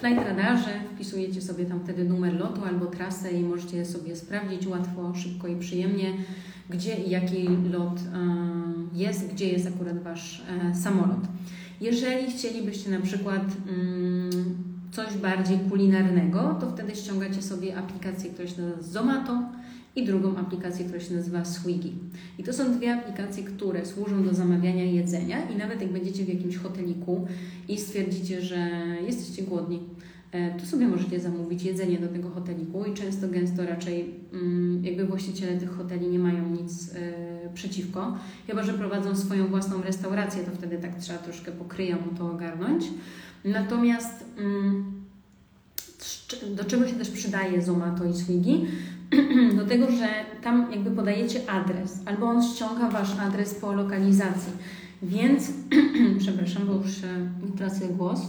Flight 0.00 0.24
Radarze 0.26 0.80
wpisujecie 0.94 1.42
sobie 1.42 1.64
tam 1.64 1.80
wtedy 1.80 2.04
numer 2.04 2.40
lotu 2.40 2.64
albo 2.64 2.86
trasę 2.86 3.32
i 3.32 3.42
możecie 3.42 3.84
sobie 3.84 4.16
sprawdzić 4.16 4.66
łatwo, 4.66 5.14
szybko 5.14 5.48
i 5.48 5.56
przyjemnie, 5.56 6.12
gdzie 6.70 6.94
i 6.94 7.10
jaki 7.10 7.48
lot 7.48 7.98
e, 7.98 8.98
jest, 8.98 9.32
gdzie 9.32 9.48
jest 9.48 9.66
akurat 9.66 10.02
Wasz 10.02 10.42
e, 10.70 10.74
samolot. 10.74 11.20
Jeżeli 11.80 12.30
chcielibyście 12.32 12.90
na 12.90 13.00
przykład 13.00 13.42
mm, 13.68 14.30
coś 14.92 15.16
bardziej 15.16 15.58
kulinarnego, 15.58 16.56
to 16.60 16.70
wtedy 16.70 16.96
ściągacie 16.96 17.42
sobie 17.42 17.76
aplikację, 17.76 18.30
która 18.30 18.48
się 18.48 18.62
nazywa 18.62 18.82
Zomato 18.82 19.42
i 19.98 20.06
drugą 20.06 20.36
aplikację, 20.36 20.84
która 20.84 21.00
się 21.00 21.14
nazywa 21.14 21.44
Swiggy. 21.44 21.90
I 22.38 22.44
to 22.44 22.52
są 22.52 22.76
dwie 22.76 22.94
aplikacje, 22.94 23.44
które 23.44 23.86
służą 23.86 24.24
do 24.24 24.34
zamawiania 24.34 24.84
jedzenia 24.84 25.50
i 25.50 25.56
nawet 25.56 25.82
jak 25.82 25.92
będziecie 25.92 26.24
w 26.24 26.28
jakimś 26.28 26.56
hoteliku 26.56 27.26
i 27.68 27.78
stwierdzicie, 27.78 28.42
że 28.42 28.70
jesteście 29.06 29.42
głodni, 29.42 29.80
e, 30.32 30.58
to 30.60 30.66
sobie 30.66 30.88
możecie 30.88 31.20
zamówić 31.20 31.62
jedzenie 31.62 31.98
do 31.98 32.08
tego 32.08 32.30
hoteliku 32.30 32.84
i 32.84 32.94
często, 32.94 33.28
gęsto 33.28 33.66
raczej 33.66 34.14
mm, 34.32 34.84
jakby 34.84 35.04
właściciele 35.04 35.56
tych 35.56 35.76
hoteli 35.76 36.08
nie 36.08 36.18
mają 36.18 36.48
nic 36.48 36.94
e, 36.94 37.54
przeciwko, 37.54 38.18
chyba 38.46 38.62
że 38.62 38.74
prowadzą 38.74 39.16
swoją 39.16 39.46
własną 39.46 39.82
restaurację, 39.82 40.42
to 40.42 40.50
wtedy 40.50 40.78
tak 40.78 40.98
trzeba 40.98 41.18
troszkę 41.18 41.52
pokryjomu 41.52 42.06
to 42.18 42.30
ogarnąć. 42.30 42.84
Natomiast 43.44 44.24
mm, 44.38 44.98
do 46.56 46.64
czego 46.64 46.88
się 46.88 46.94
też 46.94 47.10
przydaje 47.10 47.62
Zomato 47.62 48.04
i 48.04 48.14
Swiggy? 48.14 48.66
do 49.58 49.66
tego, 49.66 49.90
że 49.90 50.08
tam 50.42 50.72
jakby 50.72 50.90
podajecie 50.90 51.50
adres, 51.50 52.02
albo 52.06 52.26
on 52.26 52.42
ściąga 52.42 52.88
Wasz 52.90 53.18
adres 53.18 53.54
po 53.54 53.72
lokalizacji. 53.72 54.52
Więc, 55.02 55.52
przepraszam, 56.18 56.66
bo 56.66 56.72
już 56.72 57.02
mi 57.42 57.52
tracę 57.56 57.88
głos. 57.88 58.20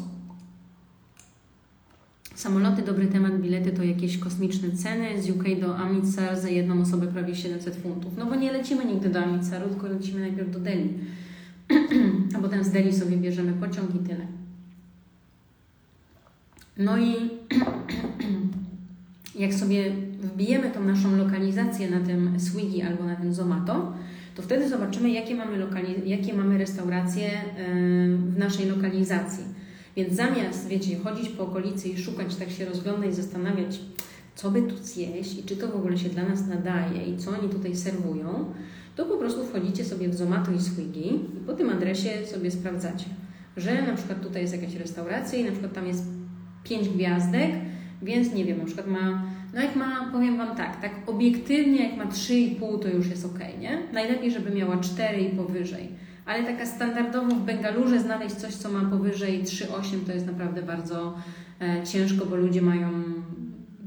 Samoloty, 2.36 2.82
dobry 2.82 3.08
temat, 3.08 3.42
bilety 3.42 3.72
to 3.72 3.84
jakieś 3.84 4.18
kosmiczne 4.18 4.72
ceny. 4.72 5.22
Z 5.22 5.30
UK 5.30 5.44
do 5.62 5.78
Amritsar 5.78 6.40
za 6.40 6.50
jedną 6.50 6.82
osobę 6.82 7.08
prawie 7.08 7.36
700 7.36 7.76
funtów. 7.76 8.18
No 8.18 8.26
bo 8.26 8.36
nie 8.36 8.52
lecimy 8.52 8.86
nigdy 8.86 9.10
do 9.10 9.20
Amritsaru, 9.20 9.70
tylko 9.70 9.88
lecimy 9.88 10.20
najpierw 10.20 10.52
do 10.52 10.60
Delhi. 10.60 10.94
A 12.36 12.40
potem 12.40 12.64
z 12.64 12.72
Delhi 12.72 12.94
sobie 12.94 13.18
bierzemy 13.18 13.54
pociąg 13.54 13.96
i 13.96 14.00
tyle. 14.00 14.28
No 16.78 16.98
i 16.98 17.14
jak 19.36 19.54
sobie 19.54 19.96
wbijemy 20.22 20.72
tą 20.72 20.84
naszą 20.84 21.18
lokalizację 21.18 21.90
na 21.92 22.00
tym 22.00 22.40
Swiggy 22.40 22.88
albo 22.88 23.04
na 23.06 23.16
tym 23.16 23.34
Zomato, 23.34 23.94
to 24.36 24.42
wtedy 24.42 24.70
zobaczymy, 24.70 25.10
jakie 25.10 25.36
mamy, 25.36 25.66
lokali- 25.66 26.06
jakie 26.06 26.34
mamy 26.34 26.58
restauracje 26.58 27.30
w 28.18 28.38
naszej 28.38 28.66
lokalizacji. 28.70 29.44
Więc 29.96 30.14
zamiast, 30.14 30.68
wiecie, 30.68 30.98
chodzić 31.04 31.30
po 31.30 31.44
okolicy 31.44 31.90
i 31.90 31.98
szukać, 31.98 32.36
tak 32.36 32.50
się 32.50 32.66
rozglądać, 32.66 33.16
zastanawiać, 33.16 33.80
co 34.36 34.52
by 34.52 34.62
tu 34.62 34.78
zjeść 34.78 35.40
i 35.40 35.44
czy 35.44 35.58
to 35.58 35.68
w 35.68 35.76
ogóle 35.76 35.98
się 35.98 36.10
dla 36.10 36.24
nas 36.30 36.48
nadaje 36.48 37.06
i 37.06 37.18
co 37.18 37.32
oni 37.32 37.50
tutaj 37.50 37.76
serwują, 37.76 38.46
to 38.96 39.06
po 39.06 39.18
prostu 39.18 39.46
wchodzicie 39.46 39.86
sobie 39.86 40.10
w 40.10 40.16
Zomato 40.16 40.52
i 40.52 40.60
Swiggy 40.60 41.00
i 41.00 41.46
po 41.48 41.54
tym 41.54 41.70
adresie 41.70 42.10
sobie 42.26 42.52
sprawdzacie, 42.52 43.06
że 43.58 43.82
na 43.82 43.96
przykład 43.96 44.22
tutaj 44.22 44.42
jest 44.42 44.54
jakaś 44.54 44.76
restauracja 44.76 45.40
i 45.40 45.44
na 45.44 45.52
przykład 45.52 45.74
tam 45.74 45.88
jest 45.88 46.04
pięć 46.64 46.90
gwiazdek, 46.90 47.52
więc 48.02 48.34
nie 48.34 48.46
wiem, 48.46 48.58
na 48.58 48.66
przykład 48.66 48.88
ma, 48.88 49.24
no 49.54 49.62
jak 49.62 49.76
ma, 49.76 50.10
powiem 50.12 50.38
Wam 50.38 50.56
tak, 50.56 50.82
tak 50.82 50.92
obiektywnie 51.08 51.90
jak 51.90 51.98
ma 51.98 52.06
3,5 52.06 52.80
to 52.80 52.88
już 52.88 53.08
jest 53.08 53.26
ok, 53.26 53.40
nie? 53.60 53.82
Najlepiej, 53.94 54.32
żeby 54.32 54.52
miała 54.52 54.78
4 54.78 55.22
i 55.22 55.30
powyżej. 55.30 55.90
Ale 56.26 56.44
taka 56.44 56.66
standardowo 56.66 57.36
w 57.36 57.46
Bengalurze 57.46 58.00
znaleźć 58.00 58.36
coś, 58.36 58.54
co 58.54 58.72
ma 58.72 58.90
powyżej 58.90 59.44
3,8 59.44 60.06
to 60.06 60.12
jest 60.14 60.28
naprawdę 60.28 60.62
bardzo 60.62 61.18
e, 61.62 61.84
ciężko, 61.84 62.26
bo 62.26 62.36
ludzie 62.36 62.62
mają 62.62 62.90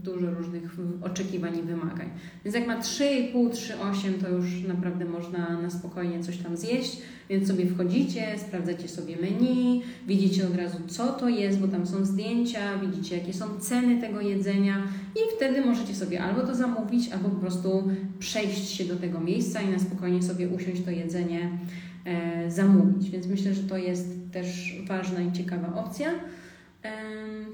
dużo 0.02 0.30
różnych 0.30 0.76
oczekiwań 1.02 1.58
i 1.58 1.62
wymagań. 1.62 2.10
Więc 2.44 2.56
jak 2.56 2.66
ma 2.66 2.80
3,5, 2.80 3.50
3,8 3.50 4.22
to 4.22 4.28
już 4.28 4.62
naprawdę 4.68 5.04
można 5.04 5.60
na 5.60 5.70
spokojnie 5.70 6.20
coś 6.20 6.36
tam 6.36 6.56
zjeść, 6.56 6.98
więc 7.30 7.48
sobie 7.48 7.66
wchodzicie, 7.66 8.38
sprawdzacie 8.38 8.88
sobie 8.88 9.16
menu, 9.16 9.82
widzicie 10.06 10.46
od 10.46 10.56
razu 10.56 10.78
co 10.86 11.12
to 11.12 11.28
jest, 11.28 11.58
bo 11.58 11.68
tam 11.68 11.86
są 11.86 12.04
zdjęcia, 12.04 12.78
widzicie 12.78 13.18
jakie 13.18 13.32
są 13.32 13.60
ceny 13.60 14.00
tego 14.00 14.20
jedzenia 14.20 14.82
i 15.14 15.36
wtedy 15.36 15.60
możecie 15.60 15.94
sobie 15.94 16.22
albo 16.22 16.40
to 16.40 16.54
zamówić, 16.54 17.08
albo 17.08 17.28
po 17.28 17.36
prostu 17.36 17.90
przejść 18.18 18.68
się 18.68 18.84
do 18.84 18.96
tego 18.96 19.20
miejsca 19.20 19.62
i 19.62 19.68
na 19.68 19.78
spokojnie 19.78 20.22
sobie 20.22 20.48
usiąść 20.48 20.82
to 20.84 20.90
jedzenie 20.90 21.58
e, 22.04 22.50
zamówić. 22.50 23.10
Więc 23.10 23.26
myślę, 23.26 23.54
że 23.54 23.62
to 23.62 23.76
jest 23.76 24.08
też 24.32 24.76
ważna 24.88 25.20
i 25.20 25.32
ciekawa 25.32 25.84
opcja. 25.84 26.08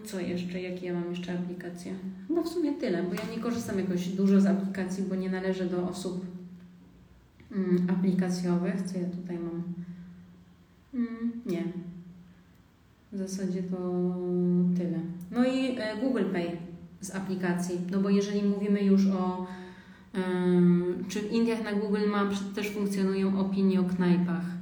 Co 0.05 0.21
jeszcze? 0.21 0.61
Jakie 0.61 0.87
ja 0.87 0.95
mam 0.95 1.11
jeszcze 1.11 1.35
aplikacje? 1.35 1.95
No 2.31 2.43
w 2.43 2.49
sumie 2.49 2.73
tyle, 2.73 3.03
bo 3.03 3.15
ja 3.15 3.37
nie 3.37 3.43
korzystam 3.43 3.79
jakoś 3.79 4.09
dużo 4.09 4.41
z 4.41 4.47
aplikacji, 4.47 5.05
bo 5.05 5.15
nie 5.15 5.31
należę 5.31 5.67
do 5.67 5.89
osób 5.89 6.25
mm, 7.53 7.87
aplikacjowych. 7.91 8.83
Co 8.83 8.99
ja 8.99 9.07
tutaj 9.07 9.39
mam? 9.39 9.63
Mm, 10.95 11.33
nie. 11.47 11.65
W 13.13 13.17
zasadzie 13.19 13.63
to 13.63 13.77
tyle. 14.77 14.99
No 15.31 15.45
i 15.45 15.79
e, 15.79 15.97
Google 16.01 16.25
Pay 16.33 16.57
z 17.01 17.15
aplikacji, 17.15 17.81
no 17.91 18.01
bo 18.01 18.11
jeżeli 18.11 18.43
mówimy 18.43 18.83
już 18.83 19.07
o 19.07 19.47
Czy 21.09 21.21
w 21.21 21.33
Indiach 21.33 21.65
na 21.65 21.73
Google 21.73 22.09
Maps 22.11 22.41
też 22.55 22.71
funkcjonują 22.71 23.41
opinie 23.41 23.81
o 23.81 23.85
knajpach? 23.85 24.58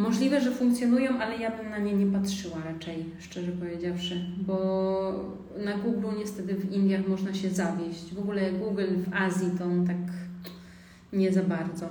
Możliwe, 0.00 0.40
że 0.40 0.50
funkcjonują, 0.50 1.18
ale 1.18 1.36
ja 1.36 1.56
bym 1.56 1.70
na 1.70 1.78
nie 1.78 1.92
nie 1.92 2.06
patrzyła 2.06 2.56
raczej, 2.64 3.04
szczerze 3.18 3.52
powiedziawszy, 3.52 4.24
bo 4.46 4.56
na 5.64 5.78
Google 5.78 6.18
niestety 6.18 6.54
w 6.54 6.72
Indiach 6.72 7.08
można 7.08 7.34
się 7.34 7.50
zawieść. 7.50 8.14
W 8.14 8.18
ogóle 8.18 8.52
Google 8.52 8.86
w 8.96 9.14
Azji 9.14 9.50
to 9.58 9.64
on 9.64 9.86
tak 9.86 9.96
nie 11.12 11.32
za 11.32 11.42
bardzo. 11.42 11.88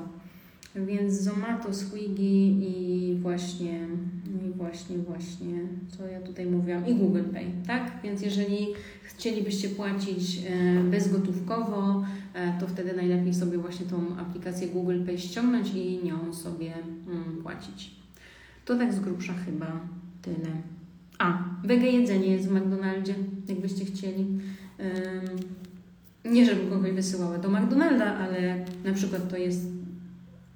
Więc 0.75 1.13
Zomato, 1.13 1.73
Swiggy 1.73 2.23
i 2.23 3.17
właśnie, 3.21 3.87
i 4.25 4.57
właśnie, 4.57 4.97
właśnie, 4.97 5.59
co 5.87 6.07
ja 6.07 6.21
tutaj 6.21 6.45
mówiłam, 6.45 6.87
i 6.87 6.95
Google 6.95 7.23
Pay, 7.33 7.45
tak? 7.67 7.91
Więc 8.03 8.21
jeżeli 8.21 8.67
chcielibyście 9.03 9.69
płacić 9.69 10.37
e, 10.37 10.83
bezgotówkowo, 10.83 12.05
e, 12.33 12.59
to 12.59 12.67
wtedy 12.67 12.93
najlepiej 12.93 13.33
sobie 13.33 13.57
właśnie 13.57 13.85
tą 13.85 14.17
aplikację 14.17 14.67
Google 14.67 15.05
Pay 15.05 15.17
ściągnąć 15.17 15.73
i 15.75 15.99
nią 16.03 16.33
sobie 16.33 16.73
mm, 17.07 17.43
płacić. 17.43 17.98
To 18.69 18.75
tak 18.75 18.93
z 18.93 18.99
grubsza 18.99 19.33
chyba 19.45 19.79
tyle. 20.21 20.51
A, 21.19 21.43
wege 21.63 21.87
jedzenie 21.87 22.27
jest 22.27 22.47
w 22.47 22.51
McDonaldzie, 22.51 23.15
jakbyście 23.47 23.85
chcieli. 23.85 24.25
Nie, 26.25 26.45
żebym 26.45 26.69
kogoś 26.69 26.91
wysyłała 26.91 27.37
do 27.37 27.49
McDonalda, 27.49 28.17
ale 28.17 28.65
na 28.85 28.93
przykład 28.93 29.29
to 29.29 29.37
jest 29.37 29.67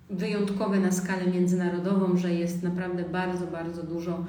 wyjątkowe 0.09 0.79
na 0.79 0.91
skalę 0.91 1.31
międzynarodową, 1.31 2.17
że 2.17 2.33
jest 2.33 2.63
naprawdę 2.63 3.03
bardzo, 3.03 3.47
bardzo 3.47 3.83
dużo 3.83 4.25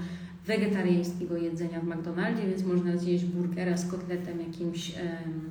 wegetariańskiego 0.46 1.36
jedzenia 1.36 1.80
w 1.80 1.86
McDonaldzie, 1.86 2.42
więc 2.48 2.64
można 2.64 2.96
zjeść 2.96 3.24
burgera 3.24 3.76
z 3.76 3.90
kotletem 3.90 4.40
jakimś 4.40 4.92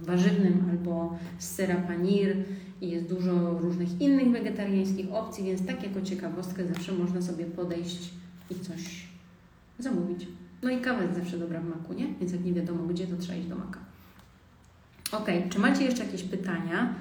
warzywnym 0.01 0.65
albo 0.71 1.17
z 1.39 1.47
sera 1.47 1.75
panir 1.75 2.35
i 2.81 2.89
jest 2.89 3.05
dużo 3.05 3.59
różnych 3.59 4.01
innych 4.01 4.31
wegetariańskich 4.31 5.13
opcji, 5.13 5.45
więc 5.45 5.65
tak 5.65 5.83
jako 5.83 6.01
ciekawostkę 6.01 6.67
zawsze 6.67 6.91
można 6.91 7.21
sobie 7.21 7.45
podejść 7.45 8.22
i 8.57 8.65
coś 8.65 9.07
zamówić. 9.79 10.27
No 10.63 10.69
i 10.69 10.81
kawa 10.81 11.03
jest 11.03 11.15
zawsze 11.15 11.37
dobra 11.37 11.61
w 11.61 11.69
maku, 11.69 11.93
nie? 11.93 12.07
Więc 12.19 12.31
jak 12.31 12.45
nie 12.45 12.53
wiadomo 12.53 12.83
gdzie, 12.83 13.07
to 13.07 13.17
trzeba 13.17 13.37
iść 13.37 13.47
do 13.47 13.55
maka. 13.55 13.79
Ok, 15.11 15.27
czy 15.49 15.59
macie 15.59 15.83
jeszcze 15.83 16.05
jakieś 16.05 16.23
pytania? 16.23 16.95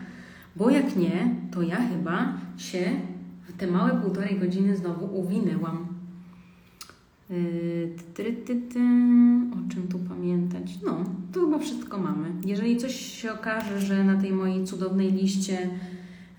Bo 0.56 0.70
jak 0.70 0.96
nie, 0.96 1.34
to 1.52 1.62
ja 1.62 1.88
chyba 1.88 2.38
się 2.56 2.80
w 3.48 3.56
te 3.56 3.66
małe 3.66 4.00
półtorej 4.00 4.38
godziny 4.38 4.76
znowu 4.76 5.18
uwinęłam. 5.18 5.86
Yy, 7.30 7.94
ty, 8.14 8.24
ty, 8.24 8.32
ty, 8.32 8.60
ty. 8.60 8.78
O 9.52 9.72
czym 9.72 9.88
tu 9.88 9.98
pamiętać? 9.98 10.78
No, 10.84 11.04
to 11.32 11.40
chyba 11.40 11.58
wszystko 11.58 11.98
mamy. 11.98 12.28
Jeżeli 12.44 12.76
coś 12.76 12.94
się 12.94 13.32
okaże, 13.32 13.80
że 13.80 14.04
na 14.04 14.20
tej 14.20 14.32
mojej 14.32 14.64
cudownej 14.64 15.12
liście 15.12 15.70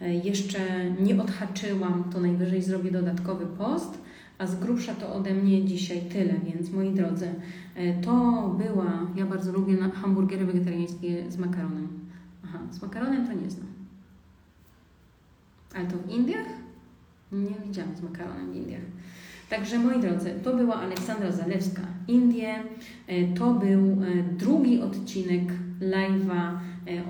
e, 0.01 0.13
jeszcze 0.13 0.91
nie 0.91 1.21
odhaczyłam, 1.21 2.03
to 2.13 2.21
najwyżej 2.21 2.61
zrobię 2.61 2.91
dodatkowy 2.91 3.45
post, 3.45 4.02
a 4.37 4.47
z 4.47 4.55
grubsza 4.55 4.93
to 4.95 5.13
ode 5.13 5.33
mnie 5.33 5.65
dzisiaj 5.65 6.01
tyle, 6.01 6.33
więc 6.45 6.71
moi 6.71 6.91
drodzy, 6.91 7.27
e, 7.75 8.01
to 8.01 8.11
była, 8.57 9.07
ja 9.15 9.25
bardzo 9.25 9.51
lubię 9.51 9.77
hamburgery 9.77 10.45
wegetariańskie 10.45 11.31
z 11.31 11.37
makaronem. 11.37 11.87
Aha, 12.45 12.59
z 12.71 12.81
makaronem 12.81 13.27
to 13.27 13.33
nie 13.33 13.49
znam. 13.51 13.67
Ale 15.75 15.85
to 15.85 15.97
w 15.97 16.09
Indiach? 16.09 16.47
Nie 17.31 17.55
widziałam 17.67 17.95
z 17.95 18.01
makaronem 18.01 18.53
w 18.53 18.55
Indiach. 18.55 18.81
Także 19.49 19.79
moi 19.79 20.01
drodzy, 20.01 20.33
to 20.43 20.55
była 20.55 20.75
Aleksandra 20.75 21.31
Zalewska, 21.31 21.81
Indie. 22.07 22.55
E, 23.07 23.33
To 23.33 23.53
był 23.53 23.81
e, 23.81 24.23
drugi 24.37 24.81
odcinek 24.81 25.43
live'a 25.81 26.57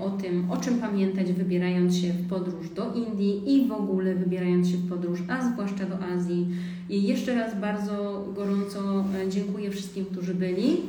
o 0.00 0.10
tym, 0.10 0.50
o 0.50 0.56
czym 0.56 0.78
pamiętać, 0.78 1.32
wybierając 1.32 1.96
się 1.96 2.12
w 2.12 2.28
podróż 2.28 2.70
do 2.70 2.94
Indii 2.94 3.54
i 3.54 3.68
w 3.68 3.72
ogóle 3.72 4.14
wybierając 4.14 4.68
się 4.68 4.76
w 4.76 4.88
podróż, 4.88 5.20
a 5.28 5.52
zwłaszcza 5.52 5.84
do 5.86 5.98
Azji. 5.98 6.46
I 6.90 7.02
jeszcze 7.02 7.34
raz 7.34 7.60
bardzo 7.60 8.24
gorąco 8.34 9.04
e, 9.14 9.30
dziękuję 9.30 9.70
wszystkim, 9.70 10.04
którzy 10.04 10.34
byli. 10.34 10.80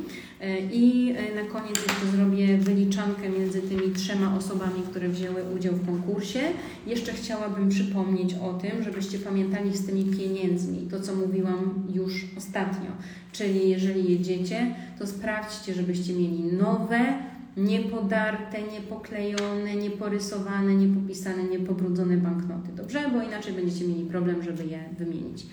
E, 0.42 0.60
I 0.60 1.16
e, 1.18 1.44
na 1.44 1.52
koniec 1.52 1.76
jeszcze 1.76 2.18
zrobię 2.18 2.58
wyliczankę 2.58 3.30
między 3.30 3.62
tymi 3.62 3.94
trzema 3.94 4.38
osobami, 4.38 4.82
które 4.90 5.10
wzięły 5.10 5.44
udział 5.56 5.74
w 5.74 5.86
konkursie. 5.86 6.40
Jeszcze 6.88 7.14
chciałabym 7.14 7.70
przypomnieć 7.70 8.34
o 8.34 8.54
tym, 8.54 8.84
żebyście 8.84 9.20
pamiętali 9.20 9.78
z 9.78 9.86
tymi 9.86 10.06
pieniędzmi, 10.06 10.88
to 10.92 11.00
co 11.00 11.16
mówiłam 11.16 11.84
już 11.94 12.26
ostatnio. 12.38 12.92
Czyli 13.32 13.70
jeżeli 13.70 14.12
jedziecie, 14.12 14.76
to 15.00 15.08
sprawdźcie, 15.08 15.74
żebyście 15.74 16.14
mieli 16.14 16.44
nowe, 16.44 17.14
niepodarte, 17.58 18.62
niepoklejone, 18.62 19.76
nieporysowane, 19.76 20.76
niepopisane, 20.76 21.44
niepobrudzone 21.44 22.18
banknoty. 22.18 22.72
Dobrze? 22.76 23.10
Bo 23.14 23.22
inaczej 23.22 23.54
będziecie 23.54 23.88
mieli 23.88 24.06
problem, 24.06 24.44
żeby 24.44 24.66
je 24.66 24.80
wymienić. 24.98 25.46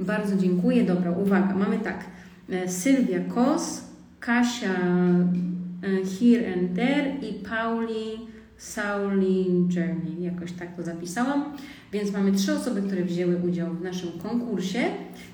Bardzo 0.00 0.36
dziękuję. 0.36 0.84
Dobra, 0.84 1.10
uwaga, 1.10 1.54
mamy 1.54 1.78
tak. 1.78 2.04
E, 2.50 2.68
Sylwia 2.68 3.20
Kos, 3.20 3.84
Kasia 4.20 4.74
e, 4.74 6.04
Here 6.20 6.54
and 6.54 6.74
There 6.74 7.16
i 7.28 7.34
Pauli 7.34 8.34
Sauli 8.56 9.68
Journey. 9.68 10.22
Jakoś 10.22 10.52
tak 10.52 10.76
to 10.76 10.82
zapisałam. 10.82 11.56
Więc 11.94 12.12
mamy 12.12 12.32
trzy 12.32 12.54
osoby, 12.54 12.82
które 12.82 13.04
wzięły 13.04 13.36
udział 13.36 13.74
w 13.74 13.82
naszym 13.82 14.12
konkursie. 14.12 14.78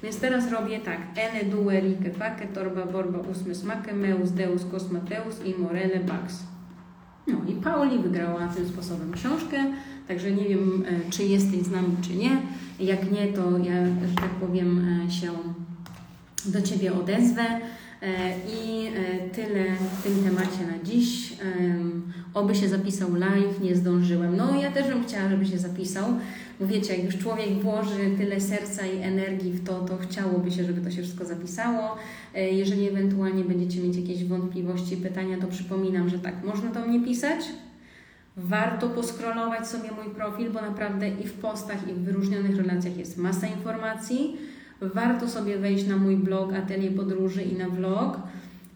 Więc 0.03 0.21
teraz 0.21 0.51
robię 0.53 0.81
tak. 0.81 0.99
Ene, 1.17 1.51
due, 1.51 1.81
rike, 1.81 2.11
fake, 2.11 2.47
torba, 2.47 2.87
borba, 2.87 3.19
ósmy 3.19 3.55
smake, 3.55 3.95
meus, 3.95 4.31
deus, 4.31 4.65
kosmateus 4.71 5.45
i 5.45 5.61
morele, 5.61 6.01
bax. 6.01 6.43
No 7.27 7.39
i 7.49 7.53
Pauli 7.53 7.99
wygrała 7.99 8.49
tym 8.49 8.69
sposobem 8.69 9.13
książkę. 9.13 9.57
Także 10.09 10.31
nie 10.31 10.45
wiem, 10.45 10.85
e, 10.89 11.11
czy 11.11 11.25
jesteś 11.25 11.63
z 11.63 11.71
nami, 11.71 11.97
czy 12.03 12.17
nie. 12.17 12.43
Jak 12.81 13.13
nie, 13.13 13.27
to 13.27 13.59
ja, 13.59 13.87
że 14.09 14.15
tak 14.17 14.31
powiem, 14.31 14.87
e, 15.07 15.11
się 15.11 15.31
do 16.45 16.63
Ciebie 16.63 16.95
odezwę. 16.95 17.43
E, 18.03 18.35
I 18.39 18.87
e, 18.87 19.29
tyle 19.31 19.65
w 19.99 20.03
tym 20.03 20.25
temacie 20.25 20.67
na 20.67 20.85
dziś. 20.85 21.33
Oby 22.35 22.55
się 22.55 22.69
zapisał 22.69 23.15
live, 23.15 23.61
nie 23.61 23.77
zdążyłem. 23.77 24.37
No 24.37 24.61
ja 24.61 24.73
też 24.73 24.89
bym 24.89 25.05
chciała, 25.05 25.29
żeby 25.29 25.47
się 25.47 25.59
zapisał, 25.59 26.05
bo 26.61 26.67
wiecie, 26.67 26.97
jak 26.97 27.05
już 27.05 27.19
człowiek 27.19 27.49
włoży 27.63 28.11
tyle 28.19 28.41
serca 28.41 28.87
i 28.87 29.03
energii 29.03 29.53
w 29.53 29.67
to, 29.67 29.81
to 29.81 29.97
chciałoby 29.99 30.51
się, 30.51 30.65
żeby 30.65 30.81
to 30.81 30.91
się 30.91 31.03
wszystko 31.03 31.25
zapisało. 31.25 31.97
E, 32.35 32.51
Jeżeli 32.51 32.89
ewentualnie 32.89 33.45
będziecie 33.45 33.81
mieć 33.81 33.97
jakieś 33.97 34.25
wątpliwości, 34.25 34.97
pytania, 34.97 35.37
to 35.41 35.47
przypominam, 35.47 36.09
że 36.09 36.19
tak, 36.19 36.45
można 36.45 36.71
do 36.71 36.87
mnie 36.87 37.05
pisać. 37.05 37.41
Warto 38.37 38.89
poskrolować 38.89 39.69
sobie 39.69 39.91
mój 40.05 40.15
profil, 40.15 40.51
bo 40.51 40.61
naprawdę 40.61 41.09
i 41.09 41.27
w 41.27 41.33
postach, 41.33 41.89
i 41.89 41.93
w 41.93 41.99
wyróżnionych 41.99 42.57
relacjach 42.57 42.97
jest 42.97 43.17
masa 43.17 43.47
informacji. 43.47 44.37
Warto 44.81 45.29
sobie 45.29 45.59
wejść 45.59 45.87
na 45.87 45.97
mój 45.97 46.17
blog 46.17 46.53
Atelier 46.53 46.95
Podróży 46.95 47.43
i 47.43 47.57
na 47.57 47.69
vlog. 47.69 48.19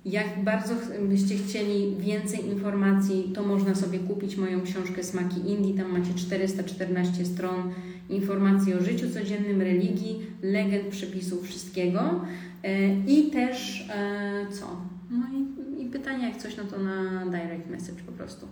Jak 0.05 0.45
bardzo 0.45 0.75
byście 1.09 1.37
chcieli 1.37 1.97
więcej 1.97 2.47
informacji, 2.47 3.31
to 3.35 3.43
można 3.43 3.75
sobie 3.75 3.99
kupić 3.99 4.37
moją 4.37 4.63
książkę 4.63 5.05
Smaki 5.05 5.51
Indii. 5.51 5.75
Tam 5.75 5.93
macie 5.93 6.15
414 6.15 7.25
stron 7.25 7.73
informacji 8.11 8.75
o 8.75 8.83
życiu 8.83 9.11
codziennym, 9.11 9.61
religii, 9.61 10.27
legend, 10.43 10.87
przepisów, 10.89 11.49
wszystkiego. 11.49 12.21
E, 12.63 12.95
I 13.01 13.31
też 13.31 13.89
e, 13.91 14.47
co? 14.51 14.77
No 15.11 15.27
i, 15.39 15.83
i 15.83 15.87
pytania, 15.87 16.29
jak 16.29 16.37
coś, 16.37 16.57
no 16.57 16.65
to 16.65 16.79
na 16.79 17.27
direct 17.27 17.71
message 17.71 18.03
po 18.07 18.13
prostu. 18.13 18.47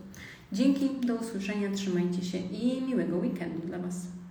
Dzięki, 0.53 0.91
do 1.07 1.15
usłyszenia, 1.15 1.71
trzymajcie 1.75 2.25
się 2.25 2.39
i 2.39 2.83
miłego 2.89 3.17
weekendu 3.17 3.67
dla 3.67 3.79
Was. 3.79 4.22